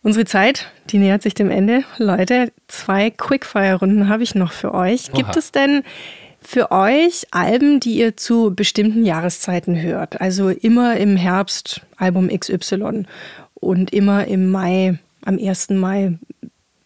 Unsere 0.08 0.24
Zeit, 0.24 0.72
die 0.90 1.00
nähert 1.00 1.22
sich 1.22 1.34
dem 1.34 1.52
Ende. 1.52 1.84
Leute, 1.98 2.54
zwei 2.70 3.10
Quickfire-Runden 3.10 4.08
habe 4.08 4.24
ich 4.24 4.36
noch 4.36 4.54
für 4.54 4.74
euch. 4.74 5.10
Oha. 5.10 5.18
Gibt 5.18 5.36
es 5.36 5.52
denn 5.52 5.84
für 6.40 6.72
euch 6.72 7.28
Alben, 7.32 7.82
die 7.82 7.98
ihr 7.98 8.16
zu 8.16 8.56
bestimmten 8.56 9.04
Jahreszeiten 9.04 9.82
hört? 9.82 10.22
Also 10.22 10.48
immer 10.48 10.96
im 10.96 11.18
Herbst 11.18 11.82
Album 11.98 12.30
XY 12.30 13.04
und 13.56 13.92
immer 13.92 14.26
im 14.28 14.50
Mai, 14.50 14.98
am 15.26 15.38
1. 15.38 15.72
Mai 15.72 16.18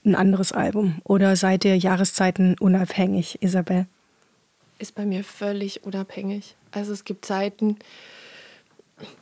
ein 0.03 0.15
anderes 0.15 0.51
Album? 0.51 0.95
Oder 1.03 1.35
seid 1.35 1.63
ihr 1.63 1.77
Jahreszeiten 1.77 2.55
unabhängig, 2.59 3.37
Isabel? 3.43 3.85
Ist 4.79 4.95
bei 4.95 5.05
mir 5.05 5.23
völlig 5.23 5.83
unabhängig. 5.83 6.55
Also 6.71 6.91
es 6.91 7.03
gibt 7.03 7.25
Zeiten, 7.25 7.77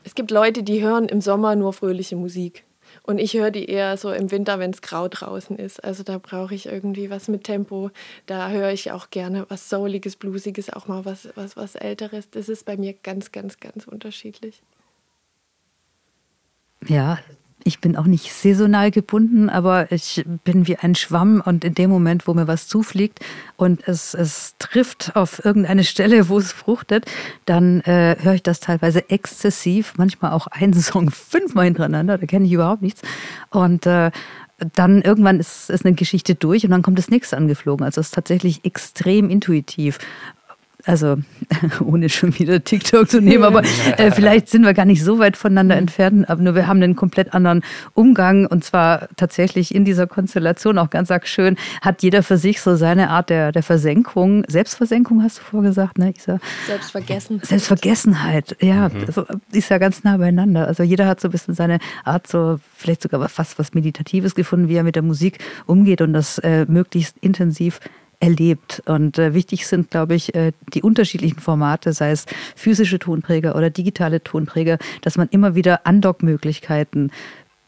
es 0.05 0.15
gibt 0.15 0.31
Leute, 0.31 0.63
die 0.63 0.81
hören 0.81 1.09
im 1.09 1.19
Sommer 1.19 1.57
nur 1.57 1.73
fröhliche 1.73 2.15
Musik. 2.15 2.63
Und 3.09 3.17
ich 3.17 3.33
höre 3.33 3.49
die 3.49 3.65
eher 3.65 3.97
so 3.97 4.11
im 4.11 4.29
Winter, 4.29 4.59
wenn 4.59 4.69
es 4.69 4.83
grau 4.83 5.07
draußen 5.07 5.57
ist. 5.57 5.83
Also 5.83 6.03
da 6.03 6.19
brauche 6.19 6.53
ich 6.53 6.67
irgendwie 6.67 7.09
was 7.09 7.27
mit 7.27 7.43
Tempo. 7.43 7.89
Da 8.27 8.51
höre 8.51 8.69
ich 8.69 8.91
auch 8.91 9.09
gerne 9.09 9.47
was 9.49 9.67
Souliges, 9.67 10.15
Bluesiges, 10.15 10.69
auch 10.69 10.87
mal 10.87 11.05
was, 11.05 11.27
was, 11.33 11.57
was 11.57 11.73
Älteres. 11.73 12.29
Das 12.29 12.49
ist 12.49 12.65
bei 12.65 12.77
mir 12.77 12.93
ganz, 12.93 13.31
ganz, 13.31 13.59
ganz 13.59 13.87
unterschiedlich. 13.87 14.61
Ja, 16.85 17.17
ich 17.63 17.79
bin 17.79 17.95
auch 17.95 18.05
nicht 18.05 18.33
saisonal 18.33 18.91
gebunden, 18.91 19.49
aber 19.49 19.91
ich 19.91 20.25
bin 20.43 20.67
wie 20.67 20.77
ein 20.77 20.95
Schwamm 20.95 21.41
und 21.43 21.63
in 21.63 21.75
dem 21.75 21.89
Moment, 21.89 22.27
wo 22.27 22.33
mir 22.33 22.47
was 22.47 22.67
zufliegt 22.67 23.19
und 23.57 23.87
es, 23.87 24.13
es 24.13 24.55
trifft 24.59 25.15
auf 25.15 25.43
irgendeine 25.43 25.83
Stelle, 25.83 26.29
wo 26.29 26.37
es 26.37 26.51
fruchtet, 26.51 27.05
dann 27.45 27.81
äh, 27.81 28.15
höre 28.19 28.35
ich 28.35 28.43
das 28.43 28.59
teilweise 28.59 29.09
exzessiv, 29.09 29.93
manchmal 29.97 30.31
auch 30.31 30.47
einen 30.47 30.73
Song 30.81 31.11
fünfmal 31.11 31.65
hintereinander, 31.65 32.17
da 32.17 32.25
kenne 32.25 32.45
ich 32.45 32.51
überhaupt 32.51 32.81
nichts. 32.81 33.01
Und 33.49 33.85
äh, 33.85 34.11
dann 34.75 35.01
irgendwann 35.01 35.39
ist, 35.39 35.69
ist 35.69 35.85
eine 35.85 35.95
Geschichte 35.95 36.35
durch 36.35 36.65
und 36.65 36.71
dann 36.71 36.81
kommt 36.81 36.97
das 36.97 37.09
nächste 37.09 37.37
angeflogen. 37.37 37.85
Also 37.85 38.01
es 38.01 38.07
ist 38.07 38.13
tatsächlich 38.13 38.65
extrem 38.65 39.29
intuitiv 39.29 39.99
also 40.89 41.17
ohne 41.85 42.09
schon 42.09 42.37
wieder 42.39 42.63
TikTok 42.63 43.09
zu 43.09 43.21
nehmen, 43.21 43.43
aber 43.43 43.63
äh, 43.97 44.11
vielleicht 44.15 44.49
sind 44.49 44.65
wir 44.65 44.73
gar 44.73 44.85
nicht 44.85 45.03
so 45.03 45.19
weit 45.19 45.37
voneinander 45.37 45.75
mhm. 45.75 45.81
entfernt, 45.81 46.29
aber 46.29 46.41
nur 46.41 46.55
wir 46.55 46.67
haben 46.67 46.81
einen 46.81 46.95
komplett 46.95 47.33
anderen 47.33 47.63
Umgang 47.93 48.47
und 48.47 48.63
zwar 48.63 49.07
tatsächlich 49.15 49.73
in 49.73 49.85
dieser 49.85 50.07
Konstellation 50.07 50.79
auch 50.79 50.89
ganz 50.89 51.11
arg 51.11 51.27
schön, 51.27 51.57
hat 51.81 52.01
jeder 52.01 52.23
für 52.23 52.37
sich 52.37 52.59
so 52.61 52.75
seine 52.75 53.11
Art 53.11 53.29
der, 53.29 53.51
der 53.51 53.61
Versenkung, 53.61 54.43
Selbstversenkung 54.47 55.21
hast 55.21 55.37
du 55.37 55.43
vorgesagt, 55.43 55.99
ne 55.99 56.11
Isa? 56.17 56.39
Selbstvergessen. 56.65 57.39
Selbstvergessenheit, 57.43 58.57
ja, 58.59 58.89
mhm. 58.89 59.05
das 59.05 59.23
ist 59.51 59.69
ja 59.69 59.77
ganz 59.77 60.03
nah 60.03 60.17
beieinander. 60.17 60.67
Also 60.67 60.81
jeder 60.81 61.05
hat 61.05 61.21
so 61.21 61.27
ein 61.27 61.31
bisschen 61.31 61.53
seine 61.53 61.77
Art, 62.03 62.25
so 62.25 62.59
vielleicht 62.75 63.03
sogar 63.03 63.29
fast 63.29 63.59
was 63.59 63.75
Meditatives 63.75 64.33
gefunden, 64.33 64.69
wie 64.69 64.75
er 64.75 64.83
mit 64.83 64.95
der 64.95 65.03
Musik 65.03 65.37
umgeht 65.67 66.01
und 66.01 66.13
das 66.13 66.39
äh, 66.39 66.65
möglichst 66.67 67.15
intensiv 67.19 67.79
erlebt. 68.19 68.81
Und 68.85 69.17
äh, 69.17 69.33
wichtig 69.33 69.67
sind, 69.67 69.91
glaube 69.91 70.15
ich, 70.15 70.35
äh, 70.35 70.51
die 70.73 70.81
unterschiedlichen 70.81 71.39
Formate, 71.39 71.93
sei 71.93 72.11
es 72.11 72.25
physische 72.55 72.99
Tonträger 72.99 73.55
oder 73.55 73.69
digitale 73.69 74.23
Tonträger, 74.23 74.77
dass 75.01 75.17
man 75.17 75.29
immer 75.29 75.55
wieder 75.55 75.85
Andockmöglichkeiten 75.85 77.11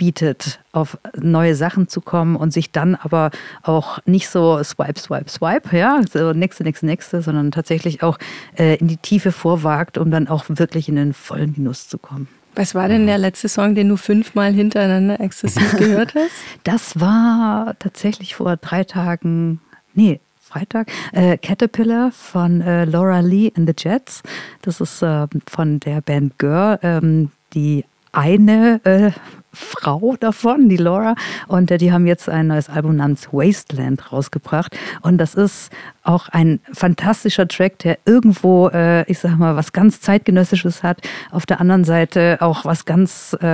bietet, 0.02 0.60
auf 0.72 0.98
neue 1.16 1.54
Sachen 1.54 1.88
zu 1.88 2.02
kommen 2.02 2.36
und 2.36 2.52
sich 2.52 2.72
dann 2.72 2.96
aber 2.96 3.30
auch 3.62 4.00
nicht 4.08 4.30
so 4.30 4.64
swipe, 4.64 5.00
swipe, 5.00 5.30
swipe, 5.30 5.78
ja, 5.78 6.02
so 6.12 6.34
nächste, 6.34 6.64
nächste, 6.64 6.88
nächste, 6.88 7.22
sondern 7.22 7.52
tatsächlich 7.52 8.02
auch 8.02 8.18
äh, 8.58 8.78
in 8.78 8.88
die 8.88 8.98
Tiefe 8.98 9.32
vorwagt, 9.32 10.00
um 10.00 10.10
dann 10.10 10.28
auch 10.28 10.46
wirklich 10.48 10.90
in 10.90 10.96
den 10.96 11.14
vollen 11.14 11.54
Genuss 11.54 11.88
zu 11.88 12.00
kommen. 12.00 12.28
Was 12.56 12.74
war 12.74 12.88
denn 12.90 13.06
der 13.06 13.20
letzte 13.20 13.48
Song, 13.48 13.76
den 13.76 13.90
du 13.90 13.96
fünfmal 13.96 14.52
hintereinander 14.52 15.22
exzessiv 15.22 15.78
gehört 15.78 16.16
hast? 16.16 16.32
Das 16.64 17.00
war 17.00 17.76
tatsächlich 17.78 18.34
vor 18.34 18.58
drei 18.58 18.84
Tagen, 18.84 19.62
nee, 19.94 20.20
Freitag, 20.52 20.92
äh, 21.14 21.38
Caterpillar 21.38 22.12
von 22.12 22.60
äh, 22.60 22.84
Laura 22.84 23.22
Lee 23.22 23.54
and 23.56 23.70
the 23.70 23.74
Jets. 23.78 24.22
Das 24.62 24.82
ist 24.82 25.02
äh, 25.02 25.28
von 25.48 25.80
der 25.80 26.02
Band 26.02 26.38
Girl, 26.40 26.78
ähm, 26.84 27.32
die 27.54 27.86
eine 28.12 28.82
äh, 28.84 29.12
Frau 29.54 30.16
davon, 30.20 30.68
die 30.68 30.76
Laura. 30.76 31.16
Und 31.48 31.72
äh, 31.72 31.78
die 31.78 31.94
haben 31.94 32.06
jetzt 32.06 32.28
ein 32.28 32.48
neues 32.48 32.70
Album 32.70 32.98
namens 32.98 33.30
Wasteland 33.32 34.12
rausgebracht. 34.12 34.78
Und 35.02 35.20
das 35.20 35.36
ist 35.36 35.72
auch 36.04 36.30
ein 36.30 36.60
fantastischer 36.74 37.48
Track, 37.48 37.80
der 37.80 38.00
irgendwo, 38.06 38.70
äh, 38.70 39.10
ich 39.10 39.20
sag 39.20 39.38
mal, 39.38 39.56
was 39.56 39.74
ganz 39.74 40.02
zeitgenössisches 40.02 40.84
hat. 40.84 41.02
Auf 41.32 41.46
der 41.46 41.62
anderen 41.62 41.84
Seite 41.84 42.38
auch 42.42 42.66
was 42.66 42.86
ganz, 42.86 43.36
äh, 43.42 43.46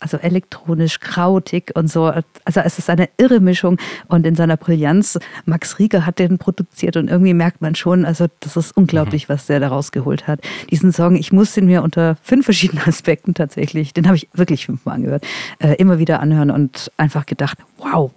also 0.00 0.16
elektronisch, 0.16 1.00
krautig 1.00 1.72
und 1.74 1.88
so. 1.90 2.06
Also 2.44 2.60
es 2.60 2.78
ist 2.78 2.90
eine 2.90 3.08
irre 3.18 3.40
Mischung 3.40 3.78
und 4.08 4.26
in 4.26 4.34
seiner 4.34 4.56
Brillanz. 4.56 5.18
Max 5.44 5.78
Rieger 5.78 6.06
hat 6.06 6.18
den 6.18 6.38
produziert 6.38 6.96
und 6.96 7.08
irgendwie 7.08 7.34
merkt 7.34 7.60
man 7.60 7.74
schon, 7.74 8.04
also 8.04 8.26
das 8.40 8.56
ist 8.56 8.76
unglaublich, 8.76 9.28
mhm. 9.28 9.34
was 9.34 9.46
der 9.46 9.60
da 9.60 9.68
rausgeholt 9.68 10.26
hat. 10.26 10.40
Diesen 10.70 10.92
Song, 10.92 11.16
ich 11.16 11.32
muss 11.32 11.52
den 11.54 11.66
mir 11.66 11.82
unter 11.82 12.16
fünf 12.22 12.46
verschiedenen 12.46 12.84
Aspekten 12.86 13.34
tatsächlich, 13.34 13.92
den 13.92 14.06
habe 14.06 14.16
ich 14.16 14.28
wirklich 14.32 14.66
fünfmal 14.66 14.96
angehört, 14.96 15.26
äh, 15.58 15.74
immer 15.74 15.98
wieder 15.98 16.20
anhören 16.20 16.50
und 16.50 16.90
einfach 16.96 17.26
gedacht, 17.26 17.58
wow, 17.78 18.10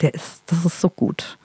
der 0.00 0.14
ist, 0.14 0.42
das 0.46 0.64
ist 0.64 0.80
so 0.80 0.88
gut. 0.88 1.38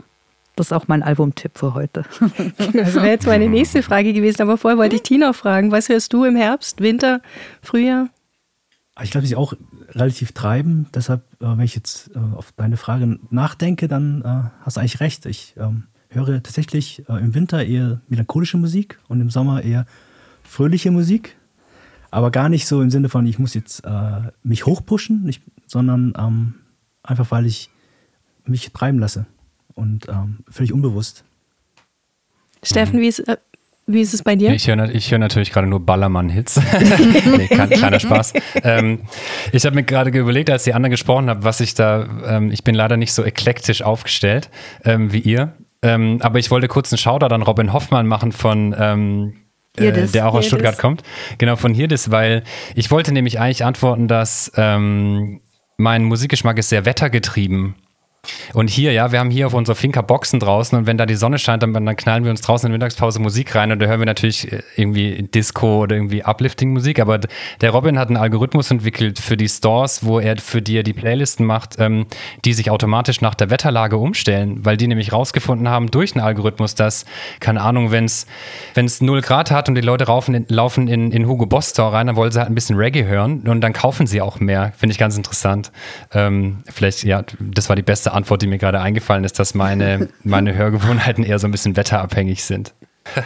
Das 0.56 0.68
ist 0.68 0.74
auch 0.74 0.88
mein 0.88 1.02
Albumtipp 1.02 1.58
für 1.58 1.74
heute. 1.74 2.04
Das 2.74 2.96
wäre 2.96 3.08
jetzt 3.08 3.26
meine 3.26 3.50
nächste 3.50 3.82
Frage 3.82 4.14
gewesen, 4.14 4.42
aber 4.42 4.58
vorher 4.58 4.78
wollte 4.78 4.96
ich 4.96 5.04
Tina 5.04 5.34
fragen, 5.34 5.72
was 5.72 5.90
hörst 5.90 6.14
du 6.14 6.26
im 6.26 6.36
Herbst, 6.36 6.82
Winter, 6.82 7.22
Frühjahr? 7.62 8.10
Ich 9.02 9.10
glaube, 9.10 9.26
sie 9.26 9.36
auch 9.36 9.54
relativ 9.90 10.34
treiben. 10.34 10.88
Deshalb, 10.94 11.24
äh, 11.42 11.46
wenn 11.46 11.62
ich 11.62 11.76
jetzt 11.76 12.12
äh, 12.16 12.20
auf 12.36 12.52
deine 12.52 12.78
Frage 12.78 13.20
nachdenke, 13.32 13.88
dann 13.88 14.22
äh, 14.22 14.50
hast 14.64 14.78
du 14.78 14.82
eigentlich 14.82 15.00
recht. 15.00 15.26
Ich 15.26 15.56
ähm, 15.58 15.86
höre 16.10 16.44
tatsächlich 16.44 17.04
im 17.08 17.34
Winter 17.34 17.66
eher 17.66 18.02
melancholische 18.08 18.58
Musik 18.58 19.00
und 19.08 19.20
im 19.20 19.32
Sommer 19.32 19.64
eher 19.64 19.88
fröhliche 20.44 20.92
Musik. 20.92 21.36
Aber 22.12 22.30
gar 22.30 22.50
nicht 22.50 22.68
so 22.68 22.84
im 22.84 22.92
Sinne 22.92 23.10
von, 23.10 23.26
ich 23.26 23.40
muss 23.40 23.56
jetzt 23.56 23.82
mich 24.44 24.68
hochpushen, 24.68 25.24
nicht, 25.24 25.42
sondern 25.66 26.14
ähm, 26.16 26.54
einfach, 27.02 27.32
weil 27.32 27.48
ich 27.48 27.72
mich 28.46 28.72
treiben 28.72 29.00
lasse 29.00 29.26
und 29.76 30.08
ähm, 30.10 30.40
völlig 30.50 30.74
unbewusst. 30.74 31.24
Steffen, 32.64 33.00
wie 33.02 33.08
ist, 33.08 33.20
äh, 33.20 33.38
wie 33.86 34.02
ist 34.02 34.14
es 34.14 34.24
bei 34.24 34.36
dir? 34.36 34.54
Ich 34.54 34.68
höre 34.68 34.90
ich 34.90 35.12
hör 35.12 35.20
natürlich 35.20 35.52
gerade 35.52 35.68
nur 35.68 35.82
Ballermann-Hits. 35.82 36.62
nee, 37.38 37.48
kleiner 37.48 38.00
Spaß. 38.00 38.34
Ähm, 38.64 39.02
ich 39.52 39.66
habe 39.66 39.76
mir 39.76 39.84
gerade 39.84 40.10
überlegt, 40.18 40.50
als 40.50 40.64
die 40.64 40.74
anderen 40.74 40.92
gesprochen 40.92 41.30
haben, 41.30 41.44
was 41.44 41.60
ich 41.60 41.74
da, 41.74 42.08
ähm, 42.26 42.52
ich 42.52 42.64
bin 42.64 42.76
leider 42.76 42.96
nicht 42.96 43.12
so 43.14 43.24
eklektisch 43.24 43.82
aufgestellt 43.82 44.50
ähm, 44.86 45.12
wie 45.12 45.20
ihr. 45.20 45.54
Ähm, 45.82 46.20
aber 46.22 46.40
ich 46.40 46.50
wollte 46.50 46.70
kurz 46.70 46.94
einen 46.94 46.98
Shoutout 46.98 47.34
an 47.36 47.42
Robin 47.42 47.74
Hoffmann 47.74 48.08
machen 48.08 48.32
von 48.32 48.74
ähm, 48.80 49.34
äh, 49.76 50.08
der 50.08 50.28
auch 50.30 50.36
aus 50.36 50.46
Stuttgart 50.46 50.78
kommt. 50.78 51.04
Genau, 51.38 51.58
von 51.58 51.74
Hirdes, 51.74 52.10
weil 52.10 52.44
ich 52.76 52.90
wollte 52.90 53.12
nämlich 53.12 53.40
eigentlich 53.40 53.66
antworten, 53.66 54.08
dass 54.08 54.52
ähm, 54.56 55.42
mein 55.78 56.06
Musikgeschmack 56.06 56.58
ist 56.58 56.70
sehr 56.70 56.86
wettergetrieben. 56.86 57.76
Und 58.54 58.70
hier, 58.70 58.94
ja, 58.94 59.12
wir 59.12 59.20
haben 59.20 59.32
hier 59.32 59.48
auf 59.48 59.54
unserer 59.54 59.76
Finca 59.76 60.02
Boxen 60.02 60.40
draußen 60.40 60.78
und 60.78 60.86
wenn 60.86 60.98
da 60.98 61.06
die 61.06 61.16
Sonne 61.16 61.40
scheint, 61.40 61.62
dann, 61.62 61.74
dann 61.74 61.96
knallen 61.96 62.24
wir 62.24 62.32
uns 62.32 62.42
draußen 62.42 62.68
in 62.68 62.72
der 62.72 62.78
Mittagspause 62.78 63.20
Musik 63.20 63.54
rein 63.54 63.72
und 63.72 63.80
da 63.80 63.88
hören 63.88 64.00
wir 64.00 64.06
natürlich 64.06 64.52
äh, 64.52 64.62
irgendwie 64.78 65.24
Disco 65.24 65.82
oder 65.84 65.96
irgendwie 65.96 66.24
Uplifting-Musik. 66.24 67.00
Aber 67.00 67.20
der 67.62 67.72
Robin 67.72 68.00
hat 68.00 68.08
einen 68.08 68.18
Algorithmus 68.18 68.72
entwickelt 68.72 69.20
für 69.20 69.36
die 69.36 69.50
Stores, 69.50 70.06
wo 70.06 70.20
er 70.20 70.38
für 70.38 70.62
dir 70.62 70.84
die 70.84 70.94
Playlisten 70.94 71.46
macht, 71.46 71.76
ähm, 71.80 72.06
die 72.46 72.54
sich 72.54 72.72
automatisch 72.72 73.20
nach 73.20 73.36
der 73.36 73.50
Wetterlage 73.50 73.98
umstellen, 73.98 74.64
weil 74.64 74.78
die 74.78 74.88
nämlich 74.88 75.12
rausgefunden 75.12 75.68
haben 75.68 75.92
durch 75.92 76.16
einen 76.16 76.24
Algorithmus, 76.24 76.76
dass, 76.76 77.06
keine 77.42 77.62
Ahnung, 77.62 77.92
wenn 77.92 78.06
es 78.06 78.26
0 79.02 79.22
Grad 79.22 79.52
hat 79.52 79.68
und 79.68 79.76
die 79.76 79.82
Leute 79.82 80.06
laufen 80.06 80.34
in, 80.34 80.46
laufen 80.48 80.88
in, 80.88 81.12
in 81.12 81.28
Hugo 81.28 81.46
Boss 81.46 81.72
Store 81.72 81.92
rein, 81.92 82.08
dann 82.08 82.16
wollen 82.16 82.32
sie 82.32 82.40
halt 82.40 82.50
ein 82.50 82.56
bisschen 82.56 82.78
Reggae 82.78 83.04
hören 83.04 83.42
und 83.48 83.60
dann 83.62 83.74
kaufen 83.74 84.08
sie 84.08 84.22
auch 84.22 84.40
mehr. 84.40 84.72
Finde 84.78 84.94
ich 84.94 85.00
ganz 85.00 85.18
interessant. 85.18 85.72
Ähm, 86.14 86.64
vielleicht, 86.72 87.04
ja, 87.04 87.24
das 87.40 87.68
war 87.68 87.76
die 87.76 87.82
beste 87.82 88.13
Antwort, 88.14 88.42
die 88.42 88.48
mir 88.48 88.58
gerade 88.58 88.80
eingefallen 88.80 89.24
ist, 89.24 89.40
dass 89.40 89.54
meine, 89.54 90.10
meine 90.24 90.56
Hörgewohnheiten 90.56 91.24
eher 91.24 91.40
so 91.40 91.48
ein 91.48 91.52
bisschen 91.52 91.76
wetterabhängig 91.76 92.44
sind. 92.44 92.74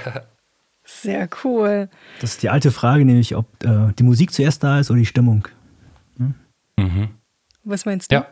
Sehr 0.84 1.28
cool. 1.44 1.90
Das 2.22 2.32
ist 2.32 2.44
die 2.44 2.50
alte 2.50 2.72
Frage, 2.72 3.04
nämlich 3.04 3.36
ob 3.36 3.46
äh, 3.64 3.94
die 4.00 4.04
Musik 4.04 4.32
zuerst 4.32 4.64
da 4.64 4.80
ist 4.80 4.90
oder 4.90 5.00
die 5.00 5.06
Stimmung. 5.06 5.48
Hm? 6.18 6.34
Mhm. 6.78 7.10
Was 7.64 7.86
meinst 7.86 8.12
du? 8.12 8.16
Ja, 8.16 8.28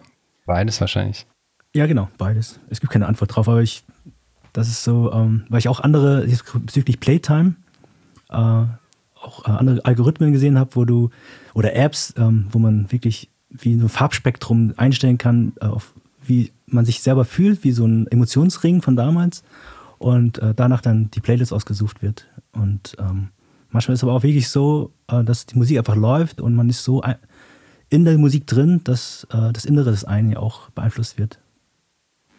beides 0.45 0.79
wahrscheinlich. 0.79 1.27
Ja, 1.73 1.85
genau, 1.85 2.07
beides. 2.17 2.59
Es 2.69 2.79
gibt 2.79 2.93
keine 2.93 3.07
Antwort 3.07 3.35
drauf, 3.35 3.49
aber 3.49 3.61
ich, 3.61 3.83
das 4.53 4.69
ist 4.69 4.85
so, 4.85 5.11
ähm, 5.11 5.45
weil 5.49 5.59
ich 5.59 5.67
auch 5.67 5.81
andere, 5.81 6.25
bezüglich 6.53 7.01
Playtime, 7.01 7.55
äh, 8.29 8.35
auch 8.35 9.45
äh, 9.45 9.51
andere 9.51 9.83
Algorithmen 9.83 10.31
gesehen 10.31 10.57
habe, 10.57 10.75
wo 10.75 10.85
du, 10.85 11.09
oder 11.53 11.75
Apps, 11.75 12.13
ähm, 12.17 12.47
wo 12.51 12.59
man 12.59 12.89
wirklich 12.91 13.29
wie 13.49 13.77
so 13.77 13.85
ein 13.85 13.89
Farbspektrum 13.89 14.73
einstellen 14.77 15.17
kann, 15.17 15.53
äh, 15.59 15.65
auf 15.65 15.93
wie 16.27 16.51
man 16.65 16.85
sich 16.85 17.01
selber 17.01 17.25
fühlt, 17.25 17.63
wie 17.63 17.71
so 17.71 17.85
ein 17.85 18.07
Emotionsring 18.07 18.81
von 18.81 18.95
damals. 18.95 19.43
Und 19.97 20.39
äh, 20.39 20.53
danach 20.53 20.81
dann 20.81 21.09
die 21.11 21.21
Playlist 21.21 21.53
ausgesucht 21.53 22.01
wird. 22.01 22.27
Und 22.51 22.95
ähm, 22.99 23.29
manchmal 23.69 23.93
ist 23.93 23.99
es 23.99 24.03
aber 24.03 24.13
auch 24.13 24.23
wirklich 24.23 24.49
so, 24.49 24.91
äh, 25.07 25.23
dass 25.23 25.45
die 25.45 25.57
Musik 25.57 25.77
einfach 25.77 25.95
läuft 25.95 26.41
und 26.41 26.53
man 26.53 26.69
ist 26.69 26.83
so 26.83 27.01
in 27.89 28.05
der 28.05 28.17
Musik 28.17 28.47
drin, 28.47 28.81
dass 28.83 29.25
äh, 29.31 29.53
das 29.53 29.65
Innere 29.65 29.91
des 29.91 30.03
einen 30.03 30.31
ja 30.31 30.39
auch 30.39 30.69
beeinflusst 30.71 31.17
wird. 31.17 31.39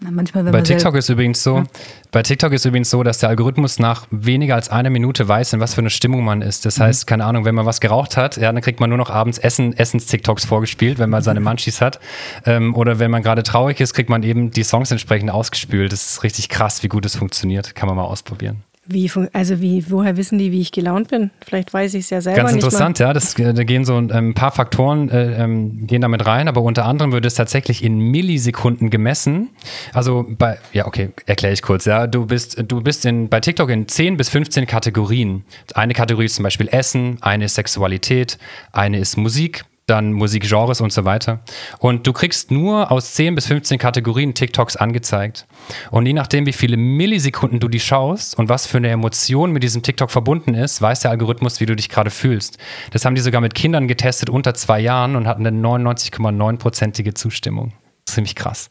Manchmal, 0.01 0.45
bei 0.45 0.61
TikTok 0.61 0.95
ist 0.95 1.09
übrigens 1.09 1.43
so, 1.43 1.57
ja. 1.57 1.65
bei 2.11 2.23
TikTok 2.23 2.53
ist 2.53 2.67
übrigens 2.67 2.91
so, 2.91 3.03
dass 3.03 3.19
der 3.19 3.31
Algorithmus 3.31 3.79
nach 3.79 4.07
weniger 4.11 4.55
als 4.55 4.69
einer 4.69 4.91
Minute 4.91 5.27
weiß, 5.27 5.55
in 5.55 5.61
was 5.61 5.75
für 5.75 5.81
eine 5.81 5.91
Stimmung 5.91 6.23
man 6.23 6.43
ist. 6.43 6.67
Das 6.67 6.79
mhm. 6.79 6.85
heißt, 6.85 7.07
keine 7.07 7.25
Ahnung, 7.25 7.47
wenn 7.47 7.55
man 7.55 7.65
was 7.65 7.81
geraucht 7.81 8.17
hat, 8.17 8.37
ja, 8.37 8.53
dann 8.53 8.61
kriegt 8.61 8.79
man 8.79 8.91
nur 8.91 8.99
noch 8.99 9.09
abends 9.09 9.39
Essen, 9.39 9.77
Essens-TikToks 9.77 10.45
vorgespielt, 10.45 10.99
wenn 10.99 11.09
man 11.09 11.23
seine 11.23 11.41
Munchies 11.41 11.81
hat. 11.81 11.99
Ähm, 12.45 12.75
oder 12.75 12.99
wenn 12.99 13.11
man 13.11 13.23
gerade 13.23 13.43
traurig 13.43 13.81
ist, 13.81 13.95
kriegt 13.95 14.11
man 14.11 14.23
eben 14.23 14.51
die 14.51 14.65
Songs 14.65 14.91
entsprechend 14.91 15.31
ausgespült. 15.31 15.93
Das 15.93 16.11
ist 16.11 16.23
richtig 16.23 16.51
krass, 16.51 16.83
wie 16.83 16.89
gut 16.89 17.05
das 17.05 17.17
funktioniert. 17.17 17.75
Kann 17.75 17.89
man 17.89 17.97
mal 17.97 18.05
ausprobieren. 18.05 18.63
Wie, 18.89 19.11
also 19.33 19.61
wie, 19.61 19.91
woher 19.91 20.17
wissen 20.17 20.39
die, 20.39 20.53
wie 20.53 20.61
ich 20.61 20.71
gelaunt 20.71 21.09
bin? 21.09 21.31
Vielleicht 21.45 21.75
weiß 21.75 21.95
ich 21.95 22.05
es 22.05 22.11
ja 22.11 22.21
selber 22.21 22.43
Ganz 22.43 22.53
interessant, 22.53 22.99
ja. 22.99 23.13
Das, 23.13 23.35
da 23.35 23.53
gehen 23.65 23.85
so 23.85 23.97
ein 23.97 24.11
ähm, 24.13 24.35
paar 24.35 24.53
Faktoren 24.53 25.09
äh, 25.09 25.43
ähm, 25.43 25.87
gehen 25.87 26.03
damit 26.03 26.25
rein, 26.27 26.47
aber 26.47 26.63
unter 26.63 26.85
anderem 26.85 27.13
wird 27.13 27.27
es 27.27 27.35
tatsächlich 27.35 27.83
in 27.83 27.99
Millisekunden 27.99 28.91
gemessen. 28.91 29.51
Also 29.93 30.25
bei, 30.29 30.59
ja, 30.73 30.87
okay, 30.87 31.11
erkläre 31.27 31.53
ich 31.53 31.63
kurz, 31.63 31.85
ja. 31.85 32.07
Du 32.07 32.27
bist, 32.27 32.63
du 32.69 32.81
bist 32.81 33.05
in, 33.05 33.29
bei 33.29 33.41
TikTok 33.41 33.71
in 33.71 33.89
10 33.89 34.17
bis 34.17 34.29
15 34.29 34.67
Kategorien. 34.67 35.45
Eine 35.75 35.95
Kategorie 35.95 36.27
ist 36.27 36.37
zum 36.37 36.45
Beispiel 36.45 36.69
Essen, 36.69 37.19
eine 37.23 37.47
ist 37.47 37.57
Sexualität, 37.57 38.39
eine 38.73 38.99
ist 38.99 39.17
Musik, 39.17 39.65
dann 39.87 40.13
Musikgenres 40.13 40.81
und 40.81 40.93
so 40.93 41.05
weiter. 41.05 41.41
Und 41.79 42.07
du 42.07 42.13
kriegst 42.13 42.51
nur 42.51 42.91
aus 42.91 43.15
10 43.15 43.37
bis 43.37 43.47
15 43.47 43.79
Kategorien 43.79 44.35
TikToks 44.35 44.77
angezeigt. 44.77 45.47
Und 45.91 46.07
je 46.07 46.13
nachdem, 46.13 46.45
wie 46.47 46.53
viele 46.53 46.77
Millisekunden 46.77 47.61
du 47.61 47.69
die 47.69 47.81
schaust 47.81 48.37
und 48.37 48.49
was 48.49 48.67
für 48.67 48.79
eine 48.79 48.89
Emotion 48.89 49.53
mit 49.53 49.63
diesem 49.63 49.83
TikTok 49.83 50.11
verbunden 50.11 50.55
ist, 50.55 50.83
weiß 50.83 51.01
der 51.01 51.13
Algorithmus, 51.13 51.61
wie 51.61 51.67
du 51.67 51.77
dich 51.77 51.89
gerade 51.89 52.11
fühlst. 52.11 52.59
Das 52.91 53.05
haben 53.05 53.15
die 53.15 53.21
sogar 53.21 53.41
mit 53.41 53.55
Kindern 53.55 53.87
getestet 53.87 54.29
unter 54.29 54.55
zwei 54.55 54.81
Jahren 54.81 55.15
und 55.15 55.29
hatten 55.29 55.47
eine 55.47 55.57
99,9-prozentige 55.57 57.15
Zustimmung. 57.15 57.73
Ziemlich 58.07 58.35
krass. 58.35 58.71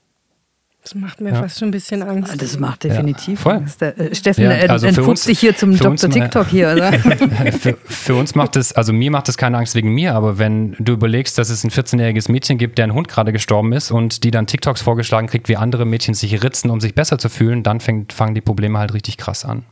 Das 0.85 0.93
macht 0.93 1.19
mir 1.19 1.31
ja. 1.33 1.41
fast 1.41 1.57
schon 1.57 1.69
ein 1.69 1.71
bisschen 1.71 2.03
Angst. 2.03 2.31
Ah, 2.31 2.35
das 2.37 2.59
macht 2.59 2.83
definitiv 2.83 3.43
ja, 3.43 3.53
Angst. 3.53 3.81
Äh, 3.81 4.13
Steffen 4.13 4.43
ja, 4.43 4.51
also 4.51 4.85
entpuppt 4.85 5.17
sich 5.17 5.39
hier 5.39 5.57
zum 5.57 5.75
Dr. 5.75 6.11
TikTok 6.11 6.47
hier, 6.47 6.73
oder? 6.73 6.93
für, 7.59 7.75
für, 7.85 8.13
uns 8.13 8.35
macht 8.35 8.55
es, 8.55 8.71
also 8.71 8.93
mir 8.93 9.09
macht 9.09 9.27
es 9.27 9.35
keine 9.35 9.57
Angst 9.57 9.73
wegen 9.73 9.95
mir, 9.95 10.13
aber 10.13 10.37
wenn 10.37 10.75
du 10.77 10.93
überlegst, 10.93 11.39
dass 11.39 11.49
es 11.49 11.63
ein 11.63 11.71
14-jähriges 11.71 12.31
Mädchen 12.31 12.59
gibt, 12.59 12.77
deren 12.77 12.93
Hund 12.93 13.07
gerade 13.07 13.31
gestorben 13.31 13.73
ist 13.73 13.89
und 13.89 14.23
die 14.23 14.29
dann 14.29 14.45
TikToks 14.45 14.83
vorgeschlagen 14.83 15.25
kriegt, 15.25 15.49
wie 15.49 15.57
andere 15.57 15.85
Mädchen 15.85 16.13
sich 16.13 16.43
ritzen, 16.43 16.69
um 16.69 16.79
sich 16.79 16.93
besser 16.93 17.17
zu 17.17 17.29
fühlen, 17.29 17.63
dann 17.63 17.79
fängt, 17.79 18.13
fangen 18.13 18.35
die 18.35 18.41
Probleme 18.41 18.77
halt 18.77 18.93
richtig 18.93 19.17
krass 19.17 19.43
an. 19.43 19.65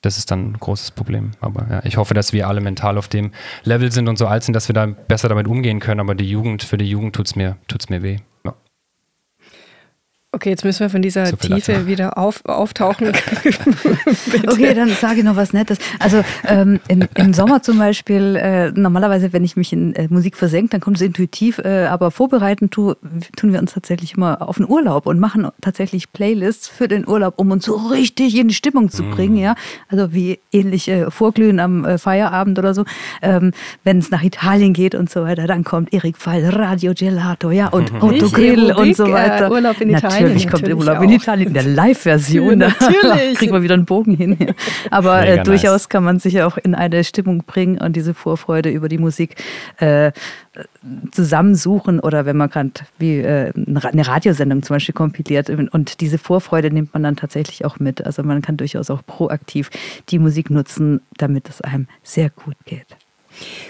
Das 0.00 0.18
ist 0.18 0.32
dann 0.32 0.50
ein 0.50 0.58
großes 0.58 0.92
Problem. 0.92 1.30
Aber 1.40 1.66
ja, 1.70 1.80
ich 1.84 1.96
hoffe, 1.96 2.14
dass 2.14 2.32
wir 2.32 2.48
alle 2.48 2.60
mental 2.60 2.98
auf 2.98 3.06
dem 3.06 3.30
Level 3.62 3.92
sind 3.92 4.08
und 4.08 4.18
so 4.18 4.26
alt 4.26 4.42
sind, 4.42 4.54
dass 4.54 4.68
wir 4.68 4.74
da 4.74 4.86
besser 4.86 5.28
damit 5.28 5.46
umgehen 5.46 5.78
können. 5.78 6.00
Aber 6.00 6.16
die 6.16 6.28
Jugend, 6.28 6.64
für 6.64 6.76
die 6.76 6.88
Jugend 6.88 7.14
tut 7.14 7.26
es 7.26 7.36
mir, 7.36 7.56
tut's 7.68 7.88
mir 7.88 8.02
weh. 8.02 8.18
Okay, 10.30 10.50
jetzt 10.50 10.62
müssen 10.62 10.80
wir 10.80 10.90
von 10.90 11.00
dieser 11.00 11.24
Tiefe 11.38 11.72
Latte. 11.72 11.86
wieder 11.86 12.18
auf, 12.18 12.44
auftauchen. 12.44 13.08
okay, 14.46 14.74
dann 14.74 14.90
sage 14.90 15.20
ich 15.20 15.24
noch 15.24 15.36
was 15.36 15.54
Nettes. 15.54 15.78
Also 16.00 16.22
ähm, 16.46 16.80
im, 16.86 17.08
im, 17.14 17.32
Sommer 17.32 17.62
zum 17.62 17.78
Beispiel, 17.78 18.36
äh, 18.36 18.70
normalerweise, 18.72 19.32
wenn 19.32 19.42
ich 19.42 19.56
mich 19.56 19.72
in 19.72 19.94
äh, 19.94 20.06
Musik 20.10 20.36
versenke, 20.36 20.68
dann 20.68 20.82
kommt 20.82 20.98
es 20.98 21.02
intuitiv, 21.02 21.60
äh, 21.60 21.86
aber 21.86 22.10
vorbereiten 22.10 22.68
tu, 22.68 22.92
tun 23.36 23.54
wir 23.54 23.58
uns 23.58 23.72
tatsächlich 23.72 24.18
immer 24.18 24.46
auf 24.46 24.58
den 24.58 24.68
Urlaub 24.68 25.06
und 25.06 25.18
machen 25.18 25.48
tatsächlich 25.62 26.12
Playlists 26.12 26.68
für 26.68 26.88
den 26.88 27.08
Urlaub, 27.08 27.38
um 27.38 27.50
uns 27.50 27.64
so 27.64 27.76
richtig 27.76 28.36
in 28.36 28.48
die 28.48 28.54
Stimmung 28.54 28.90
zu 28.90 29.04
bringen. 29.04 29.36
Mm. 29.36 29.44
Ja? 29.44 29.54
Also 29.88 30.12
wie 30.12 30.40
ähnlich 30.52 30.88
äh, 30.88 31.10
Vorglühen 31.10 31.58
am 31.58 31.86
äh, 31.86 31.96
Feierabend 31.96 32.58
oder 32.58 32.74
so. 32.74 32.84
Ähm, 33.22 33.52
wenn 33.82 33.96
es 33.96 34.10
nach 34.10 34.22
Italien 34.22 34.74
geht 34.74 34.94
und 34.94 35.08
so 35.08 35.22
weiter, 35.22 35.46
dann 35.46 35.64
kommt 35.64 35.94
Erik 35.94 36.18
Fall, 36.18 36.44
Radio 36.50 36.92
Gelato, 36.94 37.50
ja, 37.50 37.68
und 37.68 37.94
Otto 38.02 38.28
Grill 38.28 38.72
und 38.72 38.94
so 38.94 39.10
weiter. 39.10 39.50
Urlaub 39.50 39.80
in 39.80 39.88
Italien 39.88 40.17
natürlich 40.22 40.48
kommt 40.48 40.62
natürlich 40.62 40.78
Urlaub 40.78 41.02
in 41.02 41.10
Italien 41.10 41.48
in 41.48 41.54
der 41.54 41.64
Live-Version. 41.64 42.60
Ja, 42.68 42.74
natürlich. 42.80 43.38
kriegt 43.38 43.52
man 43.52 43.62
wieder 43.62 43.74
einen 43.74 43.84
Bogen 43.84 44.14
hin. 44.14 44.36
Aber 44.90 45.26
äh, 45.26 45.42
durchaus 45.42 45.82
nice. 45.82 45.88
kann 45.88 46.04
man 46.04 46.18
sich 46.18 46.42
auch 46.42 46.56
in 46.56 46.74
eine 46.74 47.04
Stimmung 47.04 47.44
bringen 47.44 47.78
und 47.78 47.94
diese 47.94 48.14
Vorfreude 48.14 48.70
über 48.70 48.88
die 48.88 48.98
Musik 48.98 49.36
äh, 49.78 50.12
zusammensuchen 51.12 52.00
oder 52.00 52.26
wenn 52.26 52.36
man 52.36 52.50
gerade 52.50 52.70
wie 52.98 53.18
äh, 53.18 53.52
eine 53.54 54.06
Radiosendung 54.06 54.62
zum 54.62 54.76
Beispiel 54.76 54.94
kompiliert 54.94 55.50
und 55.50 56.00
diese 56.00 56.18
Vorfreude 56.18 56.70
nimmt 56.70 56.94
man 56.94 57.02
dann 57.02 57.16
tatsächlich 57.16 57.64
auch 57.64 57.78
mit. 57.78 58.04
Also 58.04 58.22
man 58.22 58.42
kann 58.42 58.56
durchaus 58.56 58.90
auch 58.90 59.04
proaktiv 59.06 59.70
die 60.08 60.18
Musik 60.18 60.50
nutzen, 60.50 61.00
damit 61.16 61.48
es 61.48 61.60
einem 61.60 61.86
sehr 62.02 62.30
gut 62.30 62.56
geht. 62.64 62.96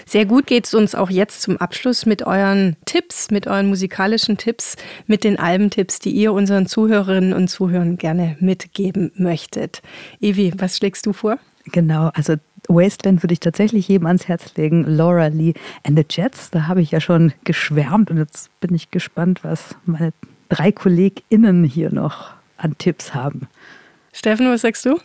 Sehr 0.05 0.25
gut 0.25 0.47
geht 0.47 0.65
es 0.65 0.73
uns 0.73 0.95
auch 0.95 1.09
jetzt 1.09 1.41
zum 1.41 1.57
Abschluss 1.57 2.05
mit 2.05 2.25
euren 2.25 2.75
Tipps, 2.85 3.31
mit 3.31 3.47
euren 3.47 3.67
musikalischen 3.67 4.37
Tipps, 4.37 4.75
mit 5.07 5.23
den 5.23 5.39
Albentipps, 5.39 5.99
die 5.99 6.11
ihr 6.11 6.33
unseren 6.33 6.65
Zuhörerinnen 6.65 7.33
und 7.33 7.47
Zuhörern 7.47 7.97
gerne 7.97 8.37
mitgeben 8.39 9.11
möchtet. 9.15 9.81
Evi, 10.21 10.53
was 10.57 10.77
schlägst 10.77 11.05
du 11.05 11.13
vor? 11.13 11.39
Genau, 11.65 12.09
also 12.13 12.35
Wasteland 12.67 13.23
würde 13.23 13.33
ich 13.33 13.39
tatsächlich 13.39 13.87
jedem 13.87 14.07
ans 14.07 14.27
Herz 14.27 14.55
legen. 14.55 14.85
Laura 14.85 15.27
Lee 15.27 15.53
and 15.83 15.97
the 15.97 16.05
Jets, 16.09 16.51
da 16.51 16.67
habe 16.67 16.81
ich 16.81 16.91
ja 16.91 17.01
schon 17.01 17.33
geschwärmt 17.43 18.11
und 18.11 18.17
jetzt 18.17 18.49
bin 18.59 18.73
ich 18.75 18.91
gespannt, 18.91 19.43
was 19.43 19.75
meine 19.85 20.13
drei 20.49 20.71
KollegInnen 20.71 21.63
hier 21.63 21.91
noch 21.91 22.31
an 22.57 22.77
Tipps 22.77 23.13
haben. 23.13 23.47
Steffen, 24.13 24.49
was 24.51 24.61
sagst 24.61 24.85
du? 24.85 24.99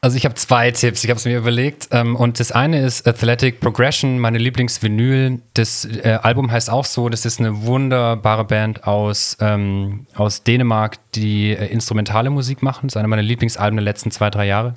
Also 0.00 0.16
ich 0.16 0.24
habe 0.24 0.36
zwei 0.36 0.70
Tipps, 0.70 1.02
ich 1.02 1.10
habe 1.10 1.18
es 1.18 1.24
mir 1.24 1.36
überlegt. 1.36 1.88
Ähm, 1.90 2.14
und 2.14 2.38
das 2.38 2.52
eine 2.52 2.80
ist 2.80 3.06
Athletic 3.06 3.58
Progression, 3.58 4.20
meine 4.20 4.38
Lieblingsvinyl. 4.38 5.40
Das 5.54 5.84
äh, 5.86 6.18
Album 6.22 6.52
heißt 6.52 6.70
auch 6.70 6.84
so, 6.84 7.08
das 7.08 7.24
ist 7.24 7.40
eine 7.40 7.62
wunderbare 7.62 8.44
Band 8.44 8.84
aus, 8.84 9.36
ähm, 9.40 10.06
aus 10.14 10.44
Dänemark, 10.44 10.98
die 11.16 11.50
äh, 11.50 11.66
instrumentale 11.66 12.30
Musik 12.30 12.62
machen. 12.62 12.86
Das 12.86 12.92
ist 12.92 12.96
eine 12.96 13.08
meiner 13.08 13.22
Lieblingsalben 13.22 13.76
der 13.76 13.84
letzten 13.84 14.12
zwei, 14.12 14.30
drei 14.30 14.46
Jahre. 14.46 14.74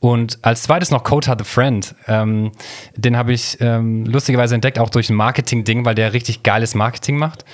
Und 0.00 0.40
als 0.42 0.62
zweites 0.64 0.90
noch 0.90 1.04
Kota 1.04 1.36
the 1.38 1.44
Friend. 1.44 1.94
Ähm, 2.08 2.50
den 2.96 3.16
habe 3.16 3.32
ich 3.32 3.56
ähm, 3.60 4.04
lustigerweise 4.04 4.56
entdeckt, 4.56 4.80
auch 4.80 4.90
durch 4.90 5.10
ein 5.10 5.16
Marketing-Ding, 5.16 5.84
weil 5.84 5.94
der 5.94 6.12
richtig 6.12 6.42
geiles 6.42 6.74
Marketing 6.74 7.16
macht. 7.16 7.44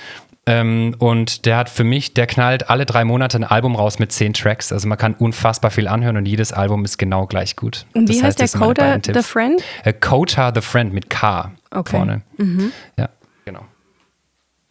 Ähm, 0.47 0.95
und 0.97 1.45
der 1.45 1.57
hat 1.57 1.69
für 1.69 1.83
mich, 1.83 2.13
der 2.13 2.25
knallt 2.25 2.69
alle 2.69 2.85
drei 2.85 3.03
Monate 3.03 3.37
ein 3.37 3.43
Album 3.43 3.75
raus 3.75 3.99
mit 3.99 4.13
zehn 4.13 4.33
Tracks. 4.33 4.71
Also 4.71 4.87
man 4.87 4.97
kann 4.97 5.13
unfassbar 5.13 5.71
viel 5.71 5.89
anhören 5.89 6.15
und 6.15 6.25
jedes 6.25 6.53
Album 6.53 6.85
ist 6.85 6.97
genau 6.97 7.25
gleich 7.25 7.57
gut. 7.57 7.85
Und 7.93 8.07
wie 8.07 8.13
das 8.13 8.23
heißt, 8.23 8.41
heißt 8.41 8.53
der 8.53 8.61
Coda 8.61 8.97
The 9.03 9.21
Friend? 9.21 9.61
Äh, 9.83 9.91
Coda 9.91 10.53
The 10.55 10.61
Friend 10.61 10.93
mit 10.93 11.09
K 11.09 11.51
okay. 11.69 11.97
vorne. 11.97 12.21
Mhm. 12.37 12.71
Ja, 12.97 13.09
genau. 13.43 13.65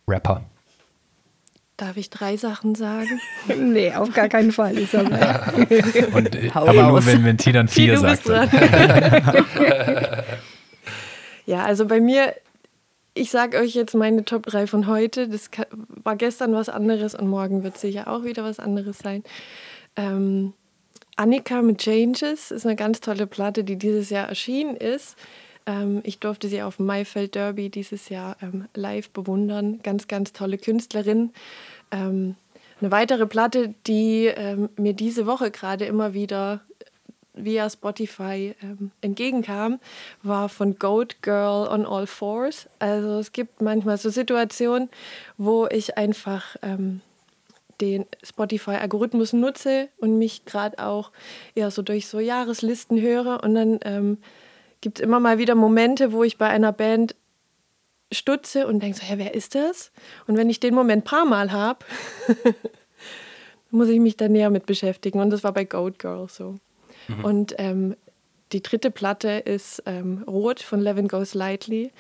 Rapper. 0.09 0.43
Darf 1.77 1.99
ich 1.99 2.09
drei 2.09 2.39
Sachen 2.39 2.75
sagen? 2.75 3.21
nee, 3.59 3.93
auf 3.93 4.11
gar 4.15 4.31
keinen 4.31 4.53
Fall. 4.53 4.79
Ich 4.79 4.95
und, 4.95 6.35
äh, 6.35 6.51
aber 6.55 6.73
nur, 6.73 7.05
wenn, 7.05 7.23
wenn 7.23 7.37
Tina 7.37 7.67
vier 7.67 7.99
sagt. 7.99 8.27
ja, 11.45 11.65
also 11.65 11.87
bei 11.87 12.01
mir 12.01 12.33
ich 13.17 13.31
sage 13.31 13.59
euch 13.59 13.75
jetzt 13.75 13.95
meine 13.95 14.25
Top 14.25 14.45
3 14.45 14.67
von 14.67 14.87
heute. 14.87 15.29
Das 15.29 15.51
war 16.05 16.17
gestern 16.17 16.53
was 16.53 16.69
anderes 16.69 17.15
und 17.15 17.29
morgen 17.29 17.65
wird 17.65 17.79
sicher 17.79 18.09
auch 18.09 18.25
wieder 18.25 18.45
was 18.45 18.61
anderes 18.61 18.99
sein. 18.99 19.25
Ähm, 19.97 20.53
Annika 21.17 21.63
mit 21.63 21.79
Changes 21.79 22.51
ist 22.51 22.67
eine 22.67 22.77
ganz 22.77 23.01
tolle 23.01 23.27
Platte, 23.27 23.65
die 23.65 23.77
dieses 23.77 24.11
Jahr 24.11 24.29
erschienen 24.29 24.77
ist. 24.77 25.17
Ähm, 25.65 26.01
ich 26.05 26.19
durfte 26.19 26.49
sie 26.49 26.63
auf 26.63 26.77
dem 26.77 26.87
Maifeld 26.87 27.35
Derby 27.35 27.71
dieses 27.71 28.11
Jahr 28.11 28.37
ähm, 28.43 28.67
live 28.75 29.09
bewundern. 29.11 29.81
Ganz, 29.83 30.09
ganz 30.09 30.35
tolle 30.35 30.59
Künstlerin. 30.59 31.33
Ähm, 31.91 32.37
eine 32.81 32.91
weitere 32.91 33.27
Platte, 33.27 33.75
die 33.87 34.27
ähm, 34.27 34.69
mir 34.77 34.93
diese 34.93 35.27
Woche 35.27 35.51
gerade 35.51 35.87
immer 35.87 36.13
wieder 36.13 36.61
via 37.37 37.69
Spotify 37.71 38.55
ähm, 38.63 38.91
entgegenkam, 39.01 39.79
war 40.23 40.49
von 40.49 40.79
Goat 40.79 41.23
Girl 41.23 41.69
on 41.69 41.87
All 41.87 42.07
Fours. 42.07 42.69
Also 42.79 43.19
es 43.19 43.33
gibt 43.33 43.63
manchmal 43.63 43.99
so 43.99 44.11
Situationen, 44.11 44.89
wo 45.37 45.67
ich 45.67 45.97
einfach 45.97 46.57
ähm, 46.63 47.01
den 47.81 48.07
Spotify-Algorithmus 48.23 49.33
nutze 49.33 49.89
und 49.99 50.19
mich 50.19 50.45
gerade 50.45 50.79
auch 50.79 51.11
eher 51.55 51.71
so 51.71 51.83
durch 51.83 52.09
so 52.09 52.19
Jahreslisten 52.19 53.01
höre. 53.01 53.43
Und 53.43 53.55
dann 53.55 53.81
ähm, 53.85 54.19
gibt 54.81 54.99
es 54.99 55.05
immer 55.05 55.21
mal 55.21 55.39
wieder 55.39 55.55
Momente, 55.55 56.13
wo 56.13 56.25
ich 56.25 56.39
bei 56.39 56.49
einer 56.49 56.73
Band 56.73 57.15
stutze 58.13 58.67
und 58.67 58.83
denke 58.83 58.99
so, 58.99 59.07
ja, 59.07 59.19
wer 59.19 59.35
ist 59.35 59.55
das? 59.55 59.93
Und 60.27 60.37
wenn 60.37 60.49
ich 60.49 60.61
den 60.61 60.75
Moment 60.75 61.05
paar 61.05 61.25
Mal 61.25 61.53
habe, 61.53 61.85
muss 63.71 63.89
ich 63.89 64.01
mich 64.01 64.17
da 64.17 64.29
näher 64.29 64.51
mit 64.51 64.67
beschäftigen. 64.67 65.21
Und 65.21 65.31
das 65.31 65.45
war 65.45 65.53
bei 65.53 65.65
Goat 65.65 65.99
Girl 65.99 66.29
so. 66.29 66.57
Mhm. 67.09 67.25
Und 67.25 67.55
ähm, 67.59 67.97
die 68.53 68.63
dritte 68.63 68.91
Platte 68.91 69.29
ist 69.31 69.83
ähm, 69.87 70.23
Rot 70.27 70.61
von 70.61 70.81
Levin 70.81 71.09
Goes 71.09 71.35
Lightly. 71.35 71.93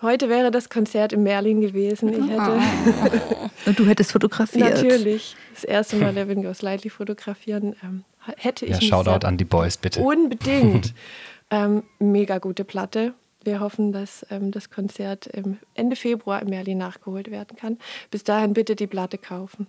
Heute 0.00 0.28
wäre 0.28 0.50
das 0.50 0.68
Konzert 0.68 1.12
in 1.12 1.22
Merlin 1.22 1.60
gewesen. 1.60 2.08
Ich 2.12 2.28
hätte 2.28 2.58
oh. 2.58 3.50
Und 3.66 3.78
du 3.78 3.86
hättest 3.86 4.12
fotografiert. 4.12 4.74
Natürlich. 4.74 5.36
Das 5.54 5.64
erste 5.64 5.96
Mal 5.96 6.12
Levin 6.12 6.42
Goes 6.42 6.62
Lightly 6.62 6.90
fotografieren. 6.90 7.76
Ähm, 7.84 8.04
hätte 8.36 8.66
ich. 8.66 8.80
Ja, 8.80 8.80
Shoutout 8.80 9.26
an 9.26 9.36
die 9.36 9.44
Boys, 9.44 9.76
bitte. 9.76 10.00
Unbedingt. 10.00 10.94
ähm, 11.50 11.84
mega 11.98 12.38
gute 12.38 12.64
Platte. 12.64 13.14
Wir 13.44 13.60
hoffen, 13.60 13.92
dass 13.92 14.24
ähm, 14.30 14.50
das 14.50 14.70
Konzert 14.70 15.28
Ende 15.74 15.96
Februar 15.96 16.42
in 16.42 16.48
Merlin 16.48 16.78
nachgeholt 16.78 17.30
werden 17.30 17.56
kann. 17.56 17.78
Bis 18.10 18.24
dahin 18.24 18.54
bitte 18.54 18.76
die 18.76 18.86
Platte 18.86 19.18
kaufen. 19.18 19.66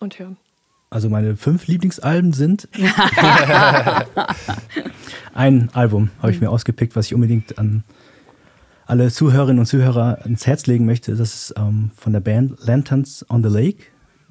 Und 0.00 0.18
hören. 0.18 0.36
Also 0.88 1.10
meine 1.10 1.36
fünf 1.36 1.66
Lieblingsalben 1.66 2.32
sind 2.32 2.68
ein 5.34 5.68
Album 5.72 6.10
habe 6.22 6.30
ich 6.30 6.40
mir 6.40 6.50
ausgepickt, 6.50 6.94
was 6.94 7.06
ich 7.06 7.14
unbedingt 7.14 7.58
an 7.58 7.82
alle 8.86 9.10
Zuhörerinnen 9.10 9.58
und 9.58 9.66
Zuhörer 9.66 10.24
ins 10.24 10.46
Herz 10.46 10.66
legen 10.66 10.86
möchte. 10.86 11.16
Das 11.16 11.34
ist 11.34 11.54
ähm, 11.56 11.90
von 11.96 12.12
der 12.12 12.20
Band 12.20 12.64
Lanterns 12.64 13.26
on 13.28 13.42
the 13.42 13.48
Lake, 13.48 13.82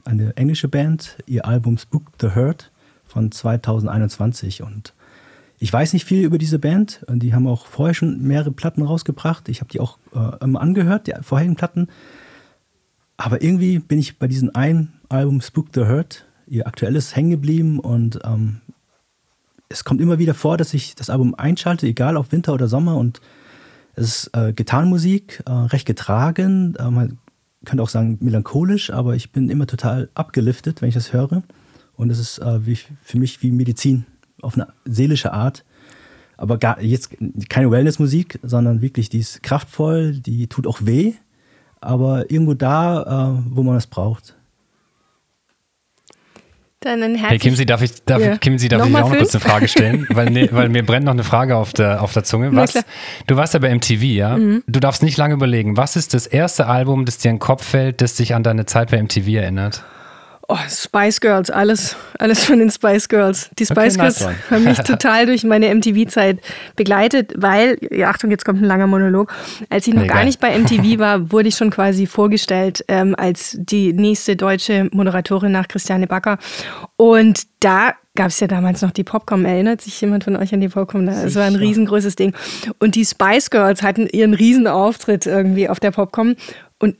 eine 0.05 0.35
englische 0.37 0.69
Band. 0.69 1.17
Ihr 1.25 1.45
Album 1.45 1.77
Spook 1.77 2.13
the 2.21 2.29
Hurt 2.35 2.71
von 3.05 3.31
2021 3.31 4.63
und 4.63 4.93
ich 5.57 5.71
weiß 5.71 5.93
nicht 5.93 6.05
viel 6.05 6.23
über 6.23 6.37
diese 6.37 6.59
Band. 6.59 7.05
Die 7.09 7.33
haben 7.33 7.47
auch 7.47 7.65
vorher 7.65 7.93
schon 7.93 8.21
mehrere 8.21 8.51
Platten 8.51 8.81
rausgebracht. 8.81 9.49
Ich 9.49 9.59
habe 9.59 9.71
die 9.71 9.79
auch 9.79 9.97
äh, 10.13 10.43
immer 10.43 10.61
angehört, 10.61 11.07
die 11.07 11.13
vorherigen 11.21 11.55
Platten. 11.55 11.87
Aber 13.17 13.41
irgendwie 13.41 13.79
bin 13.79 13.99
ich 13.99 14.19
bei 14.19 14.27
diesem 14.27 14.53
einen 14.53 14.93
Album 15.09 15.41
Spook 15.41 15.67
the 15.73 15.85
Hurt 15.85 16.25
ihr 16.47 16.67
aktuelles 16.67 17.15
hängen 17.15 17.31
geblieben 17.31 17.79
und 17.79 18.19
ähm, 18.23 18.61
es 19.69 19.83
kommt 19.83 20.01
immer 20.01 20.19
wieder 20.19 20.33
vor, 20.33 20.57
dass 20.57 20.73
ich 20.73 20.95
das 20.95 21.09
Album 21.09 21.35
einschalte, 21.35 21.87
egal 21.87 22.17
ob 22.17 22.31
Winter 22.31 22.53
oder 22.53 22.67
Sommer 22.67 22.95
und 22.97 23.21
es 23.95 24.25
ist 24.25 24.37
äh, 24.37 24.53
Gitarrenmusik, 24.53 25.43
äh, 25.45 25.51
recht 25.51 25.85
getragen, 25.85 26.75
äh, 26.77 26.89
man 26.89 27.17
könnte 27.65 27.81
auch 27.81 27.89
sagen 27.89 28.17
melancholisch, 28.21 28.91
aber 28.91 29.15
ich 29.15 29.31
bin 29.31 29.49
immer 29.49 29.67
total 29.67 30.09
abgeliftet, 30.13 30.81
wenn 30.81 30.89
ich 30.89 30.95
das 30.95 31.13
höre 31.13 31.43
und 31.95 32.09
es 32.09 32.19
ist 32.19 32.39
äh, 32.39 32.65
wie, 32.65 32.77
für 33.01 33.17
mich 33.17 33.41
wie 33.41 33.51
Medizin 33.51 34.05
auf 34.41 34.55
eine 34.55 34.67
seelische 34.85 35.33
Art. 35.33 35.63
Aber 36.37 36.57
gar, 36.57 36.81
jetzt 36.81 37.15
keine 37.49 37.71
Wellnessmusik, 37.71 38.39
sondern 38.43 38.81
wirklich, 38.81 39.07
die 39.09 39.19
ist 39.19 39.41
kraftvoll, 39.41 40.19
die 40.19 40.47
tut 40.47 40.67
auch 40.67 40.79
weh, 40.83 41.13
aber 41.79 42.29
irgendwo 42.29 42.53
da, 42.53 43.37
äh, 43.37 43.41
wo 43.49 43.63
man 43.63 43.77
es 43.77 43.87
braucht. 43.87 44.35
Dann 46.85 47.15
hey 47.15 47.39
Kimsi, 47.39 47.65
darf 47.65 47.81
ich, 47.81 48.03
darf, 48.05 48.21
ja. 48.21 48.37
Kimsi, 48.37 48.69
darf 48.69 48.87
ich 48.87 48.95
auch 48.95 49.09
noch 49.09 49.17
kurz 49.17 49.33
eine 49.33 49.41
Frage 49.41 49.67
stellen? 49.67 50.05
weil, 50.13 50.29
nee, 50.29 50.47
weil 50.51 50.69
mir 50.69 50.85
brennt 50.85 51.05
noch 51.05 51.13
eine 51.13 51.23
Frage 51.23 51.57
auf 51.57 51.73
der, 51.73 52.03
auf 52.03 52.13
der 52.13 52.23
Zunge. 52.23 52.55
Was, 52.55 52.73
du 53.25 53.35
warst 53.35 53.55
ja 53.55 53.59
bei 53.59 53.73
MTV, 53.73 54.03
ja? 54.03 54.37
Mhm. 54.37 54.63
Du 54.67 54.79
darfst 54.79 55.01
nicht 55.01 55.17
lange 55.17 55.33
überlegen. 55.33 55.77
Was 55.77 55.95
ist 55.95 56.13
das 56.13 56.27
erste 56.27 56.67
Album, 56.67 57.05
das 57.05 57.17
dir 57.17 57.29
in 57.29 57.37
den 57.37 57.39
Kopf 57.39 57.65
fällt, 57.65 58.01
das 58.01 58.13
dich 58.13 58.35
an 58.35 58.43
deine 58.43 58.67
Zeit 58.67 58.91
bei 58.91 59.01
MTV 59.01 59.27
erinnert? 59.29 59.83
Oh, 60.47 60.57
Spice 60.69 61.21
Girls, 61.21 61.49
alles, 61.49 61.95
alles 62.19 62.43
von 62.45 62.59
den 62.59 62.69
Spice 62.69 63.09
Girls. 63.09 63.49
Die 63.57 63.65
Spice 63.65 63.95
Okay, 63.95 63.97
Girls 63.97 64.19
nice 64.21 64.35
haben 64.51 64.63
mich 64.63 64.77
total 64.83 65.25
durch 65.25 65.43
meine 65.43 65.73
MTV-Zeit 65.73 66.39
begleitet, 66.75 67.33
weil, 67.35 67.77
ja, 67.89 68.09
Achtung, 68.11 68.29
jetzt 68.29 68.45
kommt 68.45 68.61
ein 68.61 68.65
langer 68.65 68.85
Monolog. 68.85 69.33
Als 69.69 69.87
ich 69.87 69.93
noch 69.95 70.03
Nee, 70.03 70.07
gar 70.07 70.17
geil. 70.17 70.25
nicht 70.25 70.39
bei 70.39 70.55
MTV 70.57 70.99
war, 70.99 71.31
wurde 71.31 71.47
ich 71.49 71.55
schon 71.55 71.71
quasi 71.71 72.05
vorgestellt 72.05 72.85
ähm, 72.87 73.15
als 73.17 73.57
die 73.59 73.91
nächste 73.93 74.35
deutsche 74.35 74.87
Moderatorin 74.91 75.51
nach 75.51 75.67
Christiane 75.67 76.05
Backer. 76.05 76.37
Und 76.95 77.43
da 77.61 77.93
gab 78.13 78.27
es 78.27 78.39
ja 78.39 78.45
damals 78.47 78.81
noch 78.83 78.91
die 78.91 79.03
Popcom. 79.03 79.45
Erinnert 79.45 79.81
sich 79.81 79.99
jemand 79.99 80.23
von 80.25 80.35
euch 80.35 80.53
an 80.53 80.61
die 80.61 80.69
Popcom? 80.69 81.07
Das 81.07 81.33
war 81.35 81.45
ein 81.45 81.55
riesengroßes 81.55 82.15
Ding. 82.15 82.33
Und 82.79 82.93
die 82.95 83.03
Spice 83.03 83.49
Girls 83.49 83.81
hatten 83.81 84.07
ihren 84.07 84.33
riesen 84.35 84.67
Auftritt 84.67 85.25
irgendwie 85.25 85.67
auf 85.69 85.79
der 85.79 85.91
Popcom. 85.91 86.35
Und 86.77 86.95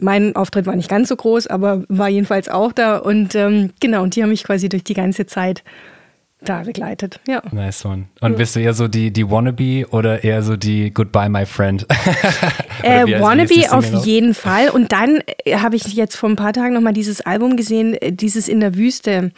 mein 0.00 0.36
Auftritt 0.36 0.66
war 0.66 0.76
nicht 0.76 0.88
ganz 0.88 1.08
so 1.08 1.16
groß, 1.16 1.46
aber 1.46 1.84
war 1.88 2.08
jedenfalls 2.08 2.48
auch 2.48 2.72
da. 2.72 2.96
Und 2.98 3.34
ähm, 3.34 3.70
genau, 3.80 4.02
und 4.02 4.16
die 4.16 4.22
haben 4.22 4.30
mich 4.30 4.44
quasi 4.44 4.68
durch 4.68 4.84
die 4.84 4.94
ganze 4.94 5.26
Zeit 5.26 5.62
da 6.44 6.62
begleitet. 6.62 7.20
Ja. 7.26 7.42
Nice 7.52 7.84
one. 7.84 8.06
Und 8.20 8.36
bist 8.36 8.54
du 8.54 8.60
eher 8.60 8.74
so 8.74 8.88
die, 8.88 9.10
die 9.10 9.28
Wannabe 9.30 9.86
oder 9.90 10.22
eher 10.22 10.42
so 10.42 10.56
die 10.56 10.92
Goodbye, 10.92 11.28
my 11.28 11.46
friend? 11.46 11.86
Äh, 12.82 13.10
ist 13.10 13.22
Wannabe 13.22 13.72
auf 13.72 13.90
noch? 13.92 14.04
jeden 14.04 14.34
Fall. 14.34 14.68
Und 14.68 14.92
dann 14.92 15.20
äh, 15.46 15.56
habe 15.56 15.74
ich 15.76 15.84
jetzt 15.94 16.16
vor 16.16 16.28
ein 16.28 16.36
paar 16.36 16.52
Tagen 16.52 16.74
nochmal 16.74 16.92
dieses 16.92 17.22
Album 17.22 17.56
gesehen, 17.56 17.94
äh, 17.94 18.12
dieses 18.12 18.46
in 18.46 18.60
der 18.60 18.74
Wüste, 18.74 19.30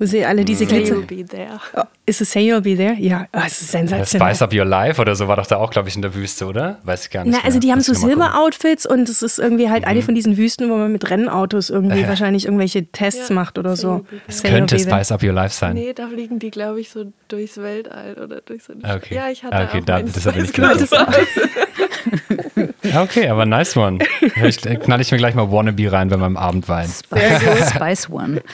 wo 0.00 0.06
sie 0.06 0.24
alle 0.24 0.44
diese 0.44 0.64
Say 0.64 0.78
Glitzer. 0.78 0.94
you'll 0.94 1.06
be 1.06 1.24
there. 1.24 1.60
Oh, 1.76 1.82
ist 2.06 2.20
es 2.22 2.32
Say 2.32 2.40
You'll 2.40 2.62
Be 2.62 2.74
There? 2.76 2.94
Ja, 2.98 3.26
oh, 3.32 3.38
es 3.46 3.60
ist 3.60 3.70
sensationell. 3.70 4.26
Spice 4.28 4.42
Up 4.42 4.52
Your 4.52 4.64
Life 4.64 5.00
oder 5.00 5.14
so 5.14 5.28
war 5.28 5.36
doch 5.36 5.46
da 5.46 5.56
auch, 5.58 5.70
glaube 5.70 5.88
ich, 5.90 5.94
in 5.94 6.02
der 6.02 6.12
Wüste, 6.14 6.46
oder? 6.46 6.78
Weiß 6.82 7.04
ich 7.04 7.10
gar 7.10 7.24
nicht. 7.24 7.32
Na, 7.36 7.44
also 7.44 7.56
mehr. 7.56 7.60
die 7.60 7.70
haben 7.70 7.78
Muss 7.78 7.86
so. 7.86 7.92
Mhm. 7.92 8.08
Silberoutfits 8.10 8.86
und 8.86 9.08
es 9.08 9.22
ist 9.22 9.38
irgendwie 9.38 9.68
halt 9.70 9.84
eine 9.84 10.02
von 10.02 10.14
diesen 10.14 10.36
Wüsten, 10.36 10.68
wo 10.70 10.76
man 10.76 10.90
mit 10.90 11.08
Rennautos 11.10 11.70
irgendwie 11.70 12.08
wahrscheinlich 12.08 12.46
irgendwelche 12.46 12.86
Tests 12.86 13.28
Ja, 13.28 13.34
macht 13.34 13.58
oder 13.58 13.76
Say 13.76 13.82
so. 13.82 14.06
Es 14.26 14.38
Say 14.38 14.50
könnte. 14.50 14.78
Spice 14.78 15.12
Up 15.12 15.22
Your 15.22 15.32
Life 15.34 15.54
sein. 15.54 15.74
Nee, 15.74 15.92
da 15.92 16.08
fliegen 16.08 16.38
die, 16.38 16.50
glaube 16.50 16.80
ich, 16.80 16.88
so 16.90 17.12
durchs 17.28 17.58
Weltall 17.58 18.14
oder 18.14 18.40
durch 18.40 18.64
so 18.64 18.72
eine 18.72 18.94
Okay. 18.96 19.14
Ja, 19.14 19.28
ich 19.30 19.44
hatte 19.44 19.56
okay, 19.68 19.80
auch 19.80 19.84
da- 19.84 20.02
das 20.02 20.26
hab 20.26 20.36
ich. 20.36 20.50
Okay, 22.96 23.28
aber 23.28 23.44
nice 23.46 23.76
one. 23.76 23.98
Ich, 24.42 24.64
äh, 24.66 24.76
knall 24.76 25.00
ich 25.00 25.12
mir 25.12 25.18
gleich 25.18 25.34
mal 25.34 25.52
Wannabe 25.52 25.92
rein 25.92 26.08
bei 26.08 26.16
meinem 26.16 26.36
Abendwein. 26.38 26.88
Spice, 26.88 27.70
Spice 27.70 28.10
One. 28.10 28.42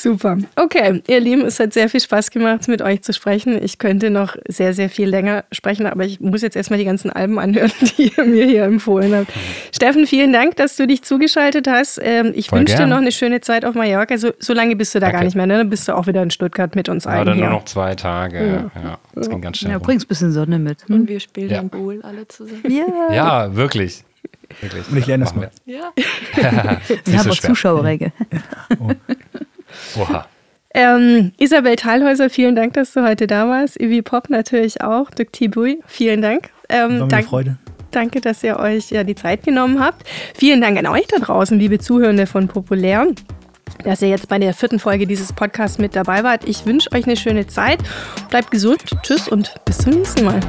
Super. 0.00 0.38
Okay, 0.54 1.02
ihr 1.08 1.18
Lieben, 1.20 1.44
es 1.44 1.58
hat 1.58 1.72
sehr 1.72 1.88
viel 1.88 1.98
Spaß 2.00 2.30
gemacht, 2.30 2.68
mit 2.68 2.82
euch 2.82 3.02
zu 3.02 3.12
sprechen. 3.12 3.60
Ich 3.62 3.78
könnte 3.78 4.10
noch 4.10 4.36
sehr, 4.46 4.72
sehr 4.72 4.88
viel 4.88 5.08
länger 5.08 5.44
sprechen, 5.50 5.86
aber 5.86 6.04
ich 6.04 6.20
muss 6.20 6.40
jetzt 6.42 6.54
erstmal 6.54 6.78
die 6.78 6.84
ganzen 6.84 7.10
Alben 7.10 7.38
anhören, 7.40 7.72
die 7.98 8.12
ihr 8.16 8.24
mir 8.24 8.46
hier 8.46 8.62
empfohlen 8.62 9.12
habt. 9.14 9.32
Steffen, 9.74 10.06
vielen 10.06 10.32
Dank, 10.32 10.54
dass 10.54 10.76
du 10.76 10.86
dich 10.86 11.02
zugeschaltet 11.02 11.66
hast. 11.66 12.00
Ähm, 12.02 12.32
Ich 12.36 12.48
Voll 12.48 12.60
wünsche 12.60 12.74
dir 12.74 12.78
gern. 12.82 12.90
noch 12.90 12.98
eine 12.98 13.10
schöne 13.10 13.40
Zeit 13.40 13.64
auf 13.64 13.74
Mallorca. 13.74 14.16
So, 14.18 14.30
so 14.38 14.52
lange 14.54 14.76
bist 14.76 14.94
du 14.94 15.00
da 15.00 15.06
gar 15.06 15.12
Danke. 15.14 15.24
nicht 15.26 15.34
mehr, 15.34 15.46
ne? 15.46 15.58
Dann 15.58 15.68
bist 15.70 15.88
du 15.88 15.96
auch 15.96 16.06
wieder 16.06 16.22
in 16.22 16.30
Stuttgart 16.30 16.76
mit 16.76 16.88
uns 16.88 17.04
allen 17.06 17.22
Oder 17.22 17.34
nur 17.34 17.44
hier. 17.46 17.50
noch 17.50 17.64
zwei 17.64 17.96
Tage. 17.96 18.70
Ja, 18.76 18.98
das 19.16 19.28
ging 19.28 19.40
ganz 19.40 19.58
schnell. 19.58 19.72
Ja, 19.72 19.78
bringst 19.78 20.06
ein 20.06 20.08
bisschen 20.08 20.30
Sonne 20.32 20.60
mit. 20.60 20.86
Hm? 20.86 20.94
Und 20.94 21.08
wir 21.08 21.18
spielen 21.18 21.50
Ja. 21.50 21.56
dann 21.56 21.70
Bowl 21.70 22.00
alle 22.02 22.28
zusammen. 22.28 22.62
Ja, 22.68 23.12
Ja, 23.14 23.56
wirklich. 23.56 24.04
wirklich. 24.60 24.88
Und 24.90 24.96
ich 24.98 25.06
lerne 25.06 25.24
das 25.24 25.34
mal. 25.34 25.50
Ja. 25.66 25.90
wir. 26.34 26.44
Haben 27.18 27.24
so 27.24 27.30
auch 27.30 27.34
schwer. 27.34 27.50
Zuschauerränge. 27.50 28.12
Oha. 29.98 30.26
Ähm, 30.74 31.32
Isabel 31.38 31.76
Thalhäuser, 31.76 32.28
vielen 32.30 32.54
Dank, 32.54 32.74
dass 32.74 32.92
du 32.92 33.02
heute 33.02 33.26
da 33.26 33.48
warst. 33.48 33.80
Ivi 33.80 34.02
Pop 34.02 34.28
natürlich 34.30 34.82
auch. 34.82 35.10
Dirk 35.10 35.32
Tibui, 35.32 35.80
vielen 35.86 36.20
Dank. 36.22 36.50
Ähm, 36.68 36.78
War 36.80 36.88
mir 36.88 36.94
eine 37.00 37.08
dank- 37.08 37.26
Freude. 37.26 37.56
Danke, 37.90 38.20
dass 38.20 38.44
ihr 38.44 38.58
euch 38.58 38.90
ja 38.90 39.02
die 39.02 39.14
Zeit 39.14 39.44
genommen 39.44 39.80
habt. 39.80 40.06
Vielen 40.34 40.60
Dank 40.60 40.76
an 40.78 40.86
euch 40.86 41.06
da 41.06 41.16
draußen, 41.18 41.58
liebe 41.58 41.78
Zuhörende 41.78 42.26
von 42.26 42.46
Populär, 42.46 43.06
dass 43.82 44.02
ihr 44.02 44.08
jetzt 44.08 44.28
bei 44.28 44.38
der 44.38 44.52
vierten 44.52 44.78
Folge 44.78 45.06
dieses 45.06 45.32
Podcasts 45.32 45.78
mit 45.78 45.96
dabei 45.96 46.22
wart. 46.22 46.46
Ich 46.46 46.66
wünsche 46.66 46.92
euch 46.92 47.06
eine 47.06 47.16
schöne 47.16 47.46
Zeit. 47.46 47.78
Bleibt 48.28 48.50
gesund. 48.50 48.84
Tschüss 49.02 49.26
und 49.26 49.54
bis 49.64 49.78
zum 49.78 49.94
nächsten 49.94 50.26
Mal. 50.26 50.40